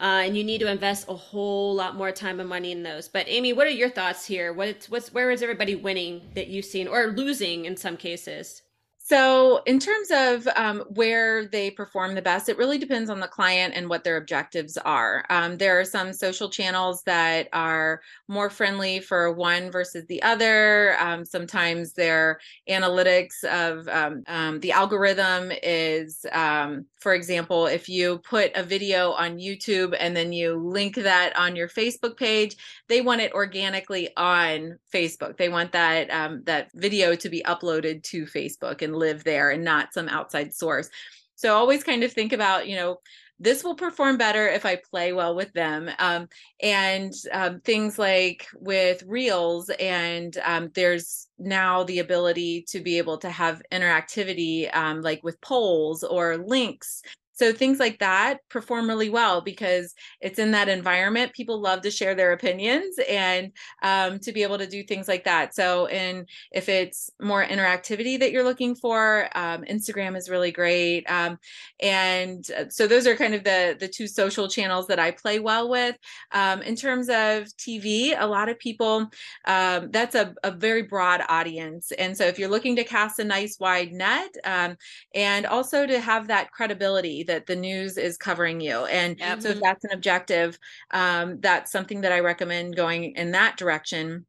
Uh, 0.01 0.23
and 0.25 0.35
you 0.37 0.43
need 0.43 0.61
to 0.61 0.71
invest 0.71 1.09
a 1.11 1.15
whole 1.15 1.75
lot 1.75 1.95
more 1.95 2.11
time 2.11 2.41
and 2.41 2.49
money 2.49 2.73
in 2.73 2.83
those. 2.83 3.07
But 3.07 3.27
Amy, 3.29 3.53
what 3.53 3.67
are 3.67 3.71
your 3.71 3.91
thoughts 3.91 4.25
here? 4.25 4.51
What's 4.53 4.89
what's 4.89 5.13
where 5.13 5.31
is 5.31 5.43
everybody 5.43 5.75
winning 5.75 6.23
that 6.35 6.49
you've 6.49 6.65
seen 6.65 6.89
or 6.89 7.09
losing 7.09 7.67
in 7.67 7.77
some 7.77 7.99
cases? 7.99 8.63
So, 9.11 9.61
in 9.67 9.81
terms 9.81 10.13
of 10.13 10.47
um, 10.55 10.85
where 10.91 11.45
they 11.45 11.73
perform 11.73 12.15
the 12.15 12.23
best, 12.23 12.49
it 12.49 12.57
really 12.57 12.79
depends 12.79 13.11
on 13.11 13.19
the 13.19 13.27
client 13.27 13.75
and 13.75 13.89
what 13.89 14.05
their 14.05 14.17
objectives 14.17 14.77
are. 14.77 15.25
Um, 15.31 15.59
there 15.59 15.81
are 15.81 15.85
some 15.85 16.13
social 16.13 16.49
channels 16.49 17.03
that 17.07 17.49
are 17.53 18.03
more 18.29 18.51
friendly 18.51 19.01
for 19.01 19.33
one 19.33 19.73
versus 19.73 20.07
the 20.07 20.23
other. 20.23 20.97
Um, 21.01 21.25
sometimes 21.25 21.93
their 21.93 22.39
analytics 22.69 23.43
of 23.43 23.89
um, 23.89 24.23
um, 24.29 24.61
the 24.61 24.71
algorithm 24.71 25.51
is, 25.61 26.25
um, 26.31 26.87
for 27.01 27.13
example, 27.13 27.67
if 27.67 27.89
you 27.89 28.19
put 28.19 28.53
a 28.55 28.63
video 28.63 29.11
on 29.11 29.39
YouTube 29.39 29.97
and 29.99 30.17
then 30.17 30.33
you 30.33 30.57
link 30.57 30.95
that 30.95 31.37
on 31.37 31.57
your 31.57 31.69
Facebook 31.69 32.17
page, 32.17 32.55
they 32.87 33.01
want 33.01 33.21
it 33.21 33.33
organically 33.33 34.09
on 34.17 34.79
Facebook. 34.95 35.37
They 35.37 35.49
want 35.49 35.73
that 35.73 36.11
that 36.45 36.69
video 36.75 37.17
to 37.17 37.29
be 37.29 37.43
uploaded 37.43 38.05
to 38.05 38.25
Facebook 38.27 38.83
and 38.83 39.00
live 39.01 39.25
there 39.25 39.51
and 39.51 39.65
not 39.65 39.93
some 39.93 40.09
outside 40.09 40.55
source. 40.55 40.89
So 41.35 41.57
always 41.57 41.83
kind 41.83 42.05
of 42.05 42.13
think 42.13 42.33
about, 42.33 42.69
you 42.69 42.77
know, 42.77 42.99
this 43.43 43.65
will 43.65 43.75
perform 43.75 44.19
better 44.19 44.47
if 44.47 44.67
I 44.67 44.77
play 44.91 45.15
well 45.15 45.35
with 45.35 45.51
them. 45.55 45.91
Um, 45.99 46.29
and 46.63 47.13
um, 47.33 47.61
things 47.61 47.99
like 47.99 48.47
with 48.55 49.03
Reels, 49.07 49.71
and 49.81 50.37
um, 50.45 50.71
there's 50.75 51.27
now 51.39 51.85
the 51.85 52.01
ability 52.01 52.67
to 52.69 52.81
be 52.81 52.99
able 52.99 53.17
to 53.19 53.31
have 53.31 53.63
interactivity, 53.73 54.69
um, 54.77 55.01
like 55.01 55.25
with 55.25 55.41
polls 55.41 56.05
or 56.05 56.37
links 56.37 57.03
so 57.41 57.55
things 57.55 57.81
like 57.81 57.99
that 58.01 58.47
perform 58.51 58.87
really 58.87 59.09
well 59.09 59.41
because 59.41 59.95
it's 60.21 60.39
in 60.39 60.51
that 60.51 60.69
environment. 60.69 61.33
People 61.33 61.59
love 61.59 61.81
to 61.81 61.91
share 61.91 62.15
their 62.15 62.33
opinions 62.33 62.97
and 63.09 63.51
um, 63.83 64.19
to 64.19 64.31
be 64.31 64.43
able 64.43 64.59
to 64.59 64.67
do 64.67 64.83
things 64.83 65.09
like 65.09 65.25
that. 65.25 65.55
So, 65.55 65.87
and 65.87 66.29
if 66.53 66.69
it's 66.69 67.09
more 67.19 67.43
interactivity 67.43 68.19
that 68.21 68.31
you're 68.31 68.45
looking 68.45 68.75
for, 68.75 69.31
um, 69.35 69.63
Instagram 69.63 70.19
is 70.19 70.29
really 70.29 70.53
great. 70.53 71.11
Um, 71.11 71.39
and 71.81 72.45
uh, 72.55 72.69
so 72.69 72.87
those 72.87 73.07
are 73.07 73.17
kind 73.17 73.35
of 73.35 73.43
the 73.43 73.75
the 73.81 73.89
two 73.89 74.07
social 74.07 74.47
channels 74.47 74.87
that 74.89 74.99
I 74.99 75.11
play 75.11 75.39
well 75.39 75.71
with. 75.71 75.97
Um, 76.33 76.61
in 76.61 76.77
terms 76.77 77.09
of 77.09 77.45
TV, 77.57 78.15
a 78.19 78.27
lot 78.27 78.51
of 78.51 78.59
people 78.59 79.11
um, 79.47 79.91
that's 79.91 80.15
a, 80.15 80.35
a 80.45 80.51
very 80.51 80.83
broad 80.83 81.23
audience, 81.31 81.91
and 81.93 82.15
so 82.15 82.27
if 82.27 82.39
you're 82.39 82.51
looking 82.51 82.77
to 82.77 82.85
cast 82.85 83.19
a 83.19 83.25
nice 83.25 83.57
wide 83.59 83.93
net 83.93 84.35
um, 84.45 84.77
and 85.15 85.47
also 85.47 85.87
to 85.87 85.99
have 86.01 86.29
that 86.29 86.51
credibility 86.53 87.25
that 87.31 87.47
the 87.47 87.57
news 87.57 87.97
is 87.97 88.19
covering 88.19 88.61
you. 88.61 88.85
And 88.87 89.19
yep. 89.19 89.41
so 89.41 89.51
if 89.51 89.61
that's 89.61 89.85
an 89.85 89.93
objective, 89.93 90.59
um, 90.91 91.41
that's 91.41 91.71
something 91.71 92.01
that 92.01 92.13
I 92.13 92.21
recommend 92.21 92.75
going 92.75 93.15
in 93.15 93.31
that 93.31 93.57
direction 93.57 94.27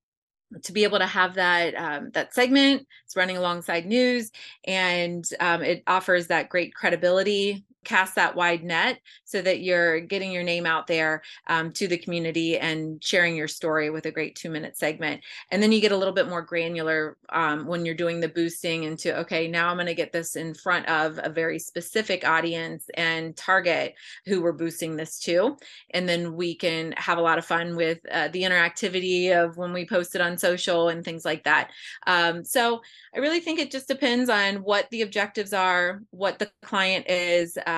to 0.64 0.74
be 0.74 0.84
able 0.84 1.00
to 1.00 1.08
have 1.08 1.36
that 1.36 1.74
um, 1.76 2.12
that 2.12 2.34
segment 2.34 2.86
it's 3.06 3.16
running 3.16 3.38
alongside 3.38 3.86
news 3.86 4.32
and 4.66 5.24
um, 5.40 5.62
it 5.62 5.82
offers 5.88 6.28
that 6.28 6.50
great 6.50 6.76
credibility 6.76 7.64
cast 7.84 8.16
that 8.16 8.36
wide 8.36 8.64
net 8.64 9.00
so 9.24 9.42
that 9.42 9.62
you're 9.62 10.00
getting 10.00 10.32
your 10.32 10.44
name 10.44 10.66
out 10.66 10.88
there 10.88 11.22
um, 11.48 11.72
to 11.72 11.88
the 11.88 11.98
community 11.98 12.58
and 12.58 13.04
sharing 13.04 13.36
your 13.36 13.48
story 13.48 13.90
with 13.90 14.06
a 14.06 14.12
great 14.12 14.36
two 14.36 14.50
minute 14.50 14.78
segment. 14.78 15.22
And 15.52 15.62
then 15.62 15.72
you 15.72 15.82
get 15.82 15.92
a 15.92 15.98
little 15.98 16.14
bit 16.14 16.30
more 16.30 16.42
granular 16.42 17.18
um, 17.30 17.66
when 17.66 17.86
you're 17.86 17.96
doing 17.96 18.20
the 18.20 18.28
boosting 18.28 18.84
into 18.84 19.18
okay 19.20 19.48
now 19.48 19.70
i'm 19.70 19.78
going 19.78 19.86
to 19.86 19.94
get 19.94 20.12
this 20.12 20.36
in 20.36 20.54
front 20.54 20.88
of 20.88 21.20
a 21.24 21.30
very 21.30 21.60
specific 21.60 22.26
audience 22.28 22.90
and 22.96 23.36
target 23.36 23.96
who 24.26 24.42
we're 24.42 24.52
boosting 24.52 24.96
this 24.96 25.20
to. 25.20 25.58
And 25.92 26.08
then 26.08 26.36
we 26.36 26.56
can 26.56 26.94
have 26.98 27.18
a 27.18 27.22
lot 27.22 27.38
of 27.38 27.46
fun 27.46 27.76
with 27.76 28.00
uh, 28.12 28.28
the 28.30 28.44
interactivity 28.44 29.32
of 29.32 29.58
when 29.58 29.74
we 29.74 29.86
post 29.86 30.16
it 30.16 30.22
on 30.22 30.38
social 30.38 30.90
and 30.90 31.04
things 31.04 31.26
like 31.26 31.44
that. 31.44 31.72
Um, 32.08 32.44
so 32.44 32.82
i 33.16 33.20
really 33.20 33.40
think 33.40 33.60
it 33.60 33.72
just 33.72 33.88
depends 33.88 34.30
on 34.30 34.56
what 34.58 34.88
the 34.92 35.02
objectives 35.02 35.54
are 35.54 36.02
what 36.12 36.40
the 36.40 36.50
client 36.62 37.06
is 37.10 37.58
uh, 37.58 37.71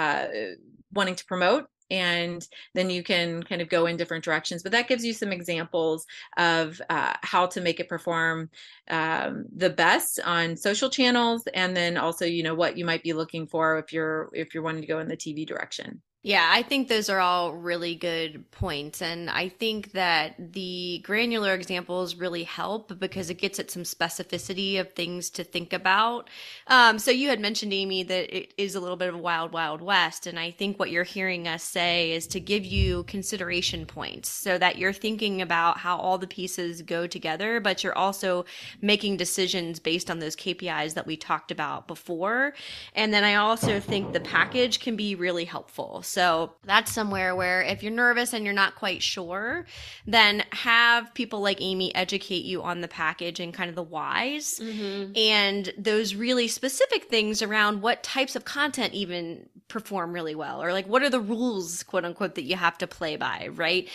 wanting 0.94 1.16
to 1.16 1.26
promote 1.26 1.66
and 1.94 2.48
then 2.74 2.90
you 2.90 3.04
can 3.04 3.44
kind 3.44 3.62
of 3.62 3.70
go 3.70 3.86
in 3.86 3.98
different 3.98 4.24
directions. 4.24 4.64
But 4.64 4.72
that 4.72 4.88
gives 4.88 5.06
you 5.06 5.14
some 5.14 5.32
examples 5.32 6.06
of 6.38 6.82
uh, 6.90 7.14
how 7.22 7.46
to 7.48 7.62
make 7.62 7.80
it 7.80 7.88
perform 7.88 8.50
um, 8.90 9.46
the 9.56 9.70
best 9.70 10.20
on 10.26 10.58
social 10.58 10.90
channels 10.90 11.44
and 11.54 11.78
then 11.78 11.98
also 11.98 12.26
you 12.26 12.44
know 12.44 12.56
what 12.56 12.78
you 12.78 12.86
might 12.86 13.04
be 13.04 13.14
looking 13.14 13.48
for 13.48 13.78
if 13.78 13.94
you're 13.94 14.30
if 14.34 14.54
you're 14.54 14.64
wanting 14.64 14.82
to 14.82 14.88
go 14.88 15.00
in 15.00 15.08
the 15.08 15.16
tv 15.16 15.46
direction 15.46 16.02
yeah, 16.26 16.50
I 16.50 16.62
think 16.62 16.88
those 16.88 17.10
are 17.10 17.20
all 17.20 17.52
really 17.52 17.96
good 17.96 18.50
points. 18.52 19.02
And 19.02 19.30
I 19.30 19.50
think 19.50 19.92
that 19.92 20.54
the 20.54 21.02
granular 21.04 21.54
examples 21.54 22.16
really 22.16 22.44
help 22.44 22.98
because 22.98 23.30
it 23.30 23.34
gets 23.34 23.60
at 23.60 23.70
some 23.70 23.84
specificity 23.84 24.80
of 24.80 24.94
things 24.94 25.30
to 25.32 25.44
think 25.44 25.74
about. 25.74 26.30
Um, 26.68 26.98
so 26.98 27.12
you 27.12 27.28
had 27.28 27.42
mentioned, 27.42 27.74
Amy, 27.74 28.04
that 28.04 28.34
it 28.34 28.54
is 28.58 28.74
a 28.74 28.80
little 28.80 28.96
bit 28.96 29.10
of 29.10 29.16
a 29.16 29.18
wild, 29.18 29.52
wild 29.52 29.82
west. 29.82 30.26
And 30.26 30.40
I 30.40 30.52
think 30.52 30.80
what 30.80 30.92
you're 30.92 31.04
hearing 31.04 31.46
us 31.46 31.62
say 31.62 32.14
is 32.14 32.26
to 32.28 32.40
give 32.40 32.64
you 32.64 33.04
consideration 33.04 33.86
points 33.86 34.30
so 34.30 34.58
that 34.58 34.78
you're 34.78 34.94
thinking 34.94 35.42
about 35.42 35.80
how 35.80 35.98
all 35.98 36.18
the 36.18 36.26
pieces 36.26 36.82
go 36.84 37.06
together, 37.06 37.60
but 37.60 37.84
you're 37.84 37.98
also 37.98 38.46
making 38.82 39.18
decisions 39.18 39.78
based 39.78 40.10
on 40.10 40.20
those 40.20 40.38
KPIs 40.38 40.94
that 40.94 41.06
we 41.06 41.18
talked 41.18 41.52
about 41.52 41.86
before. 41.86 42.54
And 42.96 43.14
then 43.14 43.26
I 43.26 43.36
also 43.36 43.82
think 43.82 44.14
the 44.14 44.22
package 44.22 44.80
can 44.80 44.96
be 44.96 45.16
really 45.16 45.44
helpful. 45.44 46.02
So 46.14 46.54
that's 46.64 46.92
somewhere 46.92 47.36
where 47.36 47.64
if 47.64 47.82
you're 47.82 47.92
nervous 47.92 48.34
and 48.34 48.46
you're 48.46 48.54
not 48.54 48.76
quite 48.76 49.02
sure, 49.02 49.66
then 50.06 50.44
have 50.52 51.12
people 51.16 51.42
like 51.42 51.58
Amy 51.60 51.94
educate 51.96 52.46
you 52.46 52.62
on 52.62 52.82
the 52.82 52.88
package 52.88 53.40
and 53.40 53.52
kind 53.52 53.68
of 53.68 53.76
the 53.76 53.82
whys 53.82 54.60
mm-hmm. 54.62 55.14
and 55.16 55.74
those 55.76 56.14
really 56.14 56.48
specific 56.48 57.06
things 57.06 57.42
around 57.42 57.82
what 57.82 58.04
types 58.04 58.36
of 58.36 58.46
content 58.46 58.94
even 58.94 59.50
perform 59.70 60.14
really 60.14 60.36
well 60.36 60.62
or 60.62 60.72
like 60.72 60.88
what 60.88 61.02
are 61.02 61.10
the 61.10 61.20
rules, 61.20 61.82
quote 61.82 62.06
unquote, 62.06 62.36
that 62.36 62.44
you 62.44 62.56
have 62.56 62.78
to 62.78 62.86
play 62.86 63.16
by, 63.16 63.48
right? 63.54 63.90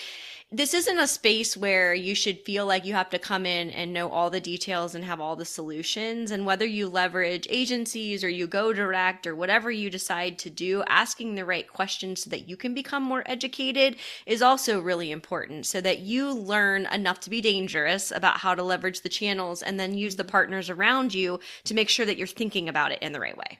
This 0.50 0.72
isn't 0.72 0.98
a 0.98 1.06
space 1.06 1.58
where 1.58 1.92
you 1.92 2.14
should 2.14 2.40
feel 2.40 2.64
like 2.64 2.86
you 2.86 2.94
have 2.94 3.10
to 3.10 3.18
come 3.18 3.44
in 3.44 3.68
and 3.68 3.92
know 3.92 4.08
all 4.08 4.30
the 4.30 4.40
details 4.40 4.94
and 4.94 5.04
have 5.04 5.20
all 5.20 5.36
the 5.36 5.44
solutions. 5.44 6.30
And 6.30 6.46
whether 6.46 6.64
you 6.64 6.88
leverage 6.88 7.46
agencies 7.50 8.24
or 8.24 8.30
you 8.30 8.46
go 8.46 8.72
direct 8.72 9.26
or 9.26 9.36
whatever 9.36 9.70
you 9.70 9.90
decide 9.90 10.38
to 10.38 10.48
do, 10.48 10.82
asking 10.88 11.34
the 11.34 11.44
right 11.44 11.70
questions 11.70 12.22
so 12.22 12.30
that 12.30 12.48
you 12.48 12.56
can 12.56 12.72
become 12.72 13.02
more 13.02 13.22
educated 13.26 13.96
is 14.24 14.40
also 14.40 14.80
really 14.80 15.10
important 15.10 15.66
so 15.66 15.82
that 15.82 15.98
you 15.98 16.32
learn 16.32 16.86
enough 16.86 17.20
to 17.20 17.30
be 17.30 17.42
dangerous 17.42 18.10
about 18.10 18.38
how 18.38 18.54
to 18.54 18.62
leverage 18.62 19.02
the 19.02 19.10
channels 19.10 19.62
and 19.62 19.78
then 19.78 19.98
use 19.98 20.16
the 20.16 20.24
partners 20.24 20.70
around 20.70 21.12
you 21.12 21.38
to 21.64 21.74
make 21.74 21.90
sure 21.90 22.06
that 22.06 22.16
you're 22.16 22.26
thinking 22.26 22.70
about 22.70 22.90
it 22.90 23.02
in 23.02 23.12
the 23.12 23.20
right 23.20 23.36
way. 23.36 23.58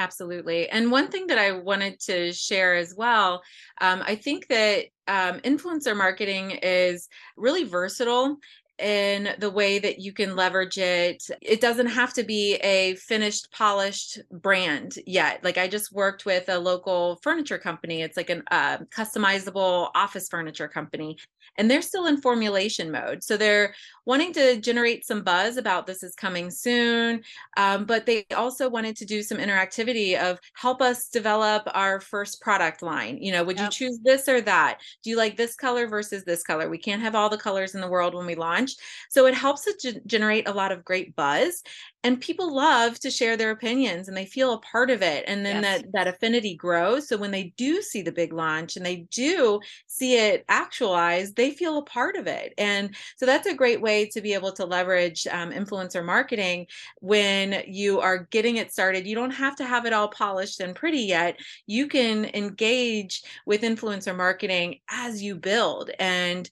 Absolutely. 0.00 0.66
And 0.70 0.90
one 0.90 1.08
thing 1.08 1.26
that 1.26 1.36
I 1.36 1.52
wanted 1.52 2.00
to 2.00 2.32
share 2.32 2.74
as 2.74 2.94
well, 2.96 3.42
um, 3.82 4.02
I 4.06 4.14
think 4.14 4.46
that 4.48 4.86
um, 5.10 5.40
influencer 5.40 5.96
marketing 5.96 6.52
is 6.62 7.08
really 7.36 7.64
versatile 7.64 8.38
in 8.80 9.34
the 9.38 9.50
way 9.50 9.78
that 9.78 10.00
you 10.00 10.12
can 10.12 10.34
leverage 10.34 10.78
it. 10.78 11.22
It 11.42 11.60
doesn't 11.60 11.86
have 11.86 12.12
to 12.14 12.22
be 12.22 12.54
a 12.56 12.94
finished, 12.96 13.52
polished 13.52 14.18
brand 14.30 14.98
yet. 15.06 15.44
Like 15.44 15.58
I 15.58 15.68
just 15.68 15.92
worked 15.92 16.24
with 16.24 16.48
a 16.48 16.58
local 16.58 17.20
furniture 17.22 17.58
company. 17.58 18.02
It's 18.02 18.16
like 18.16 18.30
a 18.30 18.42
uh, 18.50 18.78
customizable 18.90 19.90
office 19.94 20.28
furniture 20.28 20.68
company, 20.68 21.18
and 21.58 21.70
they're 21.70 21.82
still 21.82 22.06
in 22.06 22.20
formulation 22.20 22.90
mode. 22.90 23.22
So 23.22 23.36
they're 23.36 23.74
wanting 24.06 24.32
to 24.34 24.60
generate 24.60 25.06
some 25.06 25.22
buzz 25.22 25.56
about 25.56 25.86
this 25.86 26.02
is 26.02 26.14
coming 26.14 26.50
soon, 26.50 27.22
um, 27.56 27.84
but 27.84 28.06
they 28.06 28.24
also 28.34 28.68
wanted 28.68 28.96
to 28.96 29.04
do 29.04 29.22
some 29.22 29.38
interactivity 29.38 30.18
of 30.18 30.38
help 30.54 30.80
us 30.80 31.08
develop 31.08 31.62
our 31.74 32.00
first 32.00 32.40
product 32.40 32.82
line. 32.82 33.18
You 33.20 33.32
know, 33.32 33.44
would 33.44 33.56
yep. 33.56 33.66
you 33.66 33.70
choose 33.70 33.98
this 34.02 34.28
or 34.28 34.40
that? 34.42 34.78
Do 35.02 35.10
you 35.10 35.16
like 35.16 35.36
this 35.36 35.54
color 35.54 35.86
versus 35.86 36.24
this 36.24 36.42
color? 36.42 36.68
We 36.68 36.78
can't 36.78 37.02
have 37.02 37.14
all 37.14 37.28
the 37.28 37.36
colors 37.36 37.74
in 37.74 37.80
the 37.80 37.88
world 37.88 38.14
when 38.14 38.26
we 38.26 38.34
launch. 38.34 38.69
So 39.10 39.26
it 39.26 39.34
helps 39.34 39.64
to 39.64 40.00
generate 40.06 40.48
a 40.48 40.52
lot 40.52 40.72
of 40.72 40.84
great 40.84 41.14
buzz 41.16 41.62
and 42.02 42.20
people 42.20 42.54
love 42.54 42.98
to 43.00 43.10
share 43.10 43.36
their 43.36 43.50
opinions 43.50 44.08
and 44.08 44.16
they 44.16 44.24
feel 44.24 44.54
a 44.54 44.60
part 44.60 44.90
of 44.90 45.02
it 45.02 45.24
and 45.26 45.44
then 45.44 45.62
yes. 45.62 45.82
that 45.82 45.92
that 45.92 46.14
affinity 46.14 46.56
grows. 46.56 47.08
So 47.08 47.16
when 47.16 47.30
they 47.30 47.52
do 47.56 47.82
see 47.82 48.00
the 48.00 48.12
big 48.12 48.32
launch 48.32 48.76
and 48.76 48.86
they 48.86 49.06
do 49.10 49.60
see 49.86 50.16
it 50.16 50.44
actualized 50.48 51.36
they 51.36 51.50
feel 51.50 51.78
a 51.78 51.84
part 51.84 52.16
of 52.16 52.26
it. 52.26 52.54
And 52.56 52.94
so 53.16 53.26
that's 53.26 53.46
a 53.46 53.54
great 53.54 53.80
way 53.80 54.06
to 54.06 54.20
be 54.20 54.32
able 54.32 54.52
to 54.52 54.64
leverage 54.64 55.26
um, 55.26 55.50
influencer 55.50 56.04
marketing 56.04 56.66
when 57.00 57.62
you 57.66 58.00
are 58.00 58.26
getting 58.30 58.56
it 58.56 58.72
started. 58.72 59.06
You 59.06 59.14
don't 59.14 59.30
have 59.30 59.56
to 59.56 59.64
have 59.64 59.84
it 59.84 59.92
all 59.92 60.08
polished 60.08 60.60
and 60.60 60.74
pretty 60.74 61.00
yet. 61.00 61.38
You 61.66 61.86
can 61.86 62.24
engage 62.34 63.22
with 63.44 63.62
influencer 63.62 64.16
marketing 64.16 64.80
as 64.88 65.22
you 65.22 65.36
build 65.36 65.90
and 65.98 66.48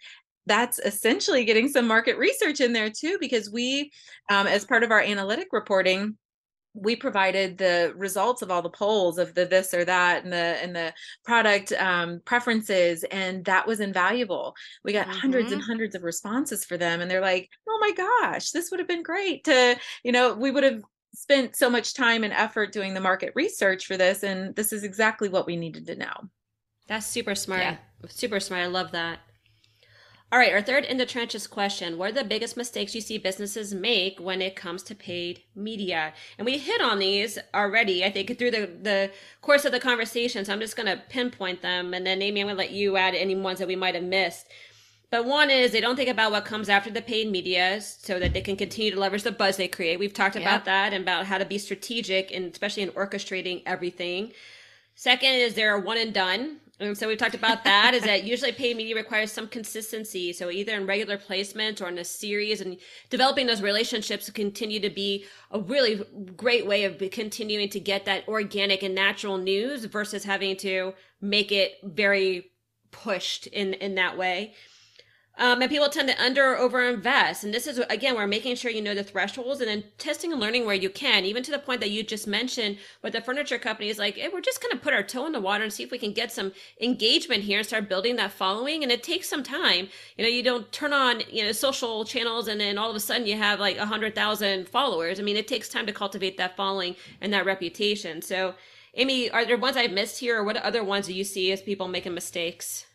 that's 0.49 0.79
essentially 0.81 1.45
getting 1.45 1.69
some 1.69 1.87
market 1.87 2.17
research 2.19 2.61
in 2.61 2.73
there 2.73 2.91
too, 2.91 3.19
because 3.21 3.51
we, 3.51 3.91
um, 4.31 4.47
as 4.47 4.65
part 4.65 4.83
of 4.83 4.91
our 4.91 5.01
analytic 5.01 5.49
reporting, 5.53 6.17
we 6.75 6.95
provided 6.95 7.59
the 7.59 7.93
results 7.97 8.43
of 8.43 8.51
all 8.51 8.63
the 8.63 8.71
polls 8.71 9.19
of 9.19 9.35
the 9.35 9.45
this 9.45 9.75
or 9.75 9.85
that 9.85 10.25
and 10.25 10.33
the 10.33 10.37
and 10.37 10.75
the 10.75 10.93
product 11.25 11.73
um, 11.73 12.21
preferences 12.25 13.05
and 13.11 13.45
that 13.45 13.67
was 13.67 13.81
invaluable 13.81 14.55
we 14.85 14.93
got 14.93 15.07
mm-hmm. 15.07 15.19
hundreds 15.19 15.53
and 15.53 15.61
mm-hmm. 15.61 15.71
hundreds 15.71 15.95
of 15.95 16.03
responses 16.03 16.65
for 16.65 16.77
them 16.77 17.01
and 17.01 17.11
they're 17.11 17.21
like 17.21 17.49
oh 17.69 17.79
my 17.81 17.93
gosh 17.93 18.51
this 18.51 18.71
would 18.71 18.81
have 18.81 18.89
been 18.89 19.03
great 19.03 19.45
to 19.45 19.77
you 20.05 20.13
know 20.13 20.35
we 20.35 20.51
would 20.51 20.65
have 20.65 20.83
spent 21.15 21.57
so 21.57 21.71
much 21.71 21.95
time 21.95 22.23
and 22.23 22.33
effort 22.33 22.73
doing 22.73 22.95
the 22.95 23.01
market 23.01 23.33
research 23.35 23.87
for 23.87 23.97
this 23.97 24.23
and 24.23 24.55
this 24.55 24.73
is 24.73 24.85
exactly 24.85 25.29
what 25.29 25.47
we 25.47 25.57
needed 25.57 25.87
to 25.87 25.97
know 25.97 26.15
that's 26.87 27.07
super 27.07 27.35
smart 27.35 27.63
yeah. 27.63 27.77
super 28.09 28.39
smart 28.39 28.63
i 28.63 28.67
love 28.67 28.93
that 28.93 29.19
all 30.31 30.39
right, 30.39 30.53
our 30.53 30.61
third 30.61 30.85
in 30.85 30.99
the 30.99 31.07
trenches 31.07 31.47
question 31.47 31.97
What 31.97 32.11
are 32.11 32.23
the 32.23 32.25
biggest 32.25 32.57
mistakes 32.57 32.95
you 32.95 33.01
see 33.01 33.17
businesses 33.17 33.73
make 33.73 34.21
when 34.21 34.43
it 34.43 34.57
comes 34.57 34.83
to 34.85 34.95
paid 34.95 35.43
media? 35.55 36.13
And 36.37 36.45
we 36.45 36.59
hit 36.59 36.83
on 36.83 36.99
these 36.99 37.39
already, 37.55 38.05
I 38.05 38.11
think, 38.11 38.37
through 38.39 38.51
the, 38.51 38.71
the 38.83 39.11
course 39.41 39.65
of 39.65 39.73
the 39.73 39.81
conversation. 39.81 40.45
So 40.45 40.53
I'm 40.53 40.61
just 40.61 40.77
going 40.77 40.87
to 40.87 41.03
pinpoint 41.09 41.63
them. 41.63 41.95
And 41.95 42.07
then, 42.07 42.21
Amy, 42.21 42.43
I'm 42.43 42.47
going 42.47 42.57
to 42.57 42.63
let 42.63 42.73
you 42.73 42.99
add 42.99 43.15
any 43.15 43.37
ones 43.37 43.59
that 43.59 43.69
we 43.69 43.77
might 43.77 43.95
have 43.95 44.05
missed. 44.05 44.49
But 45.11 45.25
one 45.25 45.49
is 45.49 45.73
they 45.73 45.81
don't 45.81 45.97
think 45.97 46.11
about 46.11 46.33
what 46.33 46.45
comes 46.45 46.69
after 46.69 46.91
the 46.91 47.01
paid 47.01 47.31
media 47.31 47.81
so 47.81 48.19
that 48.19 48.35
they 48.35 48.43
can 48.43 48.57
continue 48.57 48.91
to 48.91 49.01
leverage 49.01 49.23
the 49.23 49.33
buzz 49.33 49.57
they 49.57 49.67
create. 49.67 49.99
We've 49.99 50.13
talked 50.13 50.37
about 50.37 50.67
that 50.67 50.93
and 50.93 51.03
about 51.03 51.25
how 51.25 51.39
to 51.39 51.47
be 51.47 51.57
strategic 51.57 52.31
and 52.31 52.53
especially 52.53 52.83
in 52.83 52.91
orchestrating 52.91 53.63
everything. 53.65 54.33
Second 54.95 55.31
is 55.31 55.55
they're 55.55 55.79
one 55.79 55.97
and 55.97 56.13
done. 56.13 56.59
And 56.81 56.97
so 56.97 57.09
we've 57.09 57.19
talked 57.19 57.35
about 57.35 57.65
that 57.65 57.93
is 57.95 58.05
that 58.05 58.23
usually 58.23 58.53
paid 58.53 58.77
media 58.77 58.95
requires 58.95 59.33
some 59.33 59.49
consistency. 59.49 60.33
So 60.33 60.49
either 60.49 60.75
in 60.75 60.87
regular 60.87 61.19
placement 61.19 61.81
or 61.81 61.89
in 61.89 61.99
a 61.99 62.05
series 62.05 62.61
and 62.61 62.77
developing 63.11 63.47
those 63.49 63.63
relationships 63.63 64.31
continue 64.31 64.79
to 64.81 64.91
be 64.91 65.25
a 65.51 65.59
really 65.59 66.05
great 66.37 66.67
way 66.67 66.85
of 66.85 67.03
continuing 67.11 67.69
to 67.71 67.81
get 67.81 68.05
that 68.05 68.29
organic 68.29 68.85
and 68.85 68.95
natural 68.95 69.39
news 69.39 69.87
versus 69.87 70.23
having 70.23 70.57
to 70.59 70.95
make 71.21 71.51
it 71.51 71.79
very 71.83 72.53
pushed 72.93 73.49
in, 73.49 73.75
in 73.75 73.97
that 73.97 74.17
way. 74.17 74.55
Um, 75.39 75.63
and 75.63 75.71
people 75.71 75.89
tend 75.89 76.09
to 76.09 76.21
under 76.21 76.53
or 76.53 76.59
over 76.59 76.83
invest. 76.83 77.45
And 77.45 77.55
this 77.55 77.69
is, 77.69 77.79
again, 77.79 78.17
we're 78.17 78.27
making 78.27 78.57
sure 78.57 78.73
you 78.73 78.83
know 78.83 78.95
the 78.95 79.05
thresholds 79.05 79.61
and 79.61 79.69
then 79.69 79.85
testing 79.97 80.33
and 80.33 80.41
learning 80.41 80.67
where 80.67 80.75
you 80.75 80.91
can, 80.91 81.25
even 81.25 81.45
to 81.45 81.53
the 81.53 81.61
point 81.61 81.81
that 81.81 81.91
you 81.91 82.03
just 82.03 82.27
mentioned 82.27 82.79
with 83.03 83.13
the 83.13 83.21
furniture 83.21 83.59
company 83.59 83.89
is 83.89 83.99
like, 83.99 84.17
hey, 84.17 84.29
we're 84.33 84.41
just 84.41 84.61
going 84.61 84.73
to 84.73 84.83
put 84.83 84.93
our 84.93 85.05
toe 85.05 85.27
in 85.27 85.33
the 85.33 85.41
water 85.41 85.63
and 85.63 85.73
see 85.73 85.85
if 85.85 85.93
we 85.93 85.99
can 85.99 86.13
get 86.13 86.33
some 86.33 86.53
engagement 86.81 87.45
here 87.45 87.59
and 87.59 87.67
start 87.67 87.89
building 87.89 88.17
that 88.17 88.33
following. 88.33 88.83
And 88.83 88.91
it 88.91 89.05
takes 89.05 89.29
some 89.29 89.45
time. 89.45 89.89
You 90.17 90.25
know, 90.25 90.31
you 90.31 90.43
don't 90.43 90.71
turn 90.73 90.93
on, 90.93 91.23
you 91.31 91.45
know, 91.45 91.53
social 91.53 92.05
channels 92.05 92.49
and 92.49 92.61
then 92.61 92.77
all 92.77 92.91
of 92.91 92.97
a 92.97 93.01
sudden 93.01 93.27
you 93.27 93.37
have 93.37 93.61
like 93.61 93.77
a 93.77 93.87
hundred 93.87 94.17
thousand 94.17 94.69
followers. 94.69 95.21
I 95.21 95.23
mean, 95.23 95.37
it 95.37 95.47
takes 95.47 95.69
time 95.69 95.87
to 95.87 95.93
cultivate 95.93 96.37
that 96.39 96.57
following 96.57 96.97
and 97.21 97.33
that 97.33 97.47
reputation. 97.47 98.23
So, 98.23 98.55
Amy, 98.95 99.31
are 99.31 99.45
there 99.45 99.57
ones 99.57 99.77
I've 99.77 99.93
missed 99.93 100.19
here 100.19 100.39
or 100.39 100.45
what 100.45 100.57
other 100.57 100.83
ones 100.83 101.07
do 101.07 101.15
you 101.15 101.23
see 101.23 101.53
as 101.53 101.63
people 101.63 101.87
making 101.87 102.15
mistakes? 102.15 102.88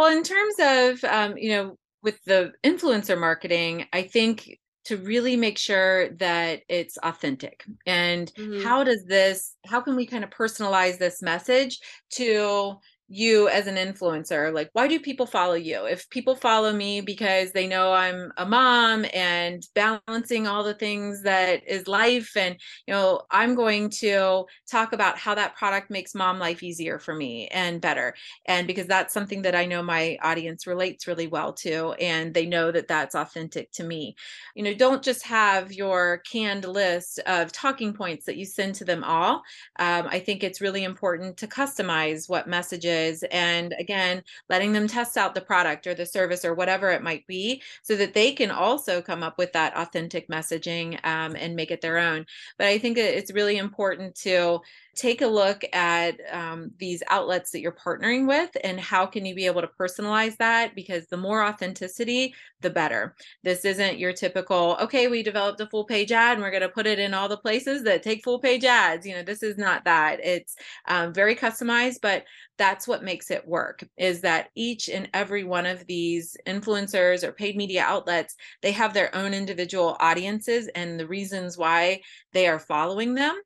Well, 0.00 0.16
in 0.16 0.22
terms 0.22 0.54
of, 0.58 1.04
um, 1.04 1.36
you 1.36 1.50
know, 1.50 1.76
with 2.02 2.24
the 2.24 2.52
influencer 2.64 3.20
marketing, 3.20 3.84
I 3.92 4.00
think 4.00 4.58
to 4.86 4.96
really 4.96 5.36
make 5.36 5.58
sure 5.58 6.08
that 6.12 6.62
it's 6.70 6.96
authentic 6.96 7.66
and 7.84 8.32
mm-hmm. 8.32 8.66
how 8.66 8.82
does 8.82 9.04
this 9.04 9.56
how 9.66 9.82
can 9.82 9.96
we 9.96 10.06
kind 10.06 10.24
of 10.24 10.30
personalize 10.30 10.96
this 10.96 11.20
message 11.20 11.80
to 12.12 12.76
you 13.12 13.48
as 13.48 13.66
an 13.66 13.74
influencer 13.74 14.54
like 14.54 14.70
why 14.72 14.86
do 14.86 15.00
people 15.00 15.26
follow 15.26 15.54
you? 15.54 15.84
If 15.84 16.08
people 16.10 16.36
follow 16.36 16.72
me 16.72 17.00
because 17.00 17.50
they 17.50 17.66
know 17.66 17.92
i'm 17.92 18.32
a 18.36 18.46
mom 18.46 19.04
and 19.12 19.66
balancing 19.74 20.46
all 20.46 20.62
the 20.62 20.74
things 20.74 21.22
that 21.24 21.66
is 21.66 21.88
life 21.88 22.36
and 22.36 22.56
you 22.86 22.94
know 22.94 23.22
i'm 23.32 23.56
going 23.56 23.90
to 23.90 24.44
talk 24.70 24.92
about 24.92 25.18
how 25.18 25.34
that 25.34 25.56
product 25.56 25.90
makes 25.90 26.14
mom 26.14 26.38
life 26.38 26.62
easier 26.62 27.00
for 27.00 27.14
me 27.14 27.48
and 27.48 27.80
better. 27.80 28.14
And 28.46 28.68
because 28.68 28.86
that's 28.86 29.12
something 29.12 29.42
that 29.42 29.56
i 29.56 29.66
know 29.66 29.82
my 29.82 30.16
audience 30.22 30.68
relates 30.68 31.08
really 31.08 31.26
well 31.26 31.52
to 31.54 31.92
and 31.94 32.32
they 32.32 32.46
know 32.46 32.70
that 32.70 32.86
that's 32.86 33.16
authentic 33.16 33.72
to 33.72 33.82
me. 33.82 34.14
You 34.54 34.62
know 34.62 34.74
don't 34.74 35.02
just 35.02 35.24
have 35.26 35.72
your 35.72 36.22
canned 36.30 36.64
list 36.64 37.18
of 37.26 37.50
talking 37.50 37.92
points 37.92 38.26
that 38.26 38.36
you 38.36 38.44
send 38.44 38.76
to 38.76 38.84
them 38.84 39.02
all. 39.02 39.42
Um, 39.80 40.06
i 40.08 40.20
think 40.20 40.44
it's 40.44 40.60
really 40.60 40.84
important 40.84 41.38
to 41.38 41.48
customize 41.48 42.28
what 42.28 42.46
messages 42.46 42.99
and 43.30 43.74
again 43.78 44.22
letting 44.48 44.72
them 44.72 44.86
test 44.86 45.16
out 45.16 45.34
the 45.34 45.40
product 45.40 45.86
or 45.86 45.94
the 45.94 46.06
service 46.06 46.44
or 46.44 46.54
whatever 46.54 46.90
it 46.90 47.02
might 47.02 47.26
be 47.26 47.62
so 47.82 47.96
that 47.96 48.14
they 48.14 48.32
can 48.32 48.50
also 48.50 49.00
come 49.02 49.22
up 49.22 49.38
with 49.38 49.52
that 49.52 49.76
authentic 49.76 50.28
messaging 50.28 50.94
um, 51.04 51.36
and 51.36 51.56
make 51.56 51.70
it 51.70 51.80
their 51.80 51.98
own. 51.98 52.26
But 52.58 52.66
i 52.66 52.78
think 52.78 52.98
it's 52.98 53.32
really 53.32 53.58
important 53.58 54.14
to 54.16 54.60
take 54.96 55.22
a 55.22 55.26
look 55.26 55.62
at 55.72 56.20
um, 56.32 56.72
these 56.78 57.02
outlets 57.08 57.50
that 57.50 57.60
you're 57.60 57.72
partnering 57.72 58.26
with 58.26 58.50
and 58.64 58.80
how 58.80 59.06
can 59.06 59.24
you 59.24 59.34
be 59.34 59.46
able 59.46 59.60
to 59.60 59.70
personalize 59.78 60.36
that? 60.38 60.74
Because 60.74 61.06
the 61.06 61.16
more 61.16 61.44
authenticity 61.44 62.34
the 62.60 62.70
better. 62.70 63.14
This 63.42 63.64
isn't 63.64 63.98
your 63.98 64.12
typical 64.12 64.76
okay 64.82 65.08
we 65.08 65.22
developed 65.22 65.60
a 65.60 65.66
full 65.66 65.84
page 65.84 66.12
ad 66.12 66.34
and 66.34 66.42
we're 66.42 66.50
going 66.50 66.62
to 66.62 66.68
put 66.68 66.86
it 66.86 66.98
in 66.98 67.14
all 67.14 67.28
the 67.28 67.36
places 67.36 67.84
that 67.84 68.02
take 68.02 68.22
full 68.22 68.38
page 68.38 68.64
ads. 68.64 69.06
You 69.06 69.14
know 69.14 69.22
this 69.22 69.42
is 69.42 69.56
not 69.56 69.84
that. 69.84 70.20
It's 70.22 70.56
um, 70.86 71.14
very 71.14 71.34
customized 71.34 72.00
but 72.02 72.24
that's 72.58 72.86
what 72.86 73.02
makes 73.02 73.30
it 73.30 73.46
work 73.46 73.82
is 73.96 74.20
that 74.20 74.50
each 74.54 74.88
and 74.88 75.08
every 75.14 75.44
one 75.44 75.66
of 75.66 75.86
these 75.86 76.36
influencers 76.46 77.24
or 77.24 77.32
paid 77.32 77.56
media 77.56 77.82
outlets 77.82 78.36
they 78.60 78.72
have 78.72 78.92
their 78.92 79.14
own 79.14 79.32
individual 79.32 79.96
audiences 79.98 80.68
and 80.74 81.00
the 81.00 81.06
reasons 81.06 81.56
why 81.56 82.00
they 82.32 82.46
are 82.46 82.58
following 82.58 83.14
them 83.14 83.40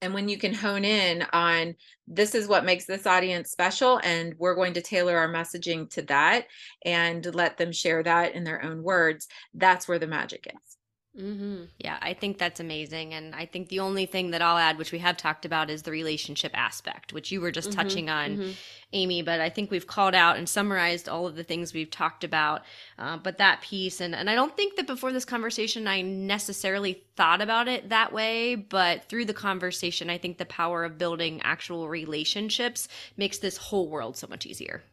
and 0.00 0.14
when 0.14 0.28
you 0.28 0.38
can 0.38 0.54
hone 0.54 0.84
in 0.84 1.24
on 1.32 1.74
this 2.06 2.34
is 2.34 2.48
what 2.48 2.64
makes 2.64 2.86
this 2.86 3.06
audience 3.06 3.50
special 3.50 4.00
and 4.02 4.34
we're 4.38 4.54
going 4.54 4.74
to 4.74 4.82
tailor 4.82 5.16
our 5.16 5.28
messaging 5.28 5.88
to 5.90 6.02
that 6.02 6.46
and 6.84 7.34
let 7.34 7.56
them 7.56 7.72
share 7.72 8.02
that 8.02 8.34
in 8.34 8.44
their 8.44 8.64
own 8.64 8.82
words 8.82 9.28
that's 9.54 9.86
where 9.88 9.98
the 9.98 10.06
magic 10.06 10.46
is 10.54 10.77
Mm-hmm. 11.16 11.64
Yeah, 11.78 11.98
I 12.00 12.14
think 12.14 12.38
that's 12.38 12.60
amazing. 12.60 13.12
And 13.12 13.34
I 13.34 13.46
think 13.46 13.68
the 13.68 13.80
only 13.80 14.06
thing 14.06 14.30
that 14.30 14.42
I'll 14.42 14.58
add, 14.58 14.78
which 14.78 14.92
we 14.92 14.98
have 14.98 15.16
talked 15.16 15.44
about, 15.44 15.70
is 15.70 15.82
the 15.82 15.90
relationship 15.90 16.52
aspect, 16.54 17.12
which 17.12 17.32
you 17.32 17.40
were 17.40 17.50
just 17.50 17.70
mm-hmm. 17.70 17.80
touching 17.80 18.10
on, 18.10 18.36
mm-hmm. 18.36 18.50
Amy. 18.92 19.22
But 19.22 19.40
I 19.40 19.50
think 19.50 19.70
we've 19.70 19.86
called 19.86 20.14
out 20.14 20.36
and 20.36 20.48
summarized 20.48 21.08
all 21.08 21.26
of 21.26 21.34
the 21.34 21.42
things 21.42 21.72
we've 21.72 21.90
talked 21.90 22.24
about. 22.24 22.62
Uh, 22.98 23.16
but 23.16 23.38
that 23.38 23.62
piece, 23.62 24.00
and, 24.00 24.14
and 24.14 24.30
I 24.30 24.34
don't 24.34 24.56
think 24.56 24.76
that 24.76 24.86
before 24.86 25.12
this 25.12 25.24
conversation 25.24 25.88
I 25.88 26.02
necessarily 26.02 27.02
thought 27.16 27.40
about 27.40 27.68
it 27.68 27.88
that 27.88 28.12
way. 28.12 28.54
But 28.54 29.04
through 29.08 29.24
the 29.24 29.34
conversation, 29.34 30.10
I 30.10 30.18
think 30.18 30.38
the 30.38 30.46
power 30.46 30.84
of 30.84 30.98
building 30.98 31.40
actual 31.42 31.88
relationships 31.88 32.86
makes 33.16 33.38
this 33.38 33.56
whole 33.56 33.88
world 33.88 34.16
so 34.16 34.28
much 34.28 34.46
easier. 34.46 34.84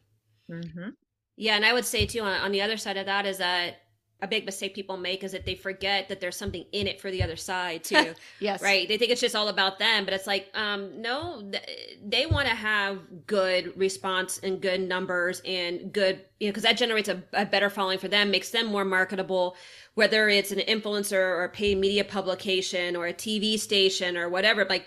Mm-hmm. 0.50 0.90
Yeah. 1.38 1.56
And 1.56 1.66
I 1.66 1.74
would 1.74 1.86
say, 1.86 2.06
too, 2.06 2.22
on, 2.22 2.34
on 2.42 2.52
the 2.52 2.62
other 2.62 2.78
side 2.78 2.98
of 2.98 3.06
that 3.06 3.26
is 3.26 3.38
that 3.38 3.82
a 4.22 4.28
big 4.28 4.46
mistake 4.46 4.74
people 4.74 4.96
make 4.96 5.24
is 5.24 5.34
that 5.34 5.46
they 5.46 5.56
forget 5.56 6.08
that 6.08 6.22
there's 6.22 6.38
something 6.38 6.66
in 6.72 6.88
it 6.88 7.02
for 7.02 7.12
the 7.12 7.22
other 7.22 7.36
side 7.36 7.84
too. 7.84 8.14
yes. 8.40 8.62
Right. 8.62 8.88
They 8.88 8.98
think 8.98 9.12
it's 9.12 9.22
just 9.22 9.36
all 9.36 9.50
about 9.50 9.78
them, 9.78 10.06
but 10.06 10.14
it's 10.14 10.28
like, 10.28 10.50
um, 10.54 11.02
no, 11.02 11.44
th- 11.52 11.98
they 12.04 12.26
want 12.26 12.48
to 12.48 12.56
have 12.56 13.00
good 13.28 13.78
response 13.78 14.40
and 14.40 14.62
good 14.62 14.82
numbers 14.82 15.42
and 15.46 15.92
good, 15.92 16.22
you 16.40 16.48
know, 16.48 16.52
because 16.52 16.64
that 16.64 16.78
generates 16.78 17.10
a, 17.10 17.22
a, 17.34 17.46
better 17.46 17.70
following 17.70 18.00
for 18.00 18.08
them, 18.08 18.32
makes 18.32 18.52
them 18.52 18.68
more 18.68 18.86
marketable, 18.86 19.56
whether 19.96 20.30
it's 20.30 20.52
an 20.52 20.60
influencer 20.60 21.14
or 21.14 21.44
a 21.44 21.50
paid 21.50 21.78
media 21.78 22.04
publication 22.04 22.96
or 22.96 23.08
a 23.08 23.14
TV 23.14 23.60
station 23.60 24.18
or 24.18 24.30
whatever. 24.30 24.66
Like 24.66 24.86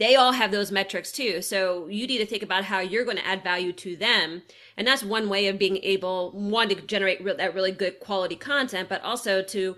they 0.00 0.16
all 0.16 0.32
have 0.32 0.50
those 0.50 0.72
metrics 0.72 1.12
too. 1.12 1.42
So 1.42 1.86
you 1.86 2.06
need 2.06 2.18
to 2.18 2.26
think 2.26 2.42
about 2.42 2.64
how 2.64 2.80
you're 2.80 3.04
going 3.04 3.18
to 3.18 3.26
add 3.26 3.44
value 3.44 3.72
to 3.74 3.96
them. 3.96 4.42
And 4.80 4.88
that's 4.88 5.04
one 5.04 5.28
way 5.28 5.48
of 5.48 5.58
being 5.58 5.76
able, 5.82 6.30
one, 6.30 6.70
to 6.70 6.74
generate 6.74 7.22
that 7.36 7.54
really 7.54 7.70
good 7.70 8.00
quality 8.00 8.34
content, 8.34 8.88
but 8.88 9.02
also 9.02 9.42
to 9.42 9.76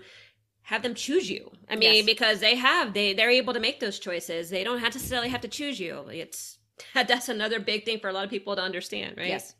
have 0.61 0.81
them 0.81 0.95
choose 0.95 1.29
you. 1.29 1.51
I 1.69 1.75
mean, 1.75 1.95
yes. 1.95 2.05
because 2.05 2.39
they 2.39 2.55
have, 2.55 2.93
they, 2.93 3.13
they're 3.13 3.29
able 3.29 3.53
to 3.53 3.59
make 3.59 3.81
those 3.81 3.99
choices. 3.99 4.49
They 4.49 4.63
don't 4.63 4.79
have 4.79 4.93
necessarily 4.93 5.27
have 5.27 5.41
to 5.41 5.49
choose 5.49 5.77
you. 5.77 6.05
It's, 6.09 6.57
that's 6.95 7.27
another 7.27 7.59
big 7.59 7.83
thing 7.83 7.99
for 7.99 8.09
a 8.09 8.13
lot 8.13 8.23
of 8.23 8.29
people 8.29 8.55
to 8.55 8.61
understand, 8.61 9.15
right? 9.17 9.27
Yes. 9.27 9.55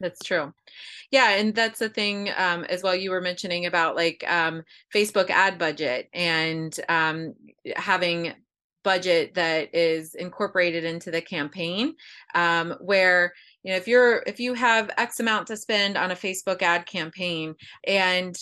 That's 0.00 0.18
true. 0.24 0.52
Yeah, 1.12 1.36
and 1.36 1.54
that's 1.54 1.78
the 1.78 1.88
thing 1.88 2.30
um, 2.36 2.64
as 2.64 2.82
well. 2.82 2.96
You 2.96 3.12
were 3.12 3.20
mentioning 3.20 3.66
about 3.66 3.94
like 3.94 4.24
um, 4.26 4.64
Facebook 4.92 5.30
ad 5.30 5.56
budget 5.60 6.08
and 6.12 6.76
um, 6.88 7.34
having 7.76 8.34
budget 8.82 9.34
that 9.34 9.72
is 9.72 10.14
incorporated 10.14 10.82
into 10.82 11.12
the 11.12 11.20
campaign 11.20 11.94
um, 12.34 12.74
where 12.80 13.32
you 13.68 13.74
know 13.74 13.76
if 13.76 13.86
you're 13.86 14.22
if 14.26 14.40
you 14.40 14.54
have 14.54 14.90
x 14.96 15.20
amount 15.20 15.46
to 15.46 15.54
spend 15.54 15.98
on 15.98 16.10
a 16.10 16.16
facebook 16.16 16.62
ad 16.62 16.86
campaign 16.86 17.54
and 17.86 18.34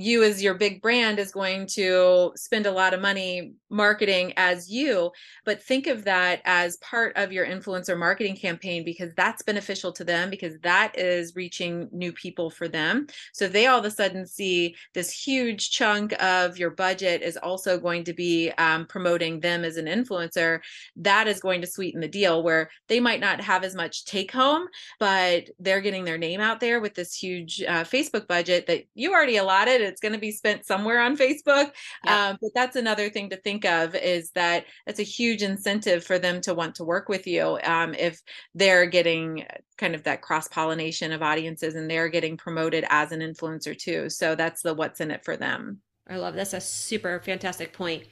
you 0.00 0.22
as 0.22 0.42
your 0.42 0.54
big 0.54 0.82
brand 0.82 1.18
is 1.18 1.32
going 1.32 1.66
to 1.66 2.32
spend 2.36 2.66
a 2.66 2.70
lot 2.70 2.94
of 2.94 3.00
money 3.00 3.54
marketing 3.70 4.32
as 4.36 4.70
you 4.70 5.10
but 5.44 5.62
think 5.62 5.86
of 5.86 6.04
that 6.04 6.40
as 6.44 6.76
part 6.78 7.16
of 7.16 7.32
your 7.32 7.46
influencer 7.46 7.98
marketing 7.98 8.36
campaign 8.36 8.84
because 8.84 9.12
that's 9.14 9.42
beneficial 9.42 9.92
to 9.92 10.04
them 10.04 10.30
because 10.30 10.58
that 10.62 10.98
is 10.98 11.36
reaching 11.36 11.88
new 11.92 12.12
people 12.12 12.50
for 12.50 12.68
them. 12.68 13.06
So 13.32 13.48
they 13.48 13.66
all 13.66 13.78
of 13.78 13.84
a 13.84 13.90
sudden 13.90 14.26
see 14.26 14.74
this 14.94 15.10
huge 15.12 15.70
chunk 15.70 16.12
of 16.22 16.58
your 16.58 16.70
budget 16.70 17.22
is 17.22 17.36
also 17.36 17.78
going 17.78 18.04
to 18.04 18.12
be 18.12 18.50
um, 18.58 18.86
promoting 18.86 19.40
them 19.40 19.64
as 19.64 19.76
an 19.76 19.86
influencer. 19.86 20.60
That 20.96 21.28
is 21.28 21.40
going 21.40 21.60
to 21.60 21.66
sweeten 21.66 22.00
the 22.00 22.08
deal 22.08 22.42
where 22.42 22.70
they 22.88 23.00
might 23.00 23.20
not 23.20 23.40
have 23.40 23.64
as 23.64 23.74
much 23.74 24.04
take 24.04 24.32
home 24.32 24.66
but 24.98 25.48
they're 25.58 25.80
getting 25.80 26.04
their 26.04 26.18
name 26.18 26.40
out 26.40 26.60
there 26.60 26.80
with 26.80 26.94
this 26.94 27.14
huge 27.14 27.62
uh, 27.62 27.84
facebook 27.84 28.26
budget 28.26 28.66
that 28.66 28.84
you 28.94 29.12
already 29.12 29.36
allotted 29.36 29.80
it's 29.90 30.00
going 30.00 30.12
to 30.12 30.18
be 30.18 30.32
spent 30.32 30.64
somewhere 30.64 31.00
on 31.00 31.16
Facebook. 31.16 31.72
Yeah. 32.04 32.28
Um, 32.28 32.38
but 32.40 32.50
that's 32.54 32.76
another 32.76 33.10
thing 33.10 33.30
to 33.30 33.36
think 33.36 33.64
of 33.64 33.94
is 33.94 34.30
that 34.30 34.64
it's 34.86 35.00
a 35.00 35.04
huge 35.04 35.42
incentive 35.42 36.04
for 36.04 36.18
them 36.18 36.40
to 36.42 36.54
want 36.54 36.76
to 36.76 36.84
work 36.84 37.08
with 37.08 37.26
you 37.26 37.58
um, 37.64 37.94
if 37.94 38.22
they're 38.54 38.86
getting 38.86 39.46
kind 39.76 39.94
of 39.94 40.04
that 40.04 40.22
cross 40.22 40.48
pollination 40.48 41.12
of 41.12 41.22
audiences 41.22 41.74
and 41.74 41.90
they're 41.90 42.08
getting 42.08 42.36
promoted 42.36 42.84
as 42.88 43.12
an 43.12 43.20
influencer 43.20 43.76
too. 43.76 44.08
So 44.08 44.34
that's 44.34 44.62
the 44.62 44.74
what's 44.74 45.00
in 45.00 45.10
it 45.10 45.24
for 45.24 45.36
them. 45.36 45.80
I 46.08 46.16
love 46.16 46.34
that's 46.34 46.54
a 46.54 46.60
super 46.60 47.20
fantastic 47.20 47.72
point. 47.72 48.04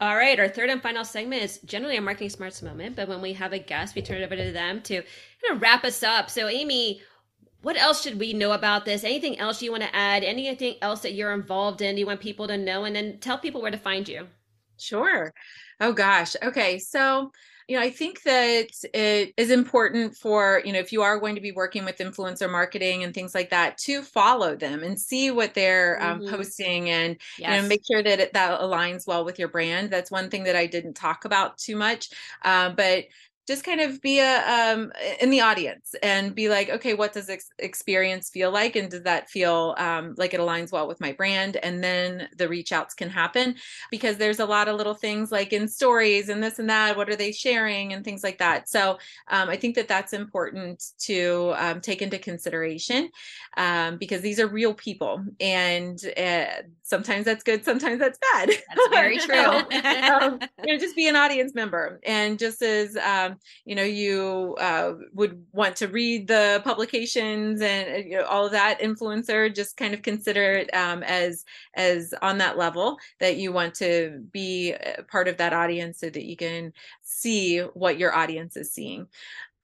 All 0.00 0.16
right, 0.16 0.40
our 0.40 0.48
third 0.48 0.70
and 0.70 0.82
final 0.82 1.04
segment 1.04 1.42
is 1.42 1.58
generally 1.58 1.96
a 1.96 2.00
marketing 2.00 2.30
smarts 2.30 2.62
moment, 2.62 2.96
but 2.96 3.06
when 3.06 3.20
we 3.20 3.34
have 3.34 3.52
a 3.52 3.58
guest, 3.58 3.94
we 3.94 4.00
turn 4.00 4.22
it 4.22 4.24
over 4.24 4.34
to 4.34 4.50
them 4.50 4.80
to 4.82 4.94
kind 4.94 5.56
of 5.56 5.60
wrap 5.60 5.84
us 5.84 6.02
up. 6.02 6.30
So, 6.30 6.48
Amy, 6.48 7.02
what 7.62 7.76
else 7.76 8.02
should 8.02 8.18
we 8.18 8.32
know 8.32 8.52
about 8.52 8.84
this? 8.84 9.04
Anything 9.04 9.38
else 9.38 9.62
you 9.62 9.70
want 9.70 9.82
to 9.82 9.94
add? 9.96 10.24
Anything 10.24 10.76
else 10.82 11.00
that 11.02 11.12
you're 11.14 11.32
involved 11.32 11.80
in? 11.82 11.96
You 11.98 12.06
want 12.06 12.20
people 12.20 12.46
to 12.48 12.56
know, 12.58 12.84
and 12.84 12.94
then 12.96 13.18
tell 13.20 13.38
people 13.38 13.60
where 13.62 13.70
to 13.70 13.78
find 13.78 14.08
you. 14.08 14.28
Sure. 14.78 15.32
Oh 15.80 15.92
gosh. 15.92 16.36
Okay. 16.42 16.78
So 16.78 17.32
you 17.68 17.76
know, 17.76 17.82
I 17.84 17.90
think 17.90 18.22
that 18.24 18.66
it 18.92 19.32
is 19.36 19.50
important 19.52 20.16
for, 20.16 20.60
you 20.64 20.72
know, 20.72 20.80
if 20.80 20.90
you 20.90 21.02
are 21.02 21.20
going 21.20 21.36
to 21.36 21.40
be 21.40 21.52
working 21.52 21.84
with 21.84 21.98
influencer 21.98 22.50
marketing 22.50 23.04
and 23.04 23.14
things 23.14 23.32
like 23.32 23.50
that, 23.50 23.78
to 23.84 24.02
follow 24.02 24.56
them 24.56 24.82
and 24.82 24.98
see 25.00 25.30
what 25.30 25.54
they're 25.54 26.02
um, 26.02 26.20
Mhm. 26.20 26.28
posting 26.28 26.90
and, 26.90 27.16
Yes. 27.36 27.50
you 27.54 27.62
know, 27.62 27.68
make 27.68 27.82
sure 27.88 28.02
that 28.02 28.18
it, 28.18 28.32
that 28.32 28.58
aligns 28.60 29.06
well 29.06 29.24
with 29.24 29.38
your 29.38 29.46
brand. 29.46 29.88
That's 29.88 30.10
one 30.10 30.30
thing 30.30 30.42
that 30.44 30.56
I 30.56 30.66
didn't 30.66 30.94
talk 30.94 31.24
about 31.24 31.58
too 31.58 31.76
much. 31.76 32.08
Uh, 32.42 32.70
but 32.70 33.04
just 33.50 33.64
kind 33.64 33.80
of 33.80 34.00
be 34.00 34.20
a 34.20 34.34
um 34.48 34.92
in 35.20 35.28
the 35.30 35.40
audience 35.40 35.96
and 36.04 36.36
be 36.36 36.48
like 36.48 36.70
okay 36.70 36.94
what 36.94 37.12
does 37.12 37.28
ex- 37.28 37.50
experience 37.58 38.30
feel 38.30 38.52
like? 38.52 38.76
And 38.76 38.88
does 38.88 39.02
that 39.02 39.28
feel 39.28 39.74
um 39.76 40.14
like 40.16 40.34
it 40.34 40.40
aligns 40.40 40.70
well 40.70 40.86
with 40.86 41.00
my 41.00 41.12
brand? 41.12 41.56
And 41.56 41.82
then 41.82 42.28
the 42.36 42.48
reach 42.48 42.72
outs 42.72 42.94
can 42.94 43.10
happen 43.10 43.56
because 43.90 44.16
there's 44.18 44.38
a 44.38 44.46
lot 44.46 44.68
of 44.68 44.76
little 44.76 44.94
things 44.94 45.32
like 45.32 45.52
in 45.52 45.66
stories 45.66 46.28
and 46.28 46.40
this 46.40 46.60
and 46.60 46.70
that 46.70 46.96
what 46.96 47.10
are 47.10 47.16
they 47.16 47.32
sharing 47.32 47.92
and 47.92 48.04
things 48.04 48.22
like 48.22 48.38
that. 48.38 48.68
So 48.68 48.98
um, 49.28 49.48
i 49.48 49.56
think 49.56 49.74
that 49.74 49.88
that's 49.88 50.12
important 50.12 50.82
to 50.98 51.52
um, 51.56 51.80
take 51.80 52.02
into 52.02 52.18
consideration 52.18 53.10
um, 53.56 53.98
because 53.98 54.20
these 54.20 54.38
are 54.38 54.46
real 54.46 54.74
people 54.74 55.24
and 55.40 55.98
uh, 56.16 56.62
sometimes 56.90 57.24
that's 57.24 57.44
good 57.44 57.64
sometimes 57.64 58.00
that's 58.00 58.18
bad. 58.32 58.50
That's 58.50 58.88
very 58.90 59.18
true. 59.26 59.38
um, 59.38 60.40
you 60.64 60.74
know, 60.74 60.78
just 60.78 60.96
be 60.96 61.08
an 61.08 61.16
audience 61.16 61.54
member. 61.54 62.00
And 62.04 62.38
just 62.38 62.60
as 62.60 62.96
um, 62.96 63.36
you 63.64 63.74
know 63.74 63.84
you 63.84 64.56
uh, 64.60 64.94
would 65.14 65.42
want 65.52 65.76
to 65.76 65.88
read 65.88 66.26
the 66.26 66.60
publications 66.64 67.62
and 67.62 67.94
uh, 67.94 67.98
you 67.98 68.18
know, 68.18 68.24
all 68.24 68.44
of 68.44 68.52
that 68.52 68.80
influencer 68.80 69.54
just 69.54 69.76
kind 69.76 69.94
of 69.94 70.02
consider 70.02 70.52
it 70.52 70.74
um, 70.74 71.02
as 71.04 71.44
as 71.74 72.12
on 72.20 72.38
that 72.38 72.58
level 72.58 72.98
that 73.20 73.36
you 73.36 73.52
want 73.52 73.74
to 73.76 74.22
be 74.32 74.74
part 75.08 75.28
of 75.28 75.36
that 75.36 75.52
audience 75.52 76.00
so 76.00 76.10
that 76.10 76.24
you 76.24 76.36
can 76.36 76.72
see 77.02 77.60
what 77.60 77.98
your 77.98 78.14
audience 78.14 78.56
is 78.56 78.72
seeing 78.72 79.06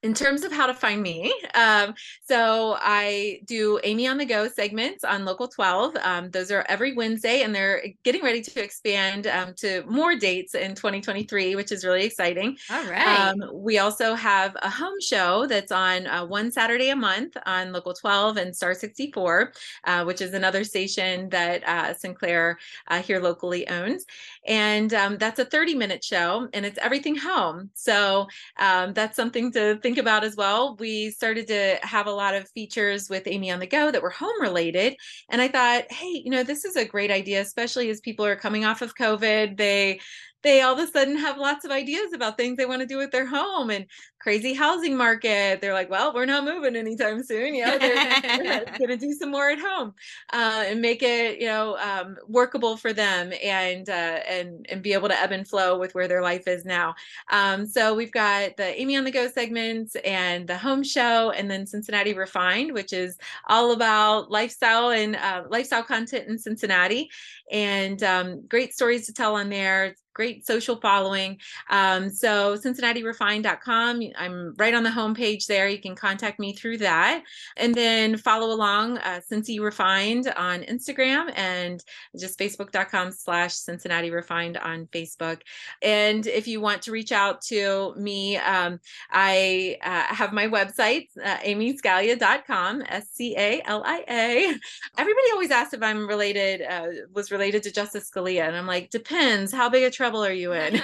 in 0.03 0.13
terms 0.13 0.43
of 0.43 0.51
how 0.51 0.67
to 0.67 0.73
find 0.73 1.01
me, 1.01 1.33
um, 1.55 1.95
so 2.27 2.77
I 2.79 3.39
do 3.45 3.79
Amy 3.83 4.07
on 4.07 4.17
the 4.17 4.25
Go 4.25 4.47
segments 4.47 5.03
on 5.03 5.25
Local 5.25 5.47
12. 5.47 5.95
Um, 6.03 6.29
those 6.29 6.51
are 6.51 6.63
every 6.69 6.93
Wednesday, 6.93 7.41
and 7.41 7.53
they're 7.53 7.83
getting 8.03 8.21
ready 8.21 8.41
to 8.41 8.63
expand 8.63 9.25
um, 9.25 9.53
to 9.55 9.83
more 9.87 10.15
dates 10.15 10.53
in 10.53 10.75
2023, 10.75 11.55
which 11.55 11.71
is 11.71 11.83
really 11.83 12.03
exciting. 12.03 12.57
All 12.69 12.85
right. 12.85 13.07
Um, 13.07 13.41
we 13.53 13.79
also 13.79 14.13
have 14.13 14.55
a 14.61 14.69
home 14.69 14.99
show 15.01 15.47
that's 15.47 15.71
on 15.71 16.05
uh, 16.05 16.25
one 16.25 16.51
Saturday 16.51 16.89
a 16.89 16.95
month 16.95 17.35
on 17.47 17.73
Local 17.73 17.93
12 17.93 18.37
and 18.37 18.55
Star 18.55 18.75
64, 18.75 19.51
uh, 19.85 20.03
which 20.03 20.21
is 20.21 20.33
another 20.33 20.63
station 20.63 21.27
that 21.29 21.67
uh, 21.67 21.93
Sinclair 21.95 22.59
uh, 22.87 23.01
here 23.01 23.19
locally 23.19 23.67
owns. 23.67 24.05
And 24.45 24.93
um, 24.93 25.17
that's 25.17 25.39
a 25.39 25.45
30 25.45 25.73
minute 25.73 26.03
show, 26.03 26.47
and 26.53 26.65
it's 26.67 26.77
everything 26.79 27.15
home. 27.15 27.71
So 27.73 28.27
um, 28.57 28.93
that's 28.93 29.15
something 29.15 29.51
to 29.53 29.79
think 29.79 29.86
about 29.95 30.25
as 30.25 30.35
well. 30.35 30.75
We 30.75 31.11
started 31.11 31.47
to 31.47 31.77
have 31.81 32.07
a 32.07 32.11
lot 32.11 32.35
of 32.35 32.49
features 32.49 33.09
with 33.09 33.27
Amy 33.27 33.49
on 33.49 33.59
the 33.59 33.67
Go 33.67 33.89
that 33.89 34.01
were 34.01 34.09
home 34.09 34.41
related. 34.41 34.97
And 35.29 35.41
I 35.41 35.47
thought, 35.47 35.89
hey, 35.89 36.21
you 36.25 36.29
know, 36.29 36.43
this 36.43 36.65
is 36.65 36.75
a 36.75 36.83
great 36.83 37.11
idea, 37.11 37.39
especially 37.39 37.89
as 37.89 38.01
people 38.01 38.25
are 38.25 38.35
coming 38.35 38.65
off 38.65 38.81
of 38.81 38.95
COVID. 38.95 39.55
They 39.55 40.01
they 40.47 40.61
all 40.61 40.73
of 40.73 40.79
a 40.79 40.89
sudden 40.89 41.17
have 41.17 41.37
lots 41.37 41.65
of 41.65 41.71
ideas 41.71 42.13
about 42.13 42.37
things 42.37 42.55
they 42.55 42.65
want 42.65 42.81
to 42.81 42.87
do 42.87 42.97
with 42.97 43.11
their 43.11 43.25
home 43.25 43.69
and 43.69 43.85
crazy 44.19 44.53
housing 44.53 44.95
market. 44.95 45.61
They're 45.61 45.73
like, 45.73 45.89
well, 45.89 46.13
we're 46.13 46.25
not 46.25 46.43
moving 46.43 46.75
anytime 46.75 47.21
soon. 47.23 47.53
You 47.53 47.65
know, 47.65 47.77
they're, 47.77 48.65
going 48.77 48.87
to 48.89 48.97
do 48.97 49.13
some 49.13 49.29
more 49.29 49.49
at 49.49 49.59
home 49.59 49.93
uh, 50.31 50.63
and 50.67 50.81
make 50.81 51.03
it, 51.03 51.39
you 51.39 51.47
know, 51.47 51.77
um, 51.77 52.17
workable 52.27 52.77
for 52.77 52.93
them 52.93 53.31
and 53.43 53.89
uh, 53.89 54.19
and 54.27 54.65
and 54.69 54.81
be 54.81 54.93
able 54.93 55.09
to 55.09 55.19
ebb 55.19 55.31
and 55.31 55.47
flow 55.47 55.77
with 55.77 55.93
where 55.95 56.07
their 56.07 56.21
life 56.21 56.47
is 56.47 56.65
now. 56.65 56.95
Um, 57.29 57.65
so 57.65 57.93
we've 57.93 58.11
got 58.11 58.57
the 58.57 58.79
Amy 58.79 58.97
on 58.97 59.03
the 59.03 59.11
Go 59.11 59.27
segments 59.27 59.95
and 59.97 60.47
the 60.47 60.57
home 60.57 60.83
show, 60.83 61.31
and 61.31 61.49
then 61.51 61.65
Cincinnati 61.65 62.13
Refined, 62.13 62.73
which 62.73 62.93
is 62.93 63.17
all 63.47 63.71
about 63.73 64.31
lifestyle 64.31 64.91
and 64.91 65.15
uh, 65.17 65.43
lifestyle 65.49 65.83
content 65.83 66.27
in 66.27 66.37
Cincinnati, 66.37 67.09
and 67.51 68.01
um, 68.03 68.47
great 68.47 68.73
stories 68.73 69.05
to 69.07 69.13
tell 69.13 69.35
on 69.35 69.49
there 69.49 69.95
great 70.17 70.45
social 70.47 70.75
following. 70.77 71.37
Um, 71.69 72.09
so 72.09 72.57
CincinnatiRefined.com. 72.57 74.01
I'm 74.17 74.55
right 74.57 74.73
on 74.73 74.81
the 74.83 74.89
homepage 74.89 75.45
there. 75.45 75.69
You 75.69 75.79
can 75.79 75.95
contact 75.95 76.39
me 76.39 76.53
through 76.53 76.79
that. 76.79 77.23
And 77.55 77.75
then 77.75 78.17
follow 78.17 78.51
along 78.51 78.97
uh, 78.97 79.21
Cincy 79.31 79.59
Refined 79.59 80.33
on 80.35 80.63
Instagram 80.63 81.31
and 81.37 81.83
just 82.19 82.39
Facebook.com 82.39 83.11
slash 83.11 83.53
Cincinnati 83.53 84.09
Refined 84.09 84.57
on 84.57 84.87
Facebook. 84.87 85.41
And 85.83 86.25
if 86.25 86.47
you 86.47 86.61
want 86.61 86.81
to 86.83 86.91
reach 86.91 87.11
out 87.11 87.41
to 87.43 87.93
me, 87.95 88.37
um, 88.37 88.79
I 89.11 89.77
uh, 89.83 90.15
have 90.15 90.33
my 90.33 90.47
website, 90.47 91.09
uh, 91.23 91.37
amyscalia.com, 91.37 92.83
S-C-A-L-I-A. 92.87 94.55
Everybody 94.97 95.27
always 95.31 95.51
asks 95.51 95.75
if 95.75 95.83
I'm 95.83 96.07
related, 96.07 96.63
uh, 96.63 96.87
was 97.13 97.31
related 97.31 97.61
to 97.63 97.71
Justice 97.71 98.09
Scalia. 98.09 98.47
And 98.47 98.55
I'm 98.55 98.65
like, 98.65 98.89
depends. 98.89 99.53
How 99.53 99.69
big 99.69 99.83
a 99.83 99.91
trouble 100.07 100.25
are 100.25 100.31
you 100.31 100.53
in? 100.53 100.75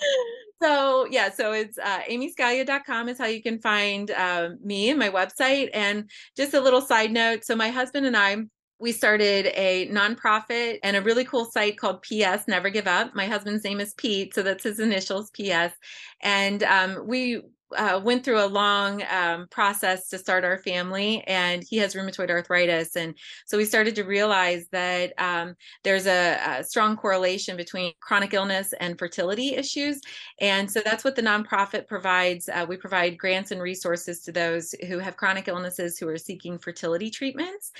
so 0.62 1.06
yeah 1.10 1.30
so 1.30 1.52
it's 1.52 1.78
uh, 1.78 2.00
amyscalia.com 2.10 3.08
is 3.08 3.18
how 3.18 3.26
you 3.26 3.42
can 3.42 3.60
find 3.60 4.10
uh, 4.12 4.50
me 4.62 4.90
and 4.90 4.98
my 4.98 5.10
website. 5.10 5.68
And 5.74 6.10
just 6.36 6.54
a 6.54 6.60
little 6.60 6.80
side 6.80 7.12
note 7.12 7.44
so 7.44 7.54
my 7.54 7.68
husband 7.68 8.06
and 8.06 8.16
i 8.16 8.36
we 8.78 8.92
started 8.92 9.48
a 9.56 9.88
nonprofit 9.88 10.78
and 10.82 10.96
a 10.96 11.02
really 11.02 11.24
cool 11.24 11.44
site 11.44 11.76
called 11.76 12.00
ps 12.02 12.48
never 12.48 12.70
give 12.70 12.86
up. 12.86 13.14
My 13.14 13.26
husband's 13.26 13.64
name 13.64 13.78
is 13.80 13.92
pete 13.94 14.34
so 14.34 14.42
that's 14.42 14.64
his 14.64 14.80
initials 14.80 15.30
ps 15.30 15.74
and 16.22 16.62
um, 16.62 17.06
we 17.06 17.42
uh, 17.76 18.00
went 18.02 18.24
through 18.24 18.42
a 18.42 18.46
long 18.46 19.02
um, 19.10 19.46
process 19.50 20.08
to 20.08 20.18
start 20.18 20.44
our 20.44 20.58
family, 20.58 21.22
and 21.26 21.62
he 21.62 21.76
has 21.78 21.94
rheumatoid 21.94 22.30
arthritis. 22.30 22.96
And 22.96 23.14
so 23.46 23.56
we 23.56 23.64
started 23.64 23.94
to 23.96 24.02
realize 24.02 24.66
that 24.72 25.12
um, 25.18 25.54
there's 25.84 26.06
a, 26.06 26.38
a, 26.46 26.64
strong 26.64 26.96
correlation 26.96 27.56
between 27.56 27.92
chronic 28.00 28.34
illness 28.34 28.72
and 28.80 28.98
fertility 28.98 29.54
issues. 29.54 30.00
And 30.40 30.70
so 30.70 30.80
that's 30.84 31.04
what 31.04 31.16
the 31.16 31.22
nonprofit 31.22 31.86
provides. 31.86 32.48
Uh, 32.48 32.66
we 32.68 32.76
provide 32.76 33.18
grants 33.18 33.50
and 33.50 33.60
resources 33.60 34.20
to 34.22 34.32
those 34.32 34.74
who 34.88 34.98
have 34.98 35.16
chronic 35.16 35.48
illnesses 35.48 35.98
who 35.98 36.08
are 36.08 36.18
seeking 36.18 36.58
fertility 36.58 37.10
treatments. 37.10 37.72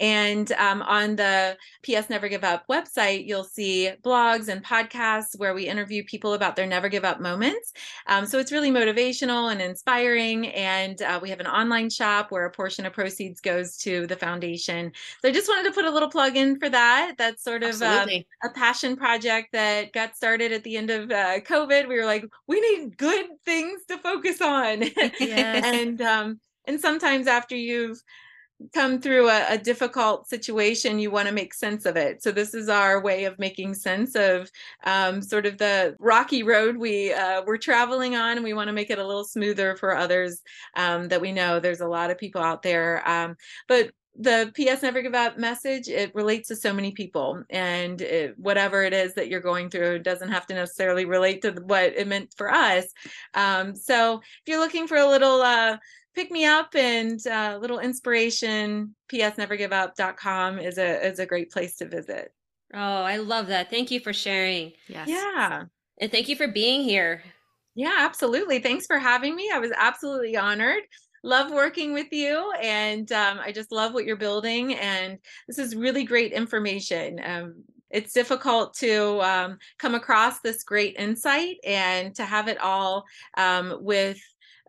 And 0.00 0.50
um, 0.52 0.82
on 0.82 1.16
the 1.16 1.56
PS 1.82 2.10
Never 2.10 2.28
Give 2.28 2.44
Up 2.44 2.64
website, 2.68 3.26
you'll 3.26 3.44
see 3.44 3.90
blogs 4.02 4.48
and 4.48 4.64
podcasts 4.64 5.38
where 5.38 5.54
we 5.54 5.68
interview 5.68 6.04
people 6.04 6.34
about 6.34 6.56
their 6.56 6.66
never 6.66 6.88
give 6.88 7.04
up 7.04 7.20
moments. 7.20 7.72
Um, 8.06 8.26
so 8.26 8.38
it's 8.38 8.52
really 8.52 8.70
motivational 8.70 9.52
and 9.52 9.60
inspiring. 9.62 10.48
And 10.48 11.00
uh, 11.02 11.20
we 11.22 11.30
have 11.30 11.40
an 11.40 11.46
online 11.46 11.90
shop 11.90 12.30
where 12.30 12.44
a 12.44 12.50
portion 12.50 12.86
of 12.86 12.92
proceeds 12.92 13.40
goes 13.40 13.76
to 13.78 14.06
the 14.06 14.16
foundation. 14.16 14.92
So 15.22 15.28
I 15.28 15.32
just 15.32 15.48
wanted 15.48 15.68
to 15.68 15.74
put 15.74 15.84
a 15.84 15.90
little 15.90 16.10
plug 16.10 16.36
in 16.36 16.58
for 16.58 16.68
that. 16.68 17.14
That's 17.18 17.44
sort 17.44 17.62
of 17.62 17.80
um, 17.82 18.08
a 18.42 18.50
passion 18.54 18.96
project 18.96 19.52
that 19.52 19.92
got 19.92 20.16
started 20.16 20.52
at 20.52 20.64
the 20.64 20.76
end 20.76 20.90
of 20.90 21.10
uh, 21.10 21.40
COVID. 21.40 21.88
We 21.88 21.96
were 21.96 22.06
like, 22.06 22.24
we 22.46 22.60
need 22.60 22.96
good 22.96 23.26
things 23.44 23.84
to 23.88 23.98
focus 23.98 24.40
on. 24.40 24.84
Yes. 25.20 25.64
and 25.64 26.00
um, 26.02 26.40
and 26.66 26.80
sometimes 26.80 27.26
after 27.26 27.54
you've 27.56 28.02
come 28.72 29.00
through 29.00 29.28
a, 29.28 29.46
a, 29.50 29.58
difficult 29.58 30.28
situation, 30.28 30.98
you 30.98 31.10
want 31.10 31.28
to 31.28 31.34
make 31.34 31.52
sense 31.54 31.86
of 31.86 31.96
it. 31.96 32.22
So 32.22 32.30
this 32.30 32.54
is 32.54 32.68
our 32.68 33.02
way 33.02 33.24
of 33.24 33.38
making 33.38 33.74
sense 33.74 34.14
of 34.14 34.50
um, 34.84 35.20
sort 35.22 35.46
of 35.46 35.58
the 35.58 35.96
rocky 35.98 36.42
road 36.42 36.76
we 36.76 37.12
uh, 37.12 37.42
we're 37.46 37.58
traveling 37.58 38.16
on, 38.16 38.36
and 38.36 38.44
we 38.44 38.54
want 38.54 38.68
to 38.68 38.72
make 38.72 38.90
it 38.90 38.98
a 38.98 39.06
little 39.06 39.24
smoother 39.24 39.76
for 39.76 39.96
others 39.96 40.40
um, 40.76 41.08
that 41.08 41.20
we 41.20 41.32
know. 41.32 41.60
There's 41.60 41.80
a 41.80 41.88
lot 41.88 42.10
of 42.10 42.18
people 42.18 42.42
out 42.42 42.62
there, 42.62 43.06
um, 43.08 43.36
but 43.68 43.90
the 44.16 44.52
PS 44.54 44.82
Never 44.82 45.02
Give 45.02 45.14
Up 45.14 45.38
message, 45.38 45.88
it 45.88 46.14
relates 46.14 46.48
to 46.48 46.56
so 46.56 46.72
many 46.72 46.92
people. 46.92 47.42
And 47.50 48.00
it, 48.00 48.38
whatever 48.38 48.82
it 48.82 48.92
is 48.92 49.14
that 49.14 49.28
you're 49.28 49.40
going 49.40 49.70
through, 49.70 50.00
doesn't 50.00 50.30
have 50.30 50.46
to 50.46 50.54
necessarily 50.54 51.04
relate 51.04 51.42
to 51.42 51.52
what 51.52 51.96
it 51.96 52.06
meant 52.06 52.32
for 52.36 52.52
us. 52.52 52.86
Um, 53.34 53.74
so 53.74 54.20
if 54.20 54.42
you're 54.46 54.60
looking 54.60 54.86
for 54.86 54.96
a 54.96 55.08
little 55.08 55.42
uh, 55.42 55.78
pick 56.14 56.30
me 56.30 56.44
up 56.44 56.74
and 56.74 57.20
a 57.26 57.36
uh, 57.36 57.58
little 57.58 57.78
inspiration, 57.78 58.94
psnevergiveup.com 59.10 60.58
is 60.58 60.78
a 60.78 61.06
is 61.06 61.18
a 61.18 61.26
great 61.26 61.50
place 61.50 61.76
to 61.76 61.88
visit. 61.88 62.32
Oh, 62.72 62.78
I 62.78 63.16
love 63.16 63.48
that. 63.48 63.70
Thank 63.70 63.90
you 63.90 64.00
for 64.00 64.12
sharing. 64.12 64.72
Yes. 64.88 65.08
Yeah. 65.08 65.64
And 66.00 66.10
thank 66.10 66.28
you 66.28 66.36
for 66.36 66.48
being 66.48 66.82
here. 66.82 67.22
Yeah, 67.74 67.94
absolutely. 67.98 68.60
Thanks 68.60 68.86
for 68.86 68.98
having 68.98 69.34
me. 69.34 69.50
I 69.52 69.58
was 69.58 69.72
absolutely 69.76 70.36
honored. 70.36 70.82
Love 71.22 71.50
working 71.50 71.94
with 71.94 72.12
you, 72.12 72.52
and 72.60 73.10
um, 73.10 73.40
I 73.40 73.50
just 73.50 73.72
love 73.72 73.94
what 73.94 74.04
you're 74.04 74.16
building. 74.16 74.74
And 74.74 75.18
this 75.48 75.58
is 75.58 75.74
really 75.74 76.04
great 76.04 76.32
information. 76.32 77.18
Um, 77.24 77.64
it's 77.90 78.12
difficult 78.12 78.74
to 78.74 79.22
um, 79.22 79.58
come 79.78 79.94
across 79.94 80.40
this 80.40 80.64
great 80.64 80.96
insight 80.98 81.56
and 81.64 82.14
to 82.16 82.24
have 82.24 82.48
it 82.48 82.58
all 82.58 83.04
um, 83.36 83.78
with 83.80 84.18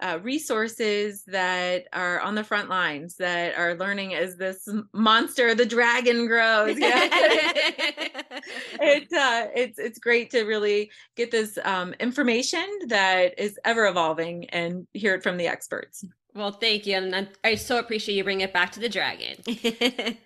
uh, 0.02 0.20
resources 0.22 1.24
that 1.28 1.86
are 1.94 2.20
on 2.20 2.36
the 2.36 2.44
front 2.44 2.70
lines 2.70 3.16
that 3.16 3.58
are 3.58 3.76
learning 3.76 4.14
as 4.14 4.36
this 4.36 4.68
monster, 4.94 5.56
the 5.56 5.66
dragon 5.66 6.28
grows. 6.28 6.78
Yeah. 6.78 7.10
it, 8.82 9.14
uh, 9.14 9.48
it's 9.56 9.80
it's 9.80 10.00
great 10.00 10.30
to 10.32 10.44
really 10.44 10.92
get 11.16 11.32
this 11.32 11.58
um, 11.64 11.94
information 12.00 12.66
that 12.88 13.40
is 13.40 13.58
ever 13.64 13.86
evolving 13.88 14.50
and 14.50 14.88
hear 14.94 15.16
it 15.16 15.24
from 15.24 15.38
the 15.38 15.48
experts. 15.48 16.04
Well, 16.34 16.52
thank 16.52 16.86
you, 16.86 16.96
and 16.96 17.30
I 17.44 17.56
so 17.56 17.80
appreciate 17.80 18.16
you 18.16 18.24
bringing 18.24 18.44
it 18.44 18.54
back 18.54 18.74
to 18.74 18.82
the 18.82 18.90
dragon. 18.90 19.38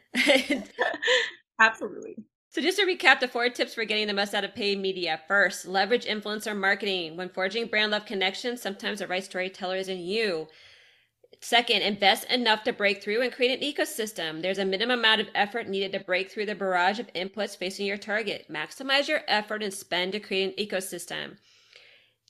Absolutely. 1.60 2.16
So, 2.52 2.62
just 2.62 2.80
to 2.80 2.86
recap 2.86 3.20
the 3.20 3.28
four 3.28 3.48
tips 3.50 3.76
for 3.76 3.86
getting 3.86 4.08
the 4.08 4.14
most 4.14 4.34
out 4.34 4.44
of 4.44 4.56
paid 4.56 4.80
media. 4.80 5.22
First, 5.28 5.68
leverage 5.68 6.06
influencer 6.06 6.58
marketing. 6.58 7.16
When 7.16 7.30
forging 7.30 7.68
brand 7.68 7.92
love 7.92 8.08
connections, 8.08 8.60
sometimes 8.60 9.00
the 9.00 9.08
right 9.08 9.24
storyteller 9.24 9.76
is 9.76 9.88
in 9.88 10.00
you. 10.00 10.48
Second, 11.42 11.84
invest 11.84 12.26
enough 12.26 12.64
to 12.64 12.74
break 12.74 13.04
through 13.04 13.22
and 13.22 13.32
create 13.32 13.62
an 13.62 13.66
ecosystem. 13.66 14.42
There's 14.42 14.58
a 14.58 14.66
minimum 14.66 15.00
amount 15.00 15.22
of 15.22 15.30
effort 15.36 15.70
needed 15.70 15.92
to 15.92 16.00
break 16.04 16.32
through 16.32 16.48
the 16.48 16.56
barrage 16.56 17.00
of 17.00 17.14
inputs 17.14 17.56
facing 17.56 17.86
your 17.86 17.98
target. 17.98 18.48
Maximize 18.50 19.08
your 19.08 19.22
effort 19.28 19.62
and 19.62 19.74
spend 19.74 20.14
to 20.14 20.20
create 20.20 20.58
an 20.58 20.66
ecosystem. 20.66 21.38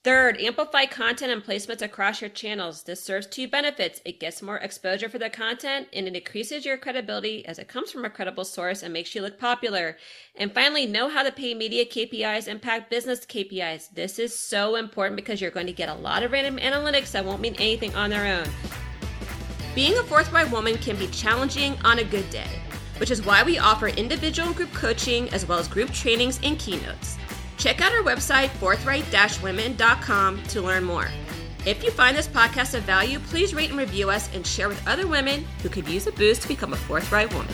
Third, 0.01 0.39
amplify 0.39 0.85
content 0.85 1.29
and 1.29 1.43
placements 1.43 1.81
across 1.81 2.21
your 2.21 2.29
channels. 2.29 2.83
This 2.83 3.03
serves 3.03 3.27
two 3.27 3.49
benefits. 3.49 3.99
It 4.05 4.21
gets 4.21 4.41
more 4.41 4.55
exposure 4.55 5.09
for 5.09 5.19
the 5.19 5.29
content 5.29 5.89
and 5.91 6.07
it 6.07 6.15
increases 6.15 6.65
your 6.65 6.77
credibility 6.77 7.45
as 7.45 7.59
it 7.59 7.67
comes 7.67 7.91
from 7.91 8.05
a 8.05 8.09
credible 8.09 8.45
source 8.45 8.81
and 8.81 8.93
makes 8.93 9.13
you 9.13 9.21
look 9.21 9.37
popular. 9.37 9.97
And 10.37 10.53
finally, 10.53 10.85
know 10.85 11.09
how 11.09 11.21
the 11.23 11.33
paid 11.33 11.57
media 11.57 11.83
KPIs 11.83 12.47
impact 12.47 12.89
business 12.89 13.25
KPIs. 13.25 13.93
This 13.93 14.19
is 14.19 14.37
so 14.39 14.77
important 14.77 15.17
because 15.17 15.41
you're 15.41 15.51
going 15.51 15.67
to 15.67 15.73
get 15.73 15.89
a 15.89 15.95
lot 15.95 16.23
of 16.23 16.31
random 16.31 16.59
analytics 16.59 17.11
that 17.11 17.25
won't 17.25 17.41
mean 17.41 17.55
anything 17.55 17.93
on 17.93 18.09
their 18.09 18.39
own. 18.39 18.47
Being 19.75 19.97
a 19.97 20.03
forthright 20.03 20.49
woman 20.49 20.77
can 20.77 20.95
be 20.95 21.07
challenging 21.07 21.77
on 21.83 21.99
a 21.99 22.05
good 22.05 22.29
day, 22.29 22.61
which 22.99 23.11
is 23.11 23.25
why 23.25 23.43
we 23.43 23.59
offer 23.59 23.89
individual 23.89 24.47
and 24.47 24.55
group 24.55 24.71
coaching 24.71 25.27
as 25.33 25.45
well 25.45 25.59
as 25.59 25.67
group 25.67 25.91
trainings 25.91 26.39
and 26.41 26.57
keynotes. 26.57 27.17
Check 27.59 27.81
out 27.81 27.91
our 27.91 28.01
website, 28.03 28.49
forthright-women.com, 28.51 30.43
to 30.43 30.61
learn 30.61 30.85
more. 30.85 31.09
If 31.65 31.83
you 31.83 31.91
find 31.91 32.15
this 32.15 32.27
podcast 32.27 32.73
of 32.73 32.83
value, 32.83 33.19
please 33.19 33.53
rate 33.53 33.69
and 33.69 33.77
review 33.77 34.09
us 34.09 34.33
and 34.33 34.47
share 34.47 34.69
with 34.69 34.87
other 34.87 35.05
women 35.05 35.45
who 35.61 35.67
could 35.67 35.87
use 35.87 36.07
a 36.07 36.11
boost 36.13 36.41
to 36.43 36.47
become 36.47 36.71
a 36.71 36.77
forthright 36.77 37.31
woman. 37.33 37.53